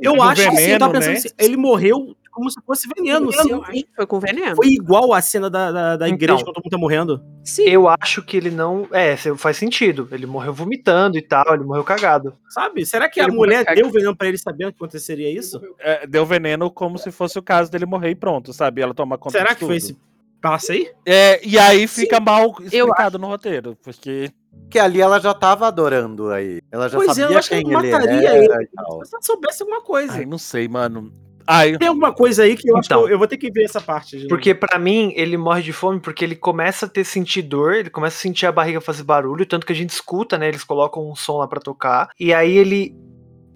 Eu 0.00 0.14
Do 0.16 0.22
acho 0.22 0.50
que 0.50 0.56
sim, 0.56 0.70
eu 0.70 0.78
tava 0.78 0.92
veneno, 0.92 0.92
pensando 0.92 1.12
né? 1.12 1.18
assim, 1.18 1.28
ele 1.38 1.56
morreu 1.56 2.16
como 2.40 2.50
se 2.50 2.60
fosse 2.66 2.88
veneno. 2.96 3.30
Veneno, 3.30 3.64
sim, 3.70 3.84
Foi 3.94 4.06
com 4.06 4.18
veneno. 4.18 4.56
Foi 4.56 4.66
igual 4.68 5.12
a 5.12 5.20
cena 5.20 5.50
da, 5.50 5.70
da, 5.70 5.96
da 5.98 6.08
igreja 6.08 6.40
Então. 6.40 6.46
quando 6.46 6.54
todo 6.54 6.64
mundo 6.64 6.70
tá 6.72 6.78
morrendo. 6.78 7.22
Sim. 7.44 7.64
Eu 7.64 7.86
acho 7.88 8.22
que 8.22 8.36
ele 8.36 8.50
não. 8.50 8.88
É, 8.90 9.16
faz 9.36 9.56
sentido. 9.56 10.08
Ele 10.10 10.26
morreu 10.26 10.52
vomitando 10.52 11.16
e 11.18 11.22
tal, 11.22 11.54
ele 11.54 11.64
morreu 11.64 11.84
cagado. 11.84 12.34
Sabe? 12.48 12.84
Será 12.86 13.08
que 13.08 13.20
a 13.20 13.24
Ele 13.24 13.32
mulher 13.32 13.64
morreu 13.64 13.82
deu 13.84 13.90
veneno 13.92 14.16
pra 14.16 14.28
ele 14.28 14.38
sabendo 14.38 14.72
que 14.72 14.76
aconteceria 14.76 15.30
isso? 15.30 15.60
É, 15.78 16.06
deu 16.06 16.24
veneno 16.26 16.70
como 16.70 16.98
se 16.98 17.10
fosse 17.10 17.38
o 17.38 17.42
caso 17.42 17.70
dele 17.70 17.86
morrer 17.86 18.10
e 18.10 18.14
pronto, 18.14 18.52
sabe? 18.52 18.80
Ela 18.82 18.94
toma 18.94 19.16
conta 19.18 19.38
Será 19.38 19.50
de 19.50 19.56
que 19.56 19.64
foi 19.66 19.78
tudo. 19.78 19.90
esse 19.90 19.98
passo 20.40 20.72
aí? 20.72 20.90
É, 21.06 21.46
e 21.46 21.58
aí 21.58 21.86
fica 21.86 22.18
mal 22.18 22.54
explicado 22.60 23.18
no 23.18 23.26
roteiro, 23.26 23.76
porque 23.82 24.30
Porque 24.62 24.78
ali 24.78 25.00
ela 25.00 25.18
já 25.20 25.34
tava 25.34 25.66
adorando 25.68 26.30
aí. 26.30 26.60
Ela 26.72 26.88
já 26.88 26.96
Pois 26.96 27.08
é, 27.18 27.22
eu 27.22 27.24
sabia 27.24 27.38
acho 27.38 27.48
que 27.50 27.62
quem 27.62 27.72
ela 27.74 27.82
ele 27.82 27.92
mataria 27.92 28.28
era 28.28 28.38
ele. 28.38 28.66
Se 29.04 29.14
ela 29.14 29.22
soubesse 29.22 29.62
alguma 29.62 29.82
coisa. 29.82 30.12
ai, 30.14 30.26
não 30.26 30.38
sei, 30.38 30.66
mano. 30.68 31.12
Ai, 31.46 31.76
Tem 31.78 31.88
alguma 31.88 32.12
coisa 32.12 32.42
aí 32.44 32.56
que 32.56 32.68
eu 32.70 32.76
acho 32.76 32.88
que 32.88 32.94
Então. 32.94 33.06
eu, 33.06 33.10
eu 33.12 33.18
vou 33.18 33.26
ter 33.26 33.36
que 33.36 33.50
ver 33.50 33.64
essa 33.64 33.80
parte. 33.80 34.26
Porque 34.28 34.54
pra 34.54 34.78
mim, 34.78 35.12
ele 35.16 35.36
morre 35.36 35.62
de 35.62 35.72
fome 35.72 35.98
porque 36.00 36.24
ele 36.24 36.36
começa 36.36 36.86
a 36.86 36.88
ter 36.88 37.04
sentir 37.04 37.42
dor, 37.42 37.74
ele 37.74 37.90
começa 37.90 38.16
a 38.16 38.20
sentir 38.20 38.46
a 38.46 38.52
barriga 38.52 38.80
fazer 38.80 39.02
barulho, 39.02 39.44
tanto 39.46 39.66
que 39.66 39.72
a 39.72 39.76
gente 39.76 39.90
escuta, 39.90 40.38
né? 40.38 40.48
Eles 40.48 40.62
colocam 40.64 41.10
um 41.10 41.16
som 41.16 41.38
lá 41.38 41.48
pra 41.48 41.60
tocar. 41.60 42.10
E 42.18 42.32
aí 42.32 42.56
ele 42.56 42.94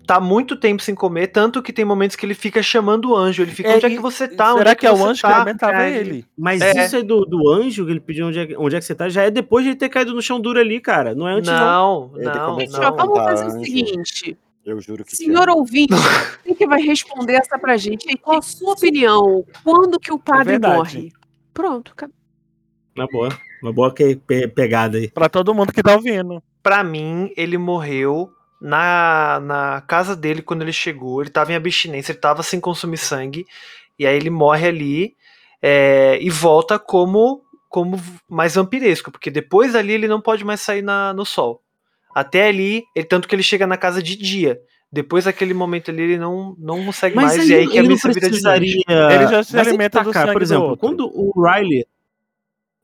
tá 0.07 0.21
muito 0.21 0.55
tempo 0.57 0.83
sem 0.83 0.95
comer, 0.95 1.29
tanto 1.29 1.63
que 1.63 1.73
tem 1.73 1.83
momentos 1.83 2.15
que 2.15 2.27
ele 2.27 2.35
fica 2.35 2.63
chamando 2.63 3.11
o 3.13 3.17
anjo. 3.17 3.43
Ele 3.43 3.53
fica, 3.53 3.71
É, 3.71 3.77
onde 3.77 3.87
é 3.87 3.91
que 3.91 3.99
você 4.01 4.29
tá? 4.29 4.51
Onde 4.51 4.59
será 4.59 4.75
que 4.75 4.87
é 4.87 4.93
o 4.93 5.03
anjo 5.03 5.15
que 5.23 5.29
tá?" 5.29 5.37
alimentava 5.41 5.77
Aí 5.79 5.97
ele? 5.97 6.27
Mas 6.37 6.61
É. 6.61 6.85
isso 6.85 6.97
aí 6.97 7.03
do, 7.03 7.25
do 7.25 7.49
anjo, 7.51 7.87
que 7.87 7.91
ele 7.93 8.01
pediu 8.01 8.27
onde 8.27 8.39
é, 8.39 8.47
que- 8.47 8.57
onde 8.57 8.77
é 8.77 8.81
que 8.81 8.85
você 8.85 8.95
tá, 8.95 9.09
já 9.09 9.23
é 9.23 9.31
depois 9.31 9.65
de 9.65 9.71
ele 9.71 9.79
ter 9.79 9.89
caído 9.89 10.13
no 10.13 10.21
chão 10.21 10.39
duro 10.39 10.59
ali, 10.61 10.79
cara. 10.79 11.15
Não 11.15 11.27
é 11.27 11.33
antes, 11.33 11.49
não. 11.51 12.11
Não, 12.11 12.11
Ele 12.17 12.25
não, 12.27 12.57
não. 12.59 12.97
vamos 12.97 13.15
Tá, 13.15 13.25
fazer 13.25 13.47
o 13.47 13.65
seguinte. 13.65 14.37
Eu 14.65 14.81
juro 14.81 15.05
que 15.05 15.15
Senhor 15.17 15.45
tinha. 15.45 15.55
ouvinte, 15.55 15.93
quem 16.45 16.55
que 16.55 16.67
vai 16.67 16.81
responder 16.81 17.35
essa 17.35 17.59
pra 17.59 17.77
gente? 17.77 18.07
E 18.11 18.17
qual 18.17 18.39
a 18.39 18.43
sua 18.43 18.73
opinião? 18.73 19.45
Quando 19.63 20.01
que 20.01 20.13
o 20.13 20.19
padre 20.19 20.53
verdade. 20.53 20.77
morre? 20.77 21.13
Pronto, 21.53 21.93
acabou. 21.93 22.15
Na 22.97 23.07
boa. 23.07 23.29
Uma 23.63 23.73
boa 23.73 23.93
que- 23.95 24.17
pe- 24.17 24.49
pegada 24.49 24.99
aí. 24.99 25.11
Pra 25.11 25.29
todo 25.29 25.55
mundo 25.55 25.73
que 25.73 25.83
tá 25.83 25.95
ouvindo. 25.95 26.43
Pra 26.63 26.83
mim, 26.85 27.31
ele 27.37 27.59
morreu 27.59 28.31
na, 28.61 29.41
na 29.41 29.81
casa 29.83 30.15
dele 30.17 30.41
quando 30.43 30.63
ele 30.63 30.73
chegou. 30.73 31.21
Ele 31.21 31.31
tava 31.31 31.53
em 31.53 31.57
abstinência, 31.57 32.13
ele 32.13 32.21
tava 32.21 32.43
sem 32.43 32.61
consumir 32.61 32.99
sangue. 32.99 33.45
E 33.99 34.07
aí 34.07 34.17
ele 34.17 34.31
morre 34.31 34.69
ali 34.69 35.15
é, 35.61 36.19
e 36.21 36.31
volta 36.31 36.79
como, 36.79 37.43
como 37.69 38.01
mais 38.29 38.55
vampiresco, 38.55 39.11
porque 39.11 39.31
depois 39.31 39.73
dali 39.73 39.93
ele 39.93 40.09
não 40.09 40.21
pode 40.21 40.45
mais 40.45 40.61
sair 40.61 40.83
na, 40.83 41.13
no 41.13 41.25
sol. 41.25 41.61
Até 42.15 42.49
ali, 42.49 42.85
ele, 42.95 43.07
tanto 43.07 43.27
que 43.27 43.35
ele 43.35 43.43
chega 43.43 43.67
na 43.67 43.77
casa 43.77 44.03
de 44.03 44.17
dia. 44.17 44.61
Depois 44.93 45.25
daquele 45.25 45.53
momento 45.53 45.91
ali, 45.91 46.03
ele 46.03 46.19
não, 46.19 46.55
não 46.57 46.85
consegue 46.85 47.17
Mas 47.17 47.37
mais. 47.37 47.41
aí 47.41 47.49
e 47.49 47.55
aí 47.55 47.67
que 47.67 47.73
a 47.73 47.81
ele 47.81 47.89
não 47.89 47.95
missa 47.95 48.13
vira 48.13 48.31
de 48.31 48.41
noite. 48.41 48.85
Ele 48.89 49.27
já 49.27 49.43
se 49.43 49.57
Mas 49.57 49.67
alimenta 49.67 50.05
do 50.05 50.13
cara, 50.13 50.27
sangue 50.27 50.33
Por 50.35 50.43
exemplo, 50.43 50.77
quando 50.77 51.07
o 51.13 51.33
Riley... 51.43 51.85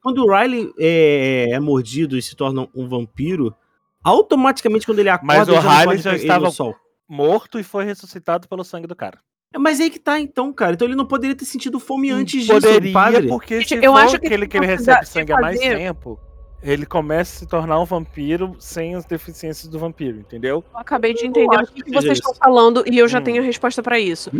Quando 0.02 0.24
o 0.24 0.34
Riley 0.34 0.72
é, 0.78 1.48
é 1.52 1.60
mordido 1.60 2.16
e 2.16 2.22
se 2.22 2.34
torna 2.34 2.66
um 2.74 2.88
vampiro, 2.88 3.54
automaticamente 4.02 4.86
quando 4.86 4.98
ele 4.98 5.10
acorda, 5.10 5.34
Mas 5.38 5.48
o 5.48 5.52
ele 5.52 5.60
Riley 5.60 5.98
já 5.98 6.16
estava- 6.16 6.50
sol. 6.50 6.74
Morto 7.08 7.58
e 7.58 7.62
foi 7.62 7.84
ressuscitado 7.84 8.48
pelo 8.48 8.64
sangue 8.64 8.86
do 8.86 8.94
cara. 8.96 9.18
É, 9.52 9.58
Mas 9.58 9.80
aí 9.80 9.90
que 9.90 9.98
tá, 9.98 10.18
então, 10.18 10.52
cara. 10.52 10.74
Então 10.74 10.86
ele 10.86 10.94
não 10.96 11.04
poderia 11.06 11.34
ter 11.36 11.44
sentido 11.44 11.78
fome 11.80 12.10
antes 12.10 12.40
disso, 12.42 12.52
Poderia, 12.54 12.92
padre. 12.92 13.26
porque 13.28 13.64
se 13.64 13.74
eu 13.74 13.92
for 13.92 13.98
acho 13.98 14.18
que 14.20 14.26
aquele 14.26 14.46
que 14.46 14.56
ele 14.56 14.66
recebe 14.66 15.04
sangue 15.06 15.32
há 15.32 15.40
mais 15.40 15.58
tempo, 15.58 16.18
ele 16.62 16.84
começa 16.86 17.36
a 17.36 17.38
se 17.40 17.46
tornar 17.46 17.78
um 17.80 17.84
vampiro 17.84 18.54
sem 18.58 18.94
as 18.94 19.04
deficiências 19.04 19.66
do 19.68 19.78
vampiro, 19.78 20.18
entendeu? 20.18 20.64
Eu 20.72 20.80
acabei 20.80 21.14
de 21.14 21.26
entender 21.26 21.56
o 21.56 21.66
que, 21.66 21.82
que 21.82 21.90
vocês 21.92 22.18
estão 22.18 22.34
falando 22.34 22.82
e 22.86 22.98
eu 22.98 23.08
já 23.08 23.18
Hum. 23.18 23.22
tenho 23.22 23.42
a 23.42 23.44
resposta 23.44 23.82
pra 23.82 23.98
isso. 23.98 24.30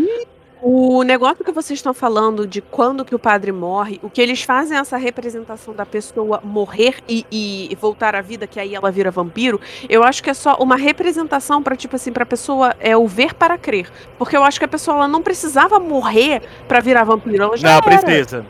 O 0.63 1.03
negócio 1.03 1.43
que 1.43 1.51
vocês 1.53 1.79
estão 1.79 1.95
falando 1.95 2.47
de 2.47 2.61
quando 2.61 3.03
que 3.03 3.15
o 3.15 3.19
padre 3.19 3.51
morre, 3.51 3.99
o 4.03 4.11
que 4.11 4.21
eles 4.21 4.43
fazem 4.43 4.77
é 4.77 4.81
essa 4.81 4.99
representação 4.99 5.73
da 5.73 5.87
pessoa 5.87 6.39
morrer 6.45 6.97
e, 7.09 7.25
e 7.31 7.75
voltar 7.81 8.15
à 8.15 8.21
vida, 8.21 8.47
que 8.47 8.61
aí 8.61 8.75
ela 8.75 8.91
vira 8.91 9.11
vampiro, 9.11 9.59
eu 9.89 10.03
acho 10.05 10.23
que 10.23 10.29
é 10.29 10.35
só 10.35 10.57
uma 10.61 10.77
representação 10.77 11.63
pra 11.63 11.75
tipo 11.75 11.97
assim, 11.97 12.13
pra 12.13 12.27
pessoa 12.27 12.77
é 12.79 12.95
o 12.95 13.09
ver 13.09 13.33
para 13.33 13.57
crer. 13.57 13.91
Porque 14.19 14.37
eu 14.37 14.45
acho 14.45 14.59
que 14.59 14.65
a 14.67 14.69
pessoa 14.69 14.99
ela 14.99 15.09
não 15.09 15.23
precisava 15.23 15.81
morrer 15.81 16.43
pra 16.69 16.81
virar 16.81 17.05
vampiro, 17.05 17.43
ela 17.43 17.57
já 17.57 17.69
não, 17.69 17.77
era. 17.79 17.83
precisa. 18.03 18.45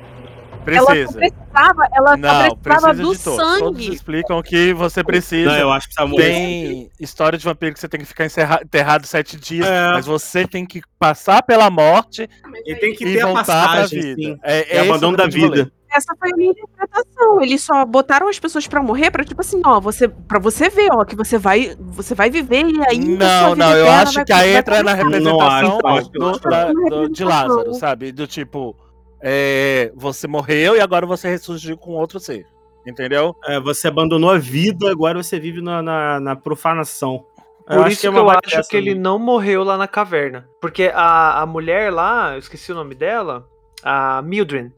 Ela 0.77 0.87
só 0.87 0.93
Precisa. 0.93 1.19
precisava, 1.19 1.89
ela 1.95 2.11
só 2.11 2.17
Não, 2.17 2.57
precisava 2.57 2.95
precisa 2.95 2.95
do 2.95 3.17
de 3.17 3.25
todos. 3.25 3.59
Todos 3.59 3.59
sangue. 3.85 3.95
explicam 3.95 4.43
que 4.43 4.73
você 4.75 5.05
precisa. 5.05 5.51
Não, 5.51 5.59
eu 5.59 5.73
acho 5.73 5.89
que 5.89 6.05
morrer. 6.05 6.23
Tem 6.25 6.91
história 7.01 7.39
de 7.39 7.45
vampiro 7.45 7.75
que 7.75 7.81
você 7.81 7.89
tem 7.89 8.01
que 8.01 8.07
ficar 8.07 8.27
enterrado 8.63 9.07
sete 9.07 9.37
dias, 9.37 9.67
É. 9.67 9.89
mas 9.93 10.07
você 10.07 10.47
tem 10.47 10.65
que 10.67 10.81
passar 10.99 11.43
pela 11.43 11.71
morte 11.71 12.29
Ele 12.65 12.77
tem 12.79 12.95
que 12.95 13.05
e 13.05 13.15
ter 13.15 13.23
a 13.23 13.27
voltar 13.27 13.45
passagem, 13.45 14.01
pra 14.01 14.15
vida. 14.15 14.23
sim. 14.23 14.39
É, 14.43 14.59
É 14.59 14.61
esse 14.81 14.89
abandono 14.89 15.17
da 15.17 15.25
rolê. 15.25 15.33
vida. 15.35 15.73
Essa 15.93 16.15
foi 16.21 16.31
a 16.33 16.37
minha 16.37 16.53
interpretação. 16.53 17.43
Eles 17.43 17.63
só 17.63 17.85
botaram 17.85 18.29
as 18.29 18.39
pessoas 18.39 18.65
pra 18.69 18.81
morrer 18.81 19.11
pra 19.11 19.25
tipo 19.25 19.41
assim, 19.41 19.61
ó, 19.67 19.81
você 19.81 20.07
para 20.07 20.39
você 20.39 20.69
ver, 20.69 20.89
ó, 20.93 21.05
que 21.05 21.17
você 21.17 21.37
vai, 21.37 21.75
você 21.81 22.15
vai 22.15 22.31
viver 22.31 22.65
e 22.65 22.81
ainda 22.89 23.27
sua 23.27 23.49
Não, 23.49 23.57
não, 23.57 23.77
eu 23.77 23.91
acho 23.91 24.25
que 24.25 24.33
aí 24.33 24.51
vai 24.53 24.57
entra 24.61 24.85
na 24.85 24.95
representação 24.95 25.79
do- 26.13 26.39
da- 26.39 26.73
do- 26.73 27.09
de 27.09 27.25
Lázaro, 27.25 27.75
sabe? 27.75 28.13
Do 28.13 28.25
tipo, 28.29 28.77
é, 29.23 29.93
você 29.95 30.27
morreu 30.27 30.77
e 30.77 30.81
agora 30.81 31.07
você 31.07 31.29
ressurgiu 31.29 31.77
com 31.77 31.93
outro 31.93 32.19
ser. 32.21 32.47
Entendeu? 32.87 33.37
É, 33.45 33.61
você 33.61 33.89
abandonou 33.89 34.31
a 34.31 34.39
vida, 34.39 34.91
agora 34.91 35.23
você 35.23 35.39
vive 35.39 35.61
na, 35.61 35.83
na, 35.83 36.21
na 36.21 36.37
profanação. 36.37 37.25
Por 37.67 37.87
isso 37.89 38.01
que, 38.01 38.07
é 38.07 38.11
uma 38.11 38.19
eu 38.21 38.31
acho 38.31 38.41
dessa 38.57 38.69
que 38.69 38.77
ele 38.77 38.95
não 38.95 39.19
morreu 39.19 39.63
lá 39.63 39.77
na 39.77 39.87
caverna. 39.87 40.49
Porque 40.61 40.91
a, 40.95 41.43
a 41.43 41.47
mulher 41.47 41.93
lá, 41.93 42.33
eu 42.33 42.39
esqueci 42.39 42.73
o 42.73 42.75
nome 42.75 42.95
dela, 42.95 43.47
a 43.83 44.21
Mildred. 44.23 44.73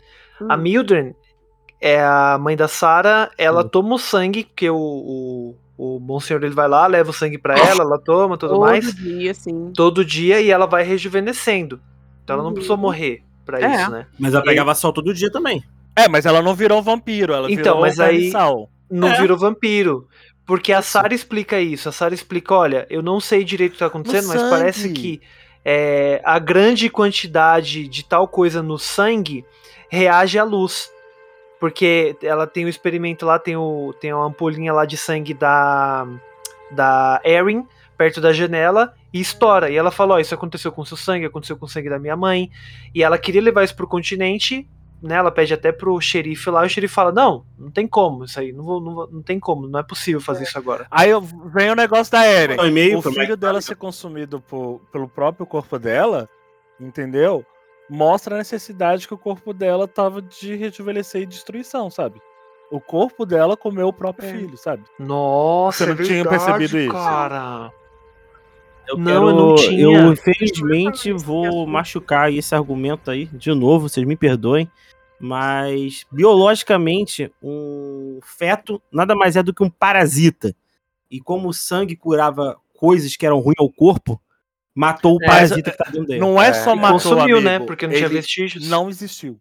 A 0.48 0.54
Hum. 0.56 0.58
Mildred 0.58 1.14
é 1.80 2.02
a 2.02 2.36
mãe 2.38 2.56
da 2.56 2.66
Sarah, 2.68 3.30
ela 3.38 3.62
Hum. 3.64 3.68
toma 3.68 3.94
o 3.94 3.98
sangue, 3.98 4.44
porque 4.44 4.68
o, 4.68 4.76
o, 4.76 5.56
o 5.78 6.00
bom 6.00 6.18
senhor 6.20 6.42
ele 6.42 6.54
vai 6.54 6.68
lá, 6.68 6.86
leva 6.86 7.10
o 7.10 7.14
sangue 7.14 7.38
pra 7.38 7.56
ela, 7.56 7.82
ela 7.82 7.98
toma 7.98 8.36
tudo 8.36 8.50
Todo 8.54 8.60
mais. 8.60 8.92
dia, 8.96 9.30
assim. 9.30 9.72
Todo 9.74 10.04
dia 10.04 10.40
e 10.40 10.50
ela 10.50 10.66
vai 10.66 10.82
rejuvenescendo. 10.82 11.80
Então 12.24 12.34
ela 12.34 12.42
não 12.42 12.50
Uhum. 12.50 12.54
precisou 12.54 12.76
morrer 12.76 13.22
pra 13.44 13.60
É. 13.60 13.74
isso, 13.82 13.90
né? 13.90 14.06
Mas 14.18 14.34
ela 14.34 14.42
pegava 14.44 14.74
sol 14.74 14.92
todo 14.92 15.12
dia 15.14 15.30
também. 15.30 15.62
É, 15.96 16.08
mas 16.08 16.24
ela 16.26 16.40
não 16.40 16.54
virou 16.54 16.82
vampiro, 16.82 17.32
ela 17.34 17.50
Então, 17.50 17.62
virou 17.74 17.80
mas 17.80 18.00
aí- 18.00 18.16
carniçal. 18.30 18.70
Não 18.90 19.08
É. 19.08 19.20
virou 19.20 19.38
vampiro. 19.38 20.06
Porque 20.46 20.72
a 20.72 20.82
Sarah 20.82 21.14
explica 21.14 21.60
isso. 21.60 21.88
A 21.88 21.92
Sarah 21.92 22.14
explica: 22.14 22.54
olha, 22.54 22.86
eu 22.90 23.00
não 23.02 23.20
sei 23.20 23.44
direito 23.44 23.70
o 23.72 23.74
que 23.74 23.78
tá 23.80 23.86
acontecendo, 23.86 24.26
mas 24.28 24.40
sangue. 24.40 24.50
parece 24.50 24.92
que 24.92 25.20
é, 25.64 26.20
a 26.24 26.38
grande 26.38 26.90
quantidade 26.90 27.86
de 27.88 28.04
tal 28.04 28.26
coisa 28.26 28.62
no 28.62 28.78
sangue 28.78 29.44
reage 29.88 30.38
à 30.38 30.44
luz. 30.44 30.90
Porque 31.60 32.16
ela 32.22 32.44
tem 32.46 32.64
o 32.64 32.68
experimento 32.68 33.24
lá, 33.24 33.38
tem, 33.38 33.56
o, 33.56 33.94
tem 34.00 34.12
uma 34.12 34.26
ampolinha 34.26 34.72
lá 34.72 34.84
de 34.84 34.96
sangue 34.96 35.32
da, 35.32 36.06
da 36.72 37.20
Erin, 37.24 37.64
perto 38.02 38.20
da 38.20 38.32
janela, 38.32 38.92
e 39.12 39.20
estoura. 39.20 39.70
E 39.70 39.76
ela 39.76 39.90
fala: 39.90 40.14
Ó, 40.14 40.18
isso 40.18 40.34
aconteceu 40.34 40.72
com 40.72 40.84
seu 40.84 40.96
sangue, 40.96 41.26
aconteceu 41.26 41.56
com 41.56 41.66
o 41.66 41.68
sangue 41.68 41.88
da 41.88 41.98
minha 41.98 42.16
mãe. 42.16 42.50
E 42.94 43.02
ela 43.02 43.16
queria 43.16 43.40
levar 43.40 43.62
isso 43.62 43.76
pro 43.76 43.86
continente, 43.86 44.68
né? 45.00 45.14
Ela 45.16 45.30
pede 45.30 45.54
até 45.54 45.70
pro 45.70 46.00
xerife 46.00 46.50
lá, 46.50 46.64
e 46.64 46.66
o 46.66 46.70
xerife 46.70 46.92
fala: 46.94 47.12
Não, 47.12 47.44
não 47.58 47.70
tem 47.70 47.86
como 47.86 48.24
isso 48.24 48.40
aí, 48.40 48.52
não, 48.52 48.64
vou, 48.64 48.80
não, 48.80 49.06
não 49.06 49.22
tem 49.22 49.38
como, 49.38 49.68
não 49.68 49.78
é 49.78 49.82
possível 49.82 50.20
fazer 50.20 50.44
isso 50.44 50.58
agora. 50.58 50.86
Aí 50.90 51.10
eu- 51.10 51.20
vem 51.20 51.70
o 51.70 51.76
negócio 51.76 52.10
da 52.12 52.24
Eren. 52.26 52.56
O 52.96 53.02
pro 53.02 53.12
filho 53.12 53.36
dela 53.36 53.60
ser 53.60 53.76
consumido 53.76 54.40
por- 54.40 54.80
pelo 54.90 55.08
próprio 55.08 55.46
corpo 55.46 55.78
dela, 55.78 56.28
entendeu? 56.80 57.44
Mostra 57.88 58.34
a 58.34 58.38
necessidade 58.38 59.06
que 59.06 59.14
o 59.14 59.18
corpo 59.18 59.52
dela 59.52 59.86
tava 59.86 60.22
de 60.22 60.54
rejuvenescer 60.56 61.22
e 61.22 61.26
destruição, 61.26 61.90
sabe? 61.90 62.20
O 62.70 62.80
corpo 62.80 63.26
dela 63.26 63.54
comeu 63.54 63.88
o 63.88 63.92
próprio 63.92 64.26
É. 64.28 64.32
filho, 64.32 64.56
sabe? 64.56 64.82
Nossa, 64.98 65.84
Você 65.84 65.86
não 65.94 66.02
é 66.02 66.06
tinha 66.06 66.22
verdade, 66.24 66.44
percebido 66.44 66.78
isso? 66.78 66.92
Cara. 66.92 67.70
Eu 68.88 68.96
Não, 68.98 69.04
quero- 69.04 69.28
eu 69.28 69.34
não 69.34 69.54
tinha. 69.54 69.80
Eu, 69.80 70.12
infelizmente, 70.12 71.12
vou 71.12 71.66
machucar 71.66 72.32
esse 72.32 72.54
argumento 72.54 73.10
aí, 73.10 73.26
de 73.26 73.52
novo, 73.54 73.88
vocês 73.88 74.06
me 74.06 74.16
perdoem. 74.16 74.68
Mas, 75.20 76.04
biologicamente, 76.10 77.30
um 77.42 78.18
feto 78.24 78.82
nada 78.90 79.14
mais 79.14 79.36
é 79.36 79.42
do 79.42 79.54
que 79.54 79.62
um 79.62 79.70
parasita. 79.70 80.54
E 81.08 81.20
como 81.20 81.48
o 81.48 81.52
sangue 81.54 81.94
curava 81.94 82.56
coisas 82.74 83.16
que 83.16 83.24
eram 83.24 83.38
ruins 83.38 83.54
ao 83.58 83.70
corpo, 83.70 84.20
matou 84.74 85.16
o 85.16 85.22
É, 85.22 85.26
parasita 85.26 85.70
que 85.70 85.76
tá 85.76 85.84
dentro 85.84 86.06
dele. 86.06 86.18
Não 86.20 86.42
é, 86.42 86.48
É. 86.48 86.52
só 86.52 86.74
matou 86.74 86.98
consumiu, 87.12 87.40
né? 87.40 87.50
amigo, 87.56 87.66
Porque 87.66 87.86
não 87.86 87.94
tinha 87.94 88.08
vestígios. 88.08 88.68
Não 88.68 88.88
existiu. 88.88 89.38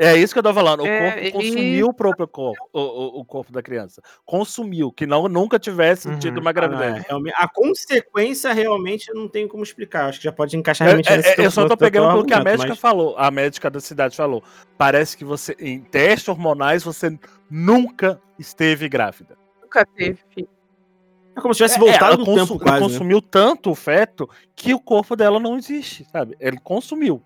É 0.00 0.16
isso 0.16 0.32
que 0.32 0.38
eu 0.38 0.42
tô 0.44 0.54
falando. 0.54 0.84
O 0.84 0.86
É, 0.86 1.22
corpo 1.30 1.32
consumiu 1.38 1.86
o 1.88 1.92
próprio 1.92 2.28
corpo, 2.28 2.68
o, 2.72 2.80
o- 2.80 3.20
o 3.20 3.24
corpo 3.24 3.50
da 3.52 3.60
criança. 3.60 4.00
Consumiu, 4.24 4.92
que 4.92 5.04
não 5.06 5.26
nunca 5.28 5.58
tivesse 5.58 6.06
Uhum. 6.06 6.18
tido 6.20 6.38
uma 6.38 6.50
Ah, 6.50 6.52
é, 6.52 6.54
gravidez. 6.54 7.04
realmente- 7.08 7.34
a 7.36 7.48
consequência 7.48 8.52
realmente 8.52 9.12
não 9.12 9.26
tem 9.26 9.48
como 9.48 9.64
explicar. 9.64 10.08
Acho 10.08 10.18
que 10.18 10.24
já 10.24 10.30
pode 10.32 10.56
encaixar 10.56 10.86
É, 10.86 10.90
realmente 10.90 11.12
é, 11.12 11.16
nesse 11.16 11.28
é, 11.30 11.34
teu- 11.34 11.44
eu 11.46 11.50
só 11.50 11.66
tô 11.66 11.76
pegando 11.76 12.08
pelo 12.10 12.24
que 12.24 12.32
a 12.32 12.44
médica 12.44 12.68
mas- 12.68 12.78
falou. 12.78 13.16
A 13.18 13.28
médica 13.30 13.68
da 13.68 13.80
cidade 13.80 14.16
falou. 14.16 14.42
Parece 14.76 15.16
que 15.16 15.24
você, 15.24 15.56
em 15.58 15.80
testes 15.80 16.28
hormonais, 16.28 16.84
você 16.84 17.18
nunca 17.50 18.20
esteve 18.38 18.88
grávida. 18.88 19.36
Nunca 19.60 19.84
teve. 19.84 20.18
É 21.36 21.40
como 21.40 21.52
se 21.54 21.58
tivesse 21.58 21.76
É, 21.76 21.78
voltado 21.80 22.04
ela 22.04 22.16
no 22.18 22.24
consu- 22.24 22.46
tempo 22.52 22.58
quase. 22.64 22.74
né? 22.80 22.80
consumiu 22.86 23.20
tanto 23.20 23.70
o 23.70 23.74
feto 23.74 24.28
que 24.54 24.72
o 24.74 24.80
corpo 24.80 25.16
dela 25.16 25.40
não 25.40 25.56
existe, 25.56 26.04
sabe? 26.12 26.36
Ele 26.38 26.58
consumiu. 26.58 27.20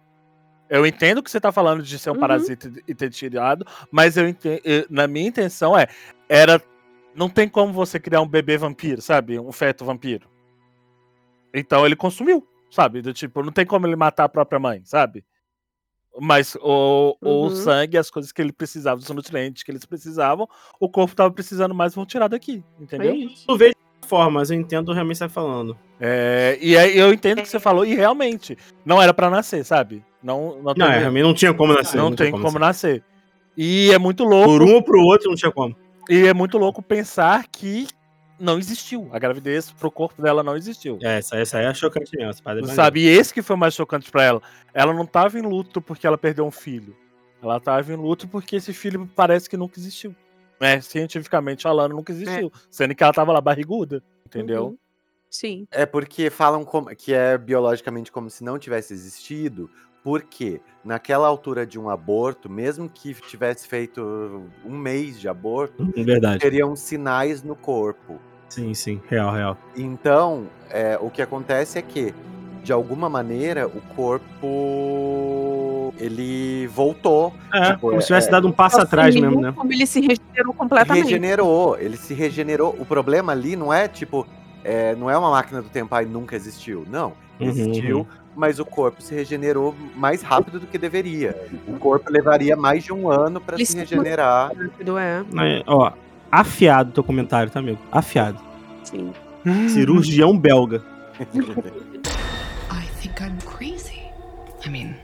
Eu 0.69 0.87
entendo 0.87 1.23
que 1.23 1.31
você 1.31 1.41
tá 1.41 1.53
falando 1.53 1.83
de 1.83 1.99
ser 1.99 2.11
um 2.11 2.15
Uhum. 2.15 2.21
parasita 2.21 2.73
e 2.89 2.95
ter 2.95 3.11
tirado, 3.11 3.67
mas 3.91 4.17
eu 4.17 4.27
entendo, 4.29 4.61
na 4.89 5.07
minha 5.07 5.29
intenção 5.29 5.77
é, 5.79 5.87
era 6.29 6.63
não 7.15 7.29
tem 7.29 7.47
como 7.49 7.73
você 7.75 8.01
criar 8.01 8.23
um 8.23 8.27
bebê 8.29 8.57
vampiro, 8.57 9.03
sabe? 9.03 9.39
Um 9.39 9.53
feto 9.53 9.85
vampiro. 9.85 10.31
Então 11.55 11.85
ele 11.85 11.95
consumiu, 11.95 12.47
sabe? 12.71 13.03
Do 13.03 13.13
tipo, 13.13 13.43
não 13.43 13.53
tem 13.53 13.67
como 13.67 13.87
ele 13.87 13.97
matar 13.97 14.25
a 14.25 14.29
própria 14.29 14.59
mãe, 14.59 14.83
sabe? 14.85 15.25
Mas 16.21 16.57
o, 16.61 17.17
o 17.23 17.45
Uhum. 17.45 17.51
sangue, 17.51 17.97
as 17.99 18.11
coisas 18.11 18.33
que 18.33 18.41
ele 18.41 18.53
precisava, 18.53 19.01
os 19.01 19.09
nutrientes 19.11 19.63
que 19.63 19.71
eles 19.71 19.85
precisavam, 19.85 20.49
o 20.79 20.89
corpo 20.89 21.15
tava 21.17 21.31
precisando 21.31 21.75
mais, 21.75 21.95
vão 21.95 22.05
tirar 22.07 22.29
daqui, 22.29 22.63
entendeu? 22.79 23.13
É 23.13 23.17
isso. 23.17 23.45
Eu 23.49 23.57
vejo 23.57 23.73
de 23.75 23.82
forma, 24.13 24.41
mas 24.41 24.51
eu 24.51 24.61
entendo 24.61 24.93
realmente 24.93 25.17
o 25.17 25.19
que 25.21 25.25
você 25.25 25.35
tá 25.35 25.41
falando. 25.41 25.79
É, 25.99 26.59
e 26.61 26.77
aí 26.77 26.99
eu 26.99 27.15
entendo 27.15 27.39
o 27.39 27.43
que 27.43 27.49
você 27.49 27.59
falou, 27.59 27.83
e 27.87 27.95
realmente, 27.95 28.59
não 28.85 29.01
era 29.01 29.15
pra 29.15 29.31
nascer, 29.31 29.65
sabe? 29.65 30.05
Não, 30.23 30.57
não, 30.57 30.63
Não, 30.65 30.75
tem, 30.75 30.85
é, 30.85 30.99
realmente 30.99 31.23
não 31.23 31.33
tinha 31.33 31.55
como 31.55 31.73
nascer. 31.73 31.97
não 31.97 32.15
tinha 32.15 32.31
tem 32.31 32.31
como 32.31 32.59
nascer. 32.59 32.97
nascer. 32.97 33.05
E 33.57 33.91
é 33.91 33.99
muito 33.99 34.23
louco. 34.25 34.51
Por 34.51 34.63
um 34.63 34.75
ou 34.75 34.83
pro 34.83 35.01
outro 35.01 35.31
não 35.31 35.37
tinha 35.37 35.51
como. 35.51 35.75
E 36.11 36.27
é 36.27 36.35
muito 36.35 36.59
louco 36.59 36.83
pensar 36.83 37.47
que 37.51 37.89
não 38.39 38.59
existiu. 38.59 39.09
A 39.13 39.19
gravidez 39.19 39.73
pro 39.73 39.91
corpo 39.91 40.21
dela 40.21 40.43
não 40.43 40.57
existiu. 40.57 40.99
É, 41.03 41.19
essa, 41.19 41.37
essa 41.37 41.59
aí 41.59 41.65
é 41.65 41.73
chocante 41.73 42.15
mesmo. 42.15 42.43
parada 42.43 42.67
é 42.71 42.75
Sabe? 42.75 43.01
E 43.01 43.09
esse 43.09 43.33
que 43.33 43.41
foi 43.41 43.57
o 43.57 43.59
mais 43.59 43.73
chocante 43.73 44.11
pra 44.11 44.25
ela. 44.25 44.43
Ela 44.75 44.93
não 44.93 45.07
tava 45.07 45.39
em 45.39 45.43
luto 45.43 45.81
porque 45.81 46.07
ela 46.07 46.19
perdeu 46.19 46.45
um 46.45 46.51
filho. 46.51 46.95
Ela 47.43 47.59
tava 47.59 47.93
em 47.93 47.97
luto 47.97 48.29
porque 48.29 48.57
esse 48.57 48.75
filho 48.75 49.09
parece 49.17 49.49
que 49.49 49.57
nunca 49.57 49.79
existiu. 49.79 50.15
Né? 50.63 50.81
Cientificamente 50.81 51.65
falando, 51.65 51.91
nunca 51.97 52.13
existiu. 52.13 52.53
Sendo 52.71 52.95
que 52.95 53.03
ela 53.03 53.13
tava 53.13 53.33
lá 53.33 53.41
barriguda. 53.41 54.01
Entendeu? 54.25 54.67
Uhum. 54.67 54.79
Sim. 55.29 55.67
É 55.73 55.85
porque 55.85 56.31
falam 56.31 56.65
como- 56.65 56.95
que 56.95 57.13
é 57.13 57.37
biologicamente 57.37 58.13
como 58.13 58.31
se 58.31 58.45
não 58.45 58.61
tivesse 58.61 58.93
existido, 58.95 59.69
porque 60.05 60.61
naquela 60.85 61.27
altura 61.27 61.67
de 61.67 61.81
um 61.81 61.91
aborto, 61.91 62.49
mesmo 62.49 62.89
que 62.89 63.13
tivesse 63.13 63.67
feito 63.67 64.45
um 64.65 64.79
mês 64.79 65.19
de 65.19 65.29
aborto, 65.29 65.93
É 65.97 66.03
verdade. 66.05 66.39
teriam 66.41 66.77
sinais 66.77 67.43
no 67.43 67.57
corpo. 67.57 68.21
Sim, 68.49 68.73
sim. 68.73 69.01
Real, 69.09 69.35
real. 69.35 69.59
Então, 69.77 70.47
é, 70.71 70.97
o 71.01 71.11
que 71.11 71.23
acontece 71.23 71.77
é 71.79 71.83
que, 71.83 72.15
de 72.63 72.73
alguma 72.73 73.09
maneira, 73.09 73.67
o 73.67 73.81
corpo 73.97 75.62
ele 75.99 76.67
voltou, 76.69 77.33
É, 77.53 77.73
Tipo, 77.73 77.81
como 77.89 77.97
é- 77.97 78.01
se 78.01 78.07
tivesse 78.07 78.29
é- 78.29 78.31
dado 78.31 78.49
um 78.49 78.53
passo 78.53 78.81
atrás 78.81 79.09
Assumiu 79.15 79.31
mesmo, 79.31 79.43
né? 79.43 79.53
Como 79.57 79.73
ele 79.73 79.87
se 79.87 80.01
regenerou 80.01 80.53
completamente. 80.55 81.05
regenerou, 81.05 81.79
ele 81.79 81.97
se 81.97 82.15
regenerou. 82.15 82.77
O 82.79 82.85
problema 82.87 83.33
ali 83.33 83.57
não 83.57 83.73
é 83.73 83.87
tipo, 83.89 84.27
é, 84.65 84.95
não 84.95 85.09
é 85.11 85.17
uma 85.19 85.31
máquina 85.31 85.61
do 85.63 85.69
tempo 85.69 85.95
e 86.01 86.05
nunca 86.07 86.35
existiu. 86.37 86.85
Não, 86.91 87.13
Uhum, 87.41 87.49
existiu, 87.49 87.99
uhum. 87.99 88.07
mas 88.37 88.59
o 88.59 88.65
corpo 88.65 89.03
se 89.03 89.15
regenerou 89.15 89.75
mais 89.97 90.23
rápido 90.23 90.61
do 90.61 90.67
que 90.67 90.79
deveria. 90.79 91.37
O 91.69 91.75
corpo 91.79 92.11
levaria 92.11 92.57
mais 92.57 92.85
de 92.85 92.93
um 92.93 93.11
ano 93.11 93.41
para 93.41 93.57
se 93.59 93.67
se 93.67 93.77
regenerar. 93.79 94.53
Rápido, 94.57 94.97
é. 94.99 95.25
É, 95.39 95.63
ó, 95.67 95.93
afiado 96.31 96.93
teu 96.93 97.05
comentário, 97.05 97.51
tá, 97.51 97.59
amigo? 97.61 97.79
Afiado. 97.91 98.39
Sim. 98.85 99.13
Cirurgião 99.69 100.39
belga. 100.39 100.83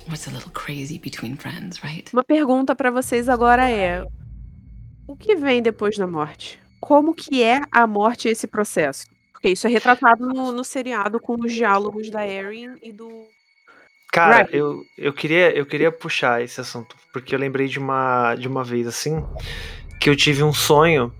what's 0.08 0.26
a 0.26 0.30
little 0.30 0.50
crazy 0.52 0.98
between 0.98 1.36
friends, 1.36 1.82
right? 1.82 2.10
Uma 2.12 2.24
pergunta 2.24 2.74
pra 2.74 2.90
vocês 2.90 3.28
agora 3.28 3.68
é: 3.70 4.04
o 5.06 5.16
que 5.16 5.36
vem 5.36 5.62
depois 5.62 5.96
da 5.96 6.06
morte? 6.06 6.58
Como 6.80 7.14
que 7.14 7.42
é 7.42 7.60
a 7.70 7.86
morte 7.86 8.28
e 8.28 8.30
esse 8.30 8.46
processo? 8.46 9.06
Porque 9.32 9.50
isso 9.50 9.66
é 9.66 9.70
retratado 9.70 10.26
no, 10.26 10.50
no 10.52 10.64
seriado 10.64 11.20
com 11.20 11.34
os 11.40 11.52
diálogos 11.52 12.10
da 12.10 12.26
Erin 12.26 12.76
e 12.82 12.92
do. 12.92 13.08
Cara, 14.12 14.38
Right. 14.38 14.56
eu, 14.56 14.82
eu, 14.96 15.12
queria, 15.12 15.56
eu 15.56 15.66
queria 15.66 15.92
puxar 15.92 16.42
esse 16.42 16.60
assunto, 16.60 16.96
porque 17.12 17.34
eu 17.34 17.38
lembrei 17.38 17.68
de 17.68 17.78
uma, 17.78 18.34
de 18.34 18.48
uma 18.48 18.64
vez 18.64 18.86
assim, 18.86 19.24
que 20.00 20.08
eu 20.08 20.16
tive 20.16 20.42
um 20.42 20.52
sonho. 20.52 21.12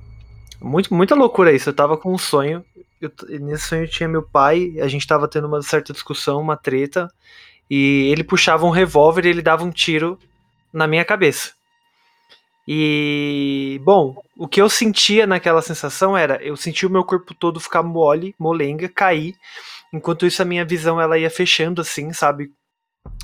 Muito, 0.60 0.93
muita 0.93 1.15
loucura 1.15 1.52
isso. 1.52 1.69
Eu 1.69 1.74
tava 1.74 1.97
com 1.97 2.12
um 2.12 2.19
sonho. 2.19 2.65
eu 3.01 3.10
nesse 3.40 3.69
sonho 3.69 3.86
tinha 3.86 4.09
meu 4.09 4.23
pai, 4.23 4.74
a 4.81 4.89
gente 4.89 5.06
tava 5.06 5.28
tendo 5.28 5.47
uma 5.47 5.62
certa 5.62 5.93
discussão, 5.93 6.40
uma 6.40 6.56
treta, 6.56 7.09
e 7.70 8.10
ele 8.10 8.24
puxava 8.24 8.66
um 8.66 8.70
revólver 8.70 9.26
e 9.26 9.28
ele 9.28 9.42
dava 9.42 9.64
um 9.64 9.70
tiro 9.70 10.18
na 10.72 10.86
minha 10.86 11.04
cabeça. 11.04 11.52
E, 12.70 13.80
bom, 13.82 14.14
o 14.36 14.46
que 14.46 14.60
eu 14.60 14.68
sentia 14.68 15.26
naquela 15.26 15.62
sensação 15.62 16.16
era, 16.16 16.42
eu 16.42 16.54
sentia 16.54 16.86
o 16.86 16.92
meu 16.92 17.02
corpo 17.02 17.32
todo 17.32 17.58
ficar 17.58 17.82
mole, 17.82 18.34
molenga, 18.38 18.88
cair, 18.90 19.34
enquanto 19.92 20.26
isso 20.26 20.42
a 20.42 20.44
minha 20.44 20.66
visão 20.66 21.00
ela 21.00 21.18
ia 21.18 21.30
fechando 21.30 21.80
assim, 21.80 22.12
sabe, 22.12 22.52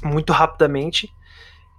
muito 0.02 0.32
rapidamente. 0.32 1.10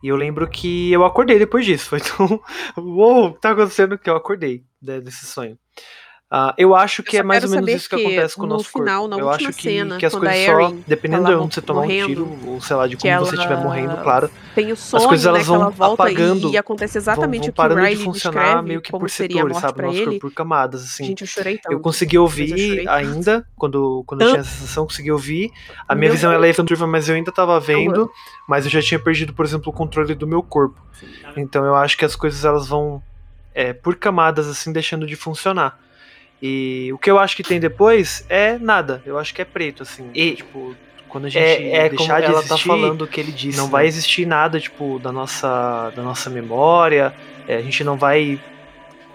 E 0.04 0.08
eu 0.08 0.16
lembro 0.16 0.48
que 0.48 0.92
eu 0.92 1.04
acordei 1.04 1.40
depois 1.40 1.66
disso. 1.66 1.90
Foi 1.98 2.00
tão. 2.00 2.40
Uou, 2.78 3.30
o 3.30 3.34
que 3.34 3.42
tá 3.42 3.52
acontecendo 3.52 3.98
que 3.98 4.10
eu 4.10 4.16
acordei 4.16 4.64
né, 4.80 5.02
desse 5.02 5.26
sonho. 5.26 5.58
Ah, 6.30 6.56
eu 6.58 6.74
acho 6.76 7.04
que 7.04 7.18
Eu 7.18 7.20
é 7.20 7.24
mais 7.24 7.44
ou 7.44 7.52
menos 7.52 7.70
isso 7.70 7.88
que 7.88 7.96
que 7.96 8.02
acontece 8.02 8.36
com 8.36 8.42
o 8.42 8.48
no 8.48 8.54
nosso 8.56 8.70
final, 8.70 9.02
corpo. 9.02 9.16
na 9.16 9.22
eu 9.22 9.30
acho 9.30 9.54
que, 9.54 9.62
cena, 9.62 9.98
que 9.98 10.06
as 10.08 10.16
coisas 10.16 10.46
só, 10.46 10.74
dependendo 10.88 11.26
de 11.26 11.34
onde 11.36 11.54
você 11.54 11.62
tomar 11.62 11.82
um 11.82 11.84
morrendo, 11.84 12.08
tiro, 12.08 12.40
ou 12.48 12.60
sei 12.62 12.76
lá, 12.76 12.88
de 12.88 12.98
que 12.98 13.08
como 13.08 13.26
você 13.26 13.36
estiver 13.36 13.58
morrendo, 13.58 13.98
claro, 13.98 14.32
tem 14.56 14.72
o 14.72 14.74
as 14.74 15.06
coisas 15.06 15.24
né, 15.24 15.30
elas 15.30 15.42
que 15.44 15.48
vão 15.48 15.70
volta 15.70 16.04
apagando, 16.04 16.50
e 16.50 16.58
acontece 16.58 16.94
vão, 16.94 17.02
exatamente 17.02 17.42
vão 17.42 17.50
o 17.50 17.52
que 17.52 17.52
o 17.52 17.54
parando 17.54 17.88
de 17.88 17.96
funcionar 17.98 18.64
meio 18.64 18.82
que 18.82 18.92
por 18.92 19.08
setores, 19.08 19.58
sabe? 19.58 19.82
Nosso 19.84 19.98
ele. 19.98 20.06
corpo 20.06 20.20
por 20.20 20.32
camadas, 20.34 20.84
assim. 20.84 21.06
Gente, 21.06 21.22
eu 21.22 21.28
chorei 21.28 21.54
Eu 21.54 21.62
tanto. 21.62 21.80
consegui 21.82 22.16
eu 22.18 22.24
ouvir 22.24 22.48
chorei 22.50 22.78
tanto. 22.86 22.90
ainda, 22.90 23.48
quando, 23.56 24.04
quando 24.08 24.22
eu 24.22 24.30
tinha 24.30 24.40
essa 24.42 24.50
sensação, 24.50 24.86
consegui 24.86 25.12
ouvir. 25.12 25.52
A 25.88 25.94
minha 25.94 26.08
Meu 26.10 26.14
visão 26.14 26.32
ela 26.32 26.48
é 26.48 26.54
turva, 26.54 26.88
mas 26.88 27.08
eu 27.08 27.14
ainda 27.16 27.32
tava 27.32 27.60
vendo, 27.60 28.10
mas 28.50 28.66
eu 28.66 28.72
já 28.72 28.82
tinha 28.82 29.00
perdido, 29.00 29.32
por 29.32 29.46
exemplo, 29.46 29.72
o 29.72 29.74
controle 29.74 30.16
do 30.16 30.26
meu 30.26 30.42
corpo. 30.42 30.82
Então 31.38 31.64
eu 31.64 31.76
acho 31.76 31.96
que 31.96 32.04
as 32.04 32.16
coisas 32.16 32.44
elas 32.44 32.68
vão 32.68 33.02
é, 33.54 33.74
por 33.74 33.96
camadas, 33.96 34.48
assim, 34.48 34.74
deixando 34.74 35.06
de 35.06 35.16
funcionar. 35.16 35.85
E 36.48 36.94
o 36.94 36.98
que 36.98 37.10
eu 37.10 37.18
acho 37.18 37.36
que 37.36 37.42
tem 37.44 37.60
depois 37.60 38.24
é 38.30 38.58
nada. 38.60 39.02
Eu 39.06 39.18
acho 39.18 39.34
que 39.34 39.42
é 39.42 39.46
preto, 39.46 39.82
assim. 39.82 40.10
E, 40.14 40.34
tipo, 40.36 40.76
quando 41.10 41.26
a 41.26 41.30
gente 41.30 41.42
É- 41.42 41.86
é 41.86 41.90
deixar 41.90 42.20
de 42.20 42.26
ela 42.28 42.36
existir, 42.40 42.50
tá 42.50 42.58
falando 42.58 43.02
o 43.04 43.08
que 43.08 43.20
ele 43.20 43.32
disse, 43.32 43.58
não 43.58 43.66
né? 43.66 43.72
vai 43.72 43.88
existir 43.88 44.26
nada, 44.28 44.60
tipo, 44.60 45.00
da 45.00 45.12
nossa, 45.12 45.92
da 45.96 46.04
nossa 46.04 46.30
memória. 46.30 47.14
É, 47.48 47.56
a 47.58 47.62
gente 47.62 47.84
não 47.84 47.98
vai 47.98 48.40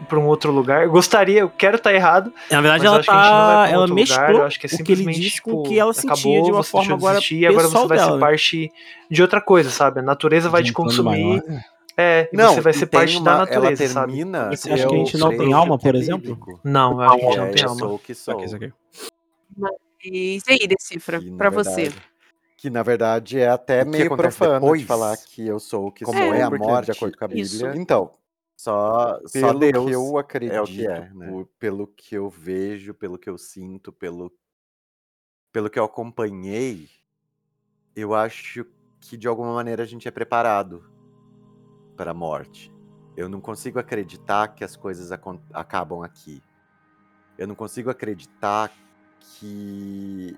pra 0.09 0.19
um 0.19 0.27
outro 0.27 0.51
lugar. 0.51 0.83
Eu 0.85 0.91
gostaria, 0.91 1.41
eu 1.41 1.51
quero 1.51 1.77
estar 1.77 1.93
errado. 1.93 2.33
Na 2.51 2.61
verdade, 2.61 2.87
ela 2.87 2.99
acho 2.99 3.09
que 3.09 3.15
a 3.15 3.23
gente 3.23 3.33
não 3.33 3.47
vai 3.47 3.55
tá. 3.55 3.61
pra 3.63 3.71
um 3.71 3.73
Ela 3.75 3.81
outro 3.83 3.95
lugar, 3.95 4.09
mesclou 4.19 4.41
eu 4.41 4.47
acho 4.47 4.59
que 4.61 4.67
é 4.67 4.69
o 4.69 4.71
que 4.71 4.77
ele 4.77 4.87
simplesmente, 5.03 5.21
disse 5.21 5.43
com 5.43 5.51
tipo, 5.51 5.61
o 5.61 5.63
que 5.69 5.79
ela 5.79 5.93
sentia 5.93 6.13
acabou, 6.13 6.43
de 6.45 6.51
uma 6.51 6.63
você 6.63 6.71
forma 6.71 6.87
deixou 6.87 6.99
de 6.99 7.05
agora 7.05 7.19
existir, 7.19 7.47
agora 7.47 7.69
você 7.69 7.87
vai 7.89 7.99
dela, 7.99 8.13
ser 8.13 8.19
parte 8.19 8.73
de 9.11 9.23
outra 9.23 9.41
coisa, 9.41 9.71
sabe? 9.71 10.01
A 10.01 10.03
natureza 10.03 10.49
vai 10.49 10.63
te 10.63 10.71
um 10.71 10.75
consumir. 10.75 11.05
maior, 11.23 11.43
né? 11.47 11.63
É, 12.01 12.31
e 12.33 12.37
Não, 12.37 12.55
você 12.55 12.61
vai 12.63 12.73
ser 12.73 12.87
parte 12.87 13.17
uma- 13.17 13.25
da 13.25 13.31
ela 13.33 13.39
natureza, 13.65 13.89
sabe? 13.93 14.13
termina- 14.13 14.49
Você 14.57 14.73
acha 14.73 14.89
que 14.89 14.95
a 14.95 14.99
gente 14.99 15.19
não 15.19 15.29
tem 15.37 15.53
alma, 15.53 15.75
é 15.75 15.79
por 15.79 15.95
exemplo? 15.95 16.61
Não, 16.65 16.93
eu 16.93 17.01
acho 17.03 17.19
que 17.19 17.25
a 17.25 17.29
gente 17.29 17.37
não 17.39 17.45
é 17.45 17.51
tem 17.53 17.63
eu 17.63 17.69
alma. 17.69 17.79
sou 17.81 17.95
o 17.95 17.99
que 17.99 18.15
sou. 18.15 18.35
Ok, 18.35 18.55
ok. 18.55 18.73
Mas 19.57 19.73
e 20.03 20.41
aí, 20.49 20.67
Decifra, 20.67 21.21
pra 21.37 21.51
você. 21.51 21.83
verdade- 21.85 22.11
Que 22.57 22.71
na 22.71 22.83
verdade 22.83 23.39
é 23.39 23.49
até 23.49 23.85
meio 23.85 24.17
profano 24.17 24.61
depois? 24.61 24.81
de 24.83 24.87
falar 24.87 25.17
que 25.17 25.47
eu 25.47 25.59
sou 25.61 25.89
o 25.89 25.93
que 25.93 26.05
Como 26.05 26.19
sou, 26.19 26.35
é 26.35 26.43
a 26.43 26.51
morte? 26.51 26.87
de 26.87 26.91
acordo 26.93 27.17
com 27.19 27.25
a 27.25 27.29
Bíblia. 27.29 27.43
Isso. 27.45 27.67
Então, 27.69 28.13
só, 28.57 29.19
só 29.27 29.33
Pelo 29.33 29.59
Deus 29.59 29.87
que 29.87 29.93
eu 29.93 30.17
é 30.17 30.21
acredito, 30.21 30.63
o 30.63 30.67
que 30.67 30.87
é, 30.87 31.11
né? 31.15 31.27
por- 31.31 31.47
pelo 31.59 31.87
que 31.87 32.15
eu 32.15 32.29
vejo, 32.31 32.93
pelo 32.95 33.19
que 33.19 33.29
eu 33.31 33.37
sinto, 33.39 33.91
pelo, 33.93 34.31
pelo 35.53 35.69
que 35.71 35.79
eu 35.79 35.85
acompanhei, 35.85 36.89
eu 37.97 38.15
acho 38.15 38.67
que 39.01 39.17
de 39.17 39.27
alguma 39.27 39.55
maneira 39.55 39.83
a 39.83 39.87
gente 39.87 40.07
é 40.07 40.11
preparado 40.11 40.85
para 42.01 42.13
a 42.13 42.15
morte. 42.15 42.73
Eu 43.15 43.29
não 43.29 43.43
consigo 43.43 43.79
acreditar 43.79 44.49
que 44.55 44.65
as 44.65 44.75
coisas 44.75 45.13
acabam 45.53 46.03
aqui. 46.03 46.43
Eu 47.37 47.47
não 47.47 47.55
consigo 47.55 47.91
acreditar 47.91 48.73
que 49.21 50.35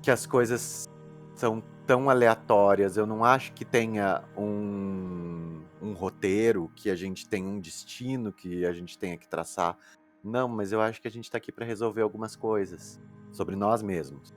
que 0.00 0.12
as 0.12 0.24
coisas 0.24 0.88
são 1.34 1.60
tão 1.88 2.08
aleatórias. 2.08 2.96
Eu 2.96 3.04
não 3.04 3.24
acho 3.24 3.52
que 3.52 3.64
tenha 3.64 4.22
um, 4.36 5.64
um 5.82 5.92
roteiro, 5.92 6.70
que 6.76 6.88
a 6.88 6.94
gente 6.94 7.28
tem 7.28 7.44
um 7.44 7.58
destino 7.58 8.32
que 8.32 8.64
a 8.64 8.72
gente 8.72 8.96
tenha 8.96 9.16
que 9.16 9.26
traçar. 9.26 9.76
Não, 10.22 10.46
mas 10.46 10.70
eu 10.70 10.80
acho 10.80 11.02
que 11.02 11.08
a 11.08 11.10
gente 11.10 11.24
está 11.24 11.38
aqui 11.38 11.50
para 11.50 11.66
resolver 11.66 12.02
algumas 12.02 12.36
coisas 12.36 13.00
sobre 13.32 13.56
nós 13.56 13.82
mesmos. 13.82 14.32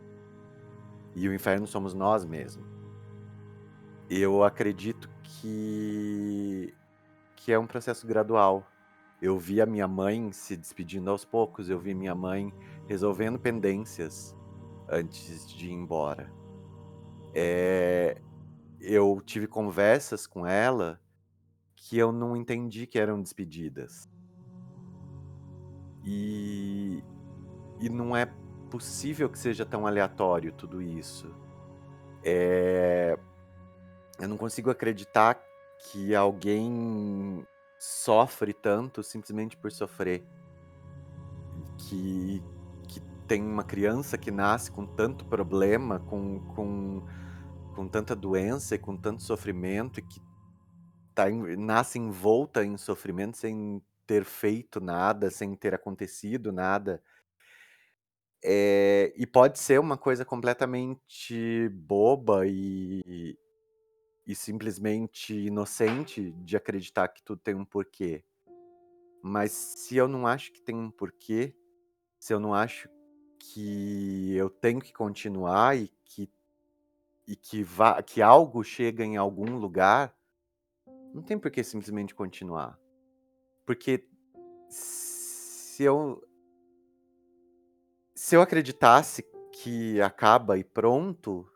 E 1.16 1.30
o 1.30 1.34
inferno 1.34 1.68
somos 1.68 1.94
nós 1.94 2.26
mesmos. 2.26 2.66
Eu 4.10 4.44
acredito 4.44 5.14
que 5.42 6.74
que 7.36 7.52
é 7.52 7.60
um 7.60 7.68
processo 7.68 8.08
gradual. 8.08 8.66
Eu 9.22 9.38
vi 9.38 9.62
a 9.62 9.66
minha 9.66 9.88
mãe 9.88 10.32
se 10.32 10.58
despedindo 10.58 11.10
aos 11.12 11.24
poucos, 11.24 11.70
eu 11.70 11.80
vi 11.80 11.94
minha 11.94 12.16
mãe 12.16 12.52
resolvendo 12.88 13.40
pendências 13.40 14.36
antes 14.90 15.48
de 15.48 15.68
ir 15.68 15.74
embora. 15.74 16.32
É, 17.34 18.20
eu 18.80 19.22
tive 19.24 19.48
conversas 19.48 20.26
com 20.26 20.46
ela 20.46 21.00
que 21.76 21.98
eu 21.98 22.12
não 22.12 22.36
entendi 22.36 22.88
que 22.88 22.98
eram 22.98 23.22
despedidas. 23.22 24.10
E, 26.04 27.04
e 27.80 27.90
não 27.90 28.16
é 28.16 28.26
possível 28.70 29.30
que 29.30 29.38
seja 29.38 29.66
tão 29.66 29.86
aleatório 29.86 30.52
tudo 30.52 30.82
isso. 30.82 31.34
É, 32.24 33.18
eu 34.20 34.28
não 34.28 34.38
consigo 34.38 34.70
acreditar 34.70 35.42
que 35.78 36.16
alguém 36.16 37.46
sofre 37.78 38.54
tanto 38.54 39.04
simplesmente 39.04 39.58
por 39.58 39.72
sofrer. 39.72 40.24
Que, 41.78 42.42
que 42.88 43.02
tem 43.28 43.44
uma 43.44 43.64
criança 43.64 44.18
que 44.18 44.32
nasce 44.32 44.72
com 44.72 44.86
tanto 44.86 45.26
problema, 45.26 46.00
com, 46.00 46.40
com, 46.56 47.06
com 47.76 47.88
tanta 47.88 48.16
doença 48.16 48.76
e 48.76 48.80
com 48.80 48.96
tanto 48.96 49.22
sofrimento, 49.22 50.00
e 50.00 50.04
que 50.04 50.22
tá 51.14 51.30
nasce 51.30 52.00
envolta 52.00 52.64
em 52.64 52.78
sofrimento 52.78 53.38
sem 53.38 53.82
ter 54.08 54.24
feito 54.24 54.80
nada, 54.80 55.30
sem 55.30 55.56
ter 55.56 55.74
acontecido 55.74 56.52
nada. 56.52 57.02
É, 58.44 59.12
e 59.18 59.26
pode 59.26 59.58
ser 59.58 59.80
uma 59.80 59.98
coisa 59.98 60.24
completamente 60.24 61.68
boba 61.70 62.46
e, 62.46 63.36
e 64.26 64.34
simplesmente 64.34 65.34
inocente 65.34 66.32
de 66.32 66.58
acreditar 66.58 67.08
que 67.10 67.22
tudo 67.22 67.40
tem 67.40 67.54
um 67.54 67.66
porquê. 67.66 68.24
Mas 69.22 69.52
se 69.52 69.96
eu 69.96 70.08
não 70.08 70.26
acho 70.26 70.52
que 70.52 70.62
tem 70.62 70.76
um 70.76 70.90
porquê, 70.90 71.56
se 72.20 72.34
eu 72.34 72.40
não 72.40 72.54
acho 72.54 72.90
que 73.38 74.34
eu 74.36 74.50
tenho 74.50 74.80
que 74.80 74.94
continuar 74.94 75.78
e 75.78 75.88
que, 76.04 76.30
e 77.28 77.36
que, 77.36 77.64
vá, 77.64 78.02
que 78.02 78.22
algo 78.22 78.64
chega 78.64 79.04
em 79.04 79.18
algum 79.18 79.58
lugar, 79.58 80.16
não 81.14 81.22
tem 81.22 81.38
por 81.38 81.52
que 81.52 81.64
simplesmente 81.64 82.14
continuar. 82.14 82.80
Porque 83.66 84.08
se 84.70 85.84
eu. 85.84 86.22
Se 88.14 88.36
eu 88.36 88.42
acreditasse 88.42 89.24
que 89.52 90.02
acaba 90.02 90.58
e 90.58 90.64
pronto, 90.64 91.50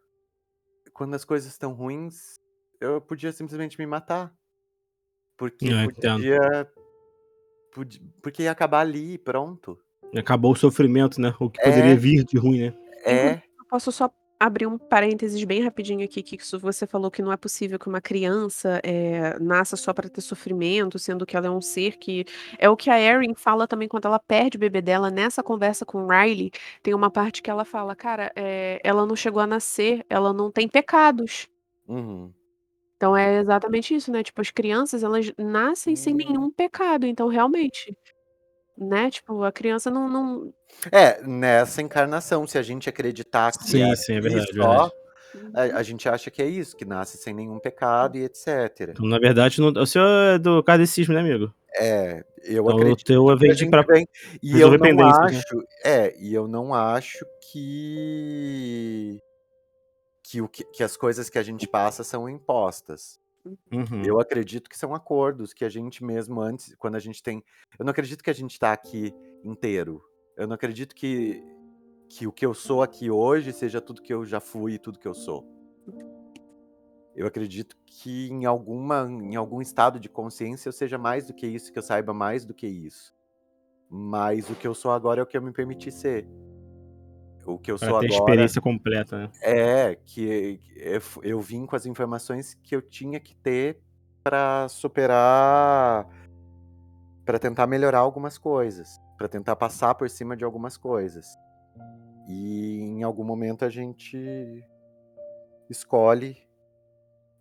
quando 0.94 1.16
as 1.16 1.24
coisas 1.24 1.52
estão 1.52 1.74
ruins, 1.74 2.40
eu 2.80 3.00
podia 3.02 3.32
simplesmente 3.32 3.78
me 3.80 3.86
matar. 3.86 4.34
Porque 5.38 5.68
É, 5.68 5.84
entendo. 5.86 6.16
podia. 6.18 6.72
podia- 7.74 8.02
Porque 8.22 8.44
ia 8.44 8.52
acabar 8.52 8.80
ali 8.82 9.14
e 9.14 9.18
pronto. 9.18 9.78
Acabou 10.18 10.52
o 10.52 10.56
sofrimento, 10.56 11.22
né? 11.22 11.34
O 11.40 11.50
que 11.50 11.62
poderia 11.62 11.92
É. 11.94 11.96
vir 11.96 12.24
de 12.26 12.38
ruim, 12.38 12.60
né? 12.62 12.74
É. 13.06 13.34
Eu 13.36 13.66
posso 13.70 13.92
só 13.92 14.10
abrir 14.40 14.66
um 14.66 14.78
parênteses 14.78 15.44
bem 15.44 15.62
rapidinho 15.62 16.04
aqui, 16.04 16.24
que 16.24 16.36
isso 16.42 16.58
você 16.60 16.88
falou 16.88 17.12
que 17.12 17.22
não 17.22 17.32
é 17.32 17.36
possível 17.38 17.78
que 17.78 17.88
uma 17.90 18.00
criança 18.02 18.80
eh, 18.84 19.38
nasça 19.40 19.76
só 19.76 19.94
para 19.94 20.10
ter 20.10 20.22
sofrimento, 20.22 20.98
sendo 20.98 21.26
que 21.26 21.36
ela 21.38 21.48
é 21.48 21.50
um 21.50 21.62
ser 21.62 21.98
que 21.98 22.26
é 22.58 22.70
o 22.70 22.76
que 22.78 22.90
a 22.90 23.00
Erin 23.00 23.34
fala 23.36 23.68
também 23.68 23.88
quando 23.90 24.06
ela 24.06 24.18
perde 24.18 24.56
o 24.56 24.60
bebê 24.60 24.82
dela 24.82 25.12
nessa 25.12 25.44
conversa 25.44 25.86
com 25.86 26.06
o 26.06 26.08
Riley, 26.08 26.52
tem 26.82 26.94
uma 26.94 27.12
parte 27.12 27.42
que 27.42 27.50
ela 27.50 27.66
fala, 27.66 27.96
cara, 27.98 28.32
eh, 28.36 28.80
ela 28.84 29.06
não 29.06 29.16
chegou 29.16 29.42
a 29.42 29.48
nascer, 29.48 30.06
ela 30.10 30.32
não 30.34 30.50
tem 30.50 30.68
pecados. 30.70 31.48
Uhum. 31.88 32.32
Então 33.00 33.16
é 33.16 33.40
exatamente 33.40 33.96
isso, 33.96 34.12
né? 34.12 34.22
Tipo, 34.22 34.42
as 34.42 34.52
crianças, 34.52 35.04
elas 35.04 35.32
nascem 35.38 35.96
sem 35.96 36.14
nenhum 36.14 36.52
pecado, 36.52 37.06
então 37.06 37.30
realmente, 37.30 37.98
né? 38.78 39.10
Tipo, 39.10 39.42
a 39.46 39.54
criança 39.54 39.90
não, 39.90 40.10
não... 40.10 40.54
É, 40.92 41.24
nessa 41.26 41.82
encarnação, 41.82 42.46
se 42.46 42.58
a 42.58 42.62
gente 42.62 42.90
acreditar 42.90 43.54
que 43.54 43.64
Sim, 43.64 43.90
é 43.90 43.96
sim, 43.96 44.16
é 44.16 44.20
verdade, 44.20 44.54
só, 44.54 44.92
verdade. 45.34 45.74
a, 45.74 45.78
a 45.78 45.82
gente 45.84 46.10
acha 46.10 46.30
que 46.30 46.42
é 46.42 46.46
isso, 46.46 46.76
que 46.76 46.84
nasce 46.84 47.18
sem 47.18 47.34
nenhum 47.34 47.58
pecado 47.58 48.18
e 48.18 48.26
etc. 48.26 48.90
Então, 48.90 49.08
na 49.08 49.18
verdade, 49.18 49.62
não... 49.62 49.70
o 49.82 49.86
senhor 49.86 50.36
é 50.36 50.38
do 50.38 50.62
kardecismo, 50.62 51.14
né, 51.14 51.22
amigo? 51.22 51.54
É, 51.80 52.22
eu 52.44 52.64
Então, 52.64 52.66
o 52.66 52.70
acredito 52.72 53.06
teu 53.06 53.26
que 53.28 53.32
a 53.32 53.36
vem 53.36 53.54
de 53.54 53.70
pra 53.70 53.82
vem. 53.82 54.06
E 54.44 54.60
eu 54.60 54.78
não 54.78 54.94
né? 54.94 55.04
acho, 55.24 55.64
é, 55.86 56.14
e 56.20 56.34
eu 56.34 56.50
não 56.50 56.74
acho 56.74 57.26
que 57.50 59.22
que, 60.30 60.42
o 60.42 60.48
que 60.48 60.64
que 60.64 60.84
as 60.84 60.96
coisas 60.96 61.28
que 61.28 61.40
a 61.40 61.44
gente 61.44 61.68
passa 61.68 62.04
são 62.04 62.30
impostas. 62.30 63.20
Uhum. 63.72 64.04
Eu 64.06 64.20
acredito 64.20 64.70
que 64.70 64.78
são 64.78 64.94
acordos 64.94 65.54
que 65.54 65.66
a 65.66 65.70
gente 65.70 66.04
mesmo 66.04 66.40
antes, 66.40 66.76
quando 66.76 66.96
a 66.96 67.00
gente 67.00 67.24
tem, 67.24 67.44
eu 67.80 67.84
não 67.84 67.90
acredito 67.90 68.24
que 68.24 68.30
a 68.30 68.34
gente 68.34 68.52
está 68.52 68.72
aqui 68.72 69.12
inteiro. 69.44 70.04
Eu 70.38 70.46
não 70.46 70.54
acredito 70.54 70.94
que 70.94 71.44
que 72.08 72.28
o 72.28 72.32
que 72.32 72.46
eu 72.46 72.54
sou 72.54 72.84
aqui 72.84 73.10
hoje 73.10 73.52
seja 73.52 73.82
tudo 73.82 74.02
que 74.02 74.14
eu 74.14 74.24
já 74.24 74.40
fui 74.40 74.74
e 74.74 74.80
tudo 74.80 75.00
que 75.00 75.08
eu 75.08 75.16
sou. 75.16 75.48
Eu 77.16 77.26
acredito 77.26 77.76
que 77.86 78.30
em 78.30 78.46
alguma 78.46 79.08
em 79.10 79.36
algum 79.36 79.62
estado 79.62 80.00
de 80.00 80.10
consciência 80.10 80.70
eu 80.70 80.74
seja 80.74 80.98
mais 81.00 81.26
do 81.26 81.34
que 81.34 81.48
isso, 81.48 81.72
que 81.72 81.80
eu 81.80 81.84
saiba 81.84 82.14
mais 82.14 82.46
do 82.46 82.54
que 82.54 82.68
isso. 82.68 83.16
Mas 83.90 84.48
o 84.48 84.54
que 84.54 84.68
eu 84.68 84.76
sou 84.76 84.92
agora 84.92 85.22
é 85.22 85.24
o 85.24 85.26
que 85.26 85.36
eu 85.36 85.42
me 85.42 85.52
permiti 85.52 85.92
ser. 85.92 86.28
O 87.46 87.58
que 87.58 87.72
eu 87.72 87.78
Pra 87.78 87.90
sou 87.90 88.00
ter 88.00 88.06
a 88.06 88.10
agora 88.10 88.24
experiência 88.32 88.62
completa, 88.62 89.18
né? 89.18 89.32
é 89.42 89.96
que 90.06 90.60
eu 91.24 91.40
vim 91.40 91.66
com 91.66 91.76
as 91.76 91.86
informações 91.86 92.54
que 92.54 92.76
eu 92.76 92.82
tinha 92.82 93.20
que 93.20 93.36
ter 93.36 93.80
para 94.24 94.68
superar, 94.70 96.08
para 97.26 97.40
tentar 97.40 97.66
melhorar 97.68 98.00
algumas 98.00 98.38
coisas. 98.38 99.00
para 99.18 99.28
tentar 99.28 99.56
passar 99.58 99.96
por 99.96 100.10
cima 100.10 100.38
de 100.38 100.46
algumas 100.46 100.78
coisas. 100.78 101.28
E 102.30 102.80
em 102.82 103.04
algum 103.04 103.24
momento 103.26 103.66
a 103.66 103.70
gente 103.70 104.64
escolhe, 105.70 106.38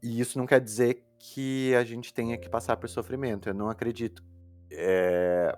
e 0.02 0.18
isso 0.20 0.38
não 0.38 0.46
quer 0.46 0.60
dizer 0.60 1.04
que 1.18 1.74
a 1.76 1.84
gente 1.84 2.12
tenha 2.12 2.36
que 2.36 2.48
passar 2.48 2.76
por 2.76 2.88
sofrimento. 2.88 3.48
Eu 3.48 3.54
não 3.54 3.68
acredito. 3.70 4.24
É, 4.72 5.56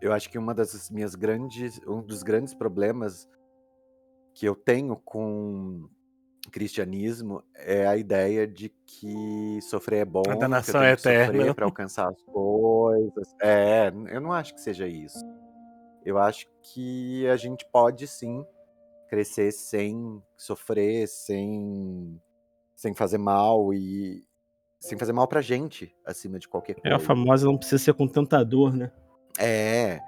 eu 0.00 0.12
acho 0.12 0.28
que 0.28 0.36
uma 0.38 0.52
das 0.54 0.90
minhas 0.90 1.14
grandes, 1.14 1.80
um 1.86 2.02
dos 2.02 2.22
grandes 2.24 2.54
problemas 2.54 3.28
que 4.34 4.46
eu 4.46 4.54
tenho 4.54 4.96
com 4.96 5.88
cristianismo 6.50 7.42
é 7.54 7.86
a 7.86 7.96
ideia 7.96 8.46
de 8.46 8.68
que 8.86 9.58
sofrer 9.62 9.98
é 10.00 10.04
bom, 10.04 10.22
eu 10.26 10.38
danação 10.38 10.82
é 10.82 10.92
eterna. 10.92 11.54
para 11.54 11.64
alcançar 11.64 12.08
as 12.10 12.20
coisas. 12.24 13.34
É, 13.40 13.92
eu 14.10 14.20
não 14.20 14.32
acho 14.32 14.54
que 14.54 14.60
seja 14.60 14.86
isso. 14.88 15.18
Eu 16.04 16.18
acho 16.18 16.46
que 16.62 17.26
a 17.28 17.36
gente 17.36 17.64
pode 17.72 18.06
sim 18.08 18.44
crescer 19.08 19.52
sem 19.52 20.22
sofrer, 20.36 21.06
sem 21.08 22.20
sem 22.74 22.92
fazer 22.94 23.18
mal 23.18 23.72
e 23.72 24.26
sem 24.80 24.98
fazer 24.98 25.12
mal 25.12 25.28
pra 25.28 25.40
gente, 25.40 25.94
acima 26.04 26.40
de 26.40 26.48
qualquer 26.48 26.72
É 26.78 26.80
coisa. 26.80 26.96
a 26.96 26.98
famosa 26.98 27.46
não 27.46 27.56
precisa 27.56 27.78
ser 27.84 27.94
com 27.94 28.08
tanta 28.08 28.44
dor, 28.44 28.74
né? 28.74 28.90
É. 29.38 30.00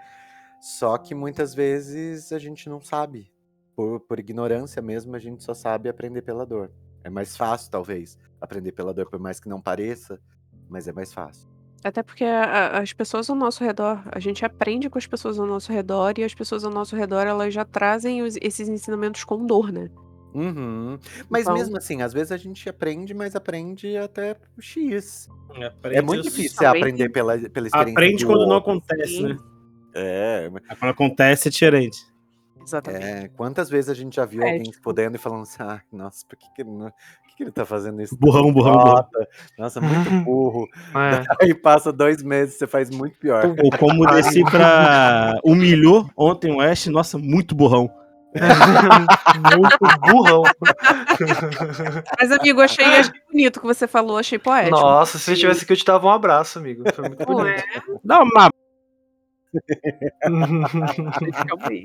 Só 0.61 0.99
que 0.99 1.15
muitas 1.15 1.55
vezes 1.55 2.33
a 2.33 2.39
gente 2.41 2.69
não 2.69 2.81
sabe. 2.81 3.33
Por, 3.77 4.01
por 4.01 4.19
ignorância 4.21 4.81
mesmo, 4.81 5.15
a 5.17 5.19
gente 5.19 5.43
só 5.43 5.53
sabe 5.55 5.89
aprender 5.89 6.23
pela 6.23 6.47
dor. 6.47 6.71
É 7.03 7.11
mais 7.11 7.37
fácil, 7.37 7.71
talvez, 7.71 8.19
aprender 8.41 8.73
pela 8.73 8.95
dor, 8.95 9.07
por 9.11 9.19
mais 9.19 9.41
que 9.41 9.49
não 9.49 9.61
pareça, 9.61 10.21
mas 10.69 10.87
é 10.89 10.93
mais 10.93 11.13
fácil. 11.13 11.49
Até 11.83 12.03
porque 12.03 12.25
a- 12.25 12.79
as 12.79 12.93
pessoas 12.95 13.29
ao 13.29 13.37
nosso 13.37 13.63
redor, 13.63 14.03
a 14.11 14.19
gente 14.19 14.45
aprende 14.45 14.89
com 14.89 14.97
as 14.97 15.07
pessoas 15.07 15.39
ao 15.39 15.47
nosso 15.47 15.71
redor 15.73 16.15
e 16.19 16.25
as 16.25 16.33
pessoas 16.35 16.65
ao 16.65 16.71
nosso 16.71 16.97
redor, 16.97 17.27
elas 17.27 17.53
já 17.53 17.65
trazem 17.65 18.23
os- 18.23 18.37
esses 18.41 18.69
ensinamentos 18.69 19.23
com 19.25 19.45
dor, 19.45 19.71
né? 19.71 19.91
Uhum. 20.33 20.99
Mas 21.29 21.43
Então- 21.43 21.55
mesmo 21.55 21.77
assim, 21.77 22.01
às 22.01 22.13
vezes 22.13 22.33
a 22.33 22.37
gente 22.37 22.69
aprende, 22.69 23.13
mas 23.13 23.37
aprende 23.37 23.97
até 23.97 24.37
o 24.57 24.63
X. 24.63 25.29
É 25.57 25.67
Aprende 25.67 26.03
muito 26.03 26.21
isso. 26.27 26.31
difícil 26.37 26.57
você 26.59 26.65
Também 26.65 26.83
aprender 26.83 27.09
pela, 27.11 27.39
pela 27.39 27.67
experiência 27.67 27.93
Aprende 27.93 28.25
do 28.25 28.31
quando 28.33 28.47
não 28.49 28.55
outro. 28.57 28.71
acontece, 28.73 29.09
Sim. 29.17 29.29
né? 29.29 29.37
É, 29.95 30.49
mas- 30.51 30.79
Quando 30.79 30.91
acontece 30.91 31.49
é 31.49 31.51
diferente. 31.51 31.99
Exatamente. 32.65 33.05
é, 33.05 33.29
quantas 33.37 33.69
vezes 33.71 33.91
a 33.91 33.95
gente 33.95 34.17
já 34.17 34.25
viu 34.25 34.43
É, 34.43 34.47
alguém 34.47 34.63
tipo- 34.65 34.75
se 34.77 34.81
podendo 34.83 35.17
e 35.17 35.19
falando 35.19 35.43
assim, 35.43 35.63
ah, 35.63 35.81
nossa, 35.93 36.25
por 36.27 36.37
que, 36.37 36.47
que, 36.55 36.63
ele 36.63 36.71
não- 36.71 36.91
por 36.91 37.29
que, 37.29 37.37
que 37.37 37.43
ele 37.45 37.53
tá 37.53 37.65
fazendo 37.67 38.01
isso? 38.03 38.17
Burrão, 38.17 38.53
burrão, 38.53 38.75
burrão. 38.79 39.07
Nossa, 39.59 39.81
muito 39.81 40.11
burro. 40.25 40.67
É. 40.95 41.25
Aí 41.43 41.55
passa 41.55 41.93
dois 41.93 42.23
meses, 42.23 42.55
você 42.57 42.67
faz 42.67 42.91
muito 42.91 43.19
pior. 43.19 43.45
Ou 43.47 43.71
como 43.79 44.07
desci 44.13 44.43
pra. 44.45 45.39
Humilhou 45.45 46.09
ontem 46.17 46.53
o 46.53 46.59
West, 46.59 46.87
nossa, 46.89 47.19
muito 47.19 47.55
burrão. 47.55 47.91
Muito 49.57 49.79
burrão. 50.11 50.43
Mas, 52.21 52.33
amigo, 52.33 52.61
achei, 52.61 52.85
achei 52.85 53.13
bonito 53.31 53.59
o 53.59 53.61
que 53.61 53.67
você 53.67 53.87
falou, 53.87 54.19
achei 54.19 54.41
poético. 54.41 54.77
Nossa, 54.77 55.19
se 55.19 55.25
você 55.27 55.37
tivesse 55.37 55.63
aqui, 55.65 55.73
eu 55.73 55.77
te 55.77 55.85
dava 55.85 56.07
um 56.07 56.11
abraço, 56.11 56.59
amigo. 56.59 56.83
Foi 56.93 57.09
muito 57.09 57.21
Não 57.29 57.35
bonito. 57.37 57.59
é? 57.61 57.65
Dá 58.05 58.23
uma. 58.23 58.51
Calma 61.47 61.69
aí. 61.69 61.85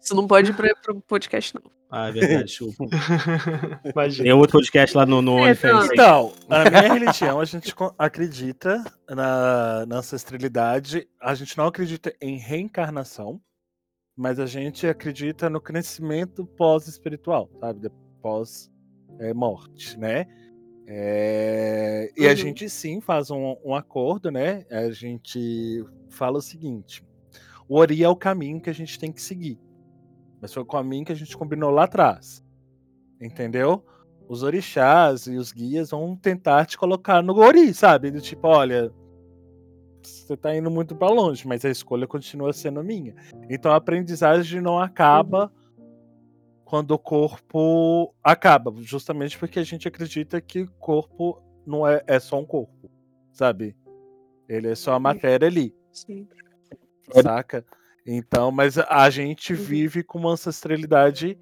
Isso 0.00 0.14
não 0.14 0.26
pode 0.26 0.50
ir 0.50 0.54
pra, 0.54 0.74
pro 0.76 1.00
podcast, 1.00 1.54
não. 1.54 1.62
Ah, 1.90 2.08
é 2.08 2.12
verdade, 2.12 2.50
chupa. 2.52 2.84
Imagina. 3.94 4.24
Tem 4.24 4.32
outro 4.32 4.58
podcast 4.58 4.96
lá 4.96 5.06
no, 5.06 5.22
no 5.22 5.38
É, 5.38 5.42
OnlyFans. 5.50 5.86
não. 5.86 5.92
Então, 5.92 6.32
na 6.48 6.70
minha 6.70 6.92
religião, 6.92 7.40
a 7.40 7.44
gente 7.44 7.74
acredita 7.98 8.84
na, 9.08 9.86
na 9.86 9.96
ancestralidade, 9.96 11.08
a 11.20 11.34
gente 11.34 11.56
não 11.56 11.66
acredita 11.66 12.14
em 12.20 12.36
reencarnação, 12.38 13.40
mas 14.16 14.38
a 14.38 14.46
gente 14.46 14.86
acredita 14.86 15.48
no 15.48 15.60
crescimento 15.60 16.46
pós-espiritual, 16.56 17.48
sabe? 17.60 17.90
Pós-morte, 18.20 19.98
né? 19.98 20.26
É, 20.86 22.10
E 22.16 22.26
a 22.26 22.30
Uhum. 22.30 22.36
gente 22.36 22.68
sim 22.68 23.00
faz 23.00 23.30
um, 23.30 23.56
um 23.64 23.74
acordo, 23.74 24.30
né? 24.30 24.64
A 24.70 24.90
gente 24.90 25.84
fala 26.08 26.38
o 26.38 26.42
seguinte: 26.42 27.04
o 27.68 27.76
Ori 27.78 28.02
é 28.02 28.08
o 28.08 28.16
caminho 28.16 28.60
que 28.60 28.70
a 28.70 28.74
gente 28.74 28.98
tem 28.98 29.12
que 29.12 29.20
seguir. 29.22 29.58
Mas 30.40 30.52
foi 30.52 30.62
o 30.62 30.66
caminho 30.66 31.04
que 31.04 31.12
a 31.12 31.16
gente 31.16 31.36
combinou 31.36 31.70
lá 31.70 31.84
atrás. 31.84 32.44
Entendeu? 33.20 33.84
Os 34.28 34.42
orixás 34.42 35.26
e 35.26 35.36
os 35.36 35.52
guias 35.52 35.90
vão 35.90 36.14
tentar 36.16 36.66
te 36.66 36.76
colocar 36.76 37.22
no 37.22 37.36
Ori, 37.38 37.72
sabe? 37.74 38.10
Do 38.10 38.20
tipo, 38.20 38.46
olha, 38.46 38.92
você 40.02 40.36
tá 40.36 40.54
indo 40.54 40.70
muito 40.70 40.94
pra 40.94 41.08
longe, 41.08 41.46
mas 41.46 41.64
a 41.64 41.70
escolha 41.70 42.06
continua 42.06 42.52
sendo 42.52 42.84
minha. 42.84 43.14
Então 43.48 43.72
a 43.72 43.76
aprendizagem 43.76 44.60
não 44.60 44.78
acaba 44.78 45.50
quando 46.64 46.90
o 46.90 46.98
corpo 46.98 48.14
acaba, 48.22 48.70
justamente 48.82 49.38
porque 49.38 49.58
a 49.58 49.64
gente 49.64 49.88
acredita 49.88 50.38
que 50.40 50.62
o 50.62 50.70
corpo 50.72 51.42
não 51.66 51.86
é, 51.86 52.02
é 52.06 52.20
só 52.20 52.38
um 52.38 52.44
corpo, 52.44 52.90
sabe? 53.32 53.74
Ele 54.46 54.68
é 54.68 54.74
só 54.74 54.92
a 54.92 55.00
matéria 55.00 55.48
ali 55.48 55.74
Sim. 55.90 56.28
saca? 57.22 57.64
Então, 58.06 58.50
mas 58.50 58.78
a 58.78 59.10
gente 59.10 59.52
Uhum. 59.52 59.58
vive 59.58 60.02
com 60.02 60.18
uma 60.18 60.32
ancestralidade 60.32 61.38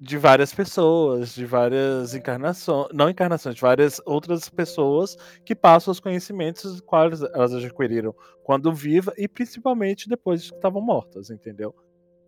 de 0.00 0.18
várias 0.18 0.52
pessoas, 0.54 1.34
de 1.34 1.46
várias 1.46 2.14
encarnações, 2.14 2.88
não 2.92 3.08
encarnações, 3.08 3.54
de 3.54 3.60
várias 3.60 4.00
outras 4.04 4.48
pessoas 4.48 5.16
que 5.44 5.54
passam 5.54 5.92
os 5.92 6.00
conhecimentos 6.00 6.80
quais 6.82 7.22
elas 7.22 7.54
adquiriram 7.54 8.14
quando 8.42 8.72
viva 8.72 9.14
e 9.16 9.26
principalmente 9.28 10.08
depois 10.08 10.50
que 10.50 10.56
estavam 10.56 10.82
mortas, 10.82 11.30
entendeu? 11.30 11.74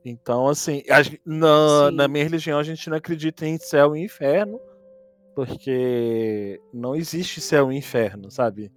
Então, 0.04 0.48
assim, 0.48 0.82
a 0.88 0.98
na, 1.26 1.90
na 1.90 2.08
minha 2.08 2.24
religião 2.24 2.58
a 2.58 2.62
gente 2.62 2.88
não 2.88 2.96
acredita 2.96 3.46
em 3.46 3.58
céu 3.58 3.96
e 3.96 4.02
inferno, 4.04 4.60
porque 5.34 6.60
não 6.72 6.94
existe 6.96 7.40
céu 7.40 7.70
e 7.72 7.76
inferno, 7.76 8.30
sabe? 8.30 8.72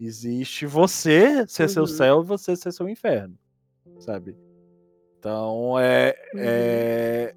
Existe 0.00 0.66
você 0.66 1.46
ser 1.48 1.68
seu 1.68 1.82
Uhum. 1.82 1.88
céu 1.88 2.22
e 2.22 2.26
você 2.26 2.56
ser 2.56 2.72
seu 2.72 2.88
inferno, 2.88 3.38
sabe? 4.02 4.36
Então 5.18 5.78
é, 5.78 6.14
Uhum. 6.34 6.40
é 6.42 7.34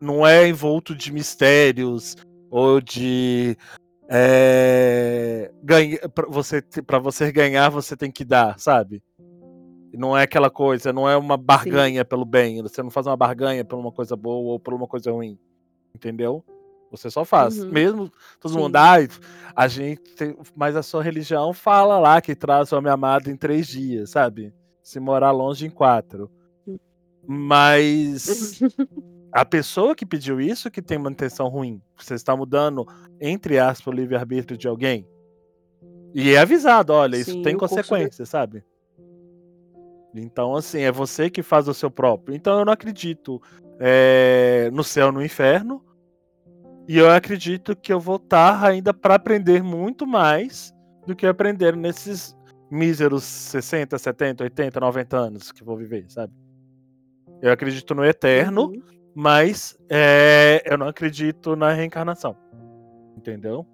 não 0.00 0.26
é 0.26 0.46
envolto 0.46 0.94
de 0.94 1.10
mistérios 1.12 2.14
ou 2.50 2.80
de 2.80 3.56
é, 4.08 5.50
ganha, 5.62 5.98
para 6.10 6.26
você 6.28 6.62
para 6.86 6.98
você 6.98 7.32
ganhar 7.32 7.70
você 7.70 7.96
tem 7.96 8.10
que 8.10 8.24
dar, 8.24 8.58
sabe? 8.58 9.02
Não 9.94 10.16
é 10.18 10.22
aquela 10.24 10.50
coisa, 10.50 10.92
não 10.92 11.08
é 11.08 11.16
uma 11.16 11.36
barganha 11.36 12.04
pelo 12.04 12.24
bem. 12.24 12.60
Você 12.62 12.82
não 12.82 12.90
faz 12.90 13.06
uma 13.06 13.16
barganha 13.16 13.64
por 13.64 13.78
uma 13.78 13.92
coisa 13.92 14.16
boa 14.16 14.52
ou 14.54 14.60
por 14.60 14.74
uma 14.74 14.88
coisa 14.88 15.10
ruim, 15.12 15.38
entendeu? 15.94 16.44
Você 16.90 17.08
só 17.10 17.24
faz. 17.24 17.58
Uhum. 17.62 17.70
Mesmo 17.70 18.12
todo 18.40 18.52
Sim. 18.52 18.58
mundo, 18.58 18.76
ai, 18.76 19.08
a 19.54 19.68
gente, 19.68 20.00
tem- 20.16 20.36
mas 20.54 20.74
a 20.76 20.82
sua 20.82 21.02
religião 21.02 21.52
fala 21.52 21.98
lá 21.98 22.20
que 22.20 22.34
traz 22.34 22.72
o 22.72 22.76
homem 22.76 22.92
amado 22.92 23.30
em 23.30 23.36
três 23.36 23.68
dias, 23.68 24.10
sabe? 24.10 24.52
Se 24.84 25.00
morar 25.00 25.32
longe 25.32 25.66
em 25.66 25.70
quatro. 25.70 26.30
Mas 27.26 28.60
a 29.32 29.44
pessoa 29.44 29.96
que 29.96 30.06
pediu 30.06 30.40
isso 30.40 30.70
que 30.70 30.80
tem 30.80 30.98
uma 30.98 31.10
intenção 31.10 31.48
ruim. 31.48 31.82
Você 31.96 32.14
está 32.14 32.36
mudando, 32.36 32.86
entre 33.20 33.58
aspas, 33.58 33.86
o 33.86 33.96
livre-arbítrio 33.96 34.56
de 34.56 34.68
alguém. 34.68 35.08
E 36.14 36.34
é 36.34 36.38
avisado, 36.38 36.92
olha, 36.92 37.16
isso 37.16 37.32
Sim, 37.32 37.42
tem 37.42 37.56
o 37.56 37.58
curso 37.58 37.74
consequência, 37.74 38.24
sabe? 38.24 38.62
Então, 40.14 40.54
assim, 40.54 40.82
é 40.82 40.92
você 40.92 41.28
que 41.28 41.42
faz 41.42 41.66
o 41.66 41.74
seu 41.74 41.90
próprio. 41.90 42.36
Então, 42.36 42.60
eu 42.60 42.64
não 42.64 42.72
acredito 42.72 43.42
é, 43.80 44.70
no 44.72 44.84
céu 44.84 45.10
no 45.10 45.24
inferno. 45.24 45.84
E 46.86 46.98
eu 46.98 47.10
acredito 47.10 47.74
que 47.74 47.92
eu 47.92 47.98
vou 47.98 48.16
estar 48.16 48.62
ainda 48.62 48.92
para 48.92 49.14
aprender 49.14 49.62
muito 49.62 50.06
mais 50.06 50.72
do 51.06 51.16
que 51.16 51.26
aprender 51.26 51.74
nesses 51.74 52.36
míseros 52.74 53.24
60, 53.24 53.96
70, 53.98 54.44
80, 54.44 54.80
90 54.80 55.16
anos 55.16 55.52
que 55.52 55.62
vou 55.64 55.76
viver, 55.76 56.04
sabe? 56.08 56.32
Eu 57.40 57.52
acredito 57.52 57.94
no 57.94 58.04
eterno, 58.04 58.66
Uhum. 58.68 58.82
mas 59.14 59.76
é, 59.88 60.62
eu 60.66 60.76
não 60.76 60.88
acredito 60.88 61.54
na 61.56 61.72
reencarnação. 61.72 62.36
Entendeu? 63.16 63.66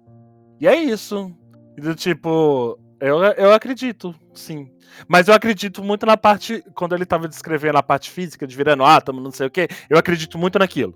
E 0.59 0.67
é 0.67 0.75
isso. 0.75 1.35
Do 1.77 1.95
tipo, 1.95 2.77
eu, 2.99 3.23
eu 3.23 3.51
acredito, 3.53 4.13
sim. 4.33 4.71
Mas 5.07 5.27
eu 5.27 5.33
acredito 5.33 5.83
muito 5.83 6.05
na 6.05 6.15
parte. 6.17 6.63
Quando 6.75 6.93
ele 6.93 7.05
tava 7.05 7.27
descrevendo 7.27 7.77
a 7.77 7.83
parte 7.83 8.11
física, 8.11 8.45
de 8.45 8.55
virando 8.55 8.83
átomo, 8.83 9.19
não 9.21 9.31
sei 9.31 9.47
o 9.47 9.51
quê, 9.51 9.67
eu 9.89 9.97
acredito 9.97 10.37
muito 10.37 10.59
naquilo. 10.59 10.93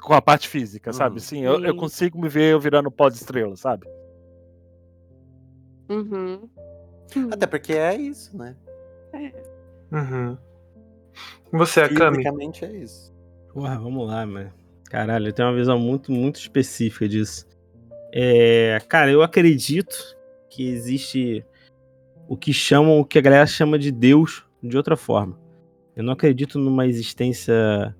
Com 0.00 0.12
a 0.14 0.20
parte 0.22 0.48
física, 0.48 0.92
sabe? 0.92 1.14
Uhum. 1.14 1.20
Sim, 1.20 1.40
eu, 1.42 1.64
eu 1.64 1.74
consigo 1.76 2.20
me 2.20 2.28
ver 2.28 2.52
eu 2.52 2.60
virando 2.60 2.90
pó 2.90 3.08
de 3.08 3.16
estrela, 3.16 3.56
sabe? 3.56 3.86
Uhum. 5.88 6.48
Até 7.30 7.46
porque 7.46 7.72
é 7.72 7.96
isso, 7.96 8.36
né? 8.36 8.56
Uhum. 9.92 10.36
E 11.52 11.56
Você, 11.56 11.80
Akami? 11.80 12.16
Fisicamente 12.16 12.64
é 12.64 12.72
isso. 12.72 13.12
Porra, 13.52 13.78
vamos 13.78 14.06
lá, 14.06 14.24
mano. 14.24 14.52
Caralho, 14.84 15.28
eu 15.28 15.32
tenho 15.32 15.48
uma 15.48 15.56
visão 15.56 15.78
muito, 15.78 16.12
muito 16.12 16.36
específica 16.36 17.08
disso. 17.08 17.46
É, 18.12 18.78
cara, 18.88 19.10
eu 19.10 19.22
acredito 19.22 19.96
que 20.50 20.68
existe 20.68 21.44
o 22.28 22.36
que 22.36 22.52
chamam, 22.52 23.00
o 23.00 23.04
que 23.04 23.18
a 23.18 23.22
galera 23.22 23.46
chama 23.46 23.78
de 23.78 23.90
Deus 23.90 24.44
de 24.62 24.76
outra 24.76 24.96
forma. 24.96 25.38
Eu 25.96 26.02
não 26.02 26.12
acredito 26.12 26.58
numa 26.58 26.86
existência 26.86 27.94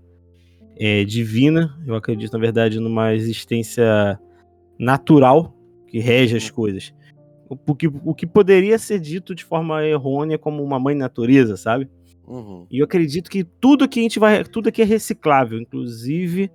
é, 0.76 1.04
divina, 1.04 1.78
eu 1.86 1.94
acredito, 1.94 2.32
na 2.32 2.38
verdade, 2.38 2.78
numa 2.78 3.14
existência 3.14 4.18
natural 4.78 5.54
que 5.86 5.98
rege 5.98 6.36
as 6.36 6.50
coisas. 6.50 6.92
O 7.66 7.74
que, 7.74 7.86
o 7.86 8.14
que 8.14 8.26
poderia 8.26 8.78
ser 8.78 8.98
dito 8.98 9.34
de 9.34 9.44
forma 9.44 9.84
errônea 9.86 10.38
como 10.38 10.62
uma 10.62 10.78
mãe 10.78 10.94
natureza, 10.94 11.56
sabe? 11.56 11.88
Uhum. 12.26 12.66
E 12.70 12.78
eu 12.78 12.84
acredito 12.84 13.30
que 13.30 13.44
tudo 13.44 13.88
que 13.88 14.00
a 14.00 14.02
gente 14.02 14.18
vai. 14.18 14.44
Tudo 14.44 14.68
aqui 14.68 14.82
é 14.82 14.84
reciclável, 14.84 15.60
inclusive 15.60 16.50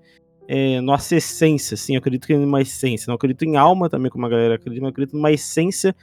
é, 0.47 0.79
nossa 0.81 1.15
essência, 1.15 1.75
assim. 1.75 1.93
Eu 1.93 1.99
acredito 1.99 2.25
que 2.25 2.33
é 2.33 2.37
uma 2.37 2.61
essência. 2.61 3.09
Não 3.09 3.15
acredito 3.15 3.43
em 3.43 3.57
alma 3.57 3.89
também, 3.89 4.09
como 4.09 4.25
a 4.25 4.29
galera 4.29 4.55
acredita, 4.55 4.81
mas 4.81 4.89
eu 4.89 4.91
acredito 4.91 5.15
numa 5.15 5.31
essência 5.31 5.95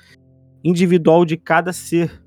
individual 0.63 1.25
de 1.25 1.37
cada 1.37 1.73
ser 1.73 2.23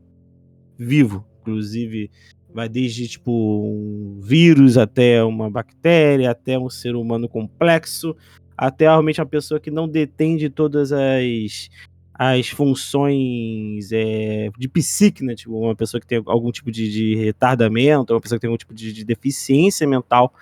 vivo. 0.78 1.26
Inclusive, 1.42 2.10
vai 2.54 2.68
desde 2.68 3.08
tipo 3.08 3.32
um 3.32 4.20
vírus 4.22 4.78
até 4.78 5.24
uma 5.24 5.50
bactéria, 5.50 6.32
até 6.32 6.58
um 6.58 6.70
ser 6.70 6.96
humano 6.96 7.30
complexo, 7.30 8.16
até 8.58 8.86
realmente 8.86 9.22
uma 9.22 9.28
pessoa 9.28 9.60
que 9.60 9.70
não 9.70 9.88
detém 9.88 10.36
de 10.36 10.50
todas 10.50 10.92
as 10.92 11.70
as 12.18 12.50
funções 12.50 13.92
é, 13.92 14.50
de 14.58 14.68
psique, 14.68 15.24
né? 15.24 15.36
Tipo, 15.36 15.60
uma 15.60 15.76
pessoa 15.76 16.02
que 16.02 16.08
tem 16.08 16.22
algum 16.26 16.52
tipo 16.52 16.72
de, 16.72 16.92
de 16.92 17.16
retardamento, 17.16 18.14
uma 18.14 18.22
pessoa 18.22 18.38
que 18.38 18.42
tem 18.42 18.48
algum 18.48 18.58
tipo 18.58 18.74
de, 18.74 18.92
de, 18.92 19.06
deficiência 19.06 19.88
mental. 19.88 20.34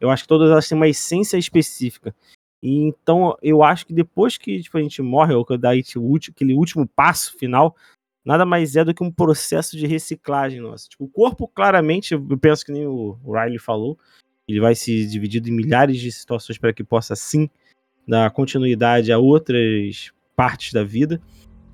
Eu 0.00 0.08
acho 0.10 0.22
que 0.24 0.28
todas 0.28 0.50
elas 0.50 0.66
têm 0.66 0.76
uma 0.76 0.88
essência 0.88 1.36
específica. 1.36 2.14
E 2.62 2.74
então 2.84 3.36
eu 3.42 3.62
acho 3.62 3.86
que 3.86 3.92
depois 3.92 4.38
que 4.38 4.62
tipo, 4.62 4.78
a 4.78 4.82
gente 4.82 5.02
morre, 5.02 5.34
ou 5.34 5.44
que 5.44 5.58
dá 5.58 5.72
aquele 5.72 6.54
último 6.54 6.86
passo 6.86 7.36
final, 7.36 7.76
nada 8.24 8.46
mais 8.46 8.74
é 8.76 8.84
do 8.84 8.94
que 8.94 9.04
um 9.04 9.12
processo 9.12 9.76
de 9.76 9.86
reciclagem 9.86 10.60
nossa. 10.60 10.88
Tipo, 10.88 11.04
o 11.04 11.08
corpo, 11.08 11.46
claramente, 11.46 12.14
eu 12.14 12.38
penso 12.38 12.64
que 12.64 12.72
nem 12.72 12.86
o 12.86 13.18
Riley 13.26 13.58
falou, 13.58 13.98
ele 14.48 14.60
vai 14.60 14.74
se 14.74 15.06
dividir 15.06 15.46
em 15.46 15.52
milhares 15.52 15.98
de 15.98 16.10
situações 16.10 16.58
para 16.58 16.72
que 16.72 16.82
possa 16.82 17.14
sim 17.14 17.48
dar 18.08 18.30
continuidade 18.30 19.12
a 19.12 19.18
outras 19.18 20.12
partes 20.40 20.72
da 20.72 20.82
vida, 20.82 21.20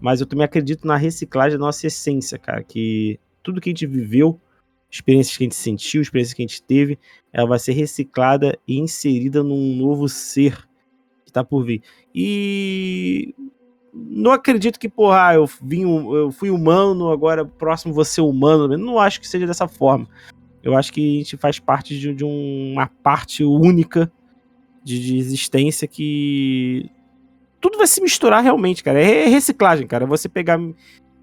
mas 0.01 0.21
eu 0.21 0.27
também 0.27 0.45
acredito 0.45 0.89
na 0.89 0.97
reciclagem 0.97 1.57
da 1.57 1.65
nossa 1.65 1.87
essência, 1.87 2.37
cara, 2.37 2.65
que 2.65 3.17
tudo 3.41 3.61
que 3.61 3.69
a 3.69 3.73
gente 3.73 3.87
viveu, 3.87 4.41
experiências 4.91 5.37
que 5.37 5.45
a 5.45 5.47
gente 5.47 5.55
sentiu, 5.55 6.03
experiências 6.03 6.35
que 6.35 6.43
a 6.43 6.47
gente 6.47 6.61
teve, 6.61 6.99
ela 7.33 7.47
vai 7.47 7.61
ser 7.61 7.75
reciclada 7.75 8.59
e 8.67 8.77
inserida 8.77 9.45
num 9.45 9.77
novo 9.77 10.09
ser 10.09 10.69
que 11.25 11.31
tá 11.31 11.45
por 11.45 11.65
vir. 11.65 11.81
E 12.13 13.37
não 13.95 14.33
acredito 14.33 14.81
que, 14.81 14.89
porra, 14.89 15.35
eu, 15.35 15.49
vim, 15.63 15.83
eu 15.83 16.33
fui 16.33 16.51
humano, 16.51 17.13
agora 17.13 17.45
próximo 17.45 18.05
ser 18.05 18.23
humano. 18.23 18.77
Não 18.77 18.99
acho 18.99 19.21
que 19.21 19.29
seja 19.29 19.47
dessa 19.47 19.69
forma. 19.69 20.09
Eu 20.61 20.77
acho 20.77 20.93
que 20.93 21.01
a 21.01 21.19
gente 21.19 21.37
faz 21.37 21.61
parte 21.61 21.97
de, 21.97 22.13
de 22.13 22.25
uma 22.25 22.89
parte 22.89 23.45
única 23.45 24.11
de, 24.83 24.99
de 24.99 25.19
existência 25.19 25.87
que 25.87 26.91
tudo 27.61 27.79
vai 27.79 27.87
se 27.87 28.01
misturar 28.01 28.43
realmente, 28.43 28.83
cara. 28.83 29.01
É 29.01 29.27
reciclagem, 29.27 29.87
cara. 29.87 30.07
Você 30.07 30.29
pegar 30.29 30.59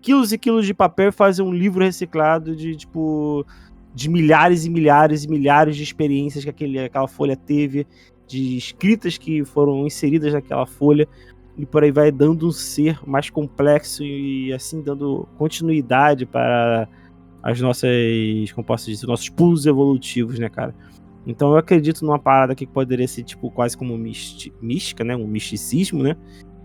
quilos 0.02 0.32
e 0.34 0.38
quilos 0.38 0.66
de 0.66 0.74
papel 0.74 1.10
e 1.10 1.12
fazer 1.12 1.42
um 1.42 1.54
livro 1.54 1.84
reciclado 1.84 2.56
de, 2.56 2.76
tipo, 2.76 3.46
de 3.94 4.10
milhares 4.10 4.66
e 4.66 4.70
milhares 4.70 5.24
e 5.24 5.30
milhares 5.30 5.76
de 5.76 5.84
experiências 5.84 6.44
que 6.44 6.50
aquele, 6.50 6.80
aquela 6.80 7.08
folha 7.08 7.38
teve, 7.38 7.88
de 8.28 8.58
escritas 8.58 9.18
que 9.18 9.46
foram 9.46 9.86
inseridas 9.86 10.34
naquela 10.34 10.66
folha, 10.66 11.08
e 11.58 11.66
por 11.66 11.84
aí 11.84 11.92
vai 11.92 12.12
dando 12.12 12.48
um 12.48 12.52
ser 12.52 13.00
mais 13.08 13.30
complexo 13.30 14.04
e 14.04 14.52
assim 14.52 14.82
dando 14.82 15.28
continuidade 15.38 16.26
para 16.26 16.88
as 17.44 17.62
nossas, 17.62 17.92
como 18.56 18.66
posso 18.66 18.90
dizer, 18.90 19.06
nossos 19.06 19.30
pulos 19.30 19.66
evolutivos, 19.66 20.40
né, 20.40 20.50
cara? 20.50 20.74
Então 21.26 21.52
eu 21.52 21.58
acredito 21.58 22.06
numa 22.06 22.20
parada 22.20 22.54
que 22.54 22.68
poderia 22.68 23.08
ser 23.08 23.24
tipo 23.24 23.50
quase 23.50 23.78
como 23.78 23.98
mística, 23.98 25.04
né? 25.04 25.16
Um 25.16 25.28
misticismo, 25.28 26.04
né? 26.04 26.18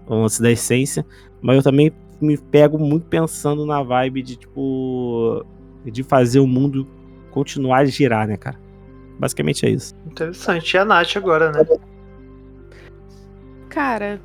O 0.07 0.15
lance 0.15 0.43
da 0.43 0.51
essência. 0.51 1.07
Mas 1.41 1.57
eu 1.57 1.63
também 1.63 1.93
me 2.21 2.37
pego 2.37 2.79
muito 2.79 3.07
pensando 3.07 3.65
na 3.65 3.83
vibe 3.83 4.23
de 4.23 4.37
tipo 4.37 5.45
de 5.85 6.03
fazer 6.03 6.41
o 6.41 6.47
mundo 6.47 6.87
continuar 7.31 7.79
a 7.79 7.85
girar, 7.85 8.27
né, 8.27 8.37
cara? 8.37 8.59
Basicamente 9.19 9.65
é 9.65 9.71
isso. 9.71 9.95
Interessante. 10.07 10.75
E 10.75 10.79
a 10.79 10.85
Nath 10.85 11.17
agora, 11.17 11.53
né? 11.53 11.65
Cara, 13.69 14.21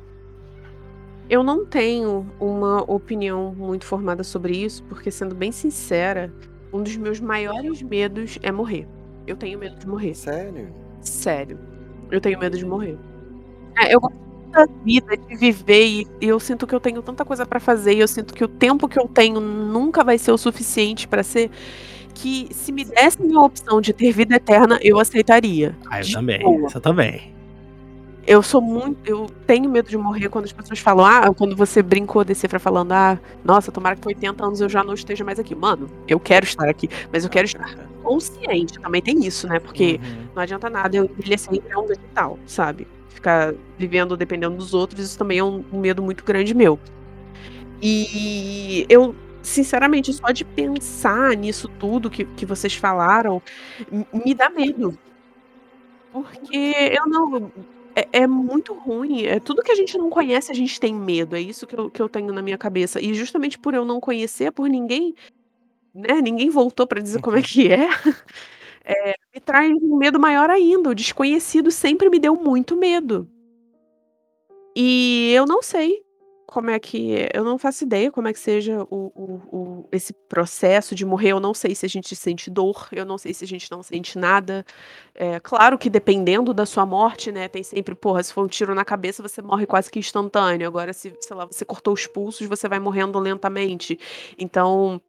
eu 1.30 1.44
não 1.44 1.64
tenho 1.64 2.26
uma 2.40 2.82
opinião 2.90 3.54
muito 3.54 3.84
formada 3.84 4.24
sobre 4.24 4.56
isso, 4.56 4.82
porque 4.84 5.10
sendo 5.10 5.34
bem 5.34 5.52
sincera, 5.52 6.32
um 6.72 6.82
dos 6.82 6.96
meus 6.96 7.20
maiores 7.20 7.82
medos 7.82 8.38
é 8.42 8.50
morrer. 8.50 8.88
Eu 9.26 9.36
tenho 9.36 9.58
medo 9.58 9.76
de 9.76 9.86
morrer. 9.88 10.14
Sério? 10.14 10.68
Sério. 11.00 11.58
Eu 12.10 12.20
tenho 12.20 12.38
medo 12.38 12.56
de 12.56 12.64
morrer. 12.64 12.98
É, 13.78 13.94
eu 13.94 14.00
gosto 14.00 14.16
da 14.52 14.66
vida, 14.84 15.16
de 15.16 15.36
viver, 15.36 15.84
e 15.86 16.06
eu 16.20 16.38
sinto 16.38 16.66
que 16.66 16.74
eu 16.74 16.80
tenho 16.80 17.02
tanta 17.02 17.24
coisa 17.24 17.44
para 17.44 17.58
fazer, 17.58 17.94
e 17.94 18.00
eu 18.00 18.06
sinto 18.08 18.32
que 18.34 18.44
o 18.44 18.48
tempo 18.48 18.88
que 18.88 18.98
eu 18.98 19.08
tenho 19.08 19.40
nunca 19.40 20.04
vai 20.04 20.16
ser 20.18 20.30
o 20.32 20.38
suficiente 20.38 21.08
para 21.08 21.22
ser. 21.22 21.50
Que 22.14 22.46
se 22.52 22.70
me 22.70 22.84
dessem 22.84 23.34
a 23.34 23.40
opção 23.40 23.80
de 23.80 23.92
ter 23.92 24.12
vida 24.12 24.36
eterna, 24.36 24.78
eu 24.80 25.00
aceitaria. 25.00 25.76
Ah, 25.90 25.98
eu 25.98 26.04
De 26.04 26.12
também. 26.12 26.38
boa. 26.40 26.66
Essa 26.66 26.80
também. 26.80 27.33
Eu 28.26 28.42
sou 28.42 28.60
muito. 28.60 28.98
Eu 29.04 29.26
tenho 29.46 29.68
medo 29.68 29.88
de 29.88 29.96
morrer 29.98 30.28
quando 30.30 30.44
as 30.46 30.52
pessoas 30.52 30.78
falam, 30.78 31.04
ah, 31.04 31.32
quando 31.34 31.54
você 31.56 31.82
brincou 31.82 32.24
desse 32.24 32.48
pra 32.48 32.58
falando, 32.58 32.92
ah, 32.92 33.20
nossa, 33.44 33.70
tomara 33.70 33.96
que 33.96 34.02
com 34.02 34.08
80 34.08 34.44
anos 34.46 34.60
eu 34.60 34.68
já 34.68 34.82
não 34.82 34.94
esteja 34.94 35.24
mais 35.24 35.38
aqui. 35.38 35.54
Mano, 35.54 35.90
eu 36.08 36.18
quero 36.18 36.44
estar 36.46 36.68
aqui, 36.68 36.88
mas 37.12 37.24
eu 37.24 37.30
quero 37.30 37.46
estar 37.46 37.76
consciente. 38.02 38.78
Também 38.80 39.02
tem 39.02 39.24
isso, 39.26 39.46
né? 39.46 39.60
Porque 39.60 40.00
Uhum. 40.02 40.28
não 40.34 40.42
adianta 40.42 40.70
nada 40.70 40.96
eu 40.96 41.04
envelhecer 41.04 41.54
e 41.54 41.60
virar 41.60 41.80
um 41.80 41.86
vegetal, 41.86 42.38
sabe? 42.46 42.88
Ficar 43.08 43.54
vivendo 43.76 44.16
dependendo 44.16 44.56
dos 44.56 44.72
outros, 44.74 45.00
isso 45.04 45.18
também 45.18 45.38
é 45.38 45.44
um, 45.44 45.64
um 45.72 45.78
medo 45.80 46.02
muito 46.02 46.24
grande 46.24 46.54
meu. 46.54 46.80
E 47.80 48.86
eu, 48.88 49.14
sinceramente, 49.42 50.12
só 50.12 50.30
de 50.30 50.44
pensar 50.44 51.36
nisso 51.36 51.68
tudo 51.68 52.10
que, 52.10 52.24
que 52.24 52.46
vocês 52.46 52.74
falaram, 52.74 53.42
me 54.12 54.34
dá 54.34 54.48
medo. 54.50 54.98
Porque 56.10 56.56
eu 56.96 57.06
não. 57.06 57.52
É, 57.96 58.08
é 58.22 58.26
muito 58.26 58.74
ruim. 58.74 59.22
É 59.24 59.38
tudo 59.40 59.62
que 59.62 59.70
a 59.72 59.74
gente 59.74 59.96
não 59.96 60.10
conhece, 60.10 60.50
a 60.50 60.54
gente 60.54 60.80
tem 60.80 60.94
medo. 60.94 61.36
É 61.36 61.40
isso 61.40 61.66
que 61.66 61.76
eu, 61.78 61.90
que 61.90 62.00
eu 62.02 62.08
tenho 62.08 62.32
na 62.32 62.42
minha 62.42 62.58
cabeça. 62.58 63.00
E 63.00 63.14
justamente 63.14 63.58
por 63.58 63.74
eu 63.74 63.84
não 63.84 64.00
conhecer, 64.00 64.50
por 64.52 64.68
ninguém, 64.68 65.14
né? 65.94 66.20
Ninguém 66.22 66.50
voltou 66.50 66.86
pra 66.86 67.00
dizer 67.02 67.20
como 67.22 67.36
é 67.38 67.42
que 67.42 67.68
é, 67.72 67.88
é, 68.84 69.14
me 69.34 69.40
traz 69.40 69.72
um 69.82 69.96
medo 69.96 70.20
maior 70.20 70.50
ainda. 70.50 70.90
O 70.90 70.94
desconhecido 70.94 71.70
sempre 71.70 72.10
me 72.10 72.18
deu 72.18 72.36
muito 72.36 72.76
medo. 72.76 73.28
E 74.76 75.32
eu 75.34 75.46
não 75.46 75.62
sei 75.62 76.02
como 76.54 76.70
é 76.70 76.78
que. 76.78 77.28
Eu 77.34 77.42
não 77.44 77.58
faço 77.58 77.82
ideia 77.84 78.12
como 78.12 78.28
é 78.28 78.32
que 78.32 78.38
seja 78.38 78.84
o, 78.88 79.10
o- 79.14 79.42
o- 79.82 79.88
esse 79.90 80.12
processo 80.12 80.94
de 80.94 81.04
morrer. 81.04 81.32
Eu 81.32 81.40
não 81.40 81.52
sei 81.52 81.74
se 81.74 81.84
a 81.84 81.88
gente 81.88 82.14
sente 82.14 82.48
dor, 82.48 82.86
eu 82.92 83.04
não 83.04 83.18
sei 83.18 83.34
se 83.34 83.44
a 83.44 83.46
gente 83.48 83.68
não 83.72 83.82
sente 83.82 84.16
nada. 84.16 84.64
É, 85.14 85.40
claro 85.40 85.76
que 85.76 85.90
dependendo 85.90 86.54
da 86.54 86.64
sua 86.64 86.86
morte, 86.86 87.32
né? 87.32 87.48
Tem 87.48 87.62
sempre, 87.64 87.94
porra, 87.96 88.22
se 88.22 88.32
for 88.32 88.44
um 88.44 88.48
tiro 88.48 88.72
na 88.74 88.84
cabeça, 88.84 89.20
você 89.22 89.42
morre 89.42 89.66
quase 89.66 89.90
que 89.90 89.98
instantâneo. 89.98 90.68
Agora, 90.68 90.92
se, 90.92 91.12
sei 91.20 91.36
lá, 91.36 91.44
você 91.44 91.64
cortou 91.64 91.92
os 91.94 92.06
pulsos, 92.06 92.46
você 92.46 92.68
vai 92.68 92.78
morrendo 92.78 93.18
lentamente. 93.18 93.98
Então, 94.38 95.00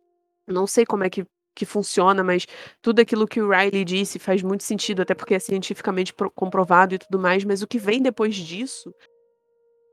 não 0.48 0.68
sei 0.68 0.86
como 0.86 1.04
é 1.04 1.10
que, 1.10 1.26
que 1.56 1.66
funciona, 1.66 2.24
mas 2.24 2.46
tudo 2.82 3.02
aquilo 3.02 3.28
que 3.28 3.42
o 3.42 3.50
Riley 3.50 3.86
disse 3.86 4.20
faz 4.20 4.42
muito 4.44 4.64
sentido, 4.64 5.02
até 5.02 5.14
porque 5.16 5.36
é 5.36 5.40
cientificamente 5.40 6.14
pro- 6.14 6.32
comprovado 6.32 6.96
e 6.96 7.00
tudo 7.00 7.20
mais, 7.20 7.44
mas 7.46 7.62
o 7.62 7.68
que 7.68 7.80
vem 7.80 8.02
depois 8.02 8.36
disso, 8.36 8.94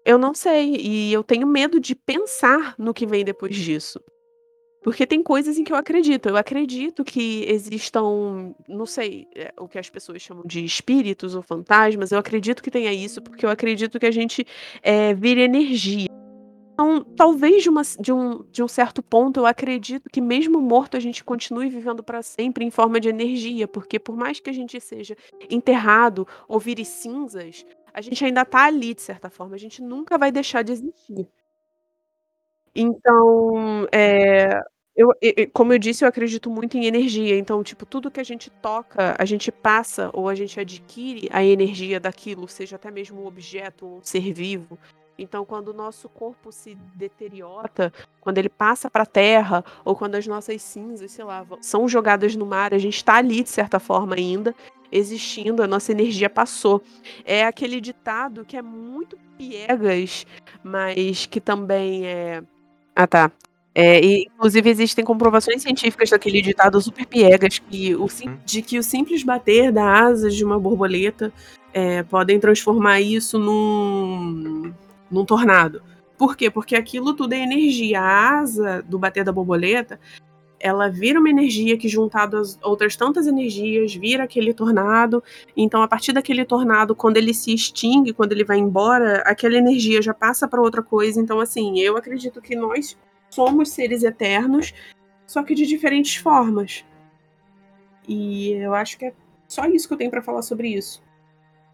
eu 0.05 0.19
não 0.19 0.35
sei. 0.35 0.77
E 0.77 1.13
eu 1.13 1.23
tenho 1.23 1.47
medo 1.47 1.81
de 1.81 1.95
pensar 1.95 2.75
no 2.79 2.95
que 2.95 3.07
vem 3.07 3.25
depois 3.25 3.55
disso. 3.55 4.01
Porque 4.83 5.07
tem 5.07 5.23
coisas 5.23 5.59
em 5.59 5.65
que 5.65 5.73
eu 5.73 5.77
acredito. 5.77 6.29
Eu 6.29 6.37
acredito 6.37 7.05
que 7.05 7.45
existam, 7.49 8.53
não 8.69 8.85
sei, 8.85 9.29
é, 9.35 9.53
o 9.59 9.69
que 9.69 9.79
as 9.79 9.89
pessoas 9.89 10.21
chamam 10.21 10.43
de 10.45 10.65
espíritos 10.65 11.37
ou 11.37 11.43
fantasmas. 11.43 12.11
Eu 12.11 12.19
acredito 12.19 12.63
que 12.63 12.71
tenha 12.71 12.93
isso, 12.93 13.23
porque 13.23 13.47
eu 13.47 13.51
acredito 13.51 13.99
que 14.01 14.07
a 14.07 14.11
gente 14.11 14.45
é, 14.83 15.15
vira 15.15 15.41
energia. 15.43 16.09
Então, 16.75 17.05
talvez 17.17 17.63
de, 17.63 17.69
uma- 17.69 17.83
de 18.01 18.13
um, 18.13 18.43
de 18.51 18.63
um 18.63 18.69
certo 18.69 19.03
ponto, 19.03 19.39
eu 19.41 19.47
acredito 19.47 20.09
que 20.11 20.21
mesmo 20.21 20.61
morto 20.61 20.97
a 20.97 21.01
gente 21.01 21.23
continue 21.23 21.69
vivendo 21.69 22.03
para 22.03 22.23
sempre 22.23 22.65
em 22.65 22.71
forma 22.71 22.99
de 22.99 23.09
energia, 23.09 23.69
porque 23.69 23.99
por 23.99 24.17
mais 24.17 24.41
que 24.41 24.49
a 24.51 24.53
gente 24.53 24.81
seja 24.81 25.17
enterrado 25.51 26.27
ou 26.49 26.59
vire 26.59 26.85
cinzas, 26.85 27.65
a 27.93 28.01
gente 28.01 28.25
ainda 28.25 28.45
tá 28.45 28.65
ali 28.65 28.95
de 28.95 29.03
certa 29.03 29.29
forma, 29.31 29.55
a 29.55 29.59
gente 29.59 29.83
nunca 29.83 30.17
vai 30.19 30.33
deixar 30.33 30.63
de 30.63 30.73
existir. 30.73 31.29
Então, 32.75 33.87
é, 33.93 34.59
eu, 34.97 35.11
e- 35.23 35.35
e- 35.43 35.47
como 35.49 35.73
eu 35.73 35.79
disse, 35.79 36.05
eu 36.05 36.09
acredito 36.09 36.51
muito 36.51 36.77
em 36.77 36.87
energia. 36.87 37.37
Então, 37.39 37.63
tipo, 37.63 37.85
tudo 37.85 38.11
que 38.11 38.21
a 38.21 38.25
gente 38.25 38.51
toca, 38.63 39.15
a 39.19 39.25
gente 39.25 39.53
passa 39.53 40.11
ou 40.15 40.29
a 40.29 40.35
gente 40.35 40.59
adquire 40.59 41.29
a 41.31 41.45
energia 41.45 42.01
daquilo, 42.01 42.49
seja 42.49 42.77
até 42.77 42.91
mesmo 42.91 43.23
um 43.23 43.27
objeto 43.27 43.87
ou 43.87 43.99
um 43.99 44.03
ser 44.03 44.33
vivo. 44.33 44.79
Então, 45.19 45.45
quando 45.45 45.69
o 45.69 45.73
nosso 45.73 46.09
corpo 46.09 46.51
se 46.51 46.75
deteriora, 46.95 47.93
quando 48.21 48.39
ele 48.39 48.49
passa 48.49 48.91
para 48.91 49.03
a 49.03 49.07
terra, 49.07 49.65
ou 49.85 49.95
quando 49.95 50.15
as 50.15 50.27
nossas 50.27 50.63
cinzas, 50.63 51.11
sei 51.13 51.25
lá, 51.25 51.47
são 51.61 51.87
jogadas 51.87 52.35
no 52.35 52.47
mar, 52.47 52.73
a 52.73 52.79
gente 52.79 52.97
está 52.97 53.17
ali 53.17 53.43
de 53.43 53.51
certa 53.51 53.79
forma 53.79 54.15
ainda, 54.15 54.55
existindo, 54.91 55.63
a 55.63 55.67
nossa 55.67 55.93
energia 55.93 56.29
passou. 56.29 56.83
É 57.25 57.45
aquele 57.45 57.81
ditado 57.81 58.45
que 58.45 58.57
é 58.57 58.63
muito 58.63 59.19
piegas, 59.39 60.27
mas 60.63 61.27
que 61.27 61.41
também 61.41 62.07
é. 62.07 62.43
Ah, 62.95 63.07
tá. 63.07 63.31
É, 63.75 64.05
e, 64.05 64.25
inclusive, 64.25 64.69
existem 64.69 65.03
comprovações 65.03 65.63
científicas 65.63 66.11
daquele 66.11 66.43
ditado 66.43 66.79
super 66.81 67.07
piegas 67.07 67.59
que 67.59 67.95
o, 67.95 68.07
sim- 68.07 68.39
de 68.45 68.61
que 68.61 68.79
o 68.79 68.83
simples 68.83 69.23
bater 69.23 69.73
da 69.73 69.85
asa 70.05 70.29
de 70.29 70.45
uma 70.45 70.59
borboleta 70.59 71.33
é, 71.73 72.03
podem 72.03 72.39
transformar 72.39 73.01
isso 73.01 73.39
num, 73.39 74.75
num 75.13 75.25
tornado. 75.25 75.83
Por 76.17 76.37
quê? 76.37 76.51
Porque 76.51 76.75
aquilo 76.75 77.15
tudo 77.15 77.35
é 77.35 77.39
energia. 77.39 78.01
A 78.01 78.39
asa 78.39 78.83
do 78.83 78.99
bater 78.99 79.25
da 79.25 79.33
borboleta, 79.33 80.01
ela 80.59 80.89
vira 80.89 81.19
uma 81.19 81.29
energia 81.29 81.77
que, 81.77 81.89
juntado 81.89 82.37
às 82.37 82.59
outras 82.63 82.95
tantas 82.97 83.27
energias, 83.27 83.95
vira 83.95 84.25
aquele 84.25 84.55
tornado. 84.55 85.23
Então, 85.57 85.83
a 85.83 85.89
partir 85.89 86.13
daquele 86.13 86.45
tornado, 86.45 86.95
quando 86.95 87.17
ele 87.17 87.35
se 87.35 87.53
extingue, 87.53 88.13
quando 88.13 88.33
ele 88.33 88.45
vai 88.45 88.59
embora, 88.59 89.19
aquela 89.27 89.57
energia 89.57 90.01
já 90.01 90.15
passa 90.15 90.47
para 90.47 90.63
outra 90.63 90.83
coisa. 90.83 91.21
Então, 91.21 91.41
assim, 91.41 91.81
eu 91.81 91.97
acredito 91.97 92.41
que 92.41 92.55
nós 92.55 92.97
somos 93.29 93.71
seres 93.71 94.05
eternos, 94.05 94.73
só 95.27 95.43
que 95.43 95.55
de 95.55 95.67
diferentes 95.67 96.17
formas. 96.17 96.85
E 98.07 98.53
eu 98.53 98.75
acho 98.75 98.99
que 98.99 99.07
é 99.07 99.15
só 99.49 99.67
isso 99.67 99.89
que 99.89 99.95
eu 99.95 99.99
tenho 99.99 100.11
para 100.11 100.23
falar 100.23 100.43
sobre 100.43 100.69
isso. 100.69 101.03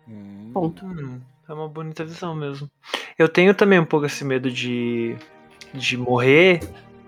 Hum, 0.09 0.51
Ponto. 0.53 0.87
Hum, 0.87 1.21
é 1.49 1.53
uma 1.53 1.69
bonita 1.69 2.05
visão 2.05 2.35
mesmo. 2.35 2.71
Eu 3.19 3.29
tenho 3.29 3.55
também 3.55 3.81
um 3.81 3.85
pouco 3.85 4.07
esse 4.07 4.25
medo 4.25 4.51
de, 4.51 5.17
de 5.73 5.97
morrer. 5.97 6.61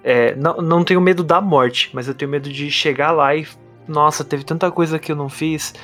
É, 0.02 0.34
não, 0.34 0.56
não 0.56 0.82
tenho 0.82 1.00
medo 1.00 1.22
da 1.22 1.40
morte, 1.40 1.90
mas 1.92 2.08
eu 2.08 2.14
tenho 2.14 2.30
medo 2.30 2.50
de 2.50 2.70
chegar 2.70 3.10
lá 3.10 3.36
e. 3.36 3.46
Nossa, 3.86 4.24
teve 4.24 4.44
tanta 4.44 4.70
coisa 4.70 4.98
que 4.98 5.10
eu 5.10 5.16
não 5.16 5.28
fiz. 5.28 5.74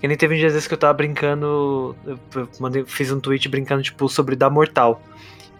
Que 0.00 0.08
nem 0.08 0.16
teve 0.16 0.34
um 0.34 0.38
dia 0.38 0.48
desses 0.48 0.66
que 0.66 0.74
eu 0.74 0.78
tava 0.78 0.94
brincando. 0.94 1.94
Eu 2.04 2.18
eu 2.34 2.48
mandei, 2.58 2.84
fiz 2.84 3.12
um 3.12 3.20
tweet 3.20 3.48
brincando, 3.48 3.82
tipo, 3.82 4.08
sobre 4.08 4.34
dar 4.34 4.50
mortal. 4.50 5.00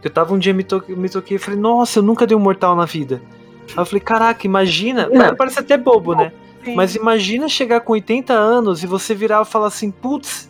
Eu 0.03 0.11
tava 0.11 0.35
um 0.35 0.39
dia 0.39 0.55
me, 0.55 0.65
to 0.65 0.83
me 0.89 1.09
toquei 1.09 1.37
e 1.37 1.39
falei, 1.39 1.61
nossa, 1.61 1.99
eu 1.99 2.03
nunca 2.03 2.27
dei 2.27 2.37
um 2.37 2.41
mortal 2.41 2.75
na 2.75 2.87
vida. 2.87 3.23
Aí 3.69 3.79
eu 3.79 3.85
falei, 3.85 4.01
caraca, 4.01 4.47
imagina. 4.47 5.09
Não. 5.09 5.37
Parece 5.37 5.61
até 5.61 5.77
bobo, 5.77 6.15
né? 6.15 6.33
Sim. 6.65 6.75
Mas 6.75 6.95
imagina 6.97 7.49
chegar 7.49 7.81
com 7.81 7.93
80 7.93 8.33
anos 8.33 8.83
e 8.83 8.87
você 8.87 9.15
virar 9.15 9.43
e 9.43 9.45
falar 9.45 9.69
assim, 9.69 9.91
putz, 9.91 10.50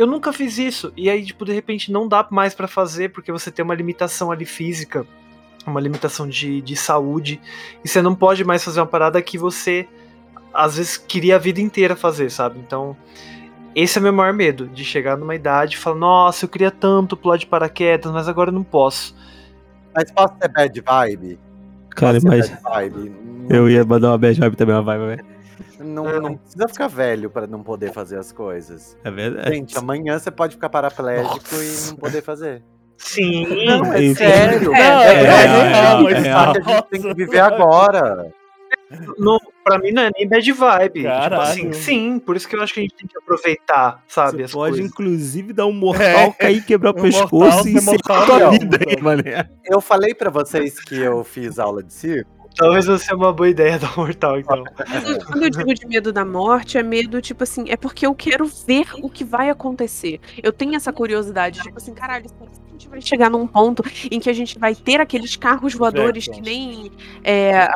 eu 0.00 0.06
nunca 0.06 0.32
fiz 0.32 0.56
isso. 0.56 0.90
E 0.96 1.10
aí, 1.10 1.22
tipo, 1.22 1.44
de 1.44 1.52
repente 1.52 1.92
não 1.92 2.08
dá 2.08 2.26
mais 2.30 2.54
pra 2.54 2.66
fazer 2.66 3.10
porque 3.10 3.30
você 3.30 3.50
tem 3.50 3.62
uma 3.62 3.74
limitação 3.74 4.32
ali 4.32 4.46
física, 4.46 5.06
uma 5.66 5.78
limitação 5.78 6.26
de, 6.26 6.62
de 6.62 6.74
saúde, 6.74 7.38
e 7.84 7.88
você 7.88 8.00
não 8.00 8.14
pode 8.14 8.42
mais 8.42 8.64
fazer 8.64 8.80
uma 8.80 8.86
parada 8.86 9.20
que 9.20 9.36
você 9.36 9.86
às 10.54 10.78
vezes 10.78 10.96
queria 10.96 11.36
a 11.36 11.38
vida 11.38 11.60
inteira 11.60 11.94
fazer, 11.94 12.30
sabe? 12.30 12.58
Então, 12.58 12.96
esse 13.74 13.98
é 13.98 14.00
o 14.00 14.02
meu 14.02 14.12
maior 14.12 14.32
medo, 14.32 14.68
de 14.68 14.86
chegar 14.86 15.18
numa 15.18 15.34
idade 15.34 15.74
e 15.74 15.78
falar, 15.78 15.96
nossa, 15.96 16.46
eu 16.46 16.48
queria 16.48 16.70
tanto 16.70 17.14
pular 17.14 17.36
de 17.36 17.46
paraquedas, 17.46 18.10
mas 18.10 18.26
agora 18.26 18.48
eu 18.48 18.54
não 18.54 18.64
posso. 18.64 19.14
Mas 19.94 20.10
posso 20.10 20.32
ser 20.40 20.48
bad 20.48 20.80
vibe? 20.80 21.38
Cara, 21.90 22.18
mas 22.24 22.48
bad 22.48 22.62
vibe? 22.62 23.12
eu 23.50 23.68
ia 23.68 23.84
mandar 23.84 24.08
uma 24.08 24.18
bad 24.18 24.40
vibe 24.40 24.56
também, 24.56 24.74
uma 24.74 24.82
vibe, 24.82 25.06
velho. 25.08 25.39
Não, 25.84 26.20
não 26.20 26.36
precisa 26.36 26.68
ficar 26.68 26.88
velho 26.88 27.30
pra 27.30 27.46
não 27.46 27.62
poder 27.62 27.92
fazer 27.92 28.18
as 28.18 28.30
coisas. 28.32 28.96
É 29.04 29.10
verdade. 29.10 29.54
Gente, 29.54 29.76
amanhã 29.78 30.18
você 30.18 30.30
pode 30.30 30.54
ficar 30.54 30.68
paraplégico 30.68 31.54
e 31.54 31.88
não 31.88 31.96
poder 31.96 32.22
fazer. 32.22 32.62
Sim, 32.98 33.64
Não, 33.64 33.84
é 33.94 34.02
Enfim. 34.04 34.14
sério. 34.14 34.74
É, 34.74 34.78
é, 34.80 34.82
é, 34.82 34.90
é, 34.90 35.22
é, 35.22 36.14
é, 36.14 36.28
é, 36.28 36.32
sabe, 36.32 36.58
a 36.58 36.62
gente 36.74 36.82
tem 36.90 37.02
que 37.02 37.14
viver 37.14 37.38
agora. 37.40 38.30
não, 39.18 39.38
pra 39.64 39.78
mim 39.78 39.90
não 39.90 40.02
é 40.02 40.10
nem 40.16 40.28
bad 40.28 40.52
vibe. 40.52 41.00
Tipo 41.00 41.34
assim, 41.36 41.72
sim, 41.72 42.18
por 42.18 42.36
isso 42.36 42.46
que 42.46 42.54
eu 42.56 42.62
acho 42.62 42.74
que 42.74 42.80
a 42.80 42.82
gente 42.82 42.94
tem 42.96 43.06
que 43.08 43.16
aproveitar, 43.16 44.02
sabe, 44.06 44.38
Você 44.38 44.42
as 44.44 44.52
pode, 44.52 44.72
coisas. 44.72 44.90
inclusive, 44.90 45.52
dar 45.54 45.66
um 45.66 45.72
mortal, 45.72 46.04
É. 46.04 46.32
cair, 46.32 46.62
quebrar 46.64 46.94
o 46.94 46.98
Um 46.98 47.02
pescoço 47.02 47.34
mortal, 47.36 47.66
e 47.66 47.78
ser 47.80 47.84
mortal 47.86 48.50
vida. 48.50 48.78
Eu 49.64 49.80
falei 49.80 50.14
pra 50.14 50.28
vocês 50.28 50.78
que 50.78 50.98
eu 50.98 51.24
fiz 51.24 51.58
aula 51.58 51.82
de 51.82 51.94
circo. 51.94 52.39
Talvez 52.56 52.86
não 52.86 52.98
seja 52.98 53.14
uma 53.14 53.32
boa 53.32 53.48
ideia 53.48 53.78
um 53.96 54.00
mortal, 54.00 54.38
então. 54.38 54.64
Mas 54.88 55.08
eu- 55.08 55.24
quando 55.24 55.42
eu 55.44 55.50
digo 55.50 55.74
de 55.74 55.86
medo 55.86 56.12
da 56.12 56.24
morte, 56.24 56.76
é 56.78 56.82
medo, 56.82 57.20
tipo 57.22 57.42
assim, 57.44 57.64
é 57.68 57.76
porque 57.76 58.04
eu 58.06 58.14
quero 58.14 58.46
ver 58.66 58.86
o 59.02 59.08
que 59.08 59.24
vai 59.24 59.48
acontecer. 59.50 60.20
Eu 60.42 60.52
tenho 60.52 60.74
essa 60.74 60.92
curiosidade, 60.92 61.60
tipo 61.62 61.76
assim, 61.78 61.94
caralho, 61.94 62.28
será 62.28 62.46
que 62.50 62.60
a 62.68 62.72
gente 62.72 62.88
vai 62.88 63.00
chegar 63.00 63.30
num 63.30 63.46
ponto 63.46 63.82
em 64.10 64.18
que 64.20 64.28
a 64.28 64.32
gente 64.32 64.58
vai 64.58 64.74
ter 64.74 65.00
aqueles 65.00 65.36
carros 65.36 65.74
voadores 65.74 66.26
que 66.28 66.40
nem 66.40 66.90
é, 67.24 67.68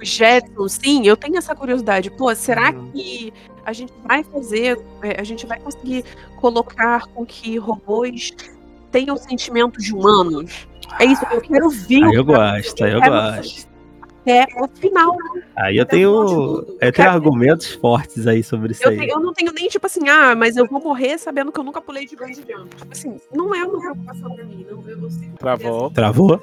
os 0.00 0.08
Jetsons? 0.08 0.72
Sim, 0.82 1.06
eu 1.06 1.16
tenho 1.16 1.36
essa 1.36 1.54
curiosidade. 1.54 2.10
Pô, 2.10 2.34
será 2.34 2.70
Uhum. 2.72 2.90
que 2.92 3.32
a 3.64 3.72
gente 3.72 3.92
vai 4.04 4.24
fazer, 4.24 4.78
é, 5.02 5.20
a 5.20 5.24
gente 5.24 5.46
vai 5.46 5.58
conseguir 5.60 6.04
colocar 6.40 7.06
com 7.08 7.24
que 7.26 7.58
robôs 7.58 8.30
tenham 8.90 9.16
sentimentos 9.16 9.84
de 9.84 9.92
humanos? 9.94 10.66
É 10.98 11.04
isso 11.04 11.24
que 11.26 11.34
eu 11.34 11.40
quero 11.40 11.68
ver. 11.68 12.04
Aí 12.04 12.14
eu 12.14 12.24
gosto, 12.24 12.84
eu 12.84 13.00
quero 13.00 13.12
gosto. 13.12 13.75
É 14.26 14.44
o 14.60 14.66
final. 14.68 15.16
Aí 15.56 15.76
eu 15.76 15.84
Até 15.84 15.96
o 15.96 15.98
final 15.98 16.24
de 16.26 16.34
tenho, 16.66 16.78
eu 16.80 16.92
tenho 16.92 17.10
argumentos 17.10 17.72
fortes 17.74 18.26
aí 18.26 18.42
sobre 18.42 18.72
isso 18.72 18.82
Eu, 18.84 18.90
aí. 18.90 18.98
tenho- 18.98 19.10
eu 19.12 19.20
não 19.20 19.32
tenho 19.32 19.52
nem, 19.52 19.68
tipo 19.68 19.86
assim, 19.86 20.08
ah, 20.08 20.34
mas 20.34 20.56
eu 20.56 20.66
vou 20.66 20.80
morrer 20.82 21.16
sabendo 21.18 21.52
que 21.52 21.60
eu 21.60 21.64
nunca 21.64 21.80
pulei 21.80 22.06
de 22.06 22.16
bungee 22.16 22.44
jump. 22.48 22.74
Tipo 22.74 22.92
assim, 22.92 23.20
não 23.32 23.54
é 23.54 23.64
uma 23.64 23.78
preocupação 23.78 24.34
pra 24.34 24.44
mim. 24.44 24.66
Não, 24.68 24.88
eu, 24.88 25.10
sei 25.10 25.28
que 25.28 25.38
Travou, 25.38 25.90
Travou? 25.90 26.40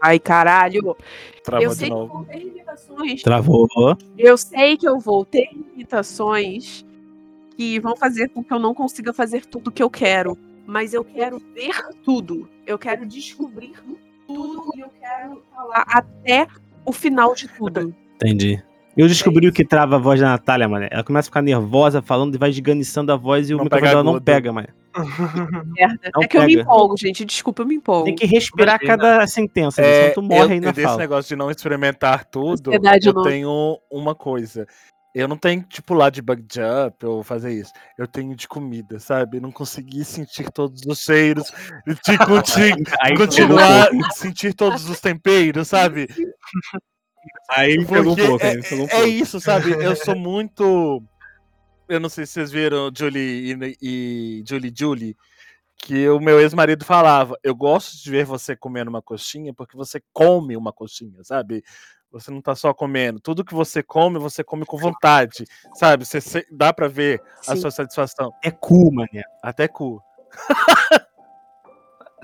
Ai, 0.00 0.18
caralho. 0.18 0.96
travou 1.42 1.64
eu 1.64 1.70
de 1.70 1.76
sei 1.76 1.88
que 1.88 1.94
eu 1.94 2.06
vou 2.06 2.24
ter 2.24 2.38
limitações. 2.38 3.22
Travou. 3.22 3.68
Eu 4.16 4.36
sei 4.38 4.76
que 4.76 4.88
eu 4.88 4.98
vou 4.98 5.24
ter 5.24 5.48
limitações 5.52 6.84
que 7.56 7.80
vão 7.80 7.96
fazer 7.96 8.28
com 8.28 8.42
que 8.42 8.52
eu 8.54 8.58
não 8.58 8.72
consiga 8.74 9.12
fazer 9.12 9.44
tudo 9.44 9.72
que 9.72 9.82
eu 9.82 9.90
quero. 9.90 10.38
Mas 10.66 10.94
eu 10.94 11.02
quero 11.04 11.38
ver 11.54 11.74
tudo. 12.04 12.48
Eu 12.66 12.78
quero 12.78 13.04
descobrir 13.06 13.72
tudo 14.28 14.70
e 14.76 14.80
eu 14.80 14.88
quero 15.00 15.42
falar 15.52 15.84
até 15.88 16.46
o 16.84 16.92
final 16.92 17.34
de 17.34 17.48
tudo. 17.48 17.92
Entendi. 18.16 18.62
Eu 18.96 19.06
descobri 19.06 19.46
o 19.46 19.52
que 19.52 19.64
trava 19.64 19.94
a 19.94 19.98
voz 19.98 20.20
da 20.20 20.26
Natália, 20.26 20.68
mano. 20.68 20.88
Ela 20.90 21.04
começa 21.04 21.26
a 21.26 21.30
ficar 21.30 21.40
nervosa 21.40 22.02
falando 22.02 22.34
e 22.34 22.38
vai 22.38 22.50
esganiçando 22.50 23.12
a 23.12 23.16
voz 23.16 23.48
e 23.48 23.54
o 23.54 23.56
Não 23.56 23.64
microfone 23.64 23.86
pega 23.88 24.02
dela 24.02 24.12
não 24.12 24.20
pega, 24.20 24.52
mano. 24.52 24.68
Merda. 25.76 26.10
Não 26.14 26.22
é 26.22 26.26
que 26.26 26.36
eu 26.36 26.42
me 26.42 26.48
pega. 26.48 26.62
empolgo, 26.62 26.96
gente. 26.98 27.24
Desculpa, 27.24 27.62
eu 27.62 27.66
me 27.66 27.76
empolgo. 27.76 28.06
Tem 28.06 28.16
que 28.16 28.26
respirar 28.26 28.80
Imagina. 28.82 28.98
cada 28.98 29.26
sentença? 29.28 29.80
É, 29.82 30.00
senão 30.10 30.14
tu 30.14 30.22
morre 30.22 30.42
eu, 30.46 30.50
aí 30.50 30.60
na 30.60 30.68
eu 30.68 30.72
desse 30.72 30.86
fala. 30.88 30.98
negócio 30.98 31.28
de 31.28 31.36
não 31.36 31.48
experimentar 31.48 32.24
tudo, 32.24 32.70
Ansiedade 32.70 33.06
eu 33.06 33.14
não. 33.14 33.22
tenho 33.22 33.78
uma 33.88 34.16
coisa. 34.16 34.66
Eu 35.18 35.26
não 35.26 35.36
tenho 35.36 35.64
que 35.64 35.68
tipo 35.70 35.94
lá 35.94 36.10
de 36.10 36.22
bug 36.22 36.46
jump 36.48 37.04
ou 37.04 37.24
fazer 37.24 37.52
isso. 37.52 37.72
Eu 37.98 38.06
tenho 38.06 38.36
de 38.36 38.46
comida, 38.46 39.00
sabe? 39.00 39.38
Eu 39.38 39.40
não 39.40 39.50
consegui 39.50 40.04
sentir 40.04 40.48
todos 40.48 40.80
os 40.86 41.00
cheiros, 41.00 41.52
de 42.06 42.16
conti- 42.18 42.84
continuar 43.18 43.88
a 43.88 44.10
sentir 44.12 44.54
todos 44.54 44.88
os 44.88 45.00
temperos, 45.00 45.66
sabe? 45.66 46.06
Aí 47.50 47.84
pegou 47.84 48.12
um 48.12 48.16
pouco, 48.16 48.44
é, 48.44 48.62
pegou 48.62 48.84
um 48.84 48.88
é 48.88 48.90
pouco. 48.90 49.06
isso, 49.08 49.40
sabe? 49.40 49.72
Eu 49.72 49.96
sou 49.96 50.14
muito. 50.14 51.02
Eu 51.88 51.98
não 51.98 52.08
sei 52.08 52.24
se 52.24 52.34
vocês 52.34 52.52
viram 52.52 52.88
Julie 52.96 53.52
e, 53.52 53.76
e 53.82 54.44
Julie 54.46 54.72
Julie, 54.72 55.16
que 55.78 56.08
o 56.08 56.20
meu 56.20 56.40
ex-marido 56.40 56.84
falava: 56.84 57.36
Eu 57.42 57.56
gosto 57.56 58.00
de 58.00 58.08
ver 58.08 58.24
você 58.24 58.54
comendo 58.54 58.88
uma 58.88 59.02
coxinha 59.02 59.52
porque 59.52 59.76
você 59.76 60.00
come 60.12 60.56
uma 60.56 60.72
coxinha, 60.72 61.24
sabe? 61.24 61.64
Você 62.10 62.30
não 62.30 62.40
tá 62.40 62.54
só 62.54 62.72
comendo. 62.72 63.20
Tudo 63.20 63.44
que 63.44 63.54
você 63.54 63.82
come, 63.82 64.18
você 64.18 64.42
come 64.42 64.64
com 64.64 64.78
vontade, 64.78 65.44
sabe? 65.74 66.06
Você, 66.06 66.20
se- 66.20 66.46
dá 66.50 66.72
pra 66.72 66.88
ver 66.88 67.20
a 67.46 67.54
Sim. 67.54 67.60
sua 67.60 67.70
satisfação. 67.70 68.32
É 68.42 68.50
cu, 68.50 68.90
mané. 68.92 69.24
Até 69.42 69.68
cu. 69.68 70.02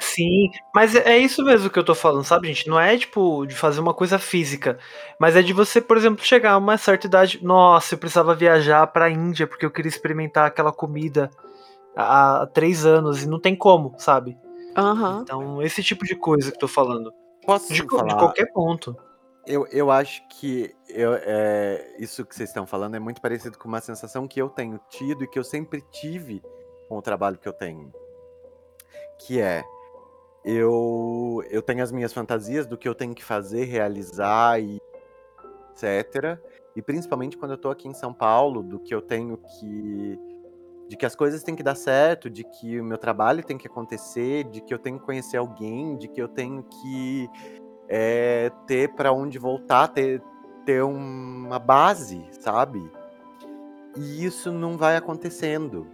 Sim, 0.00 0.50
mas 0.74 0.94
é 0.96 1.12
é 1.12 1.18
isso 1.18 1.44
mesmo 1.44 1.70
que 1.70 1.78
eu 1.78 1.84
tô 1.84 1.94
falando, 1.94 2.24
sabe, 2.24 2.48
gente? 2.48 2.68
Não 2.68 2.80
é 2.80 2.96
tipo 2.98 3.46
de 3.46 3.54
fazer 3.54 3.78
uma 3.80 3.94
coisa 3.94 4.18
física, 4.18 4.76
mas 5.20 5.36
é 5.36 5.42
de 5.42 5.52
você, 5.52 5.80
por 5.80 5.96
exemplo, 5.96 6.24
chegar 6.24 6.52
a 6.52 6.58
uma 6.58 6.76
certa 6.76 7.06
idade. 7.06 7.38
Nossa, 7.44 7.94
eu 7.94 7.98
precisava 7.98 8.34
viajar 8.34 8.84
pra 8.88 9.08
Índia 9.08 9.46
porque 9.46 9.64
eu 9.64 9.70
queria 9.70 9.88
experimentar 9.88 10.46
aquela 10.46 10.72
comida 10.72 11.30
há 11.96 12.44
três 12.52 12.84
anos 12.84 13.22
e 13.22 13.28
não 13.28 13.38
tem 13.38 13.54
como, 13.54 13.94
sabe? 13.98 14.36
Aham. 14.76 15.20
Então, 15.22 15.62
esse 15.62 15.80
tipo 15.82 16.04
de 16.04 16.16
coisa 16.16 16.50
que 16.50 16.56
eu 16.56 16.60
tô 16.60 16.68
falando. 16.68 17.12
Posso 17.46 17.72
De, 17.72 17.86
falar? 17.88 18.08
de 18.08 18.14
qualquer 18.16 18.52
ponto. 18.52 18.96
Eu, 19.46 19.66
eu 19.66 19.90
acho 19.90 20.26
que 20.28 20.74
eu, 20.88 21.14
é, 21.14 21.94
isso 21.98 22.24
que 22.24 22.34
vocês 22.34 22.48
estão 22.48 22.66
falando 22.66 22.94
é 22.94 22.98
muito 22.98 23.20
parecido 23.20 23.58
com 23.58 23.68
uma 23.68 23.80
sensação 23.80 24.26
que 24.26 24.40
eu 24.40 24.48
tenho 24.48 24.80
tido 24.88 25.24
e 25.24 25.28
que 25.28 25.38
eu 25.38 25.44
sempre 25.44 25.82
tive 25.90 26.42
com 26.88 26.96
o 26.96 27.02
trabalho 27.02 27.36
que 27.36 27.48
eu 27.48 27.52
tenho. 27.52 27.92
Que 29.18 29.40
é, 29.40 29.62
eu, 30.44 31.42
eu 31.50 31.60
tenho 31.60 31.82
as 31.82 31.92
minhas 31.92 32.12
fantasias 32.12 32.66
do 32.66 32.78
que 32.78 32.88
eu 32.88 32.94
tenho 32.94 33.14
que 33.14 33.24
fazer, 33.24 33.64
realizar 33.64 34.60
e 34.60 34.80
etc. 35.72 36.38
E 36.74 36.82
principalmente 36.82 37.36
quando 37.36 37.52
eu 37.52 37.58
tô 37.58 37.70
aqui 37.70 37.88
em 37.88 37.94
São 37.94 38.12
Paulo, 38.14 38.62
do 38.62 38.78
que 38.78 38.94
eu 38.94 39.02
tenho 39.02 39.36
que 39.36 40.18
de 40.86 40.96
que 40.96 41.06
as 41.06 41.16
coisas 41.16 41.42
têm 41.42 41.56
que 41.56 41.62
dar 41.62 41.74
certo, 41.74 42.28
de 42.28 42.44
que 42.44 42.78
o 42.78 42.84
meu 42.84 42.98
trabalho 42.98 43.42
tem 43.42 43.56
que 43.56 43.66
acontecer, 43.66 44.44
de 44.44 44.60
que 44.60 44.72
eu 44.72 44.78
tenho 44.78 44.98
que 44.98 45.04
conhecer 45.04 45.38
alguém, 45.38 45.96
de 45.96 46.08
que 46.08 46.20
eu 46.20 46.28
tenho 46.28 46.62
que 46.62 47.28
é, 47.88 48.50
ter 48.66 48.90
para 48.90 49.12
onde 49.12 49.38
voltar, 49.38 49.88
ter, 49.88 50.22
ter 50.64 50.82
uma 50.82 51.58
base, 51.58 52.24
sabe? 52.32 52.90
E 53.96 54.24
isso 54.24 54.50
não 54.52 54.76
vai 54.76 54.96
acontecendo. 54.96 55.86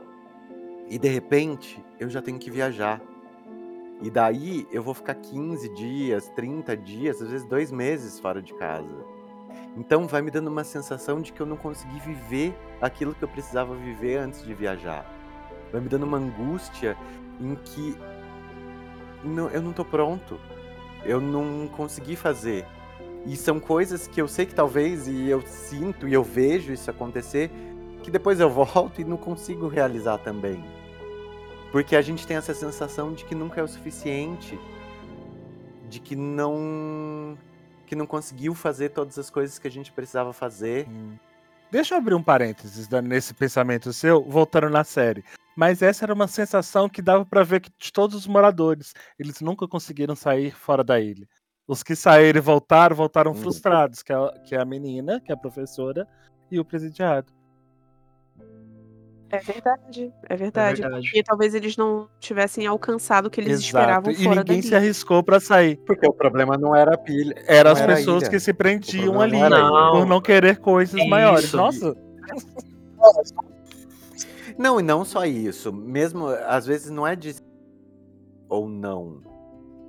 E 0.89 0.99
de 0.99 1.09
repente, 1.09 1.83
eu 1.99 2.09
já 2.09 2.23
tenho 2.23 2.39
que 2.39 2.51
viajar. 2.51 3.01
E 4.03 4.11
daí 4.11 4.67
eu 4.73 4.83
vou 4.83 4.95
ficar 4.95 5.15
15 5.15 5.69
dias, 5.75 6.29
30 6.31 6.77
dias, 6.77 7.21
às 7.21 7.29
vezes 7.29 7.47
dois 7.47 7.71
meses 7.71 8.19
fora 8.19 8.41
de 8.41 8.55
casa. 8.55 9.05
Então 9.77 10.07
vai 10.07 10.23
me 10.23 10.31
dando 10.31 10.49
uma 10.49 10.65
sensação 10.65 11.21
de 11.21 11.33
que 11.33 11.41
eu 11.41 11.47
não 11.47 11.57
consegui 11.57 12.01
viver 12.01 12.57
aquilo 12.81 13.15
que 13.15 13.23
eu 13.23 13.29
precisava 13.29 13.75
viver 13.75 14.17
antes 14.17 14.43
de 14.43 14.55
viajar. 14.55 15.05
Vai 15.71 15.81
me 15.81 15.89
dando 15.89 16.05
uma 16.05 16.19
angústia 16.19 16.97
em 17.39 17.55
que 17.55 17.97
não, 19.23 19.49
eu 19.51 19.63
não 19.63 19.73
tô 19.73 19.85
pronto. 19.85 20.41
Eu 21.05 21.21
não 21.21 21.69
consegui 21.69 22.17
fazer. 22.17 22.67
E 23.27 23.37
são 23.37 23.61
coisas 23.61 24.07
que 24.07 24.21
eu 24.21 24.27
sei 24.27 24.47
que 24.47 24.55
talvez, 24.55 25.07
e 25.07 25.29
eu 25.29 25.43
sinto 25.43 26.09
e 26.09 26.15
eu 26.15 26.23
vejo 26.23 26.73
isso 26.73 26.91
acontecer, 26.91 27.51
que 28.03 28.11
depois 28.11 28.41
eu 28.41 28.49
volto 28.51 29.01
e 29.01 29.05
não 29.05 29.17
consigo 29.17 29.69
realizar 29.69 30.19
também. 30.19 30.65
Porque 31.71 31.95
a 31.95 32.03
gente 32.03 32.27
tem 32.27 32.37
essa 32.37 32.55
sensação 32.55 33.13
de 33.13 33.25
que 33.25 33.35
nunca 33.35 33.61
é 33.61 33.65
o 33.65 33.69
suficiente, 33.69 34.59
de 35.89 36.01
que 36.01 36.17
não 36.17 37.37
que 37.87 37.97
não 37.97 38.07
conseguiu 38.07 38.55
fazer 38.55 38.91
todas 38.91 39.19
as 39.19 39.29
coisas 39.29 39.59
que 39.59 39.67
a 39.67 39.71
gente 39.71 39.91
precisava 39.91 40.33
fazer. 40.33 40.87
Deixa 41.71 41.95
eu 41.95 41.99
abrir 41.99 42.15
um 42.15 42.23
parênteses 42.23 42.89
nesse 43.05 43.33
pensamento 43.33 43.93
seu, 43.93 44.25
voltando 44.25 44.69
na 44.69 44.83
série. 44.83 45.25
Mas 45.57 45.83
essa 45.83 46.05
era 46.05 46.15
uma 46.15 46.27
sensação 46.27 46.89
que 46.89 47.01
dava 47.03 47.25
pra 47.25 47.43
ver 47.45 47.61
que 47.61 47.71
de 47.79 47.93
todos 47.93 48.17
os 48.17 48.27
moradores, 48.27 48.93
eles 49.19 49.41
nunca 49.41 49.69
conseguiram 49.69 50.17
sair 50.17 50.53
fora 50.53 50.83
da 50.83 50.99
ilha. 51.01 51.29
Os 51.69 51.83
que 51.83 51.95
saíram 51.95 52.39
e 52.39 52.43
voltaram, 52.43 52.97
voltaram 52.97 53.31
Hum. 53.33 53.37
frustrados, 53.37 54.03
que 54.03 54.13
é, 54.13 54.17
a- 54.17 54.33
que 54.45 54.55
é 54.55 54.61
a 54.61 54.65
menina, 54.65 55.21
que 55.21 55.31
é 55.31 55.35
a 55.35 55.39
professora, 55.39 56.09
e 56.51 56.59
o 56.59 56.65
presidiário. 56.65 57.29
É 59.33 59.39
verdade, 59.39 60.13
é 60.29 60.37
verdade. 60.37 60.83
verdade. 60.83 61.05
Porque 61.07 61.23
talvez 61.23 61.55
eles 61.55 61.77
não 61.77 62.09
tivessem 62.19 62.67
alcançado 62.67 63.27
o 63.27 63.31
que 63.31 63.41
eles 63.41 63.61
esperavam 63.61 64.11
E 64.11 64.17
fora 64.17 64.41
ninguém 64.41 64.57
dali. 64.57 64.63
se 64.69 64.75
arriscou 64.75 65.23
pra 65.23 65.39
sair. 65.39 65.77
Porque 65.87 66.07
o 66.07 66.13
problema 66.13 66.57
não 66.59 66.75
era 66.75 66.95
a 66.95 66.99
pilha. 66.99 67.35
Eram 67.47 67.71
não 67.71 67.77
as 67.77 67.81
era 67.81 67.95
pessoas 67.95 68.29
que 68.29 68.41
se 68.41 68.53
prendiam 68.53 69.21
ali 69.21 69.39
não 69.39 69.45
era 69.47 69.91
por 69.93 70.05
não 70.07 70.21
querer 70.21 70.59
coisas 70.59 70.99
Isso. 71.01 71.09
maiores. 71.09 71.53
Nossa, 71.53 71.97
Não, 74.59 74.79
e 74.79 74.83
não 74.83 75.05
só 75.05 75.25
isso. 75.25 75.73
Mesmo, 75.73 76.27
às 76.27 76.67
vezes, 76.67 76.91
não 76.91 77.07
é 77.07 77.17
de 77.17 77.35
ou 78.49 78.69
não. 78.69 79.23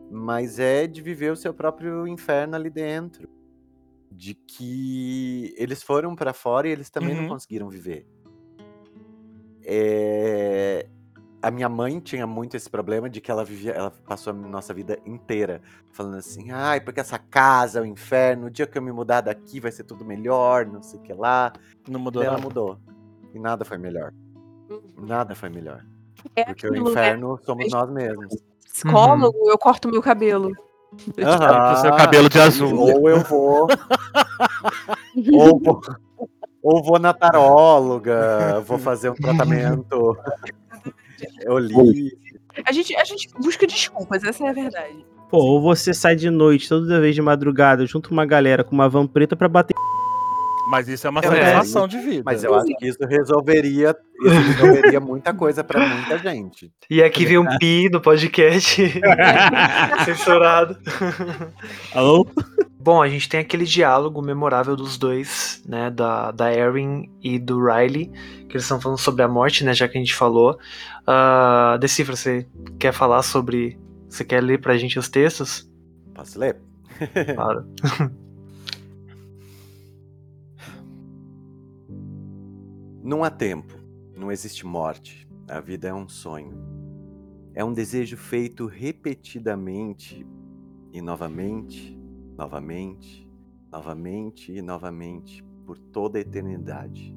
Mas 0.09 0.59
é 0.59 0.87
de 0.87 1.01
viver 1.01 1.31
o 1.31 1.35
seu 1.35 1.53
próprio 1.53 2.07
inferno 2.07 2.55
ali 2.55 2.69
dentro. 2.69 3.27
De 4.09 4.33
que 4.33 5.53
eles 5.57 5.81
foram 5.83 6.15
pra 6.15 6.31
fora 6.33 6.67
e 6.67 6.71
eles 6.71 6.89
também 6.89 7.15
Uhum. 7.15 7.23
não 7.23 7.29
conseguiram 7.29 7.69
viver. 7.69 8.05
É, 9.63 10.87
A 11.41 11.49
minha 11.51 11.67
mãe 11.69 11.99
tinha 11.99 12.27
muito 12.27 12.55
esse 12.55 12.69
problema 12.69 13.09
de 13.09 13.19
que 13.19 13.31
ela 13.31 13.43
vivia, 13.43 13.71
ela 13.71 13.91
passou 14.07 14.31
a 14.31 14.35
nossa 14.35 14.73
vida 14.73 14.99
inteira 15.05 15.61
falando 15.91 16.17
assim, 16.17 16.51
ai, 16.51 16.79
porque 16.79 16.99
essa 16.99 17.17
casa 17.17 17.79
é 17.79 17.81
o 17.81 17.85
inferno, 17.85 18.47
o 18.47 18.49
dia 18.49 18.67
que 18.67 18.77
eu 18.77 18.81
me 18.81 18.91
mudar 18.91 19.21
daqui 19.21 19.59
vai 19.59 19.71
ser 19.71 19.83
tudo 19.83 20.05
melhor, 20.05 20.65
não 20.65 20.81
sei 20.83 20.99
o 20.99 21.03
que 21.03 21.13
lá. 21.13 21.51
não 21.87 21.99
mudou 21.99 22.21
ela 22.21 22.33
nada. 22.33 22.43
mudou. 22.43 22.77
E 23.33 23.39
nada 23.39 23.65
foi 23.65 23.77
melhor. 23.77 24.13
Nada 24.97 25.33
foi 25.35 25.49
melhor. 25.49 25.83
É 26.35 26.45
Porque 26.45 26.67
o 26.67 26.71
né? 26.71 26.79
inferno 26.79 27.39
somos 27.43 27.71
nós 27.71 27.89
mesmos. 27.89 28.35
Psicólogo, 28.63 29.49
eu 29.49 29.57
corto 29.57 29.89
meu 29.89 30.01
cabelo. 30.01 30.53
com 31.15 31.73
o 31.73 31.77
seu 31.77 31.95
cabelo 31.95 32.29
de 32.29 32.39
azul. 32.39 32.77
Ou 32.77 33.09
eu 33.09 33.21
vou. 33.21 33.67
ou, 35.33 35.59
vou 35.59 35.81
ou 36.63 36.83
vou 36.83 36.99
na 36.99 37.13
taróloga, 37.13 38.61
vou 38.65 38.77
fazer 38.77 39.09
um 39.09 39.15
tratamento 39.15 40.15
holístico. 41.47 42.21
A 42.65 42.71
gente, 42.71 42.95
a 42.95 43.03
gente 43.03 43.29
busca 43.39 43.65
desculpas, 43.65 44.23
essa 44.23 44.45
é 44.45 44.49
a 44.49 44.53
verdade. 44.53 45.05
Pô, 45.29 45.37
ou 45.37 45.61
você 45.61 45.93
sai 45.93 46.15
de 46.15 46.29
noite, 46.29 46.67
toda 46.67 46.99
vez 46.99 47.15
de 47.15 47.21
madrugada, 47.21 47.85
junto 47.85 48.09
com 48.09 48.15
uma 48.15 48.25
galera 48.25 48.63
com 48.63 48.73
uma 48.75 48.89
van 48.89 49.07
preta 49.07 49.35
pra 49.35 49.47
bater. 49.47 49.73
Mas 50.69 50.87
isso 50.87 51.07
é 51.07 51.09
uma 51.09 51.19
É, 51.21 51.23
sensação 51.23 51.87
de 51.87 51.97
vida. 51.99 52.23
Mas 52.25 52.43
eu 52.43 52.53
acho 52.53 52.67
que 52.77 52.87
isso 52.87 52.99
resolveria, 53.05 53.95
isso 54.21 54.29
resolveria 54.61 54.99
muita 54.99 55.33
coisa 55.33 55.63
pra 55.63 55.85
muita 55.85 56.17
gente. 56.17 56.71
E 56.89 57.01
aqui 57.01 57.25
vem 57.25 57.37
um 57.37 57.57
pi 57.57 57.89
no 57.89 57.99
podcast 57.99 58.81
censurado. 60.05 60.77
Alô? 61.93 62.25
Bom, 62.83 62.99
a 62.99 63.07
gente 63.07 63.29
tem 63.29 63.39
aquele 63.39 63.63
diálogo 63.63 64.23
memorável 64.23 64.75
dos 64.75 64.97
dois, 64.97 65.61
né? 65.67 65.91
Da, 65.91 66.31
da 66.31 66.51
Erin 66.51 67.11
e 67.21 67.37
do 67.37 67.63
Riley, 67.63 68.07
que 68.47 68.53
eles 68.53 68.63
estão 68.63 68.81
falando 68.81 68.97
sobre 68.97 69.21
a 69.21 69.27
morte, 69.27 69.63
né? 69.63 69.71
Já 69.71 69.87
que 69.87 69.99
a 69.99 70.01
gente 70.01 70.15
falou. 70.15 70.57
Uh, 71.01 71.77
Decifra, 71.77 72.15
você 72.15 72.47
quer 72.79 72.91
falar 72.91 73.21
sobre. 73.21 73.79
Você 74.09 74.25
quer 74.25 74.41
ler 74.41 74.59
pra 74.59 74.77
gente 74.77 74.97
os 74.97 75.09
textos? 75.09 75.69
Posso 76.15 76.39
ler? 76.39 76.57
Claro. 77.35 77.65
Não 83.03 83.23
há 83.23 83.29
tempo, 83.29 83.73
não 84.15 84.31
existe 84.31 84.65
morte. 84.65 85.27
A 85.47 85.59
vida 85.59 85.87
é 85.87 85.93
um 85.93 86.07
sonho. 86.07 86.53
É 87.53 87.63
um 87.63 87.73
desejo 87.73 88.17
feito 88.17 88.65
repetidamente 88.67 90.25
e 90.93 91.01
novamente, 91.01 92.00
novamente, 92.41 93.29
novamente 93.71 94.51
e 94.51 94.63
novamente 94.63 95.43
por 95.63 95.77
toda 95.77 96.17
a 96.17 96.21
eternidade. 96.21 97.15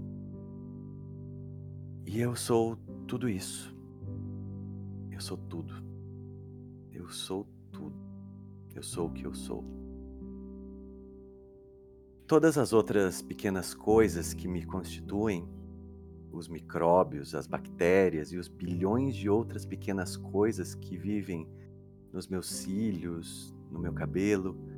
E 2.05 2.21
eu 2.21 2.37
sou 2.37 2.77
tudo 3.09 3.27
isso. 3.27 3.75
Eu 5.11 5.23
sou 5.23 5.39
tudo. 5.39 5.73
Eu 6.93 7.09
sou 7.09 7.49
tudo. 7.73 7.97
Eu 8.75 8.83
sou 8.83 9.07
o 9.07 9.13
que 9.13 9.25
eu 9.25 9.33
sou. 9.33 9.65
Todas 12.27 12.59
as 12.59 12.75
outras 12.75 13.23
pequenas 13.23 13.73
coisas 13.73 14.35
que 14.35 14.47
me 14.47 14.63
constituem 14.63 15.49
os 16.31 16.49
micróbios, 16.49 17.35
as 17.35 17.47
bactérias 17.47 18.31
e 18.31 18.37
os 18.37 18.47
bilhões 18.47 19.17
de 19.17 19.31
outras 19.31 19.65
pequenas 19.65 20.19
coisas 20.19 20.75
que 20.75 20.99
vivem 20.99 21.49
nos 22.13 22.29
meus 22.29 22.51
cílios, 22.51 23.55
no 23.71 23.79
meu 23.79 23.95
cabelo, 23.95 24.74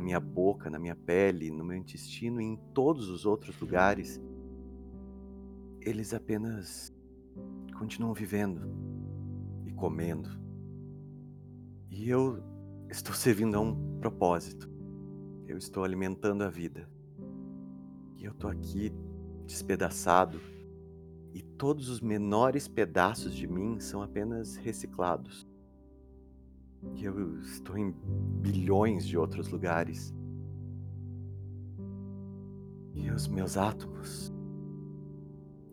na 0.00 0.04
minha 0.04 0.18
boca, 0.18 0.70
na 0.70 0.78
minha 0.78 0.96
pele, 0.96 1.50
no 1.50 1.62
meu 1.62 1.76
intestino 1.76 2.40
e 2.40 2.44
em 2.44 2.56
todos 2.72 3.10
os 3.10 3.26
outros 3.26 3.60
lugares, 3.60 4.18
eles 5.82 6.14
apenas 6.14 6.90
continuam 7.78 8.14
vivendo 8.14 8.62
e 9.66 9.72
comendo. 9.72 10.30
E 11.90 12.08
eu 12.08 12.42
estou 12.88 13.14
servindo 13.14 13.56
a 13.56 13.60
um 13.60 13.98
propósito. 14.00 14.70
Eu 15.46 15.58
estou 15.58 15.84
alimentando 15.84 16.42
a 16.42 16.48
vida. 16.48 16.88
E 18.16 18.24
eu 18.24 18.32
estou 18.32 18.48
aqui 18.48 18.90
despedaçado 19.44 20.40
e 21.34 21.42
todos 21.42 21.90
os 21.90 22.00
menores 22.00 22.66
pedaços 22.66 23.34
de 23.34 23.46
mim 23.46 23.78
são 23.80 24.02
apenas 24.02 24.56
reciclados. 24.56 25.46
E 26.82 27.04
eu 27.04 27.38
estou 27.40 27.76
em 27.76 27.94
bilhões 28.40 29.06
de 29.06 29.16
outros 29.16 29.48
lugares. 29.48 30.14
E 32.94 33.10
os 33.10 33.28
meus 33.28 33.56
átomos, 33.56 34.32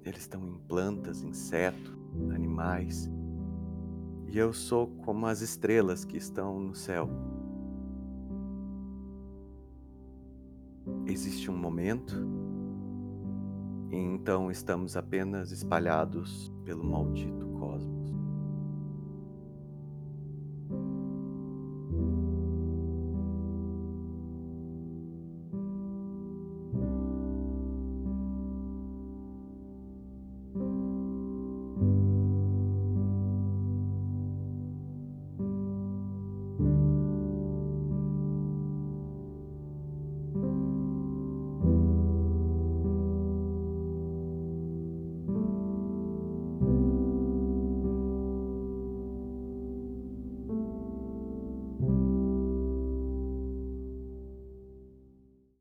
eles 0.03 0.21
estão 0.21 0.45
em 0.45 0.57
plantas, 0.67 1.21
insetos, 1.21 1.95
animais. 2.34 3.09
E 4.27 4.38
eu 4.38 4.51
sou 4.51 4.88
como 5.05 5.25
as 5.25 5.41
estrelas 5.41 6.03
que 6.03 6.17
estão 6.17 6.59
no 6.59 6.75
céu. 6.75 7.09
Existe 11.05 11.49
um 11.49 11.57
momento 11.57 12.15
e 13.89 13.95
então 13.95 14.51
estamos 14.51 14.97
apenas 14.97 15.51
espalhados 15.51 16.51
pelo 16.65 16.84
maldito 16.84 17.47